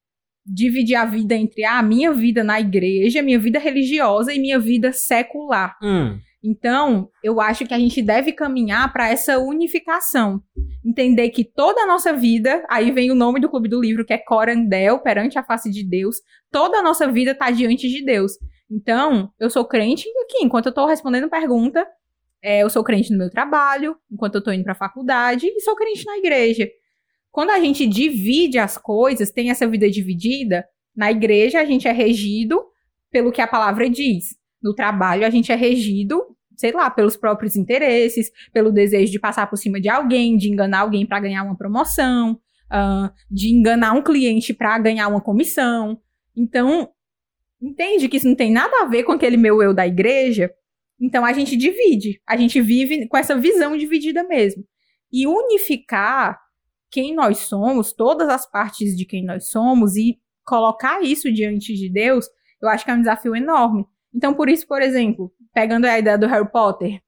Dividir 0.45 0.97
a 0.97 1.05
vida 1.05 1.34
entre 1.34 1.64
a 1.64 1.80
minha 1.82 2.12
vida 2.12 2.42
na 2.42 2.61
igreja, 2.61 3.22
minha 3.22 3.38
vida 3.38 3.59
religiosa 3.59 4.32
e 4.32 4.38
minha 4.38 4.59
vida 4.59 4.92
secular. 4.92 5.76
Hum. 5.82 6.18
Então, 6.47 7.09
eu 7.22 7.40
acho 7.40 7.64
que 7.64 7.72
a 7.72 7.78
gente 7.78 8.03
deve 8.03 8.30
caminhar 8.30 8.92
para 8.92 9.09
essa 9.09 9.38
unificação. 9.38 10.42
Entender 10.84 11.30
que 11.30 11.42
toda 11.42 11.80
a 11.80 11.86
nossa 11.86 12.12
vida, 12.12 12.62
aí 12.68 12.90
vem 12.90 13.11
o 13.11 13.14
nome 13.14 13.40
do 13.40 13.49
clube 13.49 13.66
do 13.66 13.80
livro, 13.80 14.05
que 14.05 14.12
é 14.12 14.18
Corandel, 14.18 14.99
perante 14.99 15.38
a 15.38 15.42
face 15.42 15.70
de 15.70 15.82
Deus, 15.82 16.16
toda 16.51 16.78
a 16.78 16.82
nossa 16.82 17.11
vida 17.11 17.30
está 17.30 17.51
diante 17.51 17.88
de 17.88 18.05
Deus. 18.05 18.32
Então, 18.70 19.32
eu 19.40 19.49
sou 19.49 19.64
crente 19.64 20.07
aqui, 20.24 20.45
enquanto 20.45 20.66
eu 20.66 20.70
estou 20.70 20.86
respondendo 20.86 21.30
pergunta, 21.30 21.86
é, 22.42 22.62
eu 22.62 22.68
sou 22.68 22.84
crente 22.84 23.11
no 23.11 23.16
meu 23.16 23.30
trabalho, 23.30 23.97
enquanto 24.12 24.34
eu 24.34 24.40
estou 24.40 24.53
indo 24.53 24.64
para 24.64 24.72
a 24.72 24.76
faculdade, 24.76 25.47
e 25.47 25.61
sou 25.62 25.74
crente 25.74 26.05
na 26.05 26.18
igreja. 26.18 26.68
Quando 27.30 27.51
a 27.51 27.59
gente 27.59 27.86
divide 27.86 28.59
as 28.59 28.76
coisas, 28.76 29.30
tem 29.30 29.51
essa 29.51 29.66
vida 29.66 29.90
dividida, 29.90 30.62
na 30.95 31.11
igreja 31.11 31.59
a 31.59 31.64
gente 31.64 31.88
é 31.88 31.92
regido 31.92 32.62
pelo 33.11 33.32
que 33.32 33.40
a 33.40 33.47
palavra 33.47 33.88
diz. 33.88 34.43
No 34.65 34.75
trabalho 34.75 35.27
a 35.27 35.31
gente 35.31 35.53
é 35.53 35.55
regido 35.55 36.35
sei 36.57 36.73
lá, 36.73 36.91
pelos 36.91 37.17
próprios 37.17 37.57
interesses, 37.57 38.31
pelo 38.53 38.71
desejo 38.71 39.11
de 39.11 39.19
passar 39.19 39.49
por 39.49 39.57
cima 39.57 39.81
de 39.81 39.89
alguém, 39.89 40.37
de 40.37 40.49
enganar 40.49 40.81
alguém 40.81 41.07
para 41.07 41.21
ganhar 41.21 41.43
uma 41.43 41.57
promoção, 41.57 42.39
uh, 42.71 43.12
de 43.31 43.53
enganar 43.53 43.93
um 43.93 44.03
cliente 44.03 44.55
para 44.55 44.79
ganhar 44.79 45.09
uma 45.09 45.21
comissão. 45.21 46.01
Então, 46.37 46.89
entende 47.61 48.09
que 48.09 48.17
isso 48.17 48.29
não 48.29 48.35
tem 48.35 48.53
nada 48.53 48.83
a 48.83 48.87
ver 48.87 49.05
com 49.05 49.12
aquele 49.12 49.37
meu 49.37 49.62
eu 49.62 49.75
da 49.75 49.87
igreja? 49.87 50.51
Então 51.01 51.25
a 51.25 51.33
gente 51.33 51.57
divide, 51.57 52.21
a 52.27 52.37
gente 52.37 52.61
vive 52.61 53.09
com 53.09 53.17
essa 53.17 53.37
visão 53.37 53.77
dividida 53.77 54.23
mesmo. 54.23 54.65
E 55.12 55.27
unificar 55.27 56.41
quem 56.91 57.15
nós 57.15 57.39
somos, 57.39 57.93
todas 57.93 58.29
as 58.29 58.49
partes 58.49 58.97
de 58.97 59.05
quem 59.05 59.25
nós 59.25 59.49
somos 59.49 59.97
e 59.97 60.19
colocar 60.45 61.03
isso 61.03 61.33
diante 61.33 61.75
de 61.75 61.91
Deus, 61.91 62.27
eu 62.62 62.69
acho 62.69 62.85
que 62.85 62.91
é 62.91 62.95
um 62.95 63.01
desafio 63.01 63.35
enorme. 63.35 63.85
Então, 64.15 64.33
por 64.33 64.49
isso, 64.49 64.67
por 64.67 64.81
exemplo, 64.81 65.33
pegando 65.53 65.87
a 65.87 65.99
ideia 65.99 66.17
do 66.17 66.27
Harry 66.27 66.51
Potter, 66.51 67.01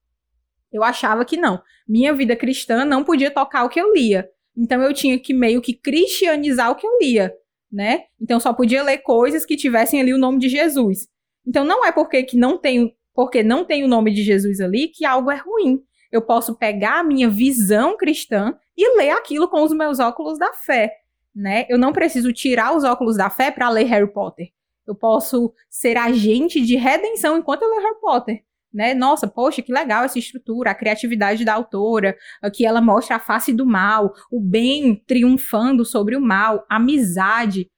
eu 0.71 0.83
achava 0.83 1.23
que 1.23 1.37
não. 1.37 1.61
Minha 1.87 2.13
vida 2.13 2.35
cristã 2.35 2.83
não 2.83 3.03
podia 3.03 3.31
tocar 3.31 3.63
o 3.63 3.69
que 3.69 3.79
eu 3.79 3.93
lia. 3.93 4.29
Então 4.57 4.81
eu 4.81 4.93
tinha 4.93 5.19
que 5.19 5.33
meio 5.33 5.61
que 5.61 5.73
cristianizar 5.73 6.71
o 6.71 6.75
que 6.75 6.85
eu 6.85 6.97
lia, 6.99 7.31
né? 7.71 8.05
Então 8.19 8.39
só 8.39 8.51
podia 8.51 8.81
ler 8.81 8.97
coisas 8.99 9.45
que 9.45 9.55
tivessem 9.55 10.01
ali 10.01 10.13
o 10.13 10.17
nome 10.17 10.39
de 10.39 10.49
Jesus. 10.49 11.07
Então 11.45 11.63
não 11.63 11.85
é 11.85 11.91
porque 11.91 12.23
que 12.23 12.35
não 12.35 12.57
tem, 12.57 12.95
porque 13.13 13.43
não 13.43 13.63
tem 13.63 13.83
o 13.83 13.87
nome 13.87 14.11
de 14.11 14.23
Jesus 14.23 14.59
ali 14.59 14.87
que 14.87 15.05
algo 15.05 15.29
é 15.29 15.35
ruim. 15.35 15.79
Eu 16.11 16.21
posso 16.23 16.57
pegar 16.57 16.99
a 16.99 17.03
minha 17.03 17.29
visão 17.29 17.95
cristã 17.95 18.57
e 18.75 18.97
ler 18.97 19.11
aquilo 19.11 19.47
com 19.47 19.61
os 19.63 19.71
meus 19.71 19.99
óculos 19.99 20.39
da 20.39 20.51
fé, 20.53 20.91
né? 21.35 21.65
Eu 21.69 21.77
não 21.77 21.93
preciso 21.93 22.33
tirar 22.33 22.75
os 22.75 22.83
óculos 22.83 23.15
da 23.15 23.29
fé 23.29 23.51
para 23.51 23.69
ler 23.69 23.85
Harry 23.85 24.11
Potter. 24.11 24.47
Eu 24.87 24.95
posso 24.95 25.53
ser 25.69 25.97
agente 25.97 26.61
de 26.61 26.77
redenção 26.77 27.37
enquanto 27.37 27.63
eu 27.63 27.69
leio 27.69 27.81
Harry 27.81 27.99
Potter. 27.99 28.43
Né? 28.73 28.93
Nossa, 28.93 29.27
poxa, 29.27 29.61
que 29.61 29.71
legal 29.71 30.03
essa 30.03 30.19
estrutura, 30.19 30.71
a 30.71 30.75
criatividade 30.75 31.43
da 31.43 31.53
autora, 31.53 32.15
que 32.53 32.65
ela 32.65 32.79
mostra 32.79 33.15
a 33.15 33.19
face 33.19 33.51
do 33.51 33.65
mal, 33.65 34.13
o 34.31 34.39
bem 34.39 34.95
triunfando 35.07 35.83
sobre 35.83 36.15
o 36.15 36.21
mal, 36.21 36.65
amizade. 36.69 37.71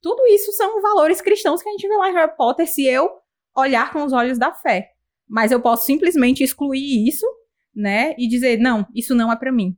Tudo 0.00 0.26
isso 0.26 0.52
são 0.52 0.82
valores 0.82 1.20
cristãos 1.20 1.62
que 1.62 1.68
a 1.68 1.72
gente 1.72 1.88
vê 1.88 1.96
lá 1.96 2.10
em 2.10 2.14
Harry 2.14 2.36
Potter 2.36 2.66
se 2.66 2.84
eu 2.84 3.08
olhar 3.56 3.92
com 3.92 4.04
os 4.04 4.12
olhos 4.12 4.38
da 4.38 4.52
fé. 4.52 4.90
Mas 5.28 5.52
eu 5.52 5.60
posso 5.60 5.86
simplesmente 5.86 6.44
excluir 6.44 7.08
isso, 7.08 7.26
né, 7.74 8.14
e 8.18 8.28
dizer, 8.28 8.58
não, 8.58 8.86
isso 8.94 9.14
não 9.14 9.32
é 9.32 9.36
para 9.36 9.50
mim. 9.50 9.74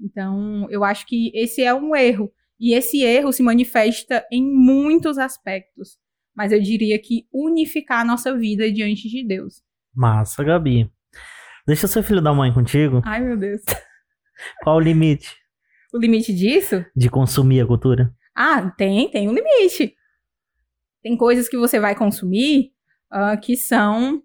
Então, 0.00 0.66
eu 0.70 0.82
acho 0.82 1.06
que 1.06 1.30
esse 1.34 1.62
é 1.62 1.72
um 1.72 1.94
erro. 1.94 2.32
E 2.58 2.74
esse 2.74 3.02
erro 3.02 3.32
se 3.32 3.42
manifesta 3.42 4.26
em 4.32 4.42
muitos 4.42 5.18
aspectos 5.18 5.99
mas 6.40 6.52
eu 6.52 6.62
diria 6.62 6.98
que 6.98 7.26
unificar 7.30 8.00
a 8.00 8.04
nossa 8.04 8.34
vida 8.34 8.72
diante 8.72 9.10
de 9.10 9.22
Deus. 9.22 9.62
Massa, 9.94 10.42
Gabi. 10.42 10.90
Deixa 11.66 11.86
seu 11.86 12.02
filho 12.02 12.22
da 12.22 12.32
mãe 12.32 12.50
contigo. 12.50 13.02
Ai, 13.04 13.20
meu 13.20 13.36
Deus. 13.36 13.60
Qual 14.64 14.76
o 14.76 14.80
limite? 14.80 15.36
O 15.92 15.98
limite 15.98 16.32
disso? 16.32 16.82
De 16.96 17.10
consumir 17.10 17.60
a 17.60 17.66
cultura? 17.66 18.10
Ah, 18.34 18.70
tem, 18.70 19.10
tem 19.10 19.28
um 19.28 19.34
limite. 19.34 19.94
Tem 21.02 21.14
coisas 21.14 21.46
que 21.46 21.58
você 21.58 21.78
vai 21.78 21.94
consumir 21.94 22.72
uh, 23.12 23.38
que 23.38 23.54
são. 23.54 24.22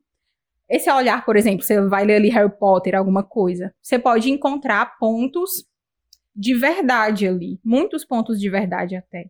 Esse 0.69 0.89
olhar, 0.89 1.25
por 1.25 1.35
exemplo, 1.35 1.63
você 1.63 1.81
vai 1.81 2.05
ler 2.05 2.15
ali 2.15 2.29
Harry 2.29 2.57
Potter, 2.57 2.95
alguma 2.95 3.23
coisa. 3.23 3.75
Você 3.81 3.99
pode 3.99 4.31
encontrar 4.31 4.97
pontos 4.97 5.65
de 6.33 6.55
verdade 6.55 7.27
ali. 7.27 7.59
Muitos 7.61 8.05
pontos 8.05 8.39
de 8.39 8.49
verdade 8.49 8.95
até. 8.95 9.29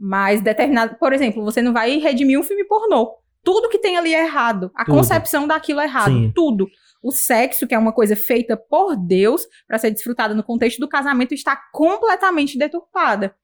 Mas 0.00 0.40
determinado, 0.40 0.96
por 0.98 1.12
exemplo, 1.12 1.44
você 1.44 1.60
não 1.60 1.74
vai 1.74 1.98
redimir 1.98 2.40
um 2.40 2.42
filme 2.42 2.64
pornô. 2.64 3.12
Tudo 3.44 3.68
que 3.68 3.78
tem 3.78 3.98
ali 3.98 4.14
é 4.14 4.24
errado. 4.24 4.70
A 4.74 4.84
tudo. 4.84 4.96
concepção 4.96 5.46
daquilo 5.46 5.80
é 5.80 5.84
errado. 5.84 6.10
Sim. 6.10 6.32
Tudo. 6.34 6.66
O 7.02 7.12
sexo, 7.12 7.66
que 7.66 7.74
é 7.74 7.78
uma 7.78 7.92
coisa 7.92 8.16
feita 8.16 8.56
por 8.56 8.96
Deus 8.96 9.42
para 9.68 9.78
ser 9.78 9.90
desfrutada 9.90 10.34
no 10.34 10.42
contexto 10.42 10.78
do 10.78 10.88
casamento, 10.88 11.34
está 11.34 11.58
completamente 11.72 12.58
deturpada. 12.58 13.34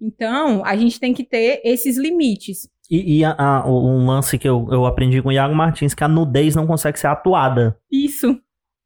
Então, 0.00 0.64
a 0.64 0.76
gente 0.76 0.98
tem 0.98 1.12
que 1.12 1.24
ter 1.24 1.60
esses 1.64 1.98
limites. 1.98 2.68
E, 2.90 3.18
e 3.18 3.24
a, 3.24 3.34
a, 3.36 3.68
um 3.68 4.06
lance 4.06 4.38
que 4.38 4.48
eu, 4.48 4.66
eu 4.70 4.86
aprendi 4.86 5.20
com 5.20 5.28
o 5.28 5.32
Iago 5.32 5.54
Martins, 5.54 5.94
que 5.94 6.04
a 6.04 6.08
nudez 6.08 6.54
não 6.54 6.66
consegue 6.66 6.98
ser 6.98 7.08
atuada. 7.08 7.78
Isso. 7.90 8.38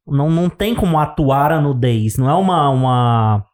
Não, 0.05 0.29
não 0.29 0.49
tem 0.49 0.75
como 0.75 0.97
atuar 0.97 1.51
a 1.51 1.61
nudez. 1.61 2.17
Não 2.17 2.29
é 2.29 2.33
uma, 2.33 2.69
uma 2.69 3.45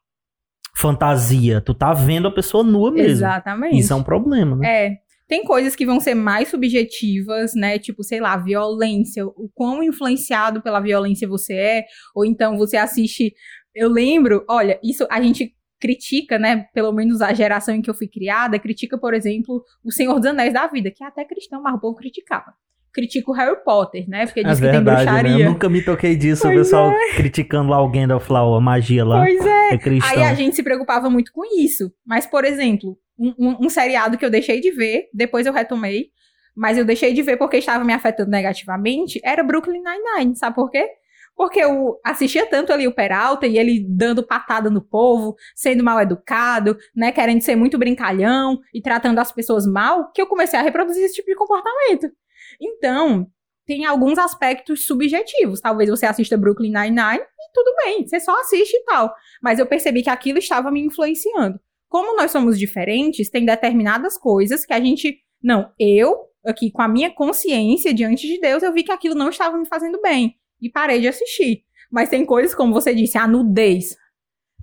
fantasia. 0.79 1.61
Tu 1.61 1.73
tá 1.73 1.93
vendo 1.93 2.27
a 2.27 2.31
pessoa 2.31 2.63
nua 2.63 2.91
mesmo. 2.91 3.11
Exatamente. 3.11 3.77
Isso 3.77 3.91
é 3.91 3.95
um 3.95 4.03
problema, 4.03 4.55
né? 4.55 4.67
É. 4.67 4.97
Tem 5.27 5.43
coisas 5.43 5.75
que 5.75 5.85
vão 5.85 5.99
ser 5.99 6.15
mais 6.15 6.49
subjetivas, 6.49 7.53
né? 7.53 7.77
Tipo, 7.77 8.03
sei 8.03 8.19
lá, 8.19 8.35
violência. 8.37 9.25
O 9.27 9.49
quão 9.53 9.83
influenciado 9.83 10.61
pela 10.61 10.79
violência 10.79 11.27
você 11.27 11.53
é. 11.53 11.85
Ou 12.15 12.25
então 12.25 12.57
você 12.57 12.77
assiste. 12.77 13.33
Eu 13.75 13.89
lembro, 13.89 14.43
olha, 14.49 14.79
isso 14.83 15.05
a 15.11 15.21
gente 15.21 15.53
critica, 15.79 16.39
né? 16.39 16.65
Pelo 16.73 16.91
menos 16.91 17.21
a 17.21 17.33
geração 17.33 17.75
em 17.75 17.81
que 17.81 17.89
eu 17.89 17.93
fui 17.93 18.07
criada, 18.07 18.57
critica, 18.57 18.97
por 18.97 19.13
exemplo, 19.13 19.63
o 19.83 19.91
Senhor 19.91 20.15
dos 20.15 20.25
Anéis 20.25 20.53
da 20.53 20.65
Vida, 20.67 20.91
que 20.91 21.03
até 21.03 21.23
cristão, 21.25 21.61
mas 21.61 21.75
o 21.75 21.79
povo 21.79 21.95
criticava 21.95 22.53
critica 22.93 23.31
o 23.31 23.33
Harry 23.33 23.63
Potter, 23.63 24.07
né? 24.07 24.25
Porque 24.25 24.43
diz 24.43 24.53
é 24.53 24.55
que 24.55 24.71
verdade, 24.71 24.85
tem 24.85 25.13
bruxaria. 25.13 25.37
Né? 25.37 25.43
Eu 25.43 25.51
nunca 25.51 25.69
me 25.69 25.81
toquei 25.81 26.15
disso, 26.15 26.43
pois 26.43 26.55
o 26.55 26.57
pessoal 26.59 26.91
é. 26.91 27.15
criticando 27.15 27.69
lá 27.69 27.77
alguém 27.77 28.07
da 28.07 28.19
Flower, 28.19 28.61
magia 28.61 29.05
lá. 29.05 29.23
Pois 29.23 29.45
é. 29.45 29.73
é 29.73 29.79
Aí 30.03 30.23
a 30.23 30.33
gente 30.33 30.55
se 30.55 30.63
preocupava 30.63 31.09
muito 31.09 31.31
com 31.31 31.41
isso. 31.59 31.91
Mas, 32.05 32.25
por 32.25 32.45
exemplo, 32.45 32.97
um, 33.17 33.33
um, 33.37 33.65
um, 33.65 33.69
seriado 33.69 34.17
que 34.17 34.25
eu 34.25 34.29
deixei 34.29 34.59
de 34.59 34.71
ver, 34.71 35.09
depois 35.13 35.45
eu 35.45 35.53
retomei, 35.53 36.07
mas 36.55 36.77
eu 36.77 36.85
deixei 36.85 37.13
de 37.13 37.21
ver 37.21 37.37
porque 37.37 37.57
estava 37.57 37.83
me 37.83 37.93
afetando 37.93 38.31
negativamente, 38.31 39.19
era 39.23 39.43
Brooklyn 39.43 39.81
Nine-Nine. 39.81 40.35
Sabe 40.35 40.55
por 40.55 40.69
quê? 40.69 40.87
Porque 41.39 41.59
eu 41.59 41.97
assistia 42.03 42.45
tanto 42.45 42.73
ali 42.73 42.85
o 42.85 42.93
Peralta 42.93 43.47
e 43.47 43.57
ele 43.57 43.85
dando 43.87 44.21
patada 44.21 44.69
no 44.69 44.81
povo, 44.81 45.35
sendo 45.55 45.81
mal 45.81 45.97
educado, 46.01 46.77
né, 46.93 47.13
querendo 47.13 47.41
ser 47.41 47.55
muito 47.55 47.77
brincalhão 47.77 48.59
e 48.73 48.81
tratando 48.81 49.19
as 49.19 49.31
pessoas 49.31 49.65
mal, 49.65 50.11
que 50.11 50.21
eu 50.21 50.27
comecei 50.27 50.59
a 50.59 50.61
reproduzir 50.61 51.05
esse 51.05 51.15
tipo 51.15 51.29
de 51.29 51.37
comportamento. 51.37 52.11
Então, 52.59 53.27
tem 53.65 53.85
alguns 53.85 54.17
aspectos 54.17 54.85
subjetivos. 54.85 55.61
Talvez 55.61 55.89
você 55.89 56.05
assista 56.05 56.37
Brooklyn 56.37 56.71
Nine-Nine 56.71 57.21
e 57.21 57.53
tudo 57.53 57.75
bem, 57.83 58.07
você 58.07 58.19
só 58.19 58.39
assiste 58.41 58.73
e 58.73 58.83
tal. 58.83 59.13
Mas 59.41 59.59
eu 59.59 59.65
percebi 59.65 60.01
que 60.01 60.09
aquilo 60.09 60.39
estava 60.39 60.71
me 60.71 60.81
influenciando. 60.81 61.59
Como 61.87 62.15
nós 62.15 62.31
somos 62.31 62.57
diferentes, 62.57 63.29
tem 63.29 63.45
determinadas 63.45 64.17
coisas 64.17 64.65
que 64.65 64.73
a 64.73 64.79
gente. 64.79 65.19
Não, 65.41 65.71
eu, 65.79 66.15
aqui 66.45 66.71
com 66.71 66.81
a 66.81 66.87
minha 66.87 67.09
consciência 67.09 67.93
diante 67.93 68.27
de 68.27 68.39
Deus, 68.39 68.63
eu 68.63 68.73
vi 68.73 68.83
que 68.83 68.91
aquilo 68.91 69.15
não 69.15 69.29
estava 69.29 69.57
me 69.57 69.67
fazendo 69.67 70.01
bem 70.01 70.35
e 70.61 70.69
parei 70.69 70.99
de 70.99 71.07
assistir. 71.07 71.63
Mas 71.91 72.09
tem 72.09 72.25
coisas, 72.25 72.53
como 72.53 72.73
você 72.73 72.93
disse, 72.93 73.17
a 73.17 73.27
nudez. 73.27 73.95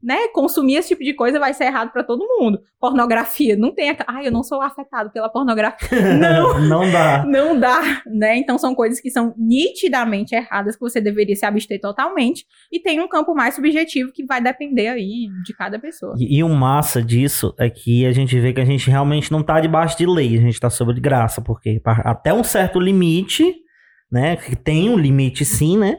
Né? 0.06 0.28
Consumir 0.28 0.76
esse 0.76 0.90
tipo 0.90 1.02
de 1.02 1.12
coisa 1.12 1.40
vai 1.40 1.52
ser 1.52 1.64
errado 1.64 1.90
para 1.90 2.04
todo 2.04 2.24
mundo. 2.38 2.60
Pornografia, 2.78 3.56
não 3.56 3.74
tem. 3.74 3.96
Ai, 4.06 4.28
eu 4.28 4.30
não 4.30 4.44
sou 4.44 4.62
afetado 4.62 5.10
pela 5.10 5.28
pornografia. 5.28 5.66
Não. 6.16 6.60
não 6.60 6.92
dá. 6.92 7.24
Não 7.26 7.58
dá, 7.58 8.02
né? 8.06 8.36
Então 8.36 8.56
são 8.56 8.74
coisas 8.74 9.00
que 9.00 9.10
são 9.10 9.34
nitidamente 9.36 10.34
erradas, 10.34 10.76
que 10.76 10.80
você 10.80 11.00
deveria 11.00 11.34
se 11.34 11.44
abster 11.44 11.80
totalmente. 11.80 12.44
E 12.70 12.78
tem 12.78 13.00
um 13.00 13.08
campo 13.08 13.34
mais 13.34 13.56
subjetivo 13.56 14.12
que 14.12 14.24
vai 14.24 14.40
depender 14.40 14.88
aí 14.88 15.26
de 15.44 15.52
cada 15.52 15.78
pessoa. 15.78 16.14
E, 16.18 16.38
e 16.38 16.44
o 16.44 16.48
massa 16.48 17.02
disso 17.02 17.52
é 17.58 17.68
que 17.68 18.06
a 18.06 18.12
gente 18.12 18.38
vê 18.38 18.52
que 18.52 18.60
a 18.60 18.64
gente 18.64 18.88
realmente 18.88 19.32
não 19.32 19.42
tá 19.42 19.60
debaixo 19.60 19.98
de 19.98 20.06
lei, 20.06 20.36
a 20.36 20.40
gente 20.40 20.60
tá 20.60 20.70
sobre 20.70 21.00
graça, 21.00 21.40
porque 21.40 21.80
até 21.84 22.32
um 22.32 22.44
certo 22.44 22.78
limite 22.78 23.66
né? 24.10 24.36
Que 24.36 24.54
tem 24.54 24.88
um 24.88 24.96
limite 24.96 25.44
sim, 25.44 25.76
né? 25.76 25.98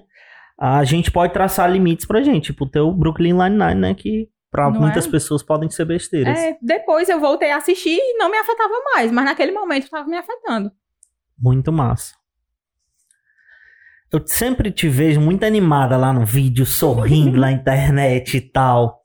A 0.60 0.84
gente 0.84 1.12
pode 1.12 1.34
traçar 1.34 1.72
limites 1.72 2.06
pra 2.06 2.24
gente, 2.24 2.46
tipo 2.46 2.66
o 2.66 2.70
teu 2.70 2.92
Brooklyn 2.92 3.34
Nine-Nine, 3.34 3.76
né? 3.76 3.94
Que 3.94 4.28
pra 4.50 4.72
não 4.72 4.82
muitas 4.82 5.06
é? 5.06 5.12
pessoas 5.12 5.44
podem 5.44 5.70
ser 5.70 5.86
besteiras. 5.86 6.38
É, 6.38 6.58
depois 6.62 7.08
eu 7.10 7.20
voltei 7.20 7.52
a 7.52 7.58
assistir 7.58 7.98
e 7.98 8.18
não 8.18 8.32
me 8.32 8.38
afetava 8.38 8.74
mais, 8.94 9.12
mas 9.12 9.26
naquele 9.26 9.52
momento 9.52 9.90
tava 9.90 10.08
me 10.08 10.18
afetando. 10.18 10.72
Muito 11.38 11.72
massa. 11.72 12.16
Eu 14.12 14.26
sempre 14.26 14.72
te 14.72 14.88
vejo 14.88 15.20
muito 15.20 15.44
animada 15.44 15.98
lá 15.98 16.14
no 16.14 16.26
vídeo, 16.26 16.66
sorrindo 16.66 17.38
na 17.38 17.52
internet 17.54 18.38
e 18.38 18.42
tal. 18.42 19.02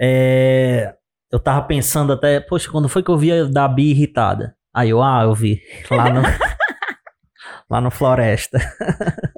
É, 0.00 0.94
eu 1.30 1.38
tava 1.38 1.66
pensando 1.66 2.12
até, 2.12 2.40
poxa, 2.40 2.70
quando 2.70 2.88
foi 2.88 3.02
que 3.02 3.10
eu 3.10 3.18
vi 3.18 3.32
a 3.32 3.44
Dabi 3.44 3.90
irritada? 3.90 4.56
Aí 4.72 4.90
eu, 4.90 5.02
ah, 5.02 5.22
eu 5.24 5.34
vi. 5.34 5.60
Lá 5.90 6.08
no. 6.10 6.22
lá 7.68 7.80
no 7.80 7.90
Floresta. 7.90 8.58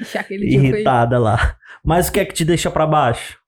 Irritada 0.30 1.16
foi... 1.16 1.24
lá. 1.24 1.56
Mas 1.84 2.08
o 2.08 2.12
que 2.12 2.20
é 2.20 2.24
que 2.24 2.34
te 2.34 2.44
deixa 2.44 2.70
para 2.70 2.86
baixo? 2.86 3.38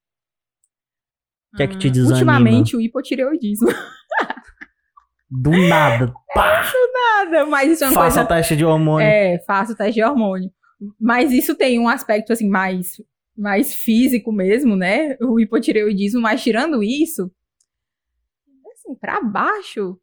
O 1.53 1.57
que 1.57 1.63
é 1.63 1.67
que 1.67 1.77
te 1.77 1.89
ah, 1.89 1.91
desanima? 1.91 2.33
Ultimamente, 2.33 2.77
o 2.77 2.81
hipotireoidismo. 2.81 3.69
Do 5.31 5.51
nada. 5.51 6.13
Pá! 6.35 6.63
Do 6.63 6.93
nada, 6.93 7.47
mas 7.47 7.73
isso 7.73 7.85
é 7.85 7.89
uma 7.89 8.03
Faça 8.03 8.21
coisa... 8.21 8.25
o 8.25 8.29
teste 8.29 8.57
de 8.57 8.65
hormônio. 8.65 9.07
É, 9.07 9.39
faça 9.47 9.73
o 9.73 9.77
teste 9.77 9.95
de 9.95 10.03
hormônio. 10.03 10.51
Mas 11.01 11.33
isso 11.33 11.55
tem 11.55 11.79
um 11.79 11.89
aspecto, 11.89 12.33
assim, 12.33 12.49
mais, 12.49 13.01
mais 13.37 13.75
físico 13.75 14.33
mesmo, 14.33 14.77
né? 14.77 15.17
O 15.21 15.41
hipotireoidismo. 15.41 16.21
Mas 16.21 16.43
tirando 16.43 16.83
isso, 16.83 17.31
assim, 18.75 18.95
pra 18.95 19.23
baixo, 19.23 19.99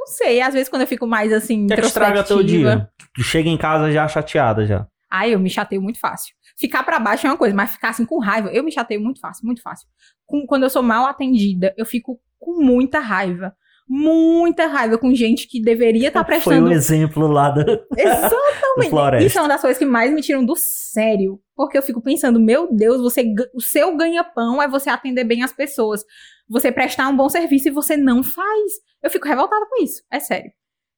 não 0.00 0.06
sei, 0.06 0.40
às 0.40 0.54
vezes 0.54 0.68
quando 0.68 0.82
eu 0.82 0.88
fico 0.88 1.06
mais 1.06 1.32
assim, 1.32 1.66
que, 1.66 1.74
é 1.74 1.76
que 1.76 1.86
estraga 1.86 2.24
teu 2.24 2.42
dia? 2.42 2.88
Tu 3.14 3.22
chega 3.22 3.48
em 3.48 3.58
casa 3.58 3.92
já 3.92 4.08
chateada 4.08 4.64
já. 4.64 4.86
Ah, 5.10 5.28
eu 5.28 5.40
me 5.40 5.50
chateio 5.50 5.82
muito 5.82 5.98
fácil. 5.98 6.34
Ficar 6.56 6.82
para 6.82 6.98
baixo 6.98 7.26
é 7.26 7.30
uma 7.30 7.36
coisa, 7.36 7.54
mas 7.54 7.72
ficar 7.72 7.90
assim 7.90 8.04
com 8.04 8.20
raiva, 8.20 8.50
eu 8.52 8.62
me 8.62 8.70
chateio 8.70 9.00
muito 9.00 9.20
fácil, 9.20 9.44
muito 9.44 9.62
fácil. 9.62 9.88
Com, 10.26 10.46
quando 10.46 10.62
eu 10.62 10.70
sou 10.70 10.82
mal 10.82 11.06
atendida, 11.06 11.74
eu 11.76 11.84
fico 11.84 12.20
com 12.38 12.62
muita 12.62 13.00
raiva. 13.00 13.54
Muita 13.92 14.66
raiva 14.66 14.96
com 14.96 15.12
gente 15.12 15.48
que 15.48 15.60
deveria 15.60 16.08
estar 16.08 16.20
tá 16.20 16.24
prestando. 16.24 16.60
Foi 16.60 16.68
um 16.68 16.72
exemplo 16.72 17.26
lá 17.26 17.50
do. 17.50 17.60
Exatamente. 17.98 19.26
Isso 19.26 19.36
é 19.36 19.42
uma 19.42 19.48
das 19.48 19.60
coisas 19.60 19.76
que 19.76 19.84
mais 19.84 20.12
me 20.12 20.22
tiram 20.22 20.44
do 20.46 20.54
sério. 20.56 21.40
Porque 21.56 21.76
eu 21.76 21.82
fico 21.82 22.00
pensando, 22.00 22.38
meu 22.38 22.72
Deus, 22.72 23.00
você, 23.00 23.24
o 23.52 23.60
seu 23.60 23.96
ganha-pão 23.96 24.62
é 24.62 24.68
você 24.68 24.88
atender 24.88 25.24
bem 25.24 25.42
as 25.42 25.52
pessoas 25.52 26.04
você 26.50 26.72
prestar 26.72 27.08
um 27.08 27.16
bom 27.16 27.28
serviço 27.28 27.68
e 27.68 27.70
você 27.70 27.96
não 27.96 28.24
faz. 28.24 28.72
Eu 29.00 29.08
fico 29.08 29.28
revoltada 29.28 29.64
com 29.66 29.82
isso, 29.82 30.02
é 30.10 30.18
sério. 30.18 30.50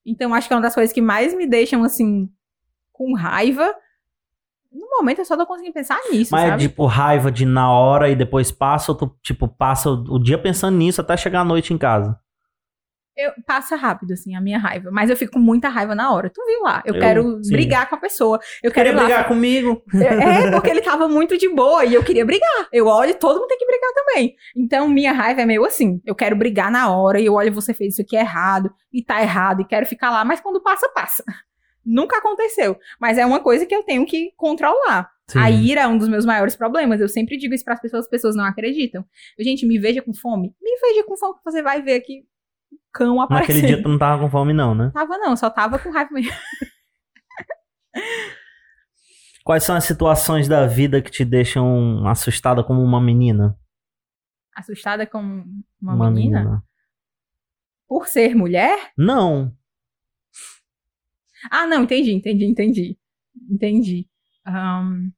Então, 0.05 0.35
acho 0.35 0.49
que 0.49 0.55
é 0.55 0.57
uma 0.57 0.63
das 0.63 0.75
coisas 0.75 0.93
que 0.93 1.03
mais 1.03 1.35
me 1.35 1.47
deixam, 1.47 1.85
assim, 1.85 2.29
com 2.91 3.15
raiva. 3.15 3.73
No 4.73 4.87
momento, 4.99 5.19
eu 5.19 5.25
só 5.25 5.37
tô 5.37 5.47
conseguindo 5.47 5.75
pensar 5.75 5.99
nisso, 6.11 6.33
Mas 6.33 6.49
sabe? 6.49 6.65
é, 6.65 6.69
tipo, 6.69 6.87
raiva 6.87 7.31
de 7.31 7.45
na 7.45 7.71
hora 7.71 8.09
e 8.09 8.17
depois 8.17 8.51
passa, 8.51 8.93
ou 8.93 8.99
tu, 8.99 9.15
tipo, 9.23 9.47
passa 9.47 9.91
o 9.91 10.19
dia 10.19 10.39
pensando 10.39 10.77
nisso 10.77 11.01
até 11.01 11.17
chegar 11.17 11.41
à 11.41 11.45
noite 11.45 11.75
em 11.75 11.79
casa. 11.79 12.19
Eu, 13.15 13.31
passa 13.47 13.77
rápido, 13.77 14.13
assim, 14.13 14.35
a 14.35 14.41
minha 14.41 14.59
raiva. 14.59 14.91
Mas 14.91 15.11
eu 15.11 15.17
fico 15.17 15.33
com 15.33 15.39
muita 15.39 15.69
raiva 15.69 15.95
na 15.95 16.11
hora. 16.13 16.31
Tu 16.31 16.43
viu 16.47 16.63
lá? 16.63 16.83
Eu, 16.87 16.95
eu 16.95 17.01
quero 17.01 17.45
sim. 17.45 17.53
brigar 17.53 17.89
com 17.89 17.95
a 17.95 17.99
pessoa. 17.99 18.41
Eu 18.63 18.73
quero 18.73 18.89
Queria 18.89 19.05
brigar 19.05 19.29
comigo. 19.29 19.83
É, 19.95 20.47
é, 20.47 20.51
porque 20.53 20.71
ele 20.71 20.81
tava 20.81 21.07
muito 21.09 21.37
de 21.37 21.49
boa 21.49 21.85
e 21.85 21.93
eu 21.93 22.03
queria 22.03 22.25
brigar. 22.25 22.69
Eu 22.73 22.87
olho, 22.87 23.15
todo 23.15 23.39
mundo 23.39 23.49
tem 23.49 23.59
que 23.59 23.67
brigar 23.67 23.91
também. 23.93 24.35
Então, 24.57 24.89
minha 24.89 25.13
raiva 25.13 25.43
é 25.43 25.47
meio 25.47 25.65
assim. 25.65 26.01
Eu 26.07 26.15
quero 26.15 26.35
brigar 26.35 26.71
na 26.71 26.91
hora 26.91 27.21
e 27.21 27.27
eu 27.27 27.35
olho, 27.35 27.53
você 27.53 27.75
fez 27.75 27.93
isso 27.93 28.03
aqui 28.03 28.17
errado 28.17 28.73
e 28.91 29.05
tá 29.05 29.21
errado 29.21 29.61
e 29.61 29.67
quero 29.67 29.85
ficar 29.85 30.11
lá. 30.11 30.25
Mas 30.25 30.41
quando 30.41 30.63
passa, 30.63 30.89
passa. 30.89 31.23
Nunca 31.85 32.19
aconteceu. 32.19 32.79
Mas 33.01 33.19
é 33.19 33.27
uma 33.27 33.41
coisa 33.41 33.67
que 33.67 33.75
eu 33.75 33.83
tenho 33.83 34.07
que 34.07 34.33
controlar. 34.37 35.11
Sim. 35.29 35.39
A 35.39 35.51
ira 35.51 35.83
é 35.83 35.87
um 35.87 35.99
dos 35.99 36.09
meus 36.09 36.25
maiores 36.25 36.55
problemas. 36.55 37.01
Eu 37.01 37.09
sempre 37.09 37.37
digo 37.37 37.55
isso 37.55 37.65
para 37.65 37.75
as 37.75 37.81
pessoas, 37.81 38.05
as 38.05 38.11
pessoas 38.11 38.37
não 38.37 38.45
acreditam. 38.45 39.05
Gente, 39.39 39.67
me 39.67 39.79
veja 39.79 40.03
com 40.03 40.13
fome. 40.13 40.55
Me 40.61 40.79
veja 40.81 41.05
com 41.05 41.17
fome, 41.17 41.35
que 41.35 41.45
você 41.45 41.63
vai 41.63 41.83
ver 41.83 41.95
aqui 41.95 42.27
cão 42.93 43.21
aparecendo. 43.21 43.55
Naquele 43.57 43.75
dia 43.75 43.83
tu 43.83 43.89
não 43.89 43.99
tava 43.99 44.23
com 44.23 44.31
fome, 44.31 44.53
não, 44.53 44.75
né? 44.75 44.91
Tava 44.93 45.17
não, 45.19 45.37
só 45.37 45.49
tava 45.49 45.79
com 45.79 45.91
raiva 45.91 46.11
mesmo. 46.13 46.33
Quais 49.45 49.65
são 49.65 49.75
as 49.75 49.85
situações 49.85 50.47
da 50.47 50.67
vida 50.67 51.03
que 51.03 51.11
te 51.11 51.25
deixam 51.25 52.07
assustada 52.07 52.63
como 52.63 52.81
uma 52.83 53.01
menina? 53.01 53.59
Assustada 54.55 55.07
como 55.07 55.45
uma, 55.81 55.95
uma 55.95 56.11
menina? 56.11 56.39
menina? 56.41 56.65
Por 57.89 58.07
ser 58.07 58.37
mulher? 58.37 58.93
Não. 58.97 59.53
Ah, 61.51 61.67
não, 61.67 61.85
entendi, 61.85 62.13
entendi, 62.13 62.45
entendi. 62.45 62.99
Entendi. 63.51 64.07
Um, 64.47 65.11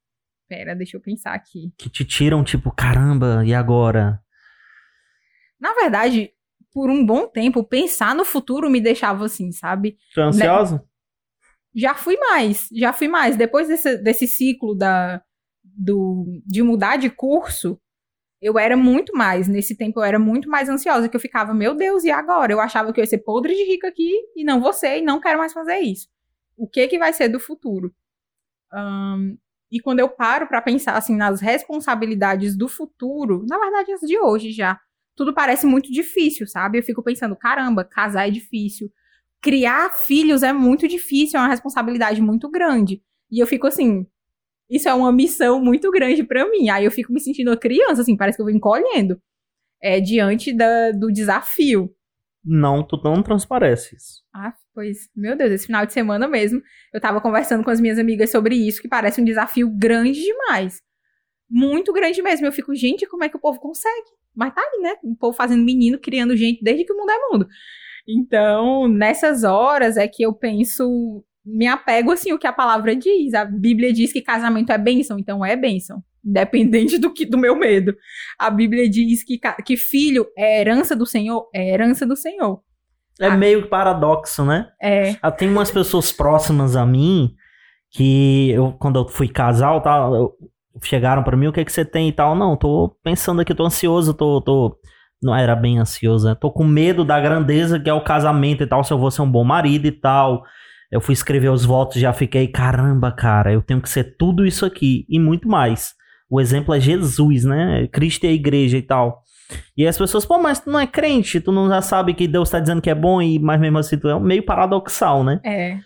pera, 0.49 0.75
deixa 0.75 0.97
eu 0.97 1.01
pensar 1.01 1.35
aqui. 1.35 1.73
Que 1.79 1.89
te 1.89 2.05
tiram, 2.05 2.45
tipo, 2.45 2.71
caramba, 2.71 3.45
e 3.45 3.55
agora? 3.55 4.21
Na 5.61 5.73
verdade, 5.75 6.31
por 6.73 6.91
um 6.91 7.05
bom 7.05 7.27
tempo, 7.29 7.65
pensar 7.65 8.15
no 8.15 8.25
futuro 8.25 8.69
me 8.69 8.81
deixava 8.81 9.25
assim, 9.25 9.53
sabe? 9.53 9.97
Tu 10.13 10.21
é 10.21 10.25
ansiosa? 10.25 10.85
Já 11.75 11.95
fui 11.95 12.17
mais, 12.19 12.69
já 12.73 12.93
fui 12.93 13.09
mais. 13.09 13.37
Depois 13.37 13.69
desse, 13.69 13.97
desse 13.99 14.27
ciclo 14.27 14.77
da, 14.77 15.23
do, 15.63 16.41
de 16.47 16.63
mudar 16.63 16.97
de 16.97 17.11
curso, 17.11 17.81
eu 18.41 18.59
era 18.59 18.77
muito 18.77 19.17
mais. 19.17 19.49
Nesse 19.49 19.77
tempo 19.77 20.01
eu 20.01 20.05
era 20.05 20.19
muito 20.19 20.49
mais 20.49 20.69
ansiosa, 20.69 21.09
que 21.09 21.17
eu 21.17 21.21
ficava, 21.21 21.55
meu 21.55 21.75
Deus, 21.75 22.05
e 22.05 22.11
agora? 22.11 22.53
Eu 22.53 22.61
achava 22.61 22.93
que 22.93 23.01
eu 23.01 23.03
ia 23.03 23.09
ser 23.09 23.19
podre 23.19 23.55
de 23.55 23.65
rica 23.65 23.89
aqui 23.89 24.13
e 24.37 24.45
não 24.45 24.61
você, 24.61 24.99
e 24.99 25.03
não 25.03 25.21
quero 25.21 25.39
mais 25.39 25.53
fazer 25.53 25.79
isso. 25.79 26.09
O 26.57 26.69
que 26.69 26.87
que 26.89 26.99
vai 26.99 27.13
ser 27.13 27.29
do 27.29 27.41
futuro? 27.41 27.95
Um, 28.73 29.37
e 29.71 29.81
quando 29.81 30.01
eu 30.01 30.09
paro 30.09 30.47
para 30.47 30.63
pensar 30.63 30.97
assim 30.97 31.17
nas 31.17 31.41
responsabilidades 31.41 32.57
do 32.57 32.69
futuro, 32.69 33.45
na 33.49 33.59
verdade 33.59 33.93
as 33.93 34.01
de 34.01 34.19
hoje 34.19 34.53
já, 34.53 34.79
tudo 35.17 35.35
parece 35.35 35.67
muito 35.67 35.91
difícil, 35.91 36.47
sabe? 36.47 36.79
Eu 36.79 36.83
fico 36.83 37.03
pensando, 37.03 37.37
caramba, 37.37 37.85
casar 37.85 38.29
é 38.29 38.31
difícil. 38.31 38.91
Criar 39.41 39.91
filhos 39.91 40.43
é 40.43 40.53
muito 40.53 40.89
difícil, 40.89 41.39
é 41.39 41.43
uma 41.43 41.49
responsabilidade 41.49 42.21
muito 42.21 42.51
grande. 42.51 43.03
E 43.31 43.41
eu 43.41 43.47
fico 43.47 43.67
assim, 43.67 44.07
isso 44.69 44.89
é 44.89 44.95
uma 44.95 45.13
missão 45.13 45.61
muito 45.63 45.91
grande 45.91 46.25
para 46.25 46.49
mim. 46.51 46.69
Aí 46.69 46.85
eu 46.85 46.91
fico 46.91 47.13
me 47.13 47.21
sentindo 47.21 47.51
uma 47.51 47.57
criança, 47.57 48.03
assim, 48.03 48.17
parece 48.17 48.37
que 48.37 48.43
eu 48.43 48.47
vou 48.47 48.55
encolhendo 48.55 49.21
é, 49.83 50.01
diante 50.01 50.53
da, 50.53 50.93
do 50.93 51.13
desafio. 51.13 51.95
Não, 52.45 52.83
tu 52.87 53.01
não 53.03 53.23
transparece 53.23 53.97
isso. 53.97 54.23
Ah, 54.35 54.53
pois, 54.75 55.09
meu 55.15 55.37
Deus, 55.37 55.53
esse 55.53 55.67
final 55.67 55.87
de 55.87 55.93
semana 55.93 56.27
mesmo, 56.27 56.61
eu 56.93 57.01
tava 57.01 57.21
conversando 57.21 57.63
com 57.63 57.71
as 57.71 57.81
minhas 57.81 57.99
amigas 57.99 58.31
sobre 58.31 58.57
isso, 58.57 58.83
que 58.83 58.89
parece 58.89 59.21
um 59.21 59.25
desafio 59.25 59.71
grande 59.71 60.21
demais. 60.21 60.83
Muito 61.49 61.93
grande 61.93 62.21
mesmo. 62.21 62.47
Eu 62.47 62.53
fico, 62.53 62.75
gente, 62.75 63.07
como 63.07 63.23
é 63.23 63.29
que 63.29 63.37
o 63.37 63.41
povo 63.41 63.61
consegue? 63.61 64.11
Mas 64.35 64.53
tá 64.53 64.61
aí, 64.61 64.83
né? 64.83 64.97
O 65.05 65.15
povo 65.15 65.37
fazendo 65.37 65.65
menino, 65.65 65.99
criando 65.99 66.37
gente 66.37 66.63
desde 66.63 66.85
que 66.85 66.93
o 66.93 66.97
mundo 66.97 67.11
é 67.11 67.19
mundo. 67.31 67.49
Então, 68.09 68.89
nessas 68.89 69.45
horas 69.45 69.97
é 69.97 70.09
que 70.09 70.25
eu 70.25 70.33
penso, 70.33 71.25
me 71.45 71.67
apego 71.67 72.11
assim 72.11 72.33
o 72.33 72.39
que 72.39 72.47
a 72.47 72.53
palavra 72.53 72.97
diz. 72.97 73.33
A 73.35 73.45
Bíblia 73.45 73.93
diz 73.93 74.13
que 74.13 74.21
casamento 74.21 74.73
é 74.73 74.79
bênção, 74.79 75.19
então 75.19 75.45
é 75.45 75.55
bênção, 75.55 76.03
independente 76.25 76.99
do 76.99 77.13
que 77.13 77.25
do 77.25 77.39
meu 77.39 77.55
medo. 77.55 77.97
A 78.37 78.51
Bíblia 78.51 78.91
diz 78.91 79.23
que, 79.23 79.39
que 79.65 79.77
filho 79.77 80.27
é 80.37 80.61
herança 80.61 80.97
do 80.97 81.07
Senhor, 81.07 81.49
é 81.55 81.73
herança 81.73 82.05
do 82.05 82.17
Senhor. 82.17 82.64
É 83.21 83.29
ah, 83.29 83.37
meio 83.37 83.69
paradoxo, 83.69 84.45
né? 84.45 84.67
É. 84.83 85.17
Ah, 85.23 85.31
tem 85.31 85.49
umas 85.49 85.71
pessoas 85.71 86.11
próximas 86.11 86.77
a 86.77 86.85
mim 86.85 87.35
que 87.91 88.51
eu, 88.51 88.73
quando 88.73 88.99
eu 88.99 89.09
fui 89.09 89.29
casal, 89.29 89.81
tal, 89.81 90.15
eu- 90.15 90.33
chegaram 90.83 91.23
pra 91.23 91.37
mim, 91.37 91.47
o 91.47 91.53
que 91.53 91.65
que 91.65 91.73
você 91.73 91.85
tem 91.85 92.09
e 92.09 92.13
tal? 92.13 92.35
Não, 92.35 92.57
tô 92.57 92.97
pensando 93.05 93.41
aqui, 93.41 93.55
tô 93.55 93.65
ansioso, 93.65 94.13
tô, 94.13 94.41
tô 94.41 94.77
não 95.23 95.35
era 95.35 95.55
bem 95.57 95.79
ansioso, 95.79 96.29
né? 96.29 96.35
Tô 96.35 96.51
com 96.51 96.65
medo 96.65 97.05
da 97.05 97.19
grandeza 97.21 97.81
que 97.81 97.89
é 97.89 97.95
o 97.95 98.03
casamento 98.05 98.63
e 98.63 98.67
tal, 98.67 98.85
se 98.85 98.93
eu 98.93 98.99
vou 98.99 99.11
ser 99.11 99.23
um 99.23 99.31
bom 99.31 99.45
marido 99.45 99.87
e 99.87 99.93
tal. 99.93 100.43
Eu 100.91 101.01
fui 101.01 101.13
escrever 101.15 101.49
os 101.51 101.65
votos, 101.65 102.01
já 102.01 102.13
fiquei, 102.13 102.47
caramba, 102.49 103.11
cara, 103.11 103.53
eu 103.53 103.63
tenho 103.63 103.81
que 103.81 103.89
ser 103.89 104.17
tudo 104.19 104.45
isso 104.45 104.67
aqui 104.67 105.07
e 105.09 105.19
muito 105.19 105.49
mais. 105.49 105.95
O 106.31 106.41
exemplo 106.41 106.75
é 106.75 106.81
Jesus, 106.81 107.45
né? 107.45 107.87
Cristo 107.89 108.25
e 108.25 108.29
a 108.29 108.33
igreja 108.33 108.77
e 108.77 108.83
tal. 108.83 109.23
E 109.77 109.87
as 109.87 109.99
pessoas, 109.99 110.25
pô, 110.25 110.39
mas 110.39 110.61
tu 110.61 110.71
não 110.71 110.81
é 110.81 110.87
crente, 110.87 111.41
tu 111.41 111.53
não 111.53 111.69
já 111.69 111.83
sabe 111.83 112.15
que 112.15 112.29
Deus 112.29 112.51
tá 112.51 112.61
dizendo 112.61 112.81
que 112.81 112.91
é 112.91 112.95
bom, 112.95 113.21
e 113.21 113.39
mas 113.39 113.61
mesmo 113.61 113.79
assim 113.79 113.99
tu 113.99 114.09
é 114.09 114.19
meio 114.19 114.45
paradoxal, 114.45 115.23
né? 115.25 115.41
É. 115.45 115.79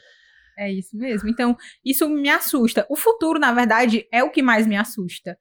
É 0.58 0.72
isso 0.72 0.96
mesmo. 0.96 1.28
Então, 1.28 1.56
isso 1.84 2.08
me 2.08 2.28
assusta. 2.28 2.84
O 2.90 2.96
futuro, 2.96 3.38
na 3.38 3.52
verdade, 3.52 4.08
é 4.12 4.24
o 4.24 4.30
que 4.30 4.42
mais 4.42 4.66
me 4.66 4.76
assusta. 4.76 5.38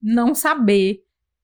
Não 0.00 0.32
saber. 0.32 1.00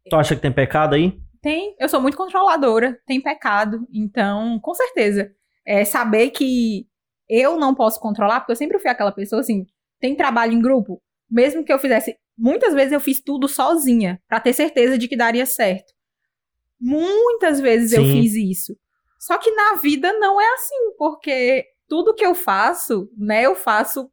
Tu 0.08 0.14
acha 0.14 0.36
que 0.36 0.42
tem 0.42 0.52
pecado 0.52 0.94
aí? 0.94 1.20
Tem, 1.42 1.74
eu 1.80 1.88
sou 1.88 2.00
muito 2.00 2.16
controladora, 2.16 3.00
tem 3.06 3.20
pecado. 3.20 3.84
Então, 3.92 4.60
com 4.60 4.72
certeza, 4.74 5.32
é 5.66 5.84
saber 5.84 6.30
que 6.30 6.86
eu 7.28 7.58
não 7.58 7.74
posso 7.74 7.98
controlar, 7.98 8.40
porque 8.40 8.52
eu 8.52 8.56
sempre 8.56 8.78
fui 8.78 8.90
aquela 8.90 9.12
pessoa 9.12 9.40
assim, 9.40 9.64
tem 10.00 10.14
trabalho 10.14 10.52
em 10.52 10.60
grupo, 10.60 11.02
mesmo 11.28 11.64
que 11.64 11.72
eu 11.72 11.78
fizesse, 11.78 12.16
muitas 12.36 12.74
vezes 12.74 12.92
eu 12.92 13.00
fiz 13.00 13.22
tudo 13.22 13.48
sozinha, 13.48 14.20
pra 14.28 14.40
ter 14.40 14.52
certeza 14.52 14.98
de 14.98 15.08
que 15.08 15.16
daria 15.16 15.46
certo. 15.46 15.92
Muitas 16.80 17.60
vezes 17.60 17.92
eu 17.92 18.02
Sim. 18.04 18.22
fiz 18.22 18.34
isso. 18.34 18.76
Só 19.18 19.36
que 19.36 19.50
na 19.50 19.74
vida 19.74 20.12
não 20.14 20.40
é 20.40 20.54
assim, 20.54 20.94
porque 20.96 21.64
tudo 21.88 22.14
que 22.14 22.24
eu 22.24 22.34
faço, 22.34 23.10
né, 23.18 23.42
eu 23.44 23.54
faço 23.54 24.10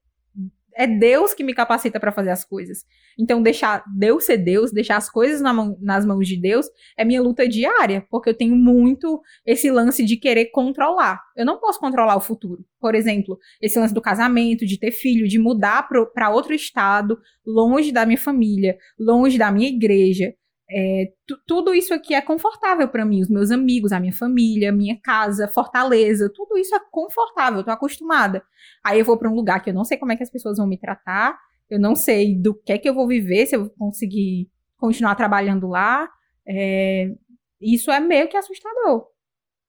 é 0.79 0.85
Deus 0.85 1.33
que 1.33 1.43
me 1.43 1.55
capacita 1.55 1.99
pra 1.99 2.11
fazer 2.11 2.29
as 2.29 2.45
coisas. 2.45 2.83
Então 3.17 3.41
deixar 3.41 3.83
Deus 3.97 4.25
ser 4.25 4.37
Deus, 4.37 4.71
deixar 4.71 4.97
as 4.97 5.09
coisas 5.09 5.41
na 5.41 5.51
mão- 5.51 5.75
nas 5.81 6.05
mãos 6.05 6.27
de 6.27 6.39
Deus 6.39 6.67
é 6.95 7.03
minha 7.03 7.19
luta 7.19 7.47
diária, 7.47 8.05
porque 8.11 8.29
eu 8.29 8.33
tenho 8.37 8.55
muito 8.55 9.19
esse 9.43 9.71
lance 9.71 10.05
de 10.05 10.17
querer 10.17 10.51
controlar. 10.51 11.19
Eu 11.35 11.45
não 11.47 11.57
posso 11.59 11.79
controlar 11.79 12.15
o 12.15 12.21
futuro. 12.21 12.63
Por 12.79 12.93
exemplo, 12.93 13.39
esse 13.59 13.79
lance 13.79 13.93
do 13.93 14.01
casamento, 14.01 14.67
de 14.67 14.77
ter 14.77 14.91
filho, 14.91 15.27
de 15.27 15.39
mudar 15.39 15.87
para 16.13 16.29
outro 16.29 16.53
estado, 16.53 17.17
longe 17.43 17.91
da 17.91 18.05
minha 18.05 18.19
família, 18.19 18.77
longe 18.99 19.35
da 19.37 19.51
minha 19.51 19.69
igreja. 19.69 20.31
É, 20.69 21.11
tu- 21.25 21.39
tudo 21.47 21.73
isso 21.73 21.93
aqui 21.93 22.13
é 22.13 22.21
confortável 22.21 22.87
para 22.89 23.05
mim, 23.05 23.21
os 23.21 23.29
meus 23.29 23.51
amigos, 23.51 23.91
a 23.93 23.99
minha 23.99 24.11
família, 24.13 24.71
minha 24.71 24.99
casa, 25.01 25.47
Fortaleza, 25.47 26.29
tudo 26.33 26.57
isso 26.57 26.75
é 26.75 26.79
confortável, 26.91 27.59
eu 27.59 27.63
tô 27.63 27.71
acostumada. 27.71 28.43
Aí 28.83 28.99
eu 28.99 29.05
vou 29.05 29.17
para 29.17 29.29
um 29.29 29.35
lugar 29.35 29.61
que 29.63 29.69
eu 29.69 29.73
não 29.73 29.85
sei 29.85 29.97
como 29.97 30.11
é 30.11 30.17
que 30.17 30.23
as 30.23 30.29
pessoas 30.29 30.57
vão 30.57 30.67
me 30.67 30.77
tratar, 30.77 31.39
eu 31.69 31.79
não 31.79 31.95
sei 31.95 32.35
do 32.35 32.53
que 32.53 32.73
é 32.73 32.77
que 32.77 32.87
eu 32.89 32.93
vou 32.93 33.07
viver, 33.07 33.45
se 33.45 33.55
eu 33.55 33.61
vou 33.61 33.69
conseguir 33.77 34.49
continuar 34.77 35.15
trabalhando 35.15 35.67
lá. 35.67 36.09
É, 36.45 37.13
isso 37.61 37.89
é 37.91 37.99
meio 37.99 38.27
que 38.27 38.37
assustador. 38.37 39.07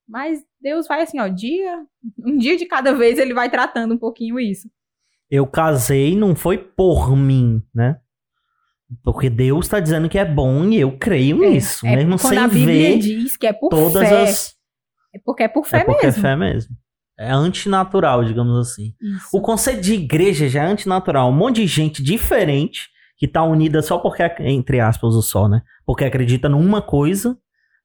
Mas 0.07 0.45
Deus 0.61 0.87
vai 0.89 1.03
assim, 1.03 1.20
ó, 1.20 1.29
dia, 1.29 1.85
um 2.25 2.37
dia 2.37 2.57
de 2.57 2.66
cada 2.66 2.93
vez 2.93 3.19
ele 3.19 3.35
vai 3.35 3.51
tratando 3.51 3.95
um 3.95 3.99
pouquinho 3.99 4.39
isso. 4.41 4.69
Eu 5.31 5.47
casei, 5.47 6.16
não 6.16 6.35
foi 6.35 6.57
por 6.59 7.15
mim, 7.15 7.62
né? 7.75 8.01
Porque 9.05 9.28
Deus 9.28 9.69
tá 9.69 9.81
dizendo 9.81 10.09
que 10.09 10.19
é 10.19 10.24
bom 10.24 10.65
e 10.65 10.81
eu 10.81 10.97
creio 10.98 11.44
É, 11.44 11.51
nisso, 11.51 11.86
é 11.86 11.97
mesmo 11.97 12.19
quando 12.19 12.31
sem 12.35 12.39
a 12.39 12.48
Bíblia 12.48 12.89
ver 12.90 12.98
diz 12.98 13.36
que 13.36 13.47
é 13.47 13.52
por 13.52 13.69
todas 13.69 14.09
fé, 14.09 14.23
as. 14.23 14.55
é 15.15 15.19
porque 15.24 15.43
é 15.43 15.48
por 15.48 15.66
fé 15.66 15.78
é 15.81 15.85
porque 15.85 16.06
mesmo. 16.06 16.19
é 16.19 16.23
fé 16.23 16.36
mesmo. 16.36 16.74
É 17.19 17.31
antinatural, 17.32 18.24
digamos 18.24 18.56
assim. 18.59 18.94
Isso. 19.01 19.28
O 19.36 19.40
conceito 19.43 19.81
de 19.82 19.93
igreja 19.94 20.48
já 20.48 20.62
é 20.65 20.66
antinatural. 20.66 21.28
Um 21.28 21.32
monte 21.36 21.56
de 21.56 21.66
gente 21.66 22.02
diferente 22.02 22.89
que 23.16 23.27
tá 23.27 23.43
unida 23.43 23.82
só 23.82 23.98
porque, 23.98 24.23
entre 24.40 24.78
aspas, 24.81 25.15
o 25.16 25.20
só, 25.23 25.48
né? 25.48 25.60
Porque 25.85 26.05
acredita 26.05 26.48
numa 26.48 26.81
coisa, 26.81 27.36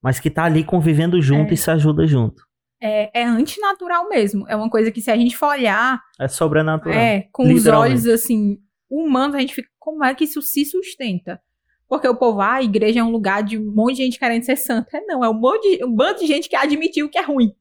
mas 0.04 0.20
que 0.20 0.30
tá 0.30 0.44
ali 0.44 0.64
convivendo 0.64 1.20
junto 1.22 1.50
É. 1.50 1.54
e 1.56 1.58
se 1.58 1.70
ajuda 1.72 2.06
junto. 2.06 2.44
É, 2.80 3.22
é 3.22 3.26
antinatural 3.26 4.08
mesmo. 4.08 4.48
É 4.48 4.56
uma 4.56 4.70
coisa 4.70 4.92
que 4.92 5.02
se 5.02 5.10
a 5.10 5.18
gente 5.18 5.36
for 5.36 5.48
olhar, 5.48 6.00
É 6.20 6.28
sobrenatural. 6.28 6.96
é, 6.98 7.28
com 7.32 7.52
os 7.52 7.66
olhos 7.66 8.06
assim, 8.06 8.60
humanos, 8.88 9.36
a 9.36 9.40
gente 9.40 9.56
fica, 9.56 9.68
como 9.84 10.02
é 10.02 10.16
que 10.16 10.24
isso 10.24 10.42
se 10.42 10.64
sustenta? 10.64 11.42
Porque 11.90 12.08
o 12.08 12.16
povo, 12.16 12.40
ah, 12.40 12.54
a 12.54 12.64
igreja 12.64 13.02
é 13.02 13.04
um 13.04 13.12
lugar 13.12 13.44
de 13.44 13.58
um 13.58 13.70
monte 13.70 13.98
de 13.98 14.04
gente 14.04 14.18
querendo 14.18 14.44
ser 14.44 14.56
santa. 14.56 14.96
É, 14.96 15.02
não, 15.02 15.22
é 15.22 15.30
um, 15.30 15.34
monte 15.34 15.78
de, 15.78 15.84
um 15.84 15.94
bando 15.94 16.20
de 16.20 16.26
gente 16.26 16.48
que 16.48 16.56
admitiu 16.56 17.10
que 17.10 17.18
é 17.18 17.22
ruim, 17.22 17.54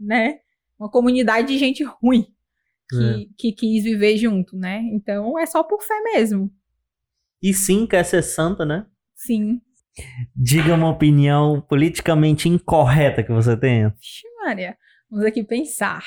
né? 0.00 0.40
Uma 0.78 0.90
comunidade 0.90 1.48
de 1.48 1.58
gente 1.58 1.84
ruim 1.84 2.26
que, 2.88 3.30
que 3.36 3.52
quis 3.52 3.84
viver 3.84 4.16
junto, 4.16 4.56
né? 4.56 4.80
Então 4.94 5.38
é 5.38 5.44
só 5.44 5.62
por 5.62 5.82
fé 5.82 6.00
mesmo. 6.14 6.50
E 7.42 7.52
sim, 7.52 7.86
quer 7.86 8.02
ser 8.02 8.22
santa, 8.22 8.64
né? 8.64 8.86
Sim. 9.14 9.60
Diga 10.34 10.74
uma 10.74 10.88
opinião 10.88 11.60
politicamente 11.60 12.48
incorreta 12.48 13.22
que 13.22 13.30
você 13.30 13.56
tenha. 13.58 13.90
Vixe, 13.90 14.26
Maria. 14.42 14.78
Vamos 15.10 15.26
aqui 15.26 15.44
pensar. 15.44 16.02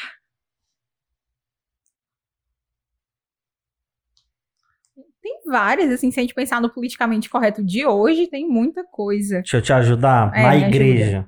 Tem 5.21 5.30
várias, 5.45 5.91
assim, 5.91 6.11
se 6.11 6.19
a 6.19 6.23
gente 6.23 6.33
pensar 6.33 6.61
no 6.61 6.69
politicamente 6.73 7.29
correto 7.29 7.63
de 7.63 7.85
hoje, 7.85 8.27
tem 8.27 8.47
muita 8.47 8.83
coisa. 8.83 9.37
Deixa 9.39 9.57
eu 9.57 9.61
te 9.61 9.73
ajudar. 9.73 10.31
É, 10.35 10.41
Na 10.43 10.55
igreja. 10.57 11.27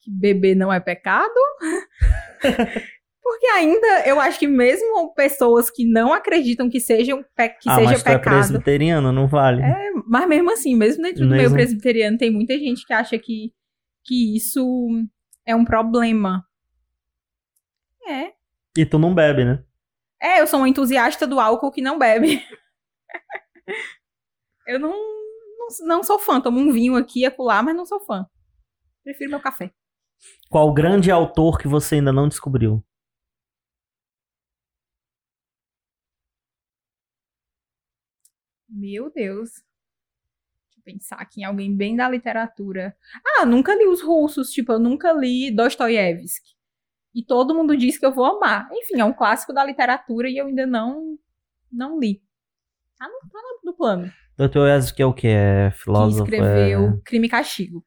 Que 0.00 0.10
beber 0.10 0.54
não 0.54 0.72
é 0.72 0.80
pecado. 0.80 1.34
Porque 3.22 3.46
ainda, 3.48 4.06
eu 4.06 4.18
acho 4.18 4.38
que 4.38 4.46
mesmo 4.46 5.12
pessoas 5.12 5.68
que 5.70 5.84
não 5.84 6.14
acreditam 6.14 6.70
que, 6.70 6.80
sejam 6.80 7.22
pe- 7.36 7.50
que 7.50 7.68
ah, 7.68 7.74
seja 7.74 7.90
mas 7.90 8.00
é 8.00 8.04
pecado. 8.18 8.34
presbiteriano, 8.34 9.12
não 9.12 9.26
vale. 9.26 9.60
É, 9.62 9.90
mas 10.06 10.26
mesmo 10.26 10.50
assim, 10.50 10.74
mesmo 10.74 11.02
dentro 11.02 11.24
do 11.24 11.28
meio 11.28 11.42
Mesmo. 11.42 11.56
presbiteriano, 11.56 12.16
tem 12.16 12.30
muita 12.30 12.58
gente 12.58 12.86
que 12.86 12.92
acha 12.94 13.18
que, 13.18 13.52
que 14.04 14.34
isso 14.34 14.64
é 15.44 15.54
um 15.54 15.62
problema. 15.64 16.42
É. 18.06 18.32
E 18.78 18.86
tu 18.86 18.98
não 18.98 19.14
bebe, 19.14 19.44
né? 19.44 19.62
É, 20.20 20.40
eu 20.40 20.46
sou 20.46 20.60
uma 20.60 20.68
entusiasta 20.68 21.26
do 21.26 21.38
álcool 21.38 21.70
que 21.70 21.80
não 21.80 21.98
bebe. 21.98 22.42
eu 24.66 24.78
não, 24.78 24.90
não, 24.90 25.86
não 25.86 26.02
sou 26.02 26.18
fã. 26.18 26.40
Tomo 26.40 26.58
um 26.58 26.72
vinho 26.72 26.96
aqui 26.96 27.20
e 27.20 27.26
acolá, 27.26 27.62
mas 27.62 27.76
não 27.76 27.86
sou 27.86 28.00
fã. 28.00 28.26
Prefiro 29.04 29.30
meu 29.30 29.40
café. 29.40 29.72
Qual 30.50 30.72
grande 30.72 31.10
autor 31.10 31.58
que 31.58 31.68
você 31.68 31.96
ainda 31.96 32.12
não 32.12 32.28
descobriu? 32.28 32.84
Meu 38.68 39.10
Deus. 39.10 39.50
Deixa 39.50 40.78
eu 40.78 40.82
pensar 40.84 41.16
aqui 41.16 41.40
em 41.40 41.44
alguém 41.44 41.74
bem 41.74 41.96
da 41.96 42.08
literatura. 42.08 42.96
Ah, 43.24 43.46
nunca 43.46 43.74
li 43.74 43.86
os 43.86 44.02
russos. 44.02 44.50
Tipo, 44.50 44.72
eu 44.72 44.78
nunca 44.78 45.12
li 45.12 45.54
Dostoiévski. 45.54 46.57
E 47.14 47.24
todo 47.24 47.54
mundo 47.54 47.76
diz 47.76 47.98
que 47.98 48.06
eu 48.06 48.12
vou 48.12 48.24
amar. 48.24 48.68
Enfim, 48.72 49.00
é 49.00 49.04
um 49.04 49.12
clássico 49.12 49.52
da 49.52 49.64
literatura 49.64 50.28
e 50.28 50.36
eu 50.36 50.46
ainda 50.46 50.66
não, 50.66 51.16
não 51.72 51.98
li. 51.98 52.20
Tá 52.98 53.06
no, 53.08 53.30
tá 53.30 53.38
no 53.64 53.74
plano. 53.74 54.12
Dr. 54.36 54.94
Que 54.94 55.02
é 55.02 55.06
o 55.06 55.12
que? 55.12 55.26
É 55.28 55.70
Que 55.70 55.78
filósofo? 55.78 56.22
escreveu 56.24 56.84
É... 56.88 57.00
Crime 57.04 57.26
e 57.26 57.30
Castigo. 57.30 57.84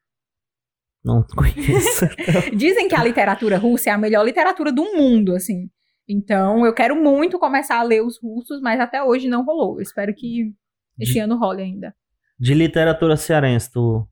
Não 1.04 1.24
conheço. 1.24 2.06
Dizem 2.56 2.88
que 2.88 2.96
a 2.96 3.04
literatura 3.04 3.58
russa 3.58 3.90
é 3.90 3.94
a 3.94 3.98
melhor 3.98 4.24
literatura 4.24 4.72
do 4.72 4.84
mundo, 4.84 5.34
assim. 5.34 5.70
Então, 6.08 6.66
eu 6.66 6.74
quero 6.74 6.96
muito 6.96 7.40
começar 7.40 7.80
a 7.80 7.84
ler 7.84 8.02
os 8.04 8.20
russos, 8.22 8.62
mas 8.62 8.80
até 8.80 9.02
hoje 9.02 9.28
não 9.30 9.44
rolou. 9.46 9.78
Eu 9.78 9.82
espero 9.82 10.14
que 10.14 10.54
esse 11.00 11.14
De- 11.14 11.20
ano 11.20 11.38
role 11.38 11.62
ainda. 11.62 11.96
De 12.40 12.54
literatura 12.54 13.16
cearense, 13.16 13.72
tu... 13.72 14.08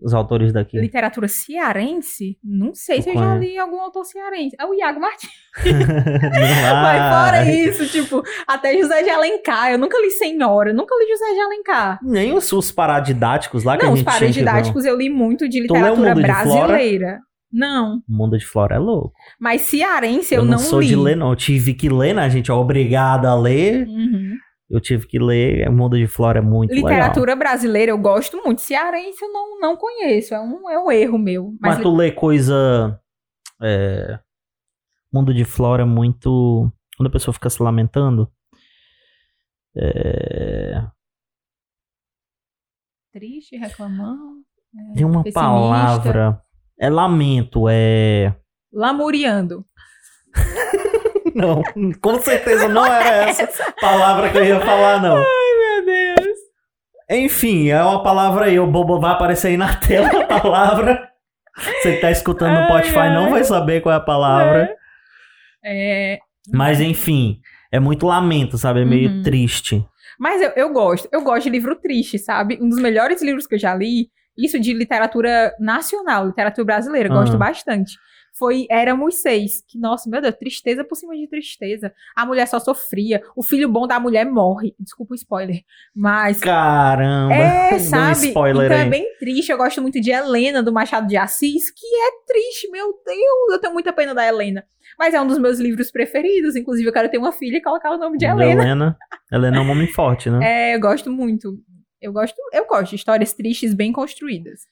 os 0.00 0.14
autores 0.14 0.52
daqui. 0.52 0.78
Literatura 0.78 1.28
cearense? 1.28 2.38
Não 2.42 2.74
sei 2.74 2.98
Tu 2.98 3.02
se 3.04 3.10
eu 3.10 3.14
já 3.14 3.34
li 3.36 3.58
algum 3.58 3.80
autor 3.80 4.04
cearense. 4.04 4.56
É 4.58 4.64
o 4.64 4.72
Iago 4.74 5.00
Martins. 5.00 5.30
Não 5.64 5.72
Mas 6.82 7.14
fora 7.14 7.52
isso, 7.52 7.86
tipo, 7.88 8.22
até 8.46 8.78
José 8.78 9.02
de 9.02 9.10
Alencar. 9.10 9.72
Eu 9.72 9.78
nunca 9.78 9.98
li 10.00 10.10
Senhora, 10.10 10.72
nunca 10.72 10.94
li 10.96 11.08
José 11.10 11.34
de 11.34 11.40
Alencar. 11.40 11.98
Nem 12.02 12.32
os, 12.34 12.50
os 12.52 12.70
paradidáticos 12.72 13.64
lá 13.64 13.76
que 13.76 13.82
não, 13.84 13.90
a 13.90 13.92
os 13.94 13.98
gente 14.00 14.06
que 14.06 14.12
ver. 14.12 14.18
paradidáticos 14.20 14.84
eu 14.84 14.96
li 14.96 15.10
muito 15.10 15.48
de 15.48 15.58
o 15.60 15.62
literatura 15.62 16.08
Mundo 16.10 16.14
de 16.16 16.22
brasileira. 16.22 17.18
Não, 17.54 17.96
O 18.08 18.16
mundo 18.16 18.38
de 18.38 18.46
Flora 18.46 18.76
é 18.76 18.78
louco. 18.78 19.12
mas 19.38 19.60
cearense 19.62 20.34
eu, 20.34 20.38
Eu, 20.40 20.44
não, 20.46 20.52
não 20.52 20.58
sou 20.58 20.80
li. 20.80 20.86
de 20.86 20.96
ler, 20.96 21.14
não. 21.16 21.28
Eu 21.30 21.36
tive 21.36 21.74
que 21.74 21.86
ler, 21.90 22.14
né? 22.14 22.22
A 22.22 22.28
gente 22.30 22.50
é 22.50 22.54
obrigado 22.54 23.26
a 23.26 23.34
ler. 23.38 23.86
Uhum. 23.86 24.36
Eu 24.72 24.80
tive 24.80 25.06
que 25.06 25.18
ler. 25.18 25.68
O 25.68 25.72
mundo 25.72 25.98
de 25.98 26.06
Flora 26.06 26.38
é 26.38 26.42
muito 26.42 26.70
legal. 26.70 26.88
Literatura 26.88 27.36
brasileira 27.36 27.92
eu 27.92 27.98
gosto 27.98 28.42
muito. 28.42 28.62
Cearense 28.62 29.22
eu 29.22 29.30
não, 29.30 29.60
não 29.60 29.76
conheço. 29.76 30.32
É 30.32 30.40
um, 30.40 30.70
é 30.70 30.78
um 30.78 30.90
erro 30.90 31.18
meu. 31.18 31.54
Mas, 31.60 31.74
Mas, 31.74 31.82
tu 31.82 31.94
lê 31.94 32.10
coisa. 32.10 32.98
É, 33.60 34.18
mundo 35.12 35.34
de 35.34 35.44
Flora 35.44 35.82
é 35.82 35.84
muito. 35.84 36.72
Quando 36.96 37.08
a 37.08 37.12
pessoa 37.12 37.34
fica 37.34 37.50
se 37.50 37.62
lamentando. 37.62 38.32
É, 39.76 40.82
triste, 43.12 43.56
reclamando. 43.56 44.42
é, 44.74 44.94
tem 44.94 45.04
uma 45.04 45.22
pessimista, 45.22 45.40
palavra. 45.40 46.42
É 46.80 46.88
lamento, 46.88 47.68
é. 47.68 48.34
Lamuriando. 48.72 49.66
Não, 51.34 51.62
com 52.00 52.20
certeza 52.20 52.68
não 52.68 52.84
era 52.86 53.28
essa 53.28 53.72
palavra 53.80 54.30
que 54.30 54.38
eu 54.38 54.44
ia 54.44 54.60
falar, 54.60 55.00
não. 55.00 55.16
Meu 55.16 55.84
Deus. 55.84 56.36
Enfim, 57.10 57.68
é 57.68 57.82
uma 57.82 58.02
palavra 58.02 58.46
aí, 58.46 58.58
o 58.58 58.66
bobo 58.66 58.98
vai 59.00 59.12
aparecer 59.12 59.48
aí 59.48 59.56
na 59.56 59.74
tela 59.76 60.08
a 60.08 60.24
palavra. 60.24 61.08
Você 61.56 61.94
que 61.94 62.00
tá 62.00 62.10
escutando 62.10 62.52
no 62.52 62.58
Ai, 62.60 62.64
Spotify 62.64 62.98
ai. 63.00 63.14
não 63.14 63.30
vai 63.30 63.44
saber 63.44 63.80
qual 63.82 63.92
é 63.92 63.96
a 63.96 64.00
palavra. 64.00 64.74
É, 65.64 66.18
Mas 66.52 66.80
enfim, 66.80 67.40
é 67.70 67.78
muito 67.78 68.06
lamento, 68.06 68.56
sabe? 68.58 68.80
É 68.82 68.84
meio 68.84 69.10
Uhum. 69.10 69.22
triste. 69.22 69.84
Mas 70.18 70.40
eu, 70.40 70.50
eu 70.56 70.72
gosto. 70.72 71.08
Eu 71.12 71.22
gosto 71.22 71.44
de 71.44 71.50
livro 71.50 71.76
triste, 71.76 72.18
sabe? 72.18 72.58
Um 72.60 72.68
dos 72.68 72.78
melhores 72.80 73.22
livros 73.22 73.46
que 73.46 73.54
eu 73.54 73.58
já 73.58 73.74
li, 73.74 74.08
isso 74.36 74.58
de 74.58 74.72
literatura 74.72 75.52
nacional, 75.60 76.26
literatura 76.26 76.64
brasileira, 76.64 77.08
Aham. 77.10 77.20
gosto 77.20 77.38
bastante. 77.38 77.92
Foi 78.34 78.66
Éramos 78.70 79.16
Seis. 79.16 79.62
Que, 79.68 79.78
nossa, 79.78 80.08
meu 80.08 80.20
Deus, 80.20 80.34
tristeza 80.36 80.82
por 80.82 80.96
cima 80.96 81.14
de 81.14 81.28
tristeza. 81.28 81.92
A 82.16 82.24
mulher 82.24 82.46
só 82.48 82.58
sofria. 82.58 83.22
O 83.36 83.42
filho 83.42 83.68
bom 83.68 83.86
da 83.86 84.00
mulher 84.00 84.24
morre. 84.24 84.74
Desculpa 84.80 85.12
o 85.12 85.14
spoiler. 85.14 85.62
Mas. 85.94 86.40
Caramba. 86.40 87.34
É, 87.34 87.70
Deu 87.76 87.78
um 87.78 87.80
sabe? 87.80 88.28
spoiler 88.28 88.66
então 88.66 88.78
aí. 88.78 88.86
é 88.86 88.90
bem 88.90 89.16
triste. 89.18 89.52
Eu 89.52 89.58
gosto 89.58 89.82
muito 89.82 90.00
de 90.00 90.10
Helena, 90.10 90.62
do 90.62 90.72
Machado 90.72 91.06
de 91.06 91.16
Assis, 91.16 91.70
que 91.70 91.86
é 91.86 92.10
triste, 92.26 92.70
meu 92.70 92.86
Deus. 93.04 93.52
Eu 93.52 93.60
tenho 93.60 93.72
muita 93.72 93.92
pena 93.92 94.14
da 94.14 94.26
Helena. 94.26 94.64
Mas 94.98 95.14
é 95.14 95.20
um 95.20 95.26
dos 95.26 95.38
meus 95.38 95.58
livros 95.58 95.90
preferidos. 95.90 96.56
Inclusive, 96.56 96.88
eu 96.88 96.92
quero 96.92 97.10
ter 97.10 97.18
uma 97.18 97.32
filha 97.32 97.58
e 97.58 97.62
colocar 97.62 97.90
o 97.92 97.98
nome 97.98 98.16
de 98.18 98.24
Helena. 98.24 98.62
Helena. 98.62 98.98
Helena 99.30 99.56
é 99.58 99.60
um 99.60 99.66
nome 99.66 99.86
forte, 99.88 100.30
né? 100.30 100.38
É, 100.72 100.74
eu 100.74 100.80
gosto 100.80 101.10
muito. 101.10 101.58
Eu 102.00 102.12
gosto, 102.12 102.36
eu 102.52 102.66
gosto 102.66 102.90
de 102.90 102.96
histórias 102.96 103.32
tristes 103.32 103.74
bem 103.74 103.92
construídas. 103.92 104.62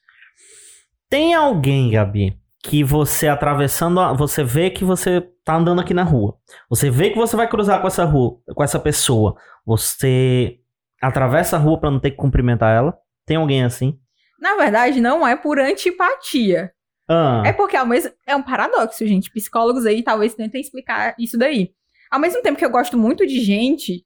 Tem 1.08 1.34
alguém, 1.34 1.90
Gabi, 1.90 2.36
que 2.62 2.84
você 2.84 3.26
atravessando, 3.28 4.00
a- 4.00 4.12
você 4.12 4.44
vê 4.44 4.70
que 4.70 4.84
você 4.84 5.20
tá 5.44 5.56
andando 5.56 5.80
aqui 5.80 5.94
na 5.94 6.02
rua. 6.02 6.36
Você 6.68 6.90
vê 6.90 7.10
que 7.10 7.16
você 7.16 7.34
vai 7.36 7.48
cruzar 7.48 7.80
com 7.80 7.86
essa 7.86 8.04
rua, 8.04 8.38
com 8.54 8.62
essa 8.62 8.78
pessoa. 8.78 9.34
Você 9.64 10.58
atravessa 11.00 11.56
a 11.56 11.58
rua 11.58 11.80
pra 11.80 11.90
não 11.90 11.98
ter 11.98 12.10
que 12.10 12.16
cumprimentar 12.18 12.76
ela. 12.76 12.96
Tem 13.24 13.36
alguém 13.38 13.64
assim? 13.64 13.98
Na 14.38 14.56
verdade, 14.56 15.00
não 15.00 15.26
é 15.26 15.36
por 15.36 15.58
antipatia. 15.58 16.72
Ah, 17.08 17.42
É 17.44 17.52
porque 17.52 17.76
ao 17.76 17.86
mesmo 17.86 18.12
é 18.26 18.36
um 18.36 18.42
paradoxo, 18.42 19.06
gente. 19.06 19.30
Psicólogos 19.32 19.86
aí 19.86 20.02
talvez 20.02 20.34
tentem 20.34 20.60
explicar 20.60 21.14
isso 21.18 21.36
daí. 21.38 21.72
Ao 22.10 22.20
mesmo 22.20 22.42
tempo 22.42 22.58
que 22.58 22.64
eu 22.64 22.70
gosto 22.70 22.96
muito 22.98 23.26
de 23.26 23.40
gente, 23.40 24.04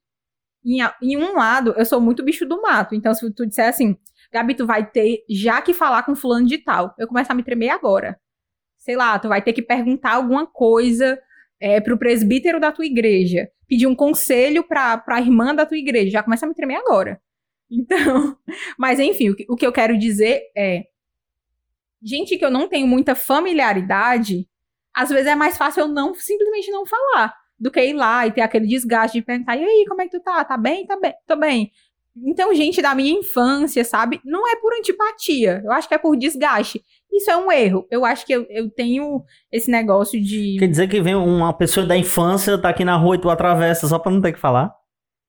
em, 0.65 0.79
em 1.01 1.17
um 1.17 1.35
lado 1.35 1.73
eu 1.77 1.85
sou 1.85 1.99
muito 1.99 2.23
bicho 2.23 2.45
do 2.45 2.61
mato. 2.61 2.95
Então 2.95 3.13
se 3.13 3.29
tu 3.33 3.45
disser 3.45 3.67
assim, 3.69 3.97
Gabi, 4.31 4.55
tu 4.55 4.65
vai 4.65 4.85
ter 4.89 5.19
já 5.29 5.61
que 5.61 5.73
falar 5.73 6.03
com 6.03 6.15
fulano 6.15 6.47
de 6.47 6.57
tal, 6.57 6.93
eu 6.97 7.07
começo 7.07 7.31
a 7.31 7.35
me 7.35 7.43
tremer 7.43 7.69
agora. 7.69 8.17
Sei 8.85 8.95
lá, 8.95 9.17
tu 9.17 9.27
vai 9.27 9.41
ter 9.41 9.51
que 9.51 9.63
perguntar 9.63 10.13
alguma 10.13 10.45
coisa 10.45 11.19
é, 11.59 11.81
pro 11.81 11.97
presbítero 11.97 12.59
da 12.59 12.71
tua 12.71 12.85
igreja, 12.85 13.49
pedir 13.67 13.87
um 13.87 13.95
conselho 13.95 14.63
pra, 14.63 14.95
pra 14.95 15.19
irmã 15.19 15.55
da 15.55 15.65
tua 15.65 15.75
igreja, 15.75 16.11
já 16.11 16.21
começa 16.21 16.45
a 16.45 16.49
me 16.49 16.53
tremer 16.53 16.75
agora. 16.75 17.19
Então, 17.67 18.37
mas 18.77 18.99
enfim, 18.99 19.31
o 19.31 19.35
que, 19.35 19.43
o 19.49 19.55
que 19.55 19.65
eu 19.65 19.71
quero 19.71 19.97
dizer 19.97 20.43
é 20.55 20.83
gente 21.99 22.37
que 22.37 22.45
eu 22.45 22.51
não 22.51 22.67
tenho 22.67 22.85
muita 22.85 23.15
familiaridade, 23.15 24.47
às 24.93 25.09
vezes 25.09 25.25
é 25.25 25.33
mais 25.33 25.57
fácil 25.57 25.81
eu 25.81 25.87
não 25.87 26.13
simplesmente 26.13 26.69
não 26.69 26.85
falar 26.85 27.33
do 27.59 27.71
que 27.71 27.83
ir 27.83 27.93
lá 27.93 28.27
e 28.27 28.31
ter 28.31 28.41
aquele 28.41 28.67
desgaste 28.67 29.17
de 29.17 29.25
perguntar: 29.25 29.57
e 29.57 29.63
aí, 29.63 29.85
como 29.87 29.99
é 29.99 30.05
que 30.07 30.15
tu 30.15 30.23
tá? 30.23 30.45
Tá 30.45 30.57
bem? 30.57 30.85
Tá 30.85 30.95
bem? 30.99 31.15
Tô 31.25 31.35
bem. 31.35 31.71
Então, 32.15 32.53
gente 32.53 32.83
da 32.83 32.93
minha 32.93 33.19
infância, 33.19 33.83
sabe? 33.83 34.21
Não 34.23 34.47
é 34.47 34.55
por 34.57 34.71
antipatia. 34.75 35.61
Eu 35.65 35.71
acho 35.71 35.87
que 35.87 35.95
é 35.95 35.97
por 35.97 36.15
desgaste. 36.15 36.85
Isso 37.15 37.31
é 37.31 37.37
um 37.37 37.51
erro. 37.51 37.87
Eu 37.89 38.03
acho 38.03 38.25
que 38.25 38.33
eu, 38.33 38.45
eu 38.49 38.69
tenho 38.69 39.23
esse 39.51 39.71
negócio 39.71 40.21
de. 40.21 40.57
quer 40.59 40.67
dizer 40.67 40.87
que 40.87 41.01
vem 41.01 41.15
uma 41.15 41.53
pessoa 41.53 41.85
da 41.85 41.95
infância, 41.95 42.57
tá 42.57 42.69
aqui 42.69 42.83
na 42.83 42.97
rua 42.97 43.15
e 43.15 43.21
tu 43.21 43.29
atravessa 43.29 43.87
só 43.87 43.97
pra 43.97 44.11
não 44.11 44.21
ter 44.21 44.33
que 44.33 44.39
falar? 44.39 44.73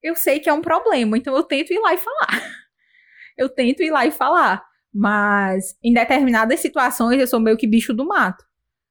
eu 0.06 0.14
sei 0.14 0.38
que 0.38 0.48
é 0.48 0.52
um 0.52 0.62
problema, 0.62 1.18
então 1.18 1.34
eu 1.36 1.42
tento 1.42 1.72
ir 1.72 1.80
lá 1.80 1.92
e 1.92 1.98
falar. 1.98 2.42
eu 3.36 3.48
tento 3.48 3.82
ir 3.82 3.90
lá 3.90 4.06
e 4.06 4.10
falar. 4.10 4.64
Mas 4.92 5.76
em 5.82 5.92
determinadas 5.92 6.60
situações 6.60 7.20
eu 7.20 7.26
sou 7.26 7.40
meio 7.40 7.56
que 7.56 7.66
bicho 7.66 7.92
do 7.92 8.06
mato. 8.06 8.44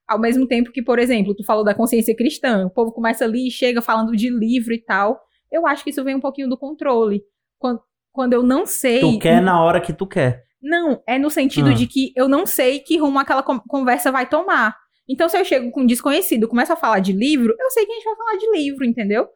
Ao 0.08 0.20
mesmo 0.20 0.46
tempo 0.48 0.72
que, 0.72 0.84
por 0.84 1.00
exemplo, 1.00 1.34
tu 1.34 1.44
falou 1.44 1.64
da 1.64 1.74
consciência 1.74 2.16
cristã, 2.16 2.68
o 2.68 2.70
povo 2.70 2.92
começa 2.92 3.26
ali 3.26 3.48
e 3.48 3.52
chega 3.52 3.82
falando 3.82 4.16
de 4.16 4.30
livro 4.30 4.74
e 4.74 4.80
tal. 4.80 5.20
Eu 5.52 5.66
acho 5.66 5.84
que 5.84 5.90
isso 5.90 6.04
vem 6.04 6.16
um 6.16 6.20
pouquinho 6.20 6.48
do 6.48 6.58
controle. 6.58 7.24
Quando, 7.58 7.82
quando 8.12 8.34
eu 8.34 8.44
não 8.44 8.66
sei. 8.66 9.00
Tu 9.00 9.18
quer 9.18 9.42
na 9.42 9.64
hora 9.64 9.82
que 9.82 9.94
tu 9.94 10.06
quer. 10.06 10.45
Não, 10.68 11.04
é 11.08 11.20
no 11.20 11.30
sentido 11.30 11.70
Ah. 11.70 11.74
de 11.74 11.86
que 11.86 12.12
eu 12.16 12.28
não 12.28 12.46
sei 12.46 12.80
que 12.80 12.98
rumo 12.98 13.20
aquela 13.20 13.44
con- 13.44 13.60
conversa 13.68 14.12
vai 14.12 14.28
tomar. 14.28 14.76
Então, 15.08 15.30
se 15.30 15.38
eu 15.38 15.46
chego 15.46 15.70
com 15.70 15.82
um 15.82 15.86
desconhecido, 15.86 16.48
começo 16.48 16.74
a 16.74 16.76
falar 16.76 17.00
de 17.00 17.14
livro, 17.14 17.54
eu 17.60 17.70
sei 17.70 17.86
que 17.86 17.92
a 17.92 17.96
gente 17.96 18.06
vai 18.06 18.16
falar 18.16 18.38
de 18.38 18.52
livro, 18.52 18.84
entendeu? 18.84 19.28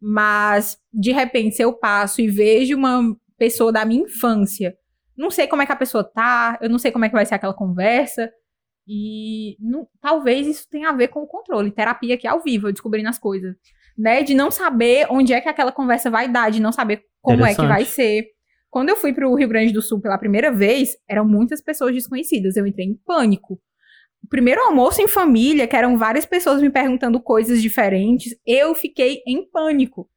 Mas, 0.00 0.76
de 0.92 1.12
repente, 1.12 1.54
se 1.56 1.62
eu 1.62 1.72
passo 1.72 2.20
e 2.20 2.28
vejo 2.28 2.76
uma 2.76 3.00
pessoa 3.38 3.72
da 3.72 3.84
minha 3.86 4.02
infância, 4.02 4.76
não 5.16 5.30
sei 5.30 5.46
como 5.46 5.62
é 5.62 5.66
que 5.66 5.72
a 5.72 5.76
pessoa 5.76 6.04
tá, 6.04 6.58
eu 6.60 6.68
não 6.68 6.78
sei 6.78 6.92
como 6.92 7.04
é 7.06 7.08
que 7.08 7.14
vai 7.14 7.24
ser 7.24 7.36
aquela 7.36 7.54
conversa, 7.54 8.30
e 8.86 9.56
não- 9.60 9.88
talvez 10.02 10.46
isso 10.46 10.66
tenha 10.70 10.90
a 10.90 10.92
ver 10.92 11.08
com 11.08 11.20
o 11.20 11.26
controle. 11.26 11.70
Terapia 11.70 12.14
aqui 12.16 12.26
ao 12.26 12.42
vivo, 12.42 12.68
eu 12.68 12.72
descobrindo 12.72 13.08
as 13.08 13.18
coisas. 13.18 13.54
Né? 13.96 14.22
De 14.22 14.34
não 14.34 14.50
saber 14.50 15.06
onde 15.08 15.32
é 15.32 15.40
que 15.40 15.48
aquela 15.48 15.72
conversa 15.72 16.10
vai 16.10 16.28
dar, 16.28 16.50
de 16.50 16.60
não 16.60 16.72
saber 16.72 17.02
como 17.22 17.38
é 17.46 17.54
que 17.54 17.62
vai 17.68 17.84
ser. 17.86 18.26
Quando 18.74 18.88
eu 18.88 18.96
fui 18.96 19.12
para 19.12 19.28
o 19.28 19.36
Rio 19.36 19.46
Grande 19.46 19.72
do 19.72 19.80
Sul 19.80 20.00
pela 20.00 20.18
primeira 20.18 20.50
vez, 20.50 20.96
eram 21.08 21.24
muitas 21.24 21.62
pessoas 21.62 21.94
desconhecidas. 21.94 22.56
Eu 22.56 22.66
entrei 22.66 22.84
em 22.84 22.96
pânico. 22.96 23.62
O 24.20 24.26
primeiro 24.28 24.60
almoço 24.62 25.00
em 25.00 25.06
família, 25.06 25.68
que 25.68 25.76
eram 25.76 25.96
várias 25.96 26.26
pessoas 26.26 26.60
me 26.60 26.68
perguntando 26.68 27.22
coisas 27.22 27.62
diferentes, 27.62 28.34
eu 28.44 28.74
fiquei 28.74 29.22
em 29.28 29.48
pânico. 29.48 30.10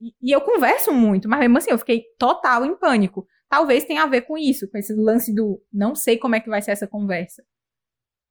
E, 0.00 0.12
e 0.20 0.32
eu 0.32 0.40
converso 0.40 0.92
muito, 0.92 1.28
mas 1.28 1.38
mesmo 1.38 1.56
assim, 1.56 1.70
eu 1.70 1.78
fiquei 1.78 2.02
total 2.18 2.66
em 2.66 2.76
pânico. 2.76 3.28
Talvez 3.48 3.84
tenha 3.84 4.02
a 4.02 4.08
ver 4.08 4.22
com 4.22 4.36
isso, 4.36 4.68
com 4.68 4.76
esse 4.76 4.92
lance 4.92 5.32
do 5.32 5.62
não 5.72 5.94
sei 5.94 6.18
como 6.18 6.34
é 6.34 6.40
que 6.40 6.50
vai 6.50 6.60
ser 6.60 6.72
essa 6.72 6.88
conversa. 6.88 7.44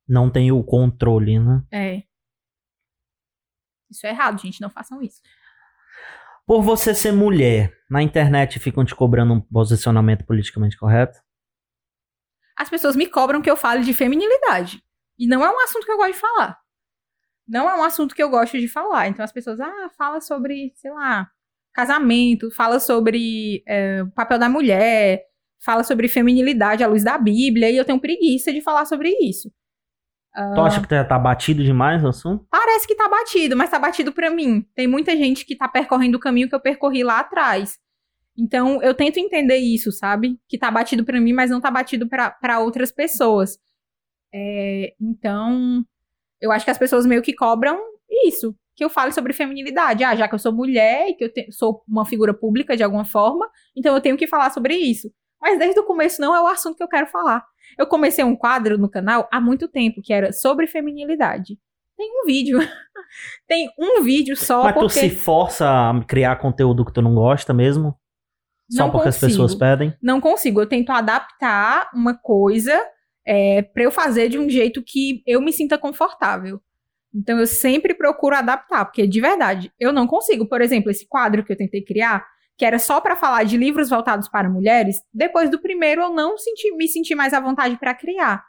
Não 0.05 0.29
tem 0.29 0.51
o 0.51 0.61
controle, 0.61 1.39
né? 1.39 1.63
É. 1.71 2.03
Isso 3.89 4.05
é 4.05 4.09
errado, 4.09 4.41
gente. 4.41 4.59
Não 4.59 4.69
façam 4.69 5.01
isso. 5.01 5.21
Por 6.45 6.61
você 6.61 6.93
ser 6.93 7.13
mulher, 7.13 7.73
na 7.89 8.03
internet 8.03 8.59
ficam 8.59 8.83
te 8.83 8.93
cobrando 8.93 9.33
um 9.33 9.41
posicionamento 9.41 10.25
politicamente 10.25 10.77
correto? 10.77 11.17
As 12.57 12.69
pessoas 12.69 12.95
me 12.95 13.07
cobram 13.07 13.41
que 13.41 13.49
eu 13.49 13.55
fale 13.55 13.83
de 13.83 13.93
feminilidade. 13.93 14.83
E 15.17 15.25
não 15.27 15.43
é 15.43 15.49
um 15.49 15.59
assunto 15.61 15.85
que 15.85 15.91
eu 15.91 15.97
gosto 15.97 16.13
de 16.13 16.19
falar. 16.19 16.57
Não 17.47 17.69
é 17.69 17.75
um 17.75 17.83
assunto 17.83 18.13
que 18.13 18.21
eu 18.21 18.29
gosto 18.29 18.59
de 18.59 18.67
falar. 18.67 19.07
Então 19.07 19.23
as 19.23 19.31
pessoas, 19.31 19.59
ah, 19.59 19.89
fala 19.97 20.19
sobre, 20.19 20.73
sei 20.75 20.91
lá, 20.91 21.29
casamento, 21.73 22.51
fala 22.51 22.79
sobre 22.79 23.63
é, 23.65 24.03
o 24.03 24.11
papel 24.11 24.37
da 24.37 24.49
mulher, 24.49 25.23
fala 25.63 25.83
sobre 25.83 26.07
feminilidade 26.07 26.83
à 26.83 26.87
luz 26.87 27.03
da 27.03 27.17
Bíblia, 27.17 27.71
e 27.71 27.77
eu 27.77 27.85
tenho 27.85 27.99
preguiça 27.99 28.51
de 28.51 28.61
falar 28.61 28.85
sobre 28.85 29.09
isso. 29.21 29.51
Tu 30.55 30.61
acha 30.61 30.81
que 30.81 30.87
tá, 30.87 31.03
tá 31.03 31.19
batido 31.19 31.63
demais 31.63 32.03
o 32.03 32.07
assunto? 32.07 32.45
Parece 32.49 32.87
que 32.87 32.95
tá 32.95 33.07
batido, 33.07 33.55
mas 33.55 33.69
tá 33.69 33.77
batido 33.77 34.11
pra 34.11 34.31
mim. 34.31 34.65
Tem 34.75 34.87
muita 34.87 35.15
gente 35.15 35.45
que 35.45 35.55
tá 35.55 35.67
percorrendo 35.67 36.17
o 36.17 36.19
caminho 36.19 36.49
que 36.49 36.55
eu 36.55 36.59
percorri 36.59 37.03
lá 37.03 37.19
atrás. 37.19 37.77
Então, 38.35 38.81
eu 38.81 38.95
tento 38.95 39.17
entender 39.17 39.57
isso, 39.57 39.91
sabe? 39.91 40.39
Que 40.49 40.57
tá 40.57 40.71
batido 40.71 41.05
pra 41.05 41.21
mim, 41.21 41.33
mas 41.33 41.51
não 41.51 41.61
tá 41.61 41.69
batido 41.69 42.09
pra 42.09 42.31
pra 42.31 42.59
outras 42.59 42.91
pessoas. 42.91 43.59
É, 44.33 44.93
então, 44.99 45.83
eu 46.41 46.51
acho 46.51 46.65
que 46.65 46.71
as 46.71 46.77
pessoas 46.77 47.05
meio 47.05 47.21
que 47.21 47.33
cobram 47.35 47.79
isso. 48.25 48.55
Que 48.75 48.83
eu 48.83 48.89
fale 48.89 49.11
sobre 49.11 49.33
feminilidade. 49.33 50.03
Ah, 50.03 50.15
já 50.15 50.27
que 50.27 50.33
eu 50.33 50.39
sou 50.39 50.51
mulher 50.51 51.09
e 51.09 51.13
que 51.13 51.25
eu 51.25 51.31
te- 51.31 51.51
sou 51.51 51.83
uma 51.87 52.05
figura 52.05 52.33
pública 52.33 52.75
de 52.75 52.81
alguma 52.83 53.05
forma, 53.05 53.47
então 53.77 53.93
eu 53.93 54.01
tenho 54.01 54.17
que 54.17 54.25
falar 54.25 54.49
sobre 54.51 54.75
isso. 54.75 55.11
Mas 55.39 55.59
desde 55.59 55.79
o 55.79 55.83
começo 55.85 56.19
não 56.19 56.33
é 56.35 56.41
o 56.41 56.47
assunto 56.47 56.75
que 56.77 56.83
eu 56.83 56.87
quero 56.87 57.05
falar. 57.07 57.45
Eu 57.77 57.87
comecei 57.87 58.23
um 58.23 58.35
quadro 58.35 58.77
no 58.77 58.89
canal 58.89 59.27
há 59.31 59.39
muito 59.39 59.67
tempo 59.67 60.01
que 60.01 60.13
era 60.13 60.31
sobre 60.31 60.67
feminilidade. 60.67 61.57
Tem 61.97 62.09
um 62.21 62.25
vídeo. 62.25 62.59
Tem 63.47 63.69
um 63.77 64.01
vídeo 64.03 64.35
só 64.35 64.63
Mas 64.63 64.73
tu 64.73 64.79
porque 64.79 64.99
se 64.99 65.09
força 65.09 65.67
a 65.69 66.03
criar 66.05 66.37
conteúdo 66.37 66.83
que 66.83 66.91
tu 66.93 67.01
não 67.01 67.13
gosta 67.13 67.53
mesmo? 67.53 67.95
Só 68.71 68.85
Não 68.85 68.91
porque 68.91 69.09
as 69.09 69.15
consigo. 69.15 69.31
pessoas 69.31 69.55
pedem? 69.55 69.93
não 70.01 70.19
consigo. 70.19 70.61
Eu 70.61 70.65
tento 70.65 70.89
adaptar 70.91 71.89
uma 71.93 72.15
coisa 72.15 72.73
é, 73.25 73.61
para 73.61 73.83
eu 73.83 73.91
fazer 73.91 74.29
de 74.29 74.39
um 74.39 74.49
jeito 74.49 74.81
que 74.81 75.21
eu 75.27 75.41
me 75.41 75.53
sinta 75.53 75.77
confortável. 75.77 76.59
Então 77.13 77.37
eu 77.37 77.45
sempre 77.45 77.93
procuro 77.93 78.35
adaptar, 78.35 78.85
porque 78.85 79.05
de 79.05 79.21
verdade 79.21 79.71
eu 79.79 79.93
não 79.93 80.07
consigo. 80.07 80.47
Por 80.47 80.61
exemplo, 80.61 80.89
esse 80.89 81.07
quadro 81.07 81.43
que 81.43 81.51
eu 81.51 81.57
tentei 81.57 81.83
criar, 81.83 82.25
que 82.57 82.65
era 82.65 82.79
só 82.79 83.01
para 83.01 83.15
falar 83.15 83.43
de 83.43 83.57
livros 83.57 83.89
voltados 83.89 84.29
para 84.29 84.49
mulheres, 84.49 84.97
depois 85.13 85.49
do 85.49 85.59
primeiro 85.59 86.01
eu 86.01 86.13
não 86.13 86.37
senti, 86.37 86.75
me 86.75 86.87
senti 86.87 87.15
mais 87.15 87.33
à 87.33 87.39
vontade 87.39 87.77
para 87.77 87.93
criar. 87.95 88.43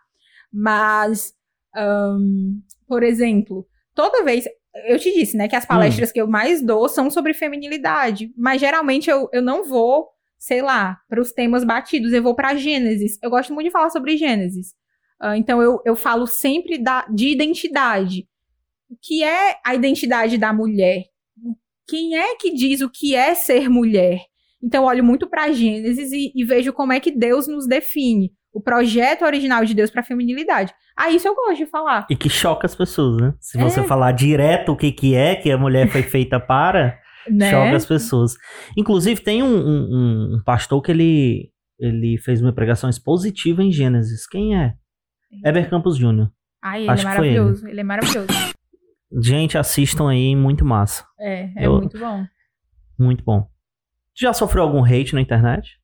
Mas, 0.53 1.33
ahn, 1.75 2.61
por 2.87 3.03
exemplo, 3.03 3.67
toda 3.95 4.25
vez. 4.25 4.45
Eu 4.87 4.99
te 4.99 5.13
disse, 5.15 5.37
né, 5.37 5.47
que 5.47 5.55
as 5.55 5.65
palestras 5.65 6.11
que 6.11 6.21
eu 6.21 6.27
mais 6.27 6.61
dou 6.61 6.89
são 6.89 7.09
sobre 7.09 7.33
feminilidade. 7.33 8.33
Mas 8.37 8.61
geralmente 8.61 9.09
eu, 9.09 9.29
eu 9.33 9.41
não 9.41 9.65
vou, 9.65 10.09
sei 10.37 10.63
lá, 10.63 10.99
para 11.09 11.21
os 11.21 11.33
temas 11.33 11.63
batidos, 11.63 12.13
eu 12.13 12.23
vou 12.23 12.35
para 12.35 12.57
Gênesis. 12.57 13.17
Eu 13.23 13.31
gosto 13.31 13.55
muito 13.55 13.67
de 13.69 13.73
falar 13.73 13.91
sobre 13.91 14.17
Gênesis. 14.17 14.75
Ah, 15.21 15.37
então 15.39 15.63
eu, 15.63 15.81
eu 15.85 15.95
falo 15.95 16.27
sempre 16.27 16.77
da, 16.77 17.07
de 17.07 17.29
identidade. 17.29 18.29
o 18.91 18.97
que 19.01 19.23
é 19.23 19.57
a 19.65 19.75
identidade 19.75 20.39
da 20.39 20.53
mulher? 20.53 21.05
Quem 21.89 22.17
é 22.17 22.37
que 22.37 22.53
diz 22.55 22.81
o 22.81 22.91
que 22.91 23.15
é 23.15 23.35
ser 23.35 23.69
mulher? 23.69 24.21
Então, 24.63 24.85
olho 24.85 25.05
muito 25.05 25.29
para 25.29 25.53
Gênesis 25.53 26.11
e, 26.13 26.33
e 26.35 26.45
vejo 26.45 26.73
como 26.73 26.93
é 26.93 26.99
que 27.01 27.11
Deus 27.11 27.47
nos 27.47 27.67
define 27.67 28.33
o 28.53 28.61
projeto 28.63 29.25
original 29.25 29.65
de 29.65 29.75
Deus 29.75 29.91
para 29.91 30.01
a 30.01 30.05
feminilidade. 30.05 30.73
Ah, 30.97 31.11
isso 31.11 31.27
eu 31.29 31.35
gosto 31.35 31.57
de 31.59 31.67
falar. 31.67 32.07
E 32.09 32.17
que 32.17 32.29
choca 32.31 32.67
as 32.67 32.75
pessoas, 32.75 33.21
né? 33.21 33.35
Se 33.41 33.59
você 33.59 33.81
É. 33.81 33.83
falar 33.83 34.13
direto 34.13 34.73
o 34.73 34.77
que, 34.77 34.91
que 34.93 35.15
é 35.15 35.35
que 35.35 35.51
a 35.51 35.59
mulher 35.59 35.89
foi 35.89 36.03
feita 36.03 36.39
para, 36.41 36.99
Né? 37.29 37.51
choca 37.51 37.75
as 37.77 37.85
pessoas. 37.87 38.35
Inclusive, 38.77 39.21
tem 39.21 39.43
um, 39.43 39.47
um- 39.49 40.37
um 40.37 40.43
pastor 40.45 40.81
que 40.83 40.91
ele, 40.93 41.51
ele 41.81 42.17
fez 42.19 42.41
uma 42.41 42.53
pregação 42.55 42.89
expositiva 42.89 43.63
em 43.63 43.73
Gênesis. 43.73 44.27
Quem 44.27 44.57
é? 44.57 44.75
Heber 45.45 45.69
Campos 45.69 45.99
Jr. 45.99 46.29
Ai, 46.63 46.83
ele 46.83 46.91
Acho 46.91 47.09
é 47.09 47.13
foi 47.17 47.27
ele. 47.29 47.39
maravilhoso. 47.39 47.69
Ele. 47.69 47.81
é 47.81 47.85
maravilhoso. 47.85 48.29
Gente, 49.21 49.57
assistam 49.57 50.09
aí, 50.11 50.35
muito 50.35 50.65
massa. 50.65 51.07
É, 51.19 51.45
é 51.57 51.67
Eu- 51.67 51.77
muito 51.79 51.99
bom. 51.99 52.25
Muito 52.99 53.25
bom. 53.25 53.49
Já 54.15 54.33
sofreu 54.33 54.63
algum 54.63 54.85
hate 54.85 55.15
na 55.15 55.21
internet? 55.21 55.79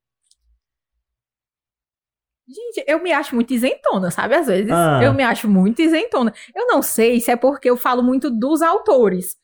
Gente, 2.48 2.84
eu 2.88 3.00
me 3.02 3.12
acho 3.12 3.34
muito 3.34 3.52
isentona, 3.54 4.10
sabe? 4.10 4.34
Às 4.34 4.46
vezes 4.48 4.70
Ah. 4.72 5.00
eu 5.02 5.14
me 5.14 5.22
acho 5.22 5.48
muito 5.48 5.80
isentona. 5.80 6.32
Eu 6.54 6.66
não 6.66 6.82
sei 6.82 7.20
se 7.20 7.30
é 7.30 7.36
porque 7.36 7.70
eu 7.70 7.76
falo 7.76 8.02
muito 8.02 8.28
dos 8.30 8.60
autores. 8.60 9.36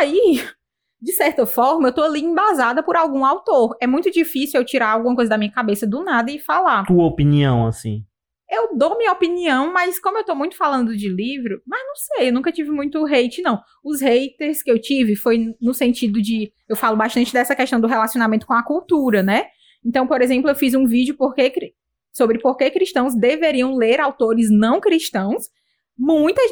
Aí, 0.00 0.42
de 1.00 1.12
certa 1.12 1.44
forma, 1.44 1.88
eu 1.88 1.92
tô 1.92 2.02
ali 2.02 2.20
embasada 2.22 2.82
por 2.82 2.96
algum 2.96 3.24
autor. 3.24 3.76
É 3.82 3.86
muito 3.86 4.10
difícil 4.10 4.58
eu 4.60 4.64
tirar 4.64 4.92
alguma 4.92 5.14
coisa 5.14 5.28
da 5.28 5.36
minha 5.38 5.52
cabeça 5.52 5.86
do 5.86 6.02
nada 6.02 6.30
e 6.30 6.38
falar. 6.38 6.86
Tua 6.86 7.04
opinião, 7.04 7.66
assim. 7.66 8.04
Eu 8.50 8.76
dou 8.76 8.98
minha 8.98 9.12
opinião, 9.12 9.72
mas 9.72 9.98
como 9.98 10.18
eu 10.18 10.24
tô 10.24 10.34
muito 10.34 10.56
falando 10.56 10.96
de 10.96 11.08
livro, 11.08 11.62
mas 11.66 11.80
não 11.86 11.96
sei, 11.96 12.28
eu 12.28 12.32
nunca 12.32 12.52
tive 12.52 12.70
muito 12.70 13.04
hate, 13.06 13.42
não. 13.42 13.60
Os 13.82 14.00
haters 14.00 14.62
que 14.62 14.70
eu 14.70 14.78
tive 14.78 15.16
foi 15.16 15.54
no 15.60 15.72
sentido 15.72 16.20
de. 16.20 16.52
Eu 16.68 16.76
falo 16.76 16.96
bastante 16.96 17.32
dessa 17.32 17.56
questão 17.56 17.80
do 17.80 17.86
relacionamento 17.86 18.46
com 18.46 18.52
a 18.52 18.62
cultura, 18.62 19.22
né? 19.22 19.46
Então, 19.84 20.06
por 20.06 20.20
exemplo, 20.20 20.50
eu 20.50 20.54
fiz 20.54 20.74
um 20.74 20.86
vídeo 20.86 21.16
porque, 21.16 21.74
sobre 22.12 22.38
por 22.38 22.56
que 22.56 22.70
cristãos 22.70 23.14
deveriam 23.14 23.76
ler 23.76 24.00
autores 24.00 24.50
não 24.50 24.80
cristãos. 24.80 25.48
Muitas 25.96 26.50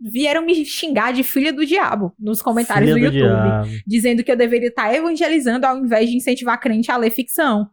vieram 0.00 0.44
me 0.44 0.64
xingar 0.64 1.12
de 1.12 1.22
filha 1.22 1.52
do 1.52 1.64
diabo 1.66 2.14
nos 2.18 2.40
comentários 2.40 2.92
Filha 2.92 3.10
do 3.10 3.16
YouTube 3.16 3.28
diabo. 3.28 3.68
dizendo 3.86 4.24
que 4.24 4.32
eu 4.32 4.36
deveria 4.36 4.68
estar 4.68 4.94
evangelizando 4.94 5.66
ao 5.66 5.76
invés 5.76 6.08
de 6.08 6.16
incentivar 6.16 6.58
crente 6.58 6.90
a 6.90 6.96
ler 6.96 7.10
ficção. 7.10 7.68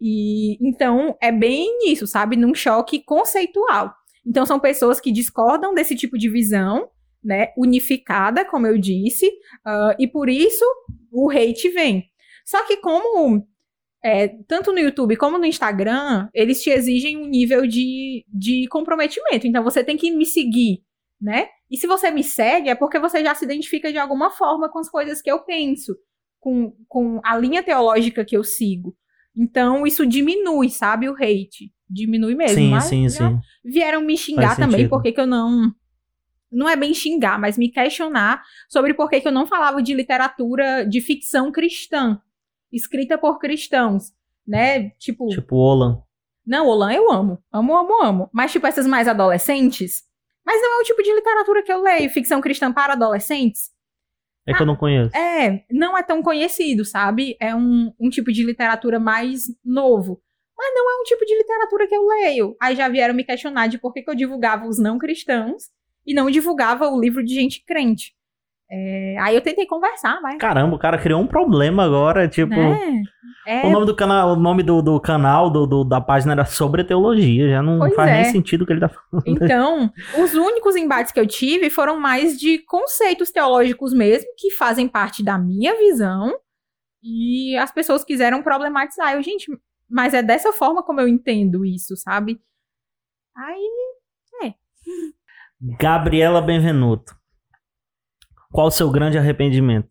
E 0.00 0.56
então 0.66 1.16
é 1.20 1.32
bem 1.32 1.90
isso, 1.90 2.06
sabe? 2.06 2.36
Num 2.36 2.54
choque 2.54 3.02
conceitual. 3.02 3.94
Então 4.26 4.44
são 4.46 4.60
pessoas 4.60 5.00
que 5.00 5.10
discordam 5.10 5.74
desse 5.74 5.96
tipo 5.96 6.18
de 6.18 6.28
visão, 6.28 6.88
né? 7.22 7.48
Unificada, 7.56 8.44
como 8.44 8.66
eu 8.66 8.78
disse, 8.78 9.30
ah, 9.64 9.96
e 9.98 10.06
por 10.06 10.28
isso 10.28 10.64
o 11.10 11.30
hate 11.30 11.68
vem. 11.70 12.04
Só 12.44 12.64
que 12.66 12.76
como 12.78 13.46
é, 14.04 14.28
tanto 14.46 14.72
no 14.72 14.78
YouTube 14.78 15.16
como 15.16 15.38
no 15.38 15.44
Instagram, 15.44 16.28
eles 16.32 16.62
te 16.62 16.70
exigem 16.70 17.16
um 17.16 17.26
nível 17.26 17.66
de, 17.66 18.24
de 18.28 18.66
comprometimento. 18.68 19.46
Então 19.46 19.64
você 19.64 19.82
tem 19.82 19.96
que 19.96 20.10
me 20.10 20.24
seguir, 20.24 20.82
né? 21.20 21.48
E 21.70 21.76
se 21.76 21.86
você 21.86 22.10
me 22.10 22.22
segue, 22.22 22.68
é 22.70 22.74
porque 22.74 22.98
você 22.98 23.22
já 23.22 23.34
se 23.34 23.44
identifica 23.44 23.92
de 23.92 23.98
alguma 23.98 24.30
forma 24.30 24.70
com 24.70 24.78
as 24.78 24.88
coisas 24.88 25.20
que 25.20 25.30
eu 25.30 25.44
penso, 25.44 25.96
com, 26.38 26.72
com 26.86 27.20
a 27.24 27.36
linha 27.36 27.62
teológica 27.62 28.24
que 28.24 28.36
eu 28.36 28.44
sigo. 28.44 28.96
Então, 29.38 29.86
isso 29.86 30.04
diminui, 30.04 30.68
sabe, 30.68 31.08
o 31.08 31.14
hate. 31.14 31.72
Diminui 31.88 32.34
mesmo. 32.34 32.56
Sim, 32.56 32.70
mas 32.70 32.84
sim, 32.84 33.08
sim. 33.08 33.38
Vieram 33.64 34.02
me 34.02 34.16
xingar 34.16 34.48
Faz 34.48 34.58
também, 34.58 34.72
sentido. 34.80 34.90
porque 34.90 35.12
que 35.12 35.20
eu 35.20 35.26
não. 35.26 35.72
Não 36.50 36.68
é 36.68 36.74
bem 36.76 36.92
xingar, 36.94 37.38
mas 37.38 37.56
me 37.58 37.70
questionar 37.70 38.42
sobre 38.68 38.94
por 38.94 39.08
que 39.08 39.20
que 39.20 39.28
eu 39.28 39.32
não 39.32 39.46
falava 39.46 39.82
de 39.82 39.92
literatura 39.94 40.84
de 40.86 41.00
ficção 41.00 41.52
cristã, 41.52 42.20
escrita 42.72 43.16
por 43.18 43.38
cristãos, 43.38 44.12
né? 44.46 44.90
Tipo, 44.98 45.28
Tipo, 45.28 45.56
Olan. 45.56 46.02
não, 46.46 46.66
Olan 46.66 46.92
eu 46.94 47.10
amo. 47.12 47.38
Amo, 47.52 47.76
amo, 47.76 48.02
amo. 48.02 48.30
Mas, 48.32 48.50
tipo, 48.50 48.66
essas 48.66 48.86
mais 48.86 49.06
adolescentes. 49.06 50.02
Mas 50.44 50.60
não 50.62 50.78
é 50.78 50.82
o 50.82 50.84
tipo 50.84 51.02
de 51.02 51.14
literatura 51.14 51.62
que 51.62 51.70
eu 51.72 51.82
leio, 51.82 52.08
ficção 52.10 52.40
cristã 52.40 52.72
para 52.72 52.94
adolescentes. 52.94 53.70
É 54.50 54.54
que 54.54 54.62
eu 54.62 54.66
não 54.66 54.76
conheço. 54.76 55.16
É, 55.16 55.64
não 55.70 55.96
é 55.96 56.02
tão 56.02 56.22
conhecido, 56.22 56.84
sabe? 56.84 57.36
É 57.40 57.54
um, 57.54 57.92
um 58.00 58.08
tipo 58.08 58.32
de 58.32 58.42
literatura 58.44 58.98
mais 58.98 59.44
novo. 59.64 60.20
Mas 60.56 60.74
não 60.74 60.90
é 60.90 61.00
um 61.00 61.04
tipo 61.04 61.24
de 61.24 61.36
literatura 61.36 61.86
que 61.86 61.94
eu 61.94 62.06
leio. 62.06 62.56
Aí 62.60 62.74
já 62.74 62.88
vieram 62.88 63.14
me 63.14 63.24
questionar 63.24 63.68
de 63.68 63.78
por 63.78 63.92
que, 63.92 64.02
que 64.02 64.10
eu 64.10 64.14
divulgava 64.14 64.66
os 64.66 64.78
não 64.78 64.98
cristãos 64.98 65.64
e 66.04 66.12
não 66.12 66.30
divulgava 66.30 66.88
o 66.88 67.00
livro 67.00 67.22
de 67.22 67.32
gente 67.32 67.64
crente. 67.64 68.17
É, 68.70 69.16
aí 69.20 69.34
eu 69.34 69.40
tentei 69.40 69.66
conversar, 69.66 70.20
mas. 70.20 70.38
Caramba, 70.38 70.76
o 70.76 70.78
cara 70.78 70.98
criou 70.98 71.20
um 71.20 71.26
problema 71.26 71.84
agora, 71.84 72.28
tipo... 72.28 72.54
Né? 72.54 73.02
É, 73.46 73.64
O 73.64 73.70
nome 73.70 73.86
do 73.86 73.96
canal, 73.96 74.32
o 74.32 74.36
nome 74.36 74.62
do, 74.62 74.82
do 74.82 75.00
canal, 75.00 75.48
do, 75.48 75.66
do- 75.66 75.84
da 75.84 76.02
página 76.02 76.32
era 76.32 76.44
sobre 76.44 76.84
teologia. 76.84 77.48
Já 77.48 77.62
não 77.62 77.78
Pois 77.78 77.94
faz 77.94 78.10
nem 78.10 78.20
é. 78.20 78.24
sentido 78.24 78.62
o 78.62 78.66
que 78.66 78.74
ele 78.74 78.80
tá 78.80 78.90
falando. 78.90 79.24
Então, 79.26 79.90
os 80.22 80.34
únicos 80.34 80.76
embates 80.76 81.12
que 81.12 81.18
eu 81.18 81.26
tive 81.26 81.70
foram 81.70 81.98
mais 81.98 82.38
de 82.38 82.58
conceitos 82.58 83.30
teológicos 83.30 83.94
mesmo, 83.94 84.28
que 84.36 84.50
fazem 84.50 84.86
parte 84.86 85.24
da 85.24 85.38
minha 85.38 85.74
visão, 85.78 86.38
e 87.02 87.56
as 87.56 87.72
pessoas 87.72 88.04
quiseram 88.04 88.42
problematizar. 88.42 89.14
Eu, 89.14 89.22
gente, 89.22 89.50
mas 89.88 90.12
é 90.12 90.22
dessa 90.22 90.52
forma 90.52 90.82
como 90.82 91.00
eu 91.00 91.08
entendo 91.08 91.64
isso, 91.64 91.96
sabe? 91.96 92.38
Aí, 93.34 94.54
Gabriela 95.60 96.40
Benvenuto. 96.40 97.17
Qual 98.58 98.66
o 98.66 98.72
seu 98.72 98.90
grande 98.90 99.16
arrependimento? 99.16 99.88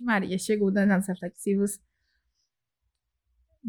Maria, 0.00 0.38
chegou 0.38 0.70
danos 0.72 1.06
reflexivos. 1.06 1.78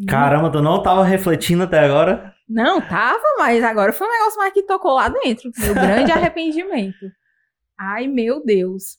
Caramba, 0.07 0.49
tu 0.49 0.61
não 0.61 0.81
tava 0.81 1.03
refletindo 1.03 1.63
até 1.63 1.79
agora? 1.79 2.33
Não, 2.47 2.79
tava, 2.79 3.21
mas 3.37 3.61
agora 3.61 3.91
foi 3.91 4.07
um 4.07 4.09
negócio 4.09 4.37
mais 4.39 4.53
que 4.53 4.63
tocou 4.63 4.93
lá 4.93 5.09
dentro. 5.09 5.51
Meu 5.57 5.73
grande 5.73 6.13
arrependimento. 6.13 7.11
Ai, 7.77 8.07
meu 8.07 8.41
Deus. 8.41 8.97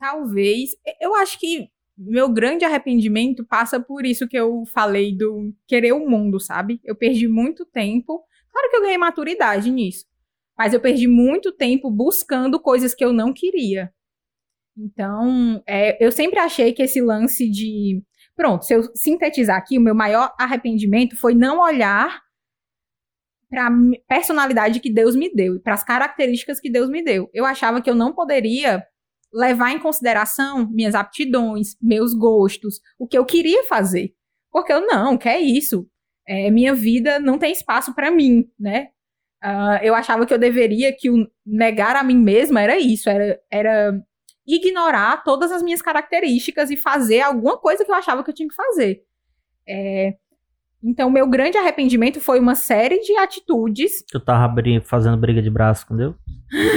Talvez. 0.00 0.70
Eu 1.00 1.14
acho 1.14 1.38
que 1.38 1.70
meu 1.96 2.28
grande 2.28 2.64
arrependimento 2.64 3.46
passa 3.46 3.78
por 3.78 4.04
isso 4.04 4.26
que 4.26 4.36
eu 4.36 4.64
falei 4.74 5.16
do 5.16 5.54
querer 5.68 5.92
o 5.92 6.10
mundo, 6.10 6.40
sabe? 6.40 6.80
Eu 6.82 6.96
perdi 6.96 7.28
muito 7.28 7.64
tempo. 7.64 8.26
Claro 8.52 8.70
que 8.70 8.76
eu 8.76 8.82
ganhei 8.82 8.98
maturidade 8.98 9.70
nisso. 9.70 10.04
Mas 10.56 10.74
eu 10.74 10.80
perdi 10.80 11.08
muito 11.08 11.52
tempo 11.52 11.90
buscando 11.90 12.60
coisas 12.60 12.94
que 12.94 13.04
eu 13.04 13.12
não 13.12 13.32
queria. 13.32 13.92
Então, 14.76 15.62
é, 15.66 16.04
eu 16.04 16.10
sempre 16.10 16.38
achei 16.38 16.72
que 16.72 16.82
esse 16.82 17.00
lance 17.00 17.50
de. 17.50 18.02
Pronto, 18.34 18.64
se 18.64 18.74
eu 18.74 18.82
sintetizar 18.94 19.56
aqui, 19.56 19.76
o 19.78 19.80
meu 19.80 19.94
maior 19.94 20.34
arrependimento 20.38 21.16
foi 21.16 21.34
não 21.34 21.60
olhar 21.60 22.20
para 23.50 23.66
a 23.66 23.70
personalidade 24.08 24.80
que 24.80 24.90
Deus 24.90 25.14
me 25.14 25.30
deu 25.32 25.56
e 25.56 25.60
para 25.60 25.74
as 25.74 25.84
características 25.84 26.58
que 26.58 26.70
Deus 26.70 26.88
me 26.88 27.04
deu. 27.04 27.28
Eu 27.34 27.44
achava 27.44 27.82
que 27.82 27.90
eu 27.90 27.94
não 27.94 28.14
poderia 28.14 28.82
levar 29.32 29.72
em 29.72 29.78
consideração 29.78 30.68
minhas 30.70 30.94
aptidões, 30.94 31.76
meus 31.80 32.14
gostos, 32.14 32.80
o 32.98 33.06
que 33.06 33.16
eu 33.16 33.26
queria 33.26 33.64
fazer. 33.64 34.14
Porque 34.50 34.72
eu 34.72 34.86
não, 34.86 35.18
que 35.18 35.28
é 35.28 35.38
isso. 35.38 35.86
É, 36.26 36.50
minha 36.50 36.74
vida 36.74 37.18
não 37.18 37.38
tem 37.38 37.52
espaço 37.52 37.94
para 37.94 38.10
mim, 38.10 38.48
né? 38.58 38.88
Ah, 39.42 39.80
eu 39.82 39.94
achava 39.94 40.24
que 40.24 40.32
eu 40.32 40.38
deveria, 40.38 40.94
que 40.96 41.10
o 41.10 41.28
negar 41.44 41.96
a 41.96 42.04
mim 42.04 42.16
mesma 42.16 42.60
era 42.60 42.78
isso, 42.78 43.10
era, 43.10 43.40
era 43.50 44.00
ignorar 44.46 45.22
todas 45.24 45.50
as 45.50 45.62
minhas 45.62 45.82
características 45.82 46.70
e 46.70 46.76
fazer 46.76 47.22
alguma 47.22 47.58
coisa 47.58 47.84
que 47.84 47.90
eu 47.90 47.94
achava 47.94 48.22
que 48.22 48.30
eu 48.30 48.34
tinha 48.34 48.48
que 48.48 48.54
fazer. 48.54 49.02
É, 49.68 50.14
então, 50.82 51.08
meu 51.08 51.28
grande 51.28 51.56
arrependimento 51.56 52.20
foi 52.20 52.40
uma 52.40 52.56
série 52.56 52.98
de 53.00 53.16
atitudes. 53.16 54.04
Tu 54.10 54.18
tava 54.18 54.52
fazendo 54.84 55.16
briga 55.16 55.40
de 55.40 55.48
braço 55.50 55.86
com 55.86 55.96
Deus? 55.96 56.16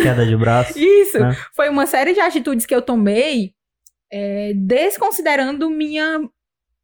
Queda 0.03 0.25
de 0.25 0.37
braço? 0.37 0.77
Isso! 0.77 1.19
né? 1.19 1.35
Foi 1.55 1.69
uma 1.69 1.87
série 1.87 2.13
de 2.13 2.19
atitudes 2.19 2.65
que 2.65 2.75
eu 2.75 2.83
tomei, 2.83 3.53
é, 4.11 4.53
desconsiderando 4.55 5.69
minha 5.69 6.19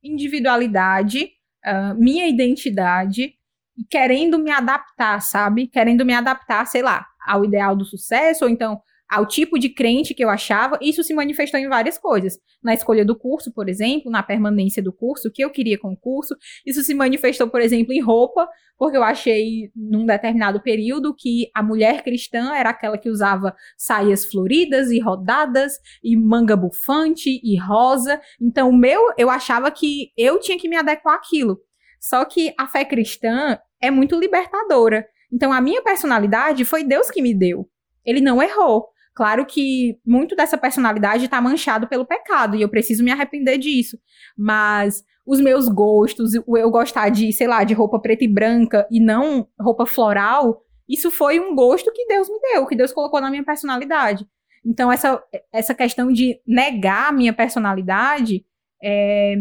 individualidade, 0.04 1.30
ah, 1.64 1.94
minha 1.96 2.28
identidade, 2.28 3.34
e 3.78 3.84
querendo 3.90 4.38
me 4.38 4.52
adaptar, 4.52 5.22
sabe? 5.22 5.68
Querendo 5.68 6.06
me 6.06 6.14
adaptar, 6.14 6.66
sei 6.68 6.82
lá, 6.82 7.06
ao 7.26 7.46
ideal 7.46 7.76
do 7.76 7.86
sucesso, 7.86 8.46
ou 8.46 8.50
então 8.50 8.82
ao 9.12 9.26
tipo 9.26 9.60
de 9.60 9.68
crente 9.68 10.14
que 10.14 10.24
eu 10.24 10.30
achava. 10.30 10.80
Isso 10.82 11.04
se 11.04 11.14
manifestou 11.14 11.60
em 11.60 11.68
várias 11.68 11.98
coisas. 11.98 12.40
Na 12.64 12.74
escolha 12.74 13.04
do 13.04 13.14
curso, 13.14 13.52
por 13.54 13.68
exemplo, 13.68 14.10
na 14.10 14.24
permanência 14.24 14.82
do 14.82 14.94
curso, 14.94 15.28
o 15.28 15.32
que 15.32 15.44
eu 15.44 15.50
queria 15.50 15.78
com 15.78 15.92
o 15.92 15.98
curso. 15.98 16.34
Isso 16.66 16.82
se 16.82 16.94
manifestou, 16.94 17.50
por 17.50 17.60
exemplo, 17.60 17.92
em 17.92 18.00
roupa, 18.00 18.48
porque 18.78 18.96
eu 18.96 19.04
achei, 19.04 19.70
num 19.76 20.06
determinado 20.06 20.62
período, 20.62 21.14
que 21.14 21.52
a 21.54 21.62
mulher 21.62 22.04
cristã 22.04 22.54
era 22.56 22.70
aquela 22.70 22.98
que 22.98 23.10
usava 23.10 23.54
saias 23.78 24.26
floridas 24.26 24.90
e 24.92 25.00
rodadas, 25.00 25.74
e 26.02 26.16
manga 26.16 26.56
bufante 26.56 27.42
e 27.44 27.60
rosa. 27.60 28.20
Então, 28.42 28.70
o 28.70 28.78
meu, 28.78 29.08
eu 29.18 29.30
achava 29.30 29.70
que 29.70 30.12
eu 30.18 30.40
tinha 30.40 30.58
que 30.58 30.70
me 30.70 30.78
adequar 30.78 31.16
àquilo. 31.16 31.60
Só 32.00 32.24
que 32.24 32.54
a 32.58 32.66
fé 32.66 32.86
cristã, 32.86 33.60
é 33.82 33.92
muito 33.92 34.18
libertadora. 34.18 35.06
Então, 35.34 35.52
a 35.52 35.60
minha 35.60 35.82
personalidade 35.82 36.64
foi 36.64 36.84
Deus 36.84 37.10
que 37.12 37.22
me 37.22 37.34
deu. 37.34 37.68
Ele 38.06 38.22
não 38.22 38.42
errou. 38.42 38.91
Claro 39.14 39.46
que 39.46 40.00
muito 40.06 40.36
dessa 40.36 40.58
personalidade 40.58 41.26
está 41.26 41.42
manchado 41.42 41.88
pelo 41.88 42.06
pecado 42.06 42.56
e 42.56 42.62
eu 42.62 42.70
preciso 42.70 43.04
me 43.04 43.12
arrepender 43.12 43.58
disso. 43.58 43.98
Mas 44.38 45.04
os 45.26 45.40
meus 45.40 45.68
gostos, 45.68 46.34
eu 46.34 46.72
gostar 46.72 47.10
de, 47.10 47.32
sei 47.34 47.48
lá, 47.48 47.64
de 47.64 47.74
roupa 47.74 48.00
preta 48.00 48.24
e 48.24 48.28
branca 48.28 48.88
e 48.90 49.00
não 49.04 49.48
roupa 49.60 49.86
floral, 49.86 50.62
isso 50.88 51.12
foi 51.12 51.40
um 51.40 51.56
gosto 51.56 51.92
que 51.92 52.06
Deus 52.06 52.30
me 52.30 52.40
deu, 52.40 52.66
que 52.66 52.76
Deus 52.76 52.92
colocou 52.92 53.22
na 53.22 53.30
minha 53.30 53.44
personalidade. 53.44 54.26
Então, 54.66 54.92
essa, 54.92 55.22
essa 55.52 55.74
questão 55.74 56.12
de 56.12 56.40
negar 56.46 57.10
a 57.10 57.12
minha 57.12 57.34
personalidade 57.34 58.46
é, 58.84 59.36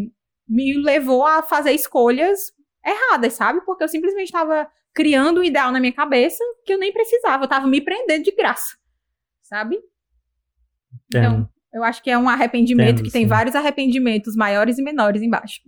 me 0.49 0.75
levou 0.83 1.27
a 1.27 1.43
fazer 1.43 1.73
escolhas 1.73 2.53
erradas, 2.85 3.35
sabe? 3.35 3.61
Porque 3.65 3.85
eu 3.85 3.89
simplesmente 3.89 4.27
estava 4.27 4.69
criando 4.95 5.41
um 5.41 5.45
ideal 5.45 5.71
na 5.71 5.81
minha 5.81 5.93
cabeça 5.93 6.43
que 6.65 6.73
eu 6.73 6.79
nem 6.79 6.93
precisava, 6.93 7.43
eu 7.43 7.47
estava 7.47 7.67
me 7.67 7.81
prendendo 7.81 8.25
de 8.25 8.33
graça, 8.33 8.77
sabe? 9.51 9.77
Então, 11.09 11.49
eu 11.75 11.83
acho 11.83 12.03
que 12.03 12.11
é 12.11 12.17
um 12.17 12.29
arrependimento 12.29 12.91
Entendo, 12.91 13.05
que 13.05 13.11
tem 13.11 13.23
sim. 13.23 13.29
vários 13.29 13.55
arrependimentos 13.57 14.37
maiores 14.37 14.79
e 14.79 14.83
menores 14.83 15.23
embaixo. 15.23 15.61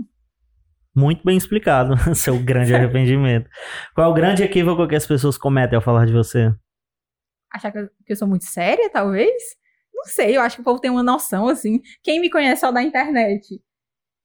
Muito 0.94 1.24
bem 1.24 1.36
explicado, 1.36 1.94
seu 2.14 2.38
grande 2.38 2.74
arrependimento. 2.74 3.50
Qual 3.94 4.06
é 4.06 4.10
o 4.10 4.14
grande 4.14 4.42
equívoco 4.42 4.86
que 4.86 4.94
as 4.94 5.06
pessoas 5.06 5.36
cometem 5.36 5.76
ao 5.76 5.82
falar 5.82 6.06
de 6.06 6.12
você? 6.12 6.54
Achar 7.52 7.72
que 7.72 7.78
eu, 7.78 7.88
que 8.06 8.12
eu 8.12 8.16
sou 8.16 8.28
muito 8.28 8.44
séria, 8.44 8.88
talvez? 8.90 9.42
Não 9.92 10.04
sei, 10.04 10.36
eu 10.36 10.40
acho 10.40 10.56
que 10.56 10.62
o 10.62 10.64
povo 10.64 10.80
tem 10.80 10.90
uma 10.90 11.02
noção, 11.02 11.48
assim. 11.48 11.80
Quem 12.02 12.20
me 12.20 12.30
conhece 12.30 12.60
só 12.60 12.70
da 12.70 12.82
internet, 12.82 13.60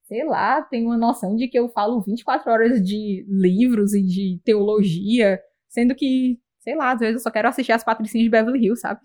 sei 0.04 0.24
lá, 0.24 0.62
tem 0.62 0.84
uma 0.84 0.96
noção 0.96 1.36
de 1.36 1.48
que 1.48 1.58
eu 1.58 1.68
falo 1.68 2.00
24 2.00 2.50
horas 2.50 2.82
de 2.82 3.24
livros 3.28 3.94
e 3.94 4.02
de 4.02 4.40
teologia, 4.44 5.40
sendo 5.68 5.94
que, 5.94 6.38
sei 6.60 6.74
lá, 6.74 6.92
às 6.92 7.00
vezes 7.00 7.16
eu 7.16 7.20
só 7.20 7.30
quero 7.30 7.48
assistir 7.48 7.72
as 7.72 7.84
Patricinhas 7.84 8.24
de 8.24 8.30
Beverly 8.30 8.64
Hills, 8.64 8.80
sabe? 8.80 9.00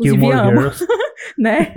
Inclusive 0.00 0.16
Gilmore 0.18 0.38
amo, 0.38 0.60
Girls. 0.60 0.86
né? 1.38 1.74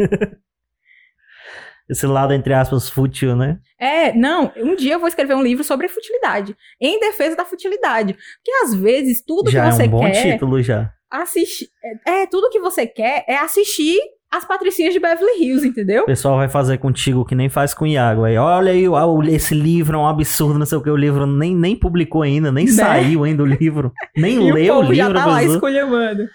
Esse 1.90 2.06
lado, 2.06 2.34
entre 2.34 2.54
aspas, 2.54 2.88
fútil, 2.88 3.36
né? 3.36 3.58
É, 3.80 4.14
não, 4.14 4.52
um 4.58 4.76
dia 4.76 4.94
eu 4.94 5.00
vou 5.00 5.08
escrever 5.08 5.34
um 5.34 5.42
livro 5.42 5.64
sobre 5.64 5.88
futilidade, 5.88 6.56
em 6.80 7.00
defesa 7.00 7.36
da 7.36 7.46
futilidade. 7.46 8.14
Porque 8.14 8.52
às 8.64 8.76
vezes 8.76 9.24
tudo 9.26 9.50
já 9.50 9.66
que 9.66 9.76
você 9.76 9.84
quer. 9.84 9.86
É 9.86 9.88
um 9.88 9.92
bom 9.92 10.12
quer, 10.12 10.32
título 10.34 10.62
já. 10.62 10.94
Assistir. 11.10 11.68
É, 12.06 12.22
é, 12.22 12.28
tudo 12.28 12.52
que 12.52 12.60
você 12.60 12.86
quer 12.86 13.26
é 13.28 13.38
assistir 13.38 13.98
as 14.32 14.46
patricinhas 14.46 14.94
de 14.94 15.00
Beverly 15.00 15.44
Hills, 15.44 15.68
entendeu? 15.68 16.04
O 16.04 16.06
pessoal 16.06 16.38
vai 16.38 16.48
fazer 16.48 16.78
contigo 16.78 17.26
que 17.26 17.34
nem 17.34 17.50
faz 17.50 17.74
com 17.74 17.86
o 17.86 17.88
Iago. 17.88 18.26
Aí, 18.26 18.38
olha 18.38 18.72
aí, 18.72 18.86
esse 19.34 19.56
livro 19.56 19.98
é 19.98 20.00
um 20.00 20.08
absurdo, 20.08 20.60
não 20.60 20.68
sei 20.68 20.78
o 20.78 20.84
que. 20.84 20.90
O 20.92 20.96
livro 20.96 21.26
nem, 21.26 21.56
nem 21.56 21.76
publicou 21.76 22.22
ainda, 22.22 22.52
nem 22.52 22.66
né? 22.66 22.72
saiu 22.72 23.24
ainda 23.24 23.42
o 23.42 23.46
livro. 23.48 23.92
Nem 24.16 24.52
leu 24.52 24.76
o, 24.76 24.78
o 24.80 24.82
livro. 24.82 24.96
já 24.96 25.12
tá 25.12 25.26
lá 25.26 25.44
escolhendo. 25.44 26.30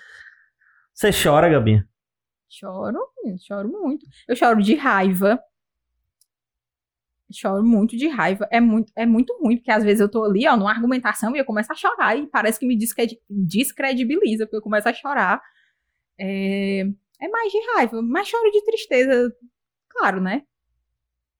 Você 0.94 1.10
chora, 1.10 1.48
Gabi? 1.48 1.84
Choro, 2.48 2.98
choro 3.40 3.68
muito. 3.68 4.06
Eu 4.28 4.36
choro 4.36 4.62
de 4.62 4.76
raiva. 4.76 5.40
Choro 7.32 7.64
muito 7.64 7.96
de 7.96 8.06
raiva. 8.06 8.46
É 8.48 8.60
muito, 8.60 8.92
é 8.94 9.04
muito 9.04 9.36
ruim, 9.40 9.56
porque 9.56 9.72
às 9.72 9.82
vezes 9.82 10.00
eu 10.00 10.08
tô 10.08 10.22
ali, 10.22 10.46
ó, 10.46 10.56
numa 10.56 10.70
argumentação 10.70 11.34
e 11.34 11.38
eu 11.40 11.44
começo 11.44 11.72
a 11.72 11.74
chorar 11.74 12.16
e 12.16 12.28
parece 12.28 12.60
que 12.60 12.66
me 12.66 12.78
descredibiliza, 12.78 14.46
porque 14.46 14.56
eu 14.56 14.62
começo 14.62 14.88
a 14.88 14.94
chorar. 14.94 15.42
É, 16.16 16.82
é 17.20 17.28
mais 17.28 17.50
de 17.50 17.58
raiva, 17.74 18.00
mas 18.00 18.28
choro 18.28 18.48
de 18.52 18.62
tristeza, 18.62 19.34
claro, 19.88 20.20
né? 20.20 20.44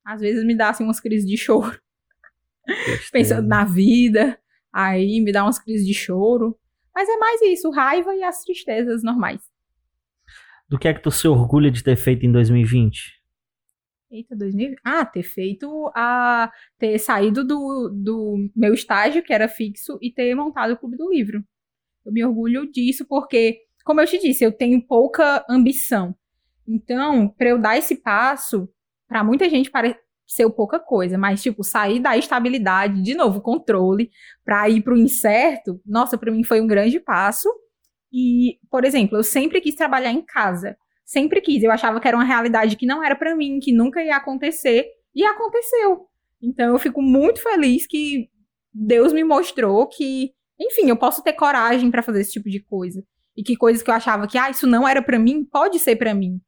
Às 0.05 0.21
vezes 0.21 0.45
me 0.45 0.57
dá 0.57 0.71
assim 0.71 0.83
umas 0.83 0.99
crises 0.99 1.29
de 1.29 1.37
choro. 1.37 1.81
Pensando 3.13 3.47
na 3.47 3.65
vida, 3.65 4.37
aí 4.73 5.21
me 5.21 5.31
dá 5.31 5.45
umas 5.45 5.61
crises 5.61 5.87
de 5.87 5.95
choro. 5.95 6.59
Mas 6.95 7.09
é 7.09 7.17
mais 7.17 7.43
isso, 7.43 7.71
raiva 7.71 8.15
e 8.15 8.23
as 8.23 8.43
tristezas 8.43 9.03
normais. 9.03 9.43
Do 10.69 10.79
que 10.79 10.89
é 10.89 10.95
que 10.95 11.03
tu 11.03 11.11
se 11.11 11.27
orgulha 11.29 11.71
de 11.71 11.83
ter 11.83 11.97
feito 11.97 12.25
em 12.25 12.33
2020? 12.33 13.23
Eita, 14.11 14.37
2020? 14.37 14.81
Ah, 14.85 15.05
ter 15.05 15.25
feito 15.25 15.91
a. 15.95 16.51
ter 16.79 16.99
saído 16.99 17.45
do, 17.45 17.91
do 17.93 18.49
meu 18.55 18.73
estágio, 18.73 19.23
que 19.23 19.33
era 19.33 19.49
fixo, 19.49 19.99
e 20.01 20.13
ter 20.13 20.35
montado 20.35 20.73
o 20.73 20.77
Clube 20.77 20.97
do 20.97 21.11
Livro. 21.11 21.45
Eu 22.05 22.13
me 22.13 22.25
orgulho 22.25 22.71
disso 22.71 23.05
porque, 23.09 23.59
como 23.85 24.01
eu 24.01 24.07
te 24.07 24.19
disse, 24.19 24.45
eu 24.45 24.53
tenho 24.53 24.81
pouca 24.87 25.45
ambição. 25.51 26.15
Então, 26.67 27.29
para 27.29 27.49
eu 27.49 27.59
dar 27.59 27.77
esse 27.77 27.97
passo, 27.97 28.69
para 29.09 29.25
muita 29.25 29.49
gente 29.49 29.71
parece 29.71 29.99
ser 30.27 30.49
pouca 30.51 30.79
coisa, 30.79 31.19
mas 31.19 31.43
tipo, 31.43 31.63
sair 31.63 32.01
da 32.01 32.17
estabilidade, 32.17 33.03
de 33.03 33.15
novo, 33.15 33.41
controle, 33.41 34.11
para 34.45 34.69
ir 34.69 34.83
para 34.83 34.95
o 34.95 34.99
incerto, 34.99 35.81
nossa, 35.85 36.17
para 36.17 36.33
mim 36.33 36.43
foi 36.43 36.61
um 36.61 36.67
grande 36.67 36.99
passo. 36.99 37.49
E, 38.13 38.59
por 38.71 38.85
exemplo, 38.85 39.19
eu 39.19 39.25
sempre 39.25 39.61
quis 39.61 39.75
trabalhar 39.75 40.13
em 40.13 40.25
casa. 40.25 40.77
Sempre 41.05 41.41
quis. 41.41 41.63
Eu 41.63 41.71
achava 41.71 42.01
que 42.01 42.07
era 42.07 42.17
uma 42.17 42.25
realidade 42.25 42.77
que 42.77 42.87
não 42.87 43.05
era 43.05 43.17
para 43.17 43.35
mim, 43.35 43.59
que 43.61 43.73
nunca 43.73 44.03
ia 44.03 44.17
acontecer. 44.17 44.87
E 45.15 45.25
aconteceu. 45.25 46.07
Então 46.41 46.73
eu 46.73 46.79
fico 46.79 47.03
muito 47.03 47.43
feliz 47.43 47.87
que 47.87 48.29
Deus 48.73 49.13
me 49.13 49.25
mostrou 49.25 49.87
que, 49.87 50.33
enfim, 50.61 50.89
eu 50.89 50.97
posso 50.97 51.23
ter 51.23 51.33
coragem 51.33 51.91
para 51.91 52.03
fazer 52.03 52.21
esse 52.21 52.33
tipo 52.33 52.49
de 52.49 52.61
coisa. 52.61 53.03
E 53.37 53.43
que 53.43 53.57
coisas 53.57 53.83
que 53.83 53.91
eu 53.91 53.95
achava 53.95 54.27
que, 54.29 54.39
ah, 54.39 54.51
isso 54.51 54.67
não 54.67 54.87
era 54.87 55.03
para 55.03 55.19
mim, 55.19 55.45
pode 55.45 55.79
ser 55.79 55.97
para 55.97 56.15
mim. 56.15 56.41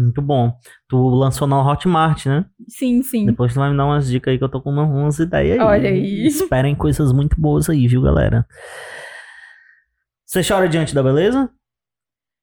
Muito 0.00 0.22
bom. 0.22 0.56
Tu 0.88 0.96
lançou 0.96 1.46
na 1.46 1.60
Hotmart, 1.62 2.24
né? 2.24 2.46
Sim, 2.66 3.02
sim. 3.02 3.26
Depois 3.26 3.52
tu 3.52 3.60
vai 3.60 3.70
me 3.70 3.76
dar 3.76 3.84
umas 3.84 4.08
dicas 4.08 4.32
aí 4.32 4.38
que 4.38 4.44
eu 4.44 4.48
tô 4.48 4.62
com 4.62 4.70
umas 4.70 5.18
ideias 5.18 5.60
aí. 5.60 5.66
Olha 5.66 5.90
aí. 5.90 6.26
Esperem 6.26 6.74
coisas 6.74 7.12
muito 7.12 7.38
boas 7.38 7.68
aí, 7.68 7.86
viu, 7.86 8.00
galera? 8.00 8.46
Você 10.24 10.42
chora 10.42 10.68
diante 10.68 10.94
da 10.94 11.02
beleza? 11.02 11.50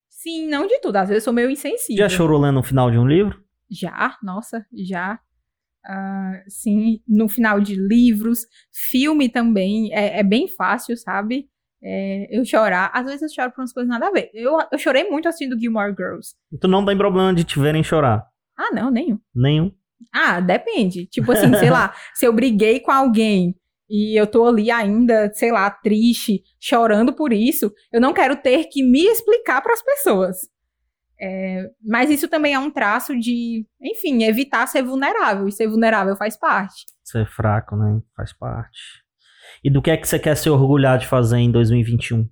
Sim, 0.07 0.47
não 0.47 0.67
de 0.67 0.79
tudo. 0.79 0.97
Às 0.97 1.09
vezes 1.09 1.23
eu 1.23 1.25
sou 1.25 1.34
meio 1.34 1.49
insensível. 1.49 2.07
Já 2.07 2.09
chorou 2.09 2.39
lendo 2.39 2.59
o 2.59 2.63
final 2.63 2.91
de 2.91 2.99
um 2.99 3.07
livro? 3.07 3.43
Já, 3.71 4.17
nossa, 4.21 4.63
já. 4.71 5.19
Uh, 5.89 6.43
sim, 6.47 7.01
no 7.07 7.27
final 7.27 7.59
de 7.59 7.75
livros, 7.75 8.41
filme 8.71 9.29
também, 9.29 9.91
é, 9.93 10.19
é 10.19 10.23
bem 10.23 10.47
fácil, 10.47 10.95
sabe? 10.97 11.49
É, 11.81 12.27
eu 12.31 12.43
chorar. 12.43 12.91
Às 12.93 13.05
vezes 13.05 13.21
eu 13.21 13.29
choro 13.29 13.51
por 13.51 13.61
umas 13.61 13.73
coisas 13.73 13.89
nada 13.89 14.07
a 14.07 14.11
ver. 14.11 14.29
Eu, 14.33 14.57
eu 14.71 14.77
chorei 14.77 15.09
muito 15.09 15.27
assistindo 15.27 15.59
Gilmore 15.59 15.93
Girls. 15.95 16.35
Tu 16.59 16.67
não 16.67 16.85
tem 16.85 16.97
problema 16.97 17.33
de 17.33 17.43
te 17.43 17.59
verem 17.59 17.83
chorar? 17.83 18.25
Ah, 18.57 18.73
não, 18.73 18.89
nenhum. 18.89 19.19
Nenhum? 19.35 19.71
Ah, 20.13 20.39
depende. 20.39 21.05
Tipo 21.07 21.31
assim, 21.31 21.53
sei 21.55 21.69
lá, 21.69 21.93
se 22.13 22.25
eu 22.25 22.33
briguei 22.33 22.79
com 22.79 22.91
alguém 22.91 23.55
e 23.89 24.19
eu 24.19 24.27
tô 24.27 24.45
ali 24.47 24.69
ainda, 24.69 25.31
sei 25.33 25.51
lá, 25.51 25.69
triste, 25.69 26.43
chorando 26.59 27.13
por 27.13 27.31
isso, 27.31 27.71
eu 27.91 28.01
não 28.01 28.13
quero 28.13 28.35
ter 28.35 28.65
que 28.65 28.83
me 28.83 29.03
explicar 29.05 29.61
para 29.61 29.73
as 29.73 29.81
pessoas. 29.81 30.37
É, 31.19 31.71
mas 31.83 32.11
isso 32.11 32.27
também 32.27 32.53
é 32.53 32.59
um 32.59 32.69
traço 32.69 33.17
de, 33.17 33.65
enfim, 33.81 34.23
evitar 34.23 34.67
ser 34.67 34.83
vulnerável. 34.83 35.47
E 35.47 35.51
ser 35.51 35.67
vulnerável 35.67 36.15
faz 36.15 36.37
parte. 36.37 36.85
Ser 37.03 37.25
fraco, 37.27 37.75
né? 37.75 38.01
Faz 38.15 38.33
parte. 38.33 39.06
E 39.68 39.69
do 39.69 39.81
que 39.81 39.91
é 39.91 39.98
que 39.98 40.07
você 40.07 40.18
quer 40.18 40.38
se 40.38 40.49
orgulhar 40.49 40.98
de 40.98 41.06
fazer 41.06 41.39
em 41.39 41.52
2021? 41.52 42.26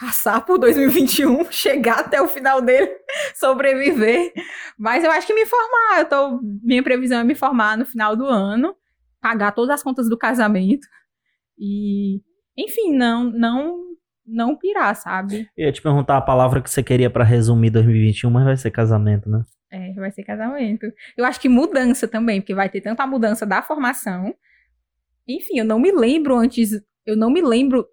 Passar 0.00 0.40
por 0.40 0.56
2021, 0.56 1.44
chegar 1.52 1.98
até 1.98 2.22
o 2.22 2.26
final 2.26 2.62
dele, 2.62 2.90
sobreviver. 3.36 4.32
Mas 4.78 5.04
eu 5.04 5.10
acho 5.10 5.26
que 5.26 5.34
me 5.34 5.44
formar. 5.44 5.98
Eu 5.98 6.08
tô, 6.08 6.40
minha 6.62 6.82
previsão 6.82 7.20
é 7.20 7.22
me 7.22 7.34
formar 7.34 7.76
no 7.76 7.84
final 7.84 8.16
do 8.16 8.24
ano 8.24 8.74
pagar 9.20 9.52
todas 9.52 9.74
as 9.74 9.82
contas 9.82 10.08
do 10.08 10.16
casamento 10.16 10.88
e, 11.58 12.22
enfim, 12.56 12.96
não 12.96 13.24
não 13.24 13.84
não 14.26 14.56
pirar, 14.56 14.96
sabe? 14.96 15.50
Eu 15.54 15.66
ia 15.66 15.72
te 15.72 15.82
perguntar 15.82 16.16
a 16.16 16.22
palavra 16.22 16.62
que 16.62 16.70
você 16.70 16.82
queria 16.82 17.10
para 17.10 17.24
resumir 17.24 17.68
2021, 17.68 18.30
mas 18.30 18.44
vai 18.44 18.56
ser 18.56 18.70
casamento, 18.70 19.28
né? 19.28 19.44
É, 19.70 19.92
vai 19.92 20.10
ser 20.10 20.24
casamento. 20.24 20.90
Eu 21.14 21.26
acho 21.26 21.38
que 21.38 21.48
mudança 21.50 22.08
também, 22.08 22.40
porque 22.40 22.54
vai 22.54 22.70
ter 22.70 22.80
tanto 22.80 23.00
a 23.00 23.06
mudança 23.06 23.44
da 23.44 23.60
formação. 23.60 24.34
Enfim, 25.28 25.58
eu 25.58 25.64
não 25.64 25.78
me 25.78 25.90
lembro 25.90 26.36
antes, 26.36 26.70
eu 27.06 27.16
não 27.16 27.30
me 27.30 27.40
lembro, 27.40 27.86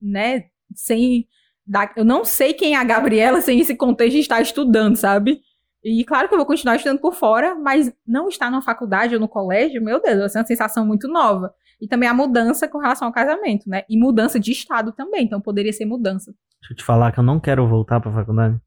né, 0.00 0.44
sem 0.74 1.26
da, 1.66 1.92
eu 1.96 2.04
não 2.04 2.24
sei 2.24 2.52
quem 2.52 2.74
é 2.74 2.78
a 2.78 2.84
Gabriela 2.84 3.40
sem 3.40 3.60
esse 3.60 3.76
contexto 3.76 4.14
de 4.14 4.20
estar 4.20 4.40
estudando, 4.40 4.96
sabe? 4.96 5.40
E 5.82 6.04
claro 6.04 6.28
que 6.28 6.34
eu 6.34 6.38
vou 6.38 6.46
continuar 6.46 6.76
estudando 6.76 7.00
por 7.00 7.14
fora, 7.14 7.54
mas 7.54 7.92
não 8.06 8.28
estar 8.28 8.50
na 8.50 8.60
faculdade 8.60 9.14
ou 9.14 9.20
no 9.20 9.28
colégio, 9.28 9.82
meu 9.82 10.00
Deus, 10.00 10.18
vai 10.18 10.28
ser 10.28 10.38
uma 10.38 10.46
sensação 10.46 10.84
muito 10.84 11.08
nova. 11.08 11.54
E 11.80 11.88
também 11.88 12.08
a 12.08 12.14
mudança 12.14 12.68
com 12.68 12.78
relação 12.78 13.08
ao 13.08 13.14
casamento, 13.14 13.68
né? 13.68 13.84
E 13.88 13.98
mudança 13.98 14.38
de 14.38 14.52
estado 14.52 14.92
também, 14.92 15.24
então 15.24 15.40
poderia 15.40 15.72
ser 15.72 15.86
mudança. 15.86 16.34
Deixa 16.60 16.72
eu 16.72 16.76
te 16.76 16.84
falar 16.84 17.12
que 17.12 17.18
eu 17.18 17.24
não 17.24 17.40
quero 17.40 17.66
voltar 17.66 18.00
pra 18.00 18.12
faculdade. 18.12 18.60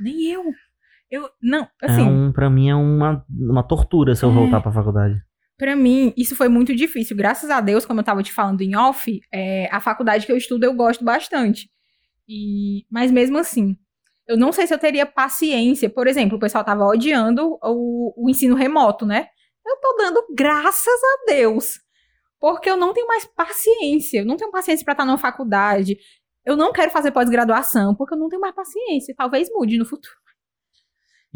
Nem 0.00 0.24
eu. 0.26 0.42
Eu, 1.10 1.30
não, 1.40 1.68
assim... 1.80 2.02
É 2.02 2.04
um, 2.04 2.32
pra 2.32 2.50
mim 2.50 2.68
é 2.68 2.74
uma, 2.74 3.24
uma 3.30 3.62
tortura 3.62 4.14
se 4.14 4.24
eu 4.24 4.30
é, 4.30 4.34
voltar 4.34 4.60
pra 4.60 4.72
faculdade. 4.72 5.22
Pra 5.58 5.74
mim, 5.74 6.14
isso 6.16 6.36
foi 6.36 6.48
muito 6.48 6.74
difícil. 6.74 7.16
Graças 7.16 7.50
a 7.50 7.60
Deus, 7.60 7.84
como 7.84 7.98
eu 7.98 8.04
tava 8.04 8.22
te 8.22 8.32
falando 8.32 8.62
em 8.62 8.76
off, 8.76 9.20
é, 9.32 9.68
a 9.72 9.80
faculdade 9.80 10.24
que 10.24 10.30
eu 10.30 10.36
estudo 10.36 10.64
eu 10.64 10.72
gosto 10.72 11.04
bastante. 11.04 11.68
E, 12.28 12.86
mas 12.88 13.10
mesmo 13.10 13.38
assim, 13.38 13.76
eu 14.28 14.36
não 14.36 14.52
sei 14.52 14.68
se 14.68 14.74
eu 14.74 14.78
teria 14.78 15.04
paciência. 15.04 15.90
Por 15.90 16.06
exemplo, 16.06 16.36
o 16.36 16.40
pessoal 16.40 16.62
tava 16.62 16.84
odiando 16.84 17.58
o, 17.60 18.14
o 18.16 18.30
ensino 18.30 18.54
remoto, 18.54 19.04
né? 19.04 19.26
Eu 19.66 19.76
tô 19.80 19.96
dando 19.98 20.26
graças 20.32 20.86
a 20.86 21.32
Deus. 21.32 21.80
Porque 22.38 22.70
eu 22.70 22.76
não 22.76 22.92
tenho 22.92 23.08
mais 23.08 23.24
paciência. 23.24 24.20
Eu 24.20 24.26
não 24.26 24.36
tenho 24.36 24.52
paciência 24.52 24.84
para 24.84 24.92
estar 24.92 25.04
numa 25.04 25.18
faculdade. 25.18 25.98
Eu 26.44 26.56
não 26.56 26.72
quero 26.72 26.90
fazer 26.92 27.10
pós-graduação, 27.10 27.96
porque 27.96 28.14
eu 28.14 28.18
não 28.18 28.28
tenho 28.28 28.40
mais 28.40 28.54
paciência. 28.54 29.14
Talvez 29.16 29.48
mude 29.52 29.76
no 29.76 29.84
futuro. 29.84 30.14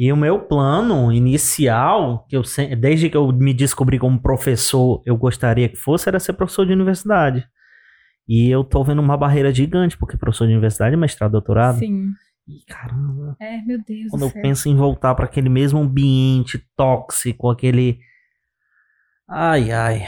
E 0.02 0.12
o 0.12 0.16
meu 0.16 0.40
plano 0.40 1.12
inicial, 1.12 2.26
que 2.28 2.36
eu 2.36 2.42
desde 2.76 3.08
que 3.08 3.16
eu 3.16 3.28
me 3.30 3.54
descobri 3.54 4.00
como 4.00 4.20
professor, 4.20 5.00
eu 5.06 5.16
gostaria 5.16 5.68
que 5.68 5.76
fosse, 5.76 6.08
era 6.08 6.18
ser 6.18 6.32
professor 6.32 6.66
de 6.66 6.72
universidade. 6.72 7.46
E 8.26 8.48
eu 8.50 8.64
tô 8.64 8.82
vendo 8.82 9.00
uma 9.00 9.16
barreira 9.16 9.52
gigante, 9.54 9.96
porque 9.96 10.16
professor 10.16 10.46
de 10.46 10.52
universidade 10.54 10.94
é 10.94 10.98
mestrado, 10.98 11.32
doutorado. 11.32 11.78
Sim. 11.78 12.10
E 12.48 12.64
caramba, 12.66 13.36
É, 13.40 13.62
meu 13.62 13.78
Deus 13.86 14.10
quando 14.10 14.22
do 14.22 14.26
eu 14.26 14.30
céu. 14.30 14.42
penso 14.42 14.68
em 14.68 14.74
voltar 14.74 15.14
para 15.14 15.26
aquele 15.26 15.48
mesmo 15.48 15.78
ambiente 15.78 16.58
tóxico, 16.76 17.48
aquele. 17.48 18.00
Ai, 19.28 19.70
ai. 19.70 20.06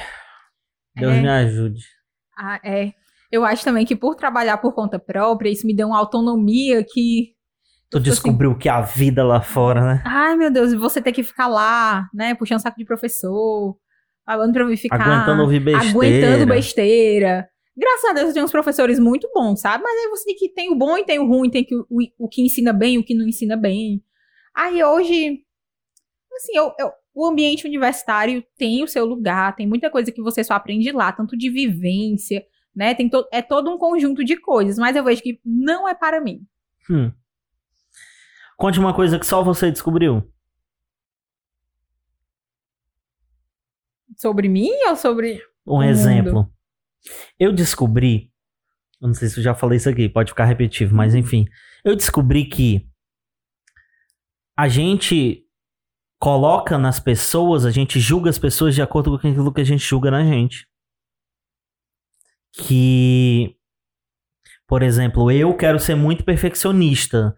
Deus 0.96 1.12
É. 1.12 1.20
me 1.22 1.28
ajude. 1.28 1.84
Ah, 2.36 2.58
é. 2.64 2.92
Eu 3.30 3.44
acho 3.44 3.64
também 3.64 3.86
que 3.86 3.94
por 3.94 4.16
trabalhar 4.16 4.58
por 4.58 4.72
conta 4.74 4.98
própria, 4.98 5.50
isso 5.50 5.66
me 5.66 5.74
deu 5.74 5.86
uma 5.88 5.98
autonomia 5.98 6.84
que. 6.84 7.33
Tu 7.98 8.02
Tipo 8.02 8.12
assim, 8.12 8.22
descobriu 8.22 8.56
que 8.58 8.68
há 8.68 8.80
vida 8.80 9.24
lá 9.24 9.40
fora, 9.40 9.80
né? 9.94 10.02
Ai, 10.04 10.36
meu 10.36 10.50
Deus, 10.50 10.72
e 10.72 10.76
você 10.76 11.00
ter 11.00 11.12
que 11.12 11.22
ficar 11.22 11.46
lá, 11.46 12.08
né? 12.12 12.34
Puxando 12.34 12.60
saco 12.60 12.76
de 12.78 12.84
professor, 12.84 13.76
falando 14.26 14.52
pra 14.52 14.62
eu 14.64 14.76
ficar. 14.76 15.00
Aguentando 15.04 15.42
ouvir 15.42 15.60
besteira. 15.60 15.90
Aguentando 15.90 16.46
besteira. 16.46 17.48
Graças 17.76 18.10
a 18.10 18.12
Deus 18.12 18.28
eu 18.28 18.34
tenho 18.34 18.44
uns 18.46 18.52
professores 18.52 18.98
muito 18.98 19.28
bons, 19.34 19.60
sabe? 19.60 19.82
Mas 19.82 19.92
aí 20.04 20.08
você 20.10 20.24
tem 20.26 20.34
que 20.36 20.48
tem 20.48 20.72
o 20.72 20.76
bom 20.76 20.96
e 20.96 21.04
tem 21.04 21.18
o 21.18 21.26
ruim, 21.26 21.50
tem 21.50 21.64
que, 21.64 21.74
o, 21.74 21.86
o 22.18 22.28
que 22.28 22.42
ensina 22.42 22.72
bem 22.72 22.94
e 22.94 22.98
o 22.98 23.04
que 23.04 23.14
não 23.14 23.26
ensina 23.26 23.56
bem. 23.56 24.02
Aí 24.54 24.82
hoje, 24.82 25.40
assim, 26.36 26.56
eu, 26.56 26.72
eu- 26.78 26.92
o 27.16 27.26
ambiente 27.26 27.64
universitário 27.66 28.44
tem 28.58 28.82
o 28.82 28.88
seu 28.88 29.04
lugar, 29.04 29.54
tem 29.54 29.68
muita 29.68 29.88
coisa 29.88 30.10
que 30.10 30.20
você 30.22 30.42
só 30.42 30.54
aprende 30.54 30.90
lá, 30.90 31.12
tanto 31.12 31.36
de 31.36 31.48
vivência, 31.48 32.44
né? 32.74 32.92
Tem 32.94 33.08
to, 33.08 33.24
é 33.32 33.40
todo 33.40 33.70
um 33.72 33.78
conjunto 33.78 34.24
de 34.24 34.36
coisas, 34.36 34.76
mas 34.78 34.96
eu 34.96 35.04
vejo 35.04 35.22
que 35.22 35.40
não 35.44 35.88
é 35.88 35.94
para 35.94 36.20
mim. 36.20 36.40
Hum. 36.90 37.12
Conte 38.56 38.78
uma 38.78 38.94
coisa 38.94 39.18
que 39.18 39.26
só 39.26 39.42
você 39.42 39.70
descobriu. 39.70 40.30
Sobre 44.16 44.48
mim 44.48 44.70
ou 44.88 44.96
sobre. 44.96 45.42
Um 45.66 45.82
exemplo. 45.82 46.50
Eu 47.38 47.52
descobri. 47.52 48.32
Eu 49.00 49.08
não 49.08 49.14
sei 49.14 49.28
se 49.28 49.38
eu 49.38 49.44
já 49.44 49.54
falei 49.54 49.76
isso 49.76 49.88
aqui, 49.88 50.08
pode 50.08 50.30
ficar 50.30 50.44
repetitivo, 50.44 50.94
mas 50.94 51.14
enfim. 51.14 51.46
Eu 51.84 51.96
descobri 51.96 52.46
que 52.46 52.88
a 54.56 54.68
gente 54.68 55.44
coloca 56.18 56.78
nas 56.78 57.00
pessoas, 57.00 57.66
a 57.66 57.70
gente 57.70 58.00
julga 58.00 58.30
as 58.30 58.38
pessoas 58.38 58.74
de 58.74 58.80
acordo 58.80 59.10
com 59.10 59.28
aquilo 59.28 59.52
que 59.52 59.60
a 59.60 59.64
gente 59.64 59.84
julga 59.84 60.10
na 60.10 60.24
gente. 60.24 60.66
Que, 62.52 63.56
por 64.66 64.82
exemplo, 64.82 65.30
eu 65.30 65.54
quero 65.56 65.78
ser 65.78 65.96
muito 65.96 66.24
perfeccionista. 66.24 67.34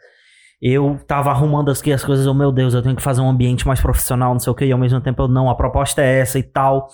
Eu 0.60 0.98
tava 1.06 1.30
arrumando 1.30 1.70
aqui 1.70 1.92
as 1.92 2.04
coisas, 2.04 2.26
oh 2.26 2.34
meu 2.34 2.50
Deus, 2.50 2.74
eu 2.74 2.82
tenho 2.82 2.96
que 2.96 3.02
fazer 3.02 3.20
um 3.20 3.28
ambiente 3.28 3.66
mais 3.66 3.80
profissional, 3.80 4.32
não 4.32 4.40
sei 4.40 4.50
o 4.50 4.54
que, 4.54 4.64
e 4.64 4.72
ao 4.72 4.78
mesmo 4.78 5.00
tempo 5.00 5.22
eu 5.22 5.28
não, 5.28 5.50
a 5.50 5.54
proposta 5.54 6.02
é 6.02 6.20
essa 6.20 6.38
e 6.38 6.42
tal 6.42 6.88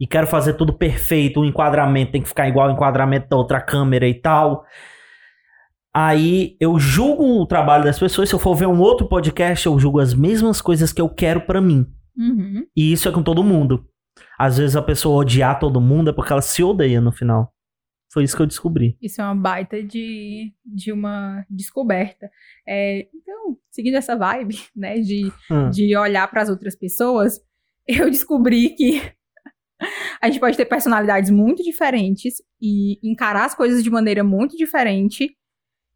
e 0.00 0.06
quero 0.06 0.26
fazer 0.26 0.54
tudo 0.54 0.72
perfeito, 0.72 1.40
o 1.40 1.44
enquadramento 1.44 2.12
tem 2.12 2.22
que 2.22 2.28
ficar 2.28 2.48
igual 2.48 2.68
ao 2.68 2.74
enquadramento 2.74 3.28
da 3.28 3.36
outra 3.36 3.60
câmera 3.60 4.06
e 4.06 4.14
tal. 4.14 4.64
Aí 5.92 6.56
eu 6.60 6.78
julgo 6.78 7.40
o 7.40 7.46
trabalho 7.46 7.84
das 7.84 7.98
pessoas, 7.98 8.28
se 8.28 8.34
eu 8.34 8.38
for 8.38 8.54
ver 8.54 8.66
um 8.66 8.80
outro 8.80 9.08
podcast, 9.08 9.66
eu 9.66 9.78
julgo 9.78 9.98
as 9.98 10.14
mesmas 10.14 10.60
coisas 10.60 10.92
que 10.92 11.00
eu 11.00 11.08
quero 11.08 11.40
pra 11.40 11.60
mim. 11.60 11.84
Uhum. 12.16 12.64
E 12.76 12.92
isso 12.92 13.08
é 13.08 13.12
com 13.12 13.22
todo 13.22 13.42
mundo. 13.42 13.84
Às 14.38 14.58
vezes 14.58 14.76
a 14.76 14.82
pessoa 14.82 15.20
odiar 15.20 15.58
todo 15.58 15.80
mundo 15.80 16.10
é 16.10 16.12
porque 16.12 16.32
ela 16.32 16.42
se 16.42 16.62
odeia 16.62 17.00
no 17.00 17.10
final. 17.10 17.52
Foi 18.10 18.24
isso 18.24 18.36
que 18.36 18.42
eu 18.42 18.46
descobri. 18.46 18.96
Isso 19.02 19.20
é 19.20 19.24
uma 19.24 19.34
baita 19.34 19.82
de, 19.82 20.52
de 20.64 20.92
uma 20.92 21.44
descoberta. 21.48 22.30
É, 22.66 23.06
então, 23.14 23.56
seguindo 23.70 23.96
essa 23.96 24.16
vibe, 24.16 24.58
né, 24.74 24.98
de, 25.00 25.30
Hum. 25.50 25.70
de 25.70 25.96
olhar 25.96 26.28
para 26.30 26.42
as 26.42 26.48
outras 26.48 26.74
pessoas, 26.76 27.40
eu 27.86 28.10
descobri 28.10 28.70
que 28.70 29.00
a 30.20 30.26
gente 30.28 30.40
pode 30.40 30.56
ter 30.56 30.64
personalidades 30.64 31.30
muito 31.30 31.62
diferentes 31.62 32.42
e 32.60 32.98
encarar 33.02 33.44
as 33.44 33.54
coisas 33.54 33.82
de 33.84 33.90
maneira 33.90 34.24
muito 34.24 34.56
diferente 34.56 35.36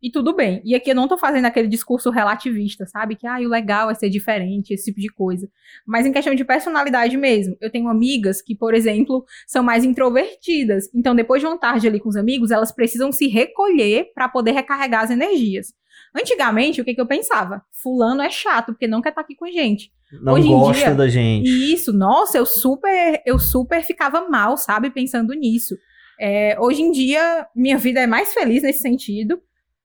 e 0.03 0.11
tudo 0.11 0.35
bem. 0.35 0.61
E 0.65 0.75
aqui 0.75 0.91
eu 0.91 0.95
não 0.95 1.07
tô 1.07 1.17
fazendo 1.17 1.45
aquele 1.45 1.69
discurso 1.69 2.11
relativista, 2.11 2.87
sabe? 2.87 3.15
Que 3.15 3.27
ah, 3.27 3.39
o 3.39 3.49
legal 3.49 3.89
é 3.91 3.95
ser 3.95 4.11
diferente, 4.11 4.75
esse 4.75 4.87
tipo 4.87 5.01
de 5.01 5.09
coisa. 5.09 5.49
Mas 5.87 6.05
em 6.05 6.13
questão 6.13 6.35
de 6.35 6.45
personalidade 6.45 7.17
mesmo. 7.17 7.57
Eu 7.61 7.71
tenho 7.71 7.89
amigas 7.89 8.43
que, 8.43 8.57
por 8.57 8.75
exemplo, 8.75 9.25
são 9.47 9.63
mais 9.63 9.85
introvertidas. 9.85 10.89
Então, 10.95 11.15
depois 11.15 11.41
de 11.41 11.47
uma 11.47 11.59
tarde 11.59 11.87
ali 11.87 12.01
com 12.01 12.09
os 12.09 12.17
amigos, 12.17 12.51
elas 12.51 12.73
precisam 12.73 13.13
se 13.13 13.29
recolher 13.29 14.13
para 14.15 14.29
poder 14.29 14.51
recarregar 14.53 15.05
as 15.05 15.11
energias. 15.11 15.69
Antigamente, 16.15 16.81
o 16.81 16.85
que, 16.85 16.95
que 16.95 17.01
eu 17.01 17.07
pensava? 17.07 17.63
Fulano 17.83 18.23
é 18.23 18.31
chato, 18.31 18.73
porque 18.73 18.87
não 18.87 19.01
quer 19.01 19.11
estar 19.11 19.23
aqui 19.23 19.35
com 19.35 19.45
a 19.47 19.51
gente. 19.51 19.91
Não 20.21 20.35
Hoje 20.35 20.49
gosta 20.49 20.85
dia- 20.87 20.95
da 20.95 21.09
gente. 21.09 21.49
Isso, 21.73 21.93
nossa, 21.93 22.37
eu 22.37 22.45
super, 22.45 23.23
eu 23.25 23.39
super 23.39 23.83
ficava 23.83 24.29
mal, 24.29 24.57
sabe, 24.57 24.91
pensando 24.91 25.33
nisso. 25.33 25.75
É, 26.21 26.57
hoje 26.61 26.83
em 26.83 26.91
dia, 26.91 27.47
minha 27.57 27.79
vida 27.79 28.01
é 28.01 28.07
mais 28.07 28.35
feliz 28.35 28.63
nesse 28.63 28.81
sentido. 28.81 29.41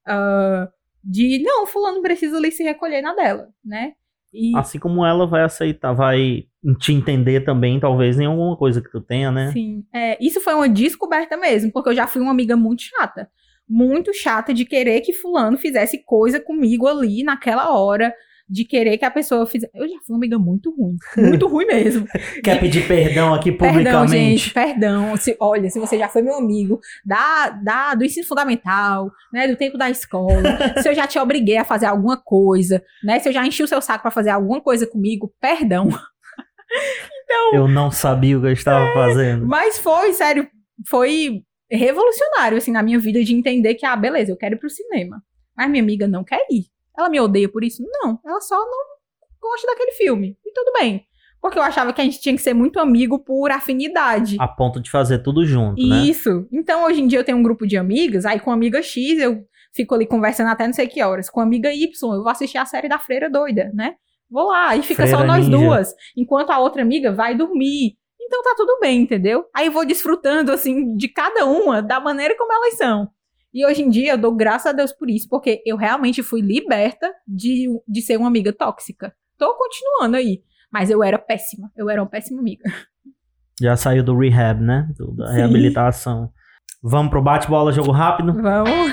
Ah, 0.08 0.70
de, 1.04 1.42
não, 1.44 1.68
fulano 1.68 2.02
precisa 2.02 2.38
ali 2.38 2.52
se 2.52 2.64
recolher 2.64 3.02
na 3.02 3.14
dela, 3.14 3.50
né? 3.64 3.94
E, 4.34 4.56
Assim 4.58 4.78
como 4.78 5.06
ela 5.06 5.26
vai 5.26 5.44
aceitar, 5.44 5.94
vai 5.94 6.46
te 6.80 6.94
entender 6.94 7.46
também, 7.46 7.80
talvez, 7.80 8.20
em 8.20 8.26
alguma 8.26 8.58
coisa 8.58 8.82
que 8.82 8.92
tu 8.92 9.00
tenha, 9.02 9.32
né? 9.32 9.52
Sim. 9.52 9.84
É, 9.94 10.18
isso 10.24 10.42
foi 10.42 10.54
uma 10.54 10.68
descoberta 10.68 11.38
mesmo, 11.38 11.72
porque 11.72 11.90
eu 11.90 11.96
já 11.96 12.06
fui 12.08 12.22
uma 12.22 12.32
amiga 12.32 12.56
muito 12.58 12.84
chata. 12.84 13.30
Muito 13.68 14.14
chata 14.14 14.54
de 14.54 14.66
querer 14.66 15.02
que 15.02 15.14
fulano 15.14 15.58
fizesse 15.58 16.04
coisa 16.04 16.40
comigo 16.40 16.88
ali 16.88 17.24
naquela 17.24 17.74
hora. 17.74 18.14
De 18.50 18.64
querer 18.64 18.98
que 18.98 19.04
a 19.04 19.12
pessoa 19.12 19.46
fizesse. 19.46 19.72
Eu 19.76 19.88
já 19.88 19.96
fui 20.06 20.14
uma 20.14 20.18
amiga 20.18 20.40
muito 20.40 20.74
ruim. 20.74 20.96
Muito 21.18 21.48
ruim 21.48 21.66
mesmo. 21.66 22.08
Quer 22.42 22.60
pedir 22.60 22.88
perdão 22.88 23.34
aqui 23.34 23.52
Perdão, 23.52 23.74
publicamente? 23.74 24.14
gente, 24.14 24.54
perdão. 24.54 25.18
Se, 25.18 25.36
olha, 25.40 25.70
se 25.70 25.80
você 25.80 25.98
já 25.98 26.08
foi 26.08 26.22
meu 26.22 26.36
amigo 26.36 26.80
da, 27.06 27.50
da, 27.50 27.96
do 27.96 28.06
ensino 28.06 28.26
fundamental, 28.26 29.12
né, 29.34 29.48
do 29.48 29.56
tempo 29.58 29.78
da 29.78 29.90
escola, 29.90 30.58
se 30.82 30.88
eu 30.88 30.96
já 30.96 31.06
te 31.06 31.20
obriguei 31.20 31.58
a 31.58 31.66
fazer 31.66 31.88
alguma 31.88 32.16
coisa, 32.16 32.82
né, 33.04 33.20
se 33.20 33.28
eu 33.28 33.34
já 33.34 33.46
enchi 33.46 33.64
o 33.64 33.68
seu 33.68 33.82
saco 33.82 34.04
pra 34.04 34.12
fazer 34.12 34.30
alguma 34.30 34.62
coisa 34.62 34.88
comigo, 34.88 35.34
perdão. 35.42 35.90
Eu 37.54 37.68
não 37.68 37.92
sabia 37.92 38.38
o 38.38 38.42
que 38.42 38.48
eu 38.48 38.52
estava 38.52 38.94
fazendo. 38.94 39.46
Mas 39.46 39.78
foi, 39.78 40.14
sério, 40.14 40.50
foi 40.88 41.44
revolucionário, 41.70 42.58
assim, 42.58 42.72
na 42.72 42.82
minha 42.82 43.00
vida 43.00 43.24
de 43.24 43.34
entender 43.36 43.76
que, 43.76 43.86
ah, 43.86 43.96
beleza, 43.96 44.32
eu 44.32 44.38
quero 44.38 44.56
ir 44.56 44.58
pro 44.58 44.70
cinema. 44.70 45.22
Mas 45.56 45.70
minha 45.70 45.84
amiga 45.84 46.08
não 46.08 46.24
quer 46.24 46.40
ir. 46.50 46.66
Ela 46.98 47.10
me 47.10 47.20
odeia 47.20 47.48
por 47.50 47.64
isso? 47.64 47.84
Não, 48.02 48.20
ela 48.26 48.42
só 48.42 48.56
não 48.56 48.98
gosta 49.42 49.68
daquele 49.68 49.92
filme. 49.92 50.38
E 50.46 50.52
tudo 50.52 50.72
bem. 50.74 51.06
Porque 51.40 51.60
eu 51.60 51.64
achava 51.64 51.94
que 51.94 52.02
a 52.02 52.04
gente 52.04 52.20
tinha 52.20 52.36
que 52.36 52.42
ser 52.42 52.54
muito 52.54 52.80
amigo 52.80 53.20
por 53.20 53.52
afinidade. 53.52 54.38
A 54.40 54.48
ponto 54.48 54.82
de 54.82 54.90
fazer 54.90 55.20
tudo 55.20 55.46
junto, 55.46 55.82
né? 55.88 56.04
Isso. 56.04 56.48
Então, 56.52 56.86
hoje 56.86 57.02
em 57.02 57.08
dia 57.08 57.20
eu 57.20 57.24
tenho 57.24 57.38
um 57.38 57.44
grupo 57.44 57.68
de 57.68 57.78
amigas, 57.78 58.26
aí 58.26 58.40
com 58.40 58.50
a 58.50 58.54
amiga 58.56 58.82
X 58.82 59.20
eu 59.20 59.46
fico 59.74 59.94
ali 59.94 60.08
conversando 60.08 60.50
até 60.50 60.66
não 60.66 60.74
sei 60.74 60.88
que 60.88 61.02
horas. 61.04 61.30
Com 61.30 61.40
a 61.40 61.44
amiga 61.44 61.72
Y, 61.72 62.16
eu 62.16 62.24
vou 62.24 62.30
assistir 62.30 62.58
a 62.58 62.66
série 62.66 62.90
da 62.90 62.98
Freira 62.98 63.30
Doida, 63.30 63.72
né? 63.74 63.96
Vou 64.30 64.48
lá, 64.48 64.76
e 64.76 64.82
fica 64.82 65.06
só 65.06 65.18
Freira 65.18 65.34
nós 65.34 65.48
Ninja. 65.48 65.58
duas, 65.58 65.94
enquanto 66.18 66.50
a 66.50 66.60
outra 66.60 66.82
amiga 66.82 67.14
vai 67.14 67.36
dormir. 67.36 67.96
Então 68.20 68.44
tá 68.44 68.56
tudo 68.58 68.80
bem, 68.82 69.02
entendeu? 69.02 69.46
Aí 69.56 69.68
eu 69.68 69.72
vou 69.72 69.86
desfrutando, 69.86 70.52
assim, 70.52 70.98
de 70.98 71.08
cada 71.08 71.46
uma, 71.46 71.82
da 71.82 72.00
maneira 72.00 72.36
como 72.36 72.52
elas 72.52 72.74
são. 72.74 73.08
E 73.58 73.66
hoje 73.66 73.82
em 73.82 73.90
dia 73.90 74.12
eu 74.12 74.20
dou 74.20 74.36
graças 74.36 74.68
a 74.68 74.72
Deus 74.72 74.92
por 74.92 75.10
isso, 75.10 75.28
porque 75.28 75.64
eu 75.66 75.76
realmente 75.78 76.22
fui 76.22 76.42
liberta 76.42 77.12
de, 77.28 77.66
de 77.88 78.02
ser 78.04 78.16
uma 78.16 78.28
amiga 78.28 78.54
tóxica. 78.54 79.12
Tô 79.36 79.52
continuando 79.58 80.16
aí. 80.16 80.44
Mas 80.72 80.92
eu 80.92 81.02
era 81.04 81.18
péssima. 81.18 81.72
Eu 81.76 81.90
era 81.90 82.00
uma 82.00 82.08
péssima 82.08 82.40
amiga. 82.40 82.64
Já 83.60 83.76
saiu 83.76 84.04
do 84.04 84.16
rehab, 84.16 84.62
né? 84.62 84.88
Do- 84.96 85.12
da 85.16 85.30
Sim. 85.30 85.38
reabilitação. 85.38 86.30
Vamos 86.84 87.10
pro 87.10 87.20
bate-bola, 87.20 87.72
jogo 87.72 87.90
rápido? 87.92 88.32
Vamos. 88.40 88.92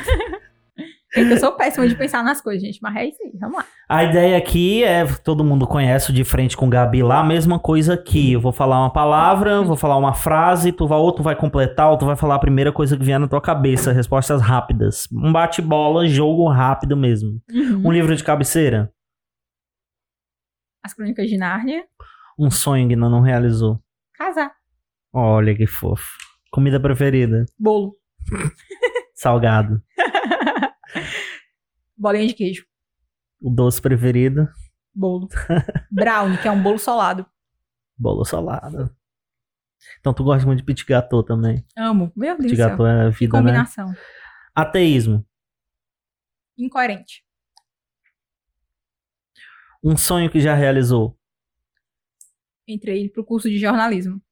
É 1.17 1.25
que 1.25 1.33
eu 1.33 1.39
sou 1.39 1.53
péssima 1.53 1.87
de 1.87 1.95
pensar 1.95 2.25
nas 2.25 2.41
coisas, 2.41 2.61
gente. 2.61 2.81
Mas 2.83 2.97
é 2.97 3.07
isso 3.07 3.23
aí, 3.23 3.33
vamos 3.39 3.59
lá. 3.59 3.65
A 3.89 4.03
ideia 4.03 4.37
aqui 4.37 4.83
é, 4.83 5.05
todo 5.23 5.45
mundo 5.45 5.67
conhece 5.67 6.11
o 6.11 6.13
de 6.13 6.25
frente 6.25 6.57
com 6.57 6.67
o 6.67 6.71
Gabi 6.71 7.03
lá, 7.03 7.21
a 7.21 7.25
mesma 7.25 7.59
coisa 7.59 7.95
aqui. 7.95 8.33
Eu 8.33 8.41
vou 8.41 8.53
falar 8.53 8.81
uma 8.81 8.93
palavra, 8.93 9.63
vou 9.63 9.77
falar 9.77 9.97
uma 9.97 10.13
frase, 10.13 10.73
tu 10.73 10.89
vai, 10.89 10.99
ou 10.99 11.13
tu 11.13 11.23
vai 11.23 11.37
completar, 11.37 11.91
ou 11.91 11.97
tu 11.97 12.05
vai 12.05 12.17
falar 12.17 12.35
a 12.35 12.41
primeira 12.41 12.73
coisa 12.73 12.97
que 12.97 13.05
vier 13.05 13.21
na 13.21 13.29
tua 13.29 13.41
cabeça. 13.41 13.93
Respostas 13.93 14.43
rápidas. 14.43 15.07
Um 15.13 15.33
bate-bola, 15.33 16.07
jogo 16.09 16.49
rápido 16.49 16.97
mesmo. 16.97 17.41
Um 17.85 17.93
livro 17.93 18.17
de 18.17 18.25
cabeceira. 18.25 18.93
As 20.83 20.93
Crônicas 20.93 21.29
de 21.29 21.39
Nárnia. 21.39 21.85
Um 22.39 22.51
sonho 22.51 22.89
que 22.89 22.95
ainda 22.95 23.09
não 23.09 23.21
realizou. 23.21 23.81
Casar. 24.19 24.53
Olha 25.13 25.55
que 25.55 25.67
fofo. 25.67 26.19
Comida 26.51 26.81
preferida. 26.81 27.47
Bolo. 27.59 27.97
Salgado. 29.15 29.81
Bolinha 31.97 32.27
de 32.27 32.35
queijo. 32.35 32.67
O 33.41 33.51
doce 33.51 33.81
preferido. 33.81 34.49
Bolo. 34.95 35.29
Brownie, 35.91 36.39
que 36.41 36.49
é 36.49 36.51
um 36.51 36.63
bolo 36.63 36.79
solado. 36.79 37.27
Bolo 37.97 38.25
salado. 38.25 38.95
Então 40.01 40.15
tu 40.15 40.25
gosta 40.25 40.47
muito 40.47 40.61
de 40.61 40.65
petit 40.65 40.85
gâteau 40.87 41.23
também. 41.23 41.65
Amo. 41.77 42.13
Meu 42.17 42.37
Deus 42.39 42.51
Petit 42.51 42.53
do 42.53 42.57
céu. 42.57 42.69
gâteau 42.71 42.87
é 42.87 43.07
a 43.09 43.13
Que 43.13 43.19
vida, 43.19 43.33
né? 43.37 43.39
combinação. 43.43 43.93
Ateísmo. 44.55 45.27
Incoerente. 46.57 47.25
Um 49.83 49.97
sonho 49.97 50.31
que 50.31 50.41
já 50.41 50.55
realizou. 50.55 51.19
Entrei 52.67 53.11
pro 53.11 53.25
curso 53.25 53.49
de 53.51 53.59
jornalismo. 53.59 54.23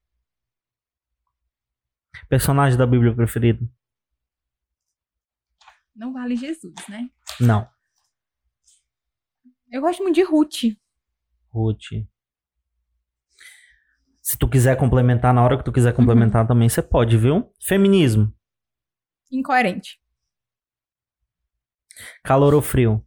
Personagem 2.28 2.78
da 2.78 2.86
Bíblia 2.86 3.14
preferido. 3.14 3.68
Não 5.94 6.12
vale 6.12 6.36
Jesus, 6.36 6.74
né? 6.88 7.08
Não. 7.40 7.68
Eu 9.70 9.80
gosto 9.80 10.02
muito 10.02 10.14
de 10.14 10.22
Ruth. 10.22 10.76
Ruth. 11.48 12.06
Se 14.20 14.38
tu 14.38 14.48
quiser 14.48 14.76
complementar, 14.76 15.34
na 15.34 15.42
hora 15.42 15.58
que 15.58 15.64
tu 15.64 15.72
quiser 15.72 15.94
complementar 15.94 16.46
também, 16.46 16.68
você 16.68 16.82
pode, 16.82 17.16
viu? 17.16 17.52
Feminismo. 17.60 18.32
Incoerente. 19.30 20.00
Calor 22.22 22.54
ou 22.54 22.62
frio? 22.62 23.04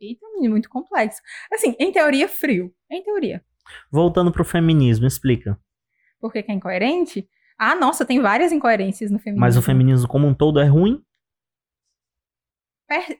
Eita, 0.00 0.26
menino, 0.34 0.52
muito 0.52 0.68
complexo. 0.68 1.20
Assim, 1.52 1.74
em 1.78 1.92
teoria, 1.92 2.28
frio. 2.28 2.74
Em 2.90 3.02
teoria. 3.02 3.44
Voltando 3.90 4.32
pro 4.32 4.44
feminismo, 4.44 5.06
explica. 5.06 5.58
Por 6.20 6.32
que, 6.32 6.42
que 6.42 6.50
é 6.50 6.54
incoerente? 6.54 7.28
Ah, 7.58 7.74
nossa, 7.74 8.04
tem 8.04 8.20
várias 8.20 8.52
incoerências 8.52 9.10
no 9.10 9.18
feminismo. 9.18 9.40
Mas 9.40 9.56
o 9.56 9.62
feminismo 9.62 10.08
como 10.08 10.26
um 10.26 10.34
todo 10.34 10.60
é 10.60 10.66
ruim? 10.66 11.02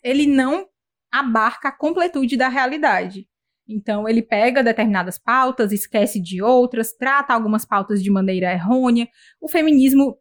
Ele 0.03 0.27
não 0.27 0.67
abarca 1.13 1.69
a 1.69 1.73
completude 1.73 2.37
da 2.37 2.49
realidade. 2.49 3.29
Então, 3.67 4.09
ele 4.09 4.23
pega 4.23 4.63
determinadas 4.63 5.19
pautas, 5.19 5.73
esquece 5.73 6.21
de 6.21 6.43
outras, 6.43 6.93
trata 6.93 7.33
algumas 7.33 7.65
pautas 7.65 8.03
de 8.03 8.11
maneira 8.11 8.53
errônea. 8.53 9.09
O 9.41 9.49
feminismo, 9.49 10.19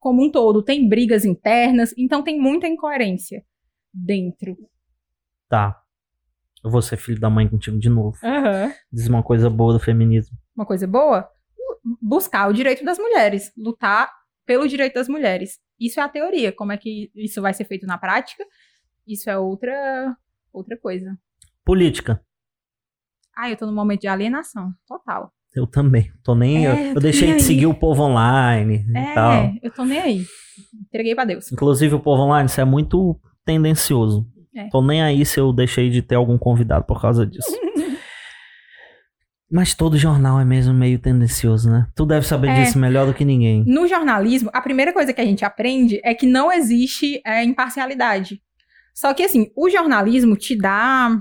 como 0.00 0.24
um 0.24 0.30
todo, 0.30 0.62
tem 0.62 0.88
brigas 0.88 1.24
internas, 1.24 1.92
então 1.98 2.22
tem 2.22 2.40
muita 2.40 2.66
incoerência 2.66 3.44
dentro. 3.92 4.56
Tá. 5.48 5.82
Eu 6.64 6.70
vou 6.70 6.82
ser 6.82 6.96
filho 6.96 7.20
da 7.20 7.30
mãe 7.30 7.48
contigo 7.48 7.78
de 7.78 7.88
novo. 7.88 8.16
Aham. 8.24 8.72
Diz 8.90 9.06
uma 9.06 9.22
coisa 9.22 9.50
boa 9.50 9.74
do 9.74 9.80
feminismo. 9.80 10.36
Uma 10.56 10.66
coisa 10.66 10.86
boa? 10.86 11.28
Buscar 12.00 12.48
o 12.48 12.52
direito 12.52 12.84
das 12.84 12.98
mulheres, 12.98 13.52
lutar 13.56 14.10
pelo 14.46 14.66
direito 14.66 14.94
das 14.94 15.08
mulheres. 15.08 15.58
Isso 15.78 16.00
é 16.00 16.02
a 16.02 16.08
teoria. 16.08 16.52
Como 16.52 16.72
é 16.72 16.76
que 16.76 17.10
isso 17.14 17.40
vai 17.40 17.54
ser 17.54 17.64
feito 17.64 17.86
na 17.86 17.98
prática? 17.98 18.44
Isso 19.08 19.28
é 19.30 19.38
outra 19.38 20.14
outra 20.52 20.76
coisa. 20.76 21.18
Política. 21.64 22.20
Ah, 23.36 23.48
eu 23.50 23.56
tô 23.56 23.66
num 23.66 23.74
momento 23.74 24.02
de 24.02 24.08
alienação, 24.08 24.72
total. 24.86 25.32
Eu 25.54 25.66
também. 25.66 26.12
Tô 26.22 26.34
nem. 26.34 26.66
É, 26.66 26.70
eu, 26.70 26.76
tô 26.92 26.98
eu 26.98 27.00
deixei 27.00 27.28
nem 27.28 27.36
de 27.38 27.42
aí. 27.42 27.46
seguir 27.46 27.66
o 27.66 27.74
povo 27.74 28.02
online 28.02 28.84
e 28.88 29.14
tal. 29.14 29.32
É, 29.32 29.58
eu 29.62 29.70
tô 29.72 29.84
nem 29.84 29.98
aí. 29.98 30.24
Entreguei 30.88 31.14
pra 31.14 31.24
Deus. 31.24 31.50
Inclusive, 31.50 31.94
o 31.94 32.00
povo 32.00 32.22
online, 32.22 32.48
isso 32.48 32.60
é 32.60 32.64
muito 32.64 33.18
tendencioso. 33.44 34.26
É. 34.54 34.68
Tô 34.68 34.82
nem 34.82 35.00
aí 35.02 35.24
se 35.24 35.38
eu 35.40 35.52
deixei 35.52 35.88
de 35.88 36.02
ter 36.02 36.16
algum 36.16 36.36
convidado 36.36 36.84
por 36.84 37.00
causa 37.00 37.24
disso. 37.26 37.48
Mas 39.50 39.72
todo 39.74 39.96
jornal 39.96 40.38
é 40.38 40.44
mesmo 40.44 40.74
meio 40.74 40.98
tendencioso, 40.98 41.70
né? 41.70 41.86
Tu 41.94 42.04
deve 42.04 42.26
saber 42.26 42.48
É. 42.48 42.62
disso 42.62 42.78
melhor 42.78 43.06
do 43.06 43.14
que 43.14 43.24
ninguém. 43.24 43.64
No 43.66 43.86
jornalismo, 43.88 44.50
a 44.52 44.60
primeira 44.60 44.92
coisa 44.92 45.12
que 45.12 45.20
a 45.20 45.24
gente 45.24 45.42
aprende 45.44 45.98
é 46.04 46.12
que 46.14 46.26
não 46.26 46.52
existe 46.52 47.22
é, 47.24 47.42
imparcialidade. 47.44 48.42
Só 48.98 49.14
que, 49.14 49.22
assim, 49.22 49.52
o 49.54 49.70
jornalismo 49.70 50.36
te 50.36 50.56
dá. 50.58 51.16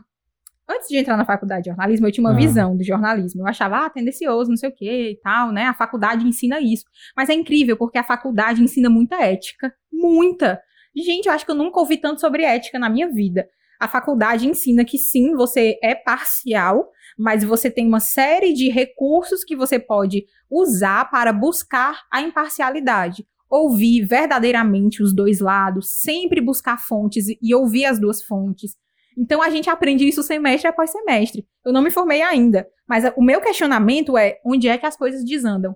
Antes 0.67 0.87
de 0.89 0.97
entrar 0.97 1.15
na 1.15 1.23
faculdade 1.25 1.65
de 1.65 1.69
jornalismo, 1.69 2.07
eu 2.07 2.11
tinha 2.11 2.23
uma 2.25 2.33
Ah. 2.33 2.35
visão 2.35 2.75
do 2.75 2.83
jornalismo. 2.83 3.43
Eu 3.43 3.47
achava, 3.47 3.85
ah, 3.85 3.89
tendencioso, 3.91 4.49
não 4.49 4.57
sei 4.57 4.69
o 4.69 4.73
quê 4.73 5.11
e 5.11 5.21
tal, 5.21 5.51
né? 5.51 5.65
A 5.65 5.75
faculdade 5.75 6.25
ensina 6.27 6.59
isso. 6.59 6.85
Mas 7.15 7.29
é 7.29 7.35
incrível, 7.35 7.77
porque 7.77 7.99
a 7.99 8.03
faculdade 8.03 8.63
ensina 8.63 8.89
muita 8.89 9.17
ética. 9.23 9.71
Muita. 9.93 10.59
Gente, 10.95 11.27
eu 11.27 11.31
acho 11.31 11.45
que 11.45 11.51
eu 11.51 11.55
nunca 11.55 11.79
ouvi 11.79 11.97
tanto 11.97 12.19
sobre 12.19 12.41
ética 12.41 12.79
na 12.79 12.89
minha 12.89 13.07
vida. 13.09 13.47
A 13.79 13.87
faculdade 13.87 14.47
ensina 14.49 14.83
que 14.83 14.97
sim, 14.97 15.35
você 15.35 15.77
é 15.83 15.93
parcial, 15.93 16.89
mas 17.15 17.43
você 17.43 17.69
tem 17.69 17.85
uma 17.87 17.99
série 17.99 18.53
de 18.53 18.69
recursos 18.69 19.43
que 19.43 19.55
você 19.55 19.77
pode 19.77 20.25
usar 20.49 21.11
para 21.11 21.31
buscar 21.31 22.05
a 22.11 22.23
imparcialidade. 22.23 23.23
Ouvir 23.49 24.03
verdadeiramente 24.05 25.01
os 25.01 25.13
dois 25.15 25.39
lados, 25.39 25.89
sempre 26.01 26.41
buscar 26.41 26.77
fontes 26.77 27.27
e- 27.29 27.55
ouvir 27.55 27.85
as 27.85 27.99
duas 27.99 28.21
fontes. 28.23 28.75
Então 29.17 29.41
a 29.41 29.49
gente 29.49 29.69
aprende 29.69 30.07
isso 30.07 30.21
semestre 30.21 30.67
após 30.67 30.91
semestre. 30.91 31.45
Eu 31.65 31.71
não 31.73 31.81
me 31.81 31.89
formei 31.89 32.21
ainda, 32.21 32.67
mas 32.87 33.03
o 33.15 33.21
meu 33.23 33.41
questionamento 33.41 34.17
é 34.17 34.37
onde 34.45 34.67
é 34.67 34.77
que 34.77 34.85
as 34.85 34.95
coisas 34.97 35.23
desandam? 35.25 35.75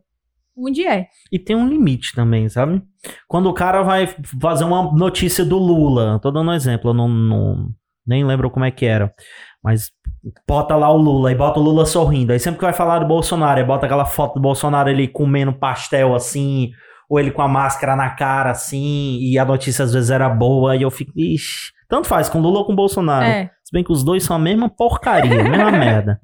Onde 0.55 0.85
é? 0.85 1.07
E 1.31 1.39
tem 1.39 1.55
um 1.55 1.67
limite 1.67 2.13
também, 2.13 2.47
sabe? 2.49 2.83
Quando 3.27 3.47
o 3.49 3.53
cara 3.53 3.81
vai 3.83 4.05
fazer 4.41 4.65
uma 4.65 4.91
notícia 4.93 5.43
do 5.45 5.57
Lula, 5.57 6.19
tô 6.21 6.29
dando 6.29 6.51
um 6.51 6.53
exemplo, 6.53 6.89
eu 6.89 6.93
não, 6.93 7.07
não- 7.07 7.69
nem 8.05 8.25
lembro 8.25 8.51
como 8.51 8.65
é 8.65 8.69
que 8.71 8.85
era, 8.85 9.13
mas 9.63 9.89
bota 10.47 10.75
lá 10.75 10.91
o 10.91 10.97
Lula 10.97 11.31
e 11.31 11.35
bota 11.35 11.59
o 11.59 11.63
Lula 11.63 11.85
sorrindo. 11.85 12.33
Aí 12.33 12.39
sempre 12.39 12.59
que 12.59 12.65
vai 12.65 12.73
falar 12.73 12.99
do 12.99 13.07
Bolsonaro, 13.07 13.65
bota 13.65 13.85
aquela 13.85 14.05
foto 14.05 14.35
do 14.35 14.41
Bolsonaro 14.41 14.89
ele 14.89 15.07
comendo 15.07 15.53
pastel 15.53 16.13
assim, 16.13 16.69
ou 17.11 17.19
ele 17.19 17.29
com 17.29 17.41
a 17.41 17.47
máscara 17.47 17.93
na 17.93 18.09
cara 18.15 18.51
assim, 18.51 19.17
e 19.19 19.37
a 19.37 19.43
notícia 19.43 19.83
às 19.83 19.91
vezes 19.91 20.09
era 20.09 20.29
boa, 20.29 20.77
e 20.77 20.81
eu 20.83 20.89
fico, 20.89 21.11
ixi, 21.13 21.73
tanto 21.89 22.07
faz 22.07 22.29
com 22.29 22.39
Lula 22.39 22.59
ou 22.59 22.65
com 22.65 22.73
Bolsonaro. 22.73 23.25
É, 23.25 23.51
Se 23.65 23.73
bem 23.73 23.83
que 23.83 23.91
os 23.91 24.01
dois 24.01 24.23
são 24.23 24.33
a 24.33 24.39
mesma 24.39 24.69
porcaria, 24.69 25.41
a 25.41 25.43
mesma 25.49 25.71
merda. 25.77 26.21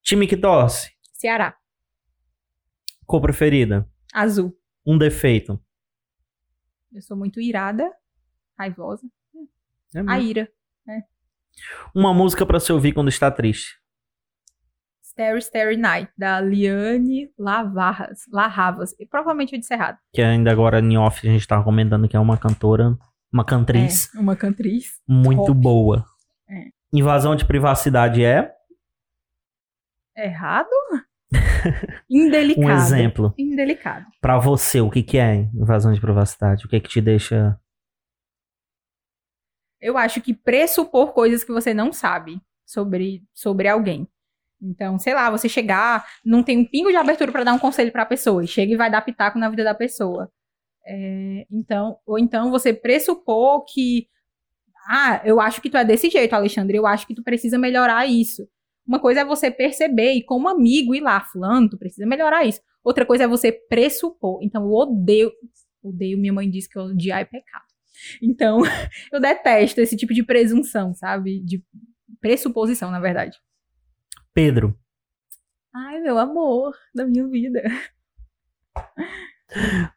Time 0.00 0.28
que 0.28 0.36
torce, 0.36 0.92
Ceará, 1.12 1.56
cor 3.04 3.20
preferida, 3.20 3.84
azul. 4.14 4.56
um 4.86 4.96
defeito. 4.96 5.60
Eu 6.92 7.02
sou 7.02 7.16
muito 7.16 7.40
irada, 7.40 7.90
raivosa. 8.56 9.02
É 9.94 10.00
A 10.06 10.20
ira. 10.20 10.48
Uma 11.94 12.14
música 12.14 12.46
pra 12.46 12.60
se 12.60 12.72
ouvir 12.72 12.92
quando 12.92 13.08
está 13.08 13.28
triste. 13.30 13.81
Starry 15.12 15.38
Starry 15.40 15.76
Night, 15.76 16.10
da 16.16 16.40
Liane 16.40 17.30
Lavarras. 17.38 18.20
Larravas. 18.32 18.94
E 18.98 19.06
provavelmente 19.06 19.52
eu 19.54 19.60
disse 19.60 19.74
errado. 19.74 19.98
Que 20.12 20.22
ainda 20.22 20.50
agora 20.50 20.80
em 20.80 20.96
off 20.96 21.26
a 21.28 21.30
gente 21.30 21.46
tava 21.46 21.62
comentando 21.62 22.08
que 22.08 22.16
é 22.16 22.20
uma 22.20 22.38
cantora, 22.38 22.96
uma 23.32 23.44
cantriz 23.44 24.12
É, 24.14 24.18
uma 24.18 24.34
cantriz. 24.34 24.86
muito 25.06 25.46
pop. 25.46 25.54
boa. 25.54 26.04
É. 26.48 26.64
Invasão 26.92 27.36
de 27.36 27.44
privacidade 27.44 28.24
é 28.24 28.52
Errado? 30.16 30.68
Indelicado. 32.10 32.66
um 32.66 32.70
exemplo. 32.70 33.34
Indelicado. 33.38 34.06
Pra 34.20 34.38
você, 34.38 34.80
o 34.80 34.90
que 34.90 35.02
que 35.02 35.16
é 35.18 35.34
invasão 35.54 35.92
de 35.92 36.00
privacidade? 36.00 36.66
O 36.66 36.68
que 36.68 36.80
que 36.80 36.88
te 36.88 37.00
deixa... 37.00 37.58
Eu 39.80 39.96
acho 39.98 40.20
que 40.20 40.32
pressupor 40.34 41.12
coisas 41.12 41.42
que 41.42 41.50
você 41.52 41.72
não 41.74 41.92
sabe 41.92 42.40
sobre, 42.64 43.24
sobre 43.34 43.68
alguém. 43.68 44.06
Então, 44.62 44.98
sei 44.98 45.12
lá, 45.14 45.28
você 45.30 45.48
chegar, 45.48 46.06
não 46.24 46.42
tem 46.42 46.58
um 46.58 46.64
pingo 46.64 46.90
de 46.90 46.96
abertura 46.96 47.32
pra 47.32 47.42
dar 47.44 47.52
um 47.52 47.58
conselho 47.58 47.90
pra 47.90 48.06
pessoa, 48.06 48.44
e 48.44 48.46
chega 48.46 48.72
e 48.72 48.76
vai 48.76 48.90
dar 48.90 49.02
pitaco 49.02 49.38
na 49.38 49.50
vida 49.50 49.64
da 49.64 49.74
pessoa. 49.74 50.30
É, 50.86 51.46
então, 51.50 51.98
ou 52.06 52.18
então 52.18 52.50
você 52.50 52.72
pressupor 52.72 53.64
que, 53.64 54.06
ah, 54.88 55.20
eu 55.24 55.40
acho 55.40 55.60
que 55.60 55.70
tu 55.70 55.76
é 55.76 55.84
desse 55.84 56.08
jeito, 56.10 56.34
Alexandre, 56.34 56.76
eu 56.76 56.86
acho 56.86 57.06
que 57.06 57.14
tu 57.14 57.22
precisa 57.22 57.58
melhorar 57.58 58.06
isso. 58.06 58.48
Uma 58.86 59.00
coisa 59.00 59.20
é 59.20 59.24
você 59.24 59.50
perceber 59.50 60.12
e 60.12 60.24
como 60.24 60.48
amigo 60.48 60.94
ir 60.94 61.00
lá, 61.00 61.20
fulano, 61.20 61.68
tu 61.68 61.78
precisa 61.78 62.06
melhorar 62.06 62.44
isso. 62.44 62.60
Outra 62.84 63.06
coisa 63.06 63.24
é 63.24 63.28
você 63.28 63.52
pressupor. 63.52 64.40
Então, 64.42 64.64
eu 64.64 64.72
odeio, 64.72 65.30
odeio, 65.82 66.18
minha 66.18 66.32
mãe 66.32 66.50
disse 66.50 66.68
que 66.68 66.78
odiar 66.78 67.20
é 67.20 67.24
pecado. 67.24 67.64
Então, 68.20 68.60
eu 69.12 69.20
detesto 69.20 69.80
esse 69.80 69.96
tipo 69.96 70.12
de 70.12 70.24
presunção, 70.24 70.94
sabe? 70.94 71.40
De 71.40 71.62
pressuposição, 72.20 72.90
na 72.90 73.00
verdade. 73.00 73.38
Pedro, 74.34 74.76
Ai, 75.74 76.00
meu 76.00 76.18
amor 76.18 76.74
da 76.94 77.06
minha 77.06 77.26
vida. 77.28 77.62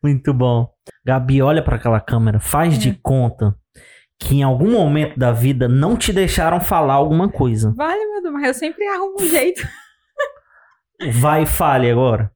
muito 0.04 0.34
bom. 0.34 0.74
Gabi, 1.06 1.42
olha 1.42 1.64
pra 1.64 1.76
aquela 1.76 2.00
câmera, 2.00 2.40
faz 2.40 2.76
É. 2.76 2.78
de 2.78 2.94
conta 3.02 3.58
que 4.20 4.36
em 4.36 4.44
algum 4.44 4.72
momento 4.72 5.18
da 5.20 5.32
vida 5.32 5.68
não 5.68 5.98
te 5.98 6.14
deixaram 6.14 6.62
falar 6.62 6.94
alguma 6.94 7.30
coisa. 7.30 7.74
Vale, 7.76 8.06
meu 8.06 8.22
Deus, 8.22 8.34
mas 8.34 8.48
eu 8.48 8.54
sempre 8.54 8.88
arrumo 8.88 9.16
um 9.20 9.26
jeito. 9.28 9.62
Vai 11.20 11.44
e 11.44 11.46
fale 11.46 11.90
agora. 11.92 12.32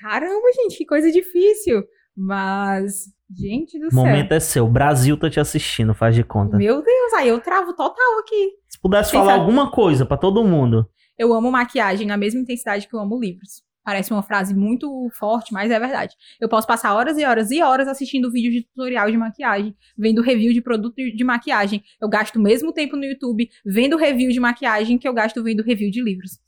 Caramba, 0.00 0.52
gente, 0.54 0.76
que 0.76 0.84
coisa 0.84 1.10
difícil. 1.10 1.82
Mas, 2.14 3.04
gente 3.34 3.78
do 3.78 3.86
O 3.86 3.90
céu. 3.90 4.00
momento 4.04 4.32
é 4.32 4.40
seu. 4.40 4.66
O 4.66 4.70
Brasil 4.70 5.16
tá 5.18 5.30
te 5.30 5.40
assistindo, 5.40 5.94
faz 5.94 6.14
de 6.14 6.22
conta. 6.22 6.58
Meu 6.58 6.82
Deus, 6.82 7.12
aí 7.14 7.28
eu 7.28 7.40
travo 7.40 7.72
total 7.74 8.18
aqui. 8.20 8.52
Se 8.82 8.88
pudesse 8.88 9.12
falar 9.12 9.34
alguma 9.34 9.70
coisa 9.70 10.04
pra 10.04 10.16
todo 10.16 10.42
mundo. 10.42 10.88
Eu 11.16 11.32
amo 11.32 11.52
maquiagem 11.52 12.04
na 12.04 12.16
mesma 12.16 12.40
intensidade 12.40 12.88
que 12.88 12.96
eu 12.96 12.98
amo 12.98 13.16
livros. 13.16 13.62
Parece 13.84 14.12
uma 14.12 14.24
frase 14.24 14.56
muito 14.56 15.08
forte, 15.16 15.52
mas 15.52 15.70
é 15.70 15.78
verdade. 15.78 16.16
Eu 16.40 16.48
posso 16.48 16.66
passar 16.66 16.92
horas 16.92 17.16
e 17.16 17.24
horas 17.24 17.52
e 17.52 17.62
horas 17.62 17.86
assistindo 17.86 18.30
vídeo 18.32 18.50
de 18.50 18.62
tutorial 18.62 19.08
de 19.08 19.16
maquiagem, 19.16 19.76
vendo 19.96 20.20
review 20.20 20.52
de 20.52 20.60
produto 20.60 20.96
de 20.96 21.24
maquiagem. 21.24 21.84
Eu 22.00 22.08
gasto 22.08 22.36
o 22.36 22.42
mesmo 22.42 22.72
tempo 22.72 22.96
no 22.96 23.04
YouTube 23.04 23.48
vendo 23.64 23.96
review 23.96 24.30
de 24.30 24.40
maquiagem 24.40 24.98
que 24.98 25.06
eu 25.06 25.14
gasto 25.14 25.40
vendo 25.44 25.62
review 25.62 25.88
de 25.88 26.02
livros. 26.02 26.40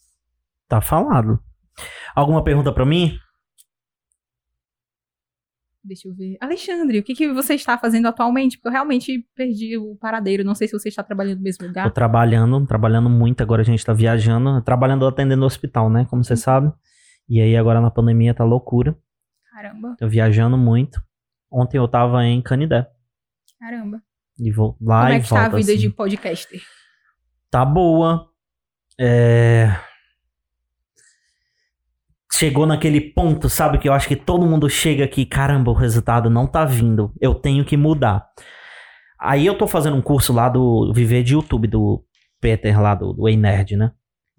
Tá 0.69 0.81
falado. 0.81 1.39
Alguma 2.17 2.43
pergunta 2.43 2.73
para 2.73 2.85
mim? 2.85 3.17
Deixa 5.87 6.09
eu 6.09 6.15
ver. 6.15 6.39
Alexandre, 6.41 6.99
o 6.99 7.03
que, 7.03 7.15
que 7.15 7.31
você 7.33 7.55
está 7.55 7.77
fazendo 7.77 8.07
atualmente? 8.09 8.57
Porque 8.57 8.69
eu 8.69 8.73
realmente 8.73 9.27
perdi 9.35 9.77
o 9.77 9.95
paradeiro. 9.97 10.43
Não 10.43 10.55
sei 10.55 10.67
se 10.67 10.73
você 10.73 10.89
está 10.89 11.03
trabalhando 11.03 11.37
no 11.39 11.43
mesmo 11.45 11.67
lugar. 11.67 11.85
Tô 11.85 11.91
trabalhando, 11.91 12.67
trabalhando 12.67 13.11
muito. 13.11 13.43
Agora 13.43 13.61
a 13.61 13.65
gente 13.65 13.85
tá 13.85 13.93
viajando, 13.93 14.63
trabalhando 14.63 15.07
atendendo 15.07 15.41
no 15.41 15.47
hospital, 15.47 15.91
né? 15.91 16.07
Como 16.09 16.25
você 16.25 16.33
Uhum. 16.33 16.37
sabe. 16.39 16.73
E 17.29 17.39
aí 17.41 17.55
agora 17.55 17.83
na 17.83 17.91
pandemia 17.91 18.33
tá 18.33 18.45
loucura. 18.45 18.97
Caramba, 19.53 19.95
Tô 19.99 20.09
viajando 20.09 20.57
muito. 20.57 21.01
Ontem 21.53 21.77
eu 21.79 21.87
tava 21.87 22.25
em 22.25 22.41
Canidé. 22.41 22.87
caramba. 23.61 24.03
E 24.39 24.51
vou 24.51 24.77
lá 24.81 25.03
Como 25.03 25.13
e 25.13 25.17
é 25.17 25.19
que 25.19 25.25
está 25.27 25.45
a 25.45 25.49
vida 25.49 25.71
assim. 25.73 25.81
de 25.81 25.91
podcaster? 25.91 26.61
Tá 27.51 27.65
boa. 27.65 28.29
É... 28.99 29.69
Chegou 32.37 32.67
naquele 32.67 33.01
ponto, 33.01 33.49
sabe? 33.49 33.79
Que 33.79 33.89
eu 33.89 33.93
acho 33.93 34.09
que 34.09 34.17
todo 34.17 34.47
mundo 34.47 34.69
chega 34.69 35.05
aqui, 35.05 35.25
caramba, 35.25 35.71
o 35.71 35.75
resultado 35.75 36.29
não 36.29 36.47
tá 36.47 36.65
vindo. 36.65 37.13
Eu 37.21 37.35
tenho 37.35 37.65
que 37.65 37.77
mudar. 37.77 38.27
Aí 39.21 39.47
eu 39.47 39.57
tô 39.57 39.67
fazendo 39.67 39.97
um 39.97 40.03
curso 40.03 40.33
lá 40.33 40.49
do 40.49 40.93
Viver 40.93 41.23
de 41.23 41.35
YouTube, 41.35 41.69
do 41.69 42.05
Peter 42.41 42.81
lá, 42.81 42.95
do, 42.95 43.13
do 43.13 43.29
Ei 43.29 43.37
Nerd, 43.37 43.77
né? 43.77 43.93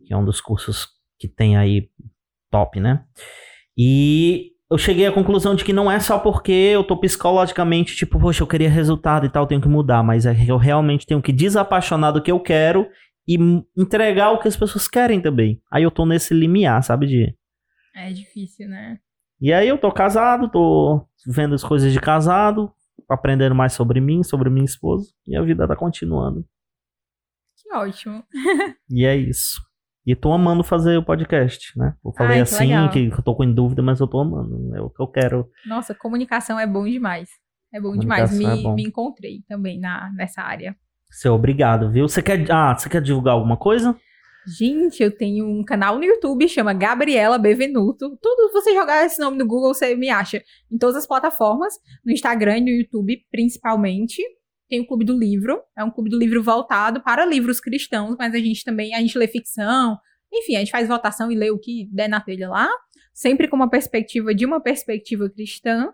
Que 0.05 0.13
é 0.13 0.17
um 0.17 0.25
dos 0.25 0.41
cursos 0.41 0.87
que 1.17 1.27
tem 1.27 1.57
aí 1.57 1.89
top, 2.51 2.79
né? 2.79 3.03
E 3.77 4.51
eu 4.69 4.77
cheguei 4.77 5.05
à 5.05 5.11
conclusão 5.11 5.55
de 5.55 5.63
que 5.63 5.73
não 5.73 5.89
é 5.89 5.99
só 5.99 6.19
porque 6.19 6.51
eu 6.51 6.83
tô 6.83 6.97
psicologicamente, 6.97 7.95
tipo, 7.95 8.19
poxa, 8.19 8.43
eu 8.43 8.47
queria 8.47 8.69
resultado 8.69 9.25
e 9.25 9.29
tal, 9.29 9.47
tenho 9.47 9.61
que 9.61 9.67
mudar, 9.67 10.03
mas 10.03 10.25
é 10.25 10.35
que 10.35 10.51
eu 10.51 10.57
realmente 10.57 11.05
tenho 11.05 11.21
que 11.21 11.31
desapaixonar 11.31 12.11
do 12.11 12.21
que 12.21 12.31
eu 12.31 12.39
quero 12.39 12.87
e 13.27 13.37
entregar 13.77 14.31
o 14.31 14.39
que 14.39 14.47
as 14.47 14.55
pessoas 14.57 14.87
querem 14.87 15.21
também. 15.21 15.61
Aí 15.71 15.83
eu 15.83 15.91
tô 15.91 16.05
nesse 16.05 16.33
limiar, 16.33 16.83
sabe, 16.83 17.07
de... 17.07 17.35
É 17.95 18.11
difícil, 18.11 18.67
né? 18.67 18.99
E 19.39 19.53
aí 19.53 19.67
eu 19.67 19.77
tô 19.77 19.91
casado, 19.91 20.49
tô 20.49 21.07
vendo 21.25 21.55
as 21.55 21.63
coisas 21.63 21.91
de 21.91 21.99
casado, 21.99 22.71
aprendendo 23.09 23.55
mais 23.55 23.73
sobre 23.73 24.01
mim, 24.01 24.23
sobre 24.23 24.49
minha 24.49 24.65
esposa, 24.65 25.09
e 25.27 25.35
a 25.35 25.41
vida 25.41 25.67
tá 25.67 25.75
continuando. 25.75 26.45
Que 27.57 27.73
ótimo. 27.75 28.23
E 28.89 29.05
é 29.05 29.15
isso. 29.15 29.59
E 30.05 30.15
tô 30.15 30.31
amando 30.31 30.63
fazer 30.63 30.97
o 30.97 31.03
podcast, 31.03 31.77
né? 31.77 31.95
Eu 32.05 32.11
falei 32.11 32.33
Ai, 32.33 32.45
que 32.45 32.53
assim, 32.53 32.67
legal. 32.67 32.89
que 32.91 33.07
eu 33.07 33.23
tô 33.23 33.35
com 33.35 33.51
dúvida, 33.51 33.81
mas 33.81 33.99
eu 33.99 34.07
tô 34.07 34.19
amando. 34.19 34.75
É 34.75 34.81
o 34.81 34.89
que 34.89 35.01
eu 35.01 35.07
quero. 35.07 35.49
Nossa, 35.65 35.95
comunicação 35.95 36.59
é 36.59 36.67
bom 36.67 36.85
demais. 36.85 37.27
É 37.73 37.81
bom 37.81 37.97
demais. 37.97 38.37
Me, 38.37 38.45
é 38.45 38.61
bom. 38.61 38.75
me 38.75 38.83
encontrei 38.83 39.41
também 39.47 39.79
na, 39.79 40.11
nessa 40.13 40.43
área. 40.43 40.75
Ser 41.09 41.29
obrigado, 41.29 41.91
viu? 41.91 42.07
Você 42.07 42.21
quer. 42.21 42.45
Ah, 42.51 42.75
você 42.75 42.87
quer 42.87 43.01
divulgar 43.01 43.33
alguma 43.33 43.57
coisa? 43.57 43.99
Gente, 44.47 45.01
eu 45.01 45.09
tenho 45.09 45.47
um 45.47 45.63
canal 45.63 45.97
no 45.97 46.03
YouTube, 46.03 46.47
chama 46.47 46.73
Gabriela 46.73 47.37
Bevenuto. 47.37 48.15
Tudo, 48.21 48.51
você 48.51 48.73
jogar 48.75 49.03
esse 49.05 49.19
nome 49.19 49.37
no 49.37 49.45
Google, 49.45 49.73
você 49.73 49.95
me 49.95 50.09
acha. 50.09 50.43
Em 50.71 50.77
todas 50.77 50.95
as 50.95 51.07
plataformas, 51.07 51.73
no 52.05 52.11
Instagram 52.11 52.59
e 52.59 52.61
no 52.61 52.69
YouTube, 52.69 53.25
principalmente. 53.31 54.21
Tem 54.69 54.81
o 54.81 54.87
Clube 54.87 55.05
do 55.05 55.17
Livro, 55.17 55.61
é 55.77 55.83
um 55.83 55.91
clube 55.91 56.09
do 56.09 56.17
livro 56.17 56.41
voltado 56.43 57.01
para 57.03 57.23
livros 57.25 57.59
cristãos, 57.59 58.15
mas 58.17 58.33
a 58.33 58.39
gente 58.39 58.63
também, 58.63 58.95
a 58.95 58.99
gente 58.99 59.17
lê 59.17 59.27
ficção, 59.27 59.95
enfim, 60.33 60.55
a 60.55 60.59
gente 60.59 60.71
faz 60.71 60.87
votação 60.87 61.31
e 61.31 61.35
lê 61.35 61.51
o 61.51 61.59
que 61.59 61.87
der 61.91 62.07
na 62.07 62.19
telha 62.19 62.49
lá, 62.49 62.67
sempre 63.13 63.47
com 63.47 63.55
uma 63.55 63.69
perspectiva 63.69 64.33
de 64.33 64.43
uma 64.43 64.59
perspectiva 64.59 65.29
cristã. 65.29 65.93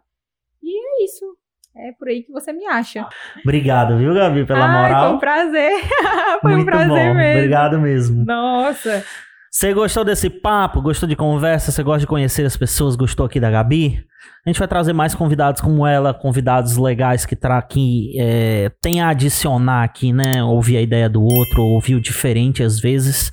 E 0.63 0.69
é 0.69 1.03
isso. 1.03 1.37
É 1.75 1.93
por 1.93 2.09
aí 2.09 2.23
que 2.23 2.31
você 2.31 2.51
me 2.51 2.65
acha. 2.67 3.07
Obrigado, 3.43 3.97
viu, 3.97 4.13
Gabi, 4.13 4.45
pela 4.45 4.65
Ai, 4.65 4.89
moral. 4.89 5.05
Foi 5.07 5.15
um 5.15 5.19
prazer. 5.19 5.71
foi 6.41 6.51
um 6.51 6.55
Muito 6.55 6.65
prazer 6.65 7.07
bom. 7.09 7.15
mesmo. 7.15 7.37
Obrigado 7.37 7.79
mesmo. 7.79 8.25
Nossa. 8.25 9.05
Você 9.53 9.73
gostou 9.73 10.05
desse 10.05 10.29
papo? 10.29 10.81
Gostou 10.81 11.09
de 11.09 11.15
conversa? 11.15 11.73
Você 11.73 11.83
gosta 11.83 11.99
de 11.99 12.07
conhecer 12.07 12.45
as 12.45 12.55
pessoas? 12.55 12.95
Gostou 12.95 13.25
aqui 13.25 13.37
da 13.37 13.51
Gabi? 13.51 14.01
A 14.45 14.49
gente 14.49 14.57
vai 14.57 14.67
trazer 14.67 14.93
mais 14.93 15.13
convidados 15.13 15.61
como 15.61 15.85
ela, 15.85 16.13
convidados 16.13 16.77
legais 16.77 17.25
que, 17.25 17.35
tra 17.35 17.61
que 17.61 18.13
é, 18.17 18.71
tem 18.81 19.01
a 19.01 19.09
adicionar 19.09 19.83
aqui, 19.83 20.13
né? 20.13 20.41
Ouvir 20.41 20.77
a 20.77 20.81
ideia 20.81 21.09
do 21.09 21.21
outro, 21.21 21.61
ouvir 21.63 21.95
o 21.95 22.01
diferente 22.01 22.63
às 22.63 22.79
vezes. 22.79 23.29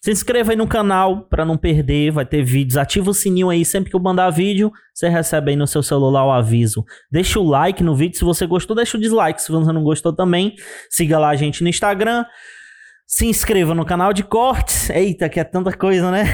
Se 0.00 0.10
inscreva 0.10 0.52
aí 0.52 0.56
no 0.56 0.66
canal 0.66 1.28
pra 1.28 1.44
não 1.44 1.58
perder, 1.58 2.12
vai 2.12 2.24
ter 2.24 2.42
vídeos. 2.42 2.78
Ativa 2.78 3.10
o 3.10 3.14
sininho 3.14 3.50
aí, 3.50 3.62
sempre 3.62 3.90
que 3.90 3.96
eu 3.96 4.00
mandar 4.00 4.30
vídeo, 4.30 4.72
você 4.94 5.10
recebe 5.10 5.50
aí 5.50 5.56
no 5.56 5.66
seu 5.66 5.82
celular 5.82 6.24
o 6.24 6.32
aviso. 6.32 6.82
Deixa 7.12 7.38
o 7.38 7.46
like 7.46 7.84
no 7.84 7.94
vídeo 7.94 8.16
se 8.16 8.24
você 8.24 8.46
gostou, 8.46 8.74
deixa 8.74 8.96
o 8.96 9.00
dislike 9.00 9.42
se 9.42 9.52
você 9.52 9.70
não 9.70 9.84
gostou 9.84 10.14
também. 10.14 10.54
Siga 10.88 11.18
lá 11.18 11.28
a 11.28 11.36
gente 11.36 11.62
no 11.62 11.68
Instagram. 11.68 12.24
Se 13.10 13.24
inscreva 13.24 13.74
no 13.74 13.86
canal 13.86 14.12
de 14.12 14.22
cortes. 14.22 14.90
Eita, 14.90 15.30
que 15.30 15.40
é 15.40 15.44
tanta 15.44 15.72
coisa, 15.72 16.10
né? 16.10 16.24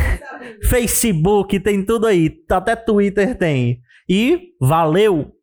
Facebook, 0.68 1.60
tem 1.60 1.84
tudo 1.84 2.04
aí. 2.04 2.36
Até 2.50 2.74
Twitter 2.74 3.38
tem. 3.38 3.80
E 4.08 4.48
valeu! 4.60 5.33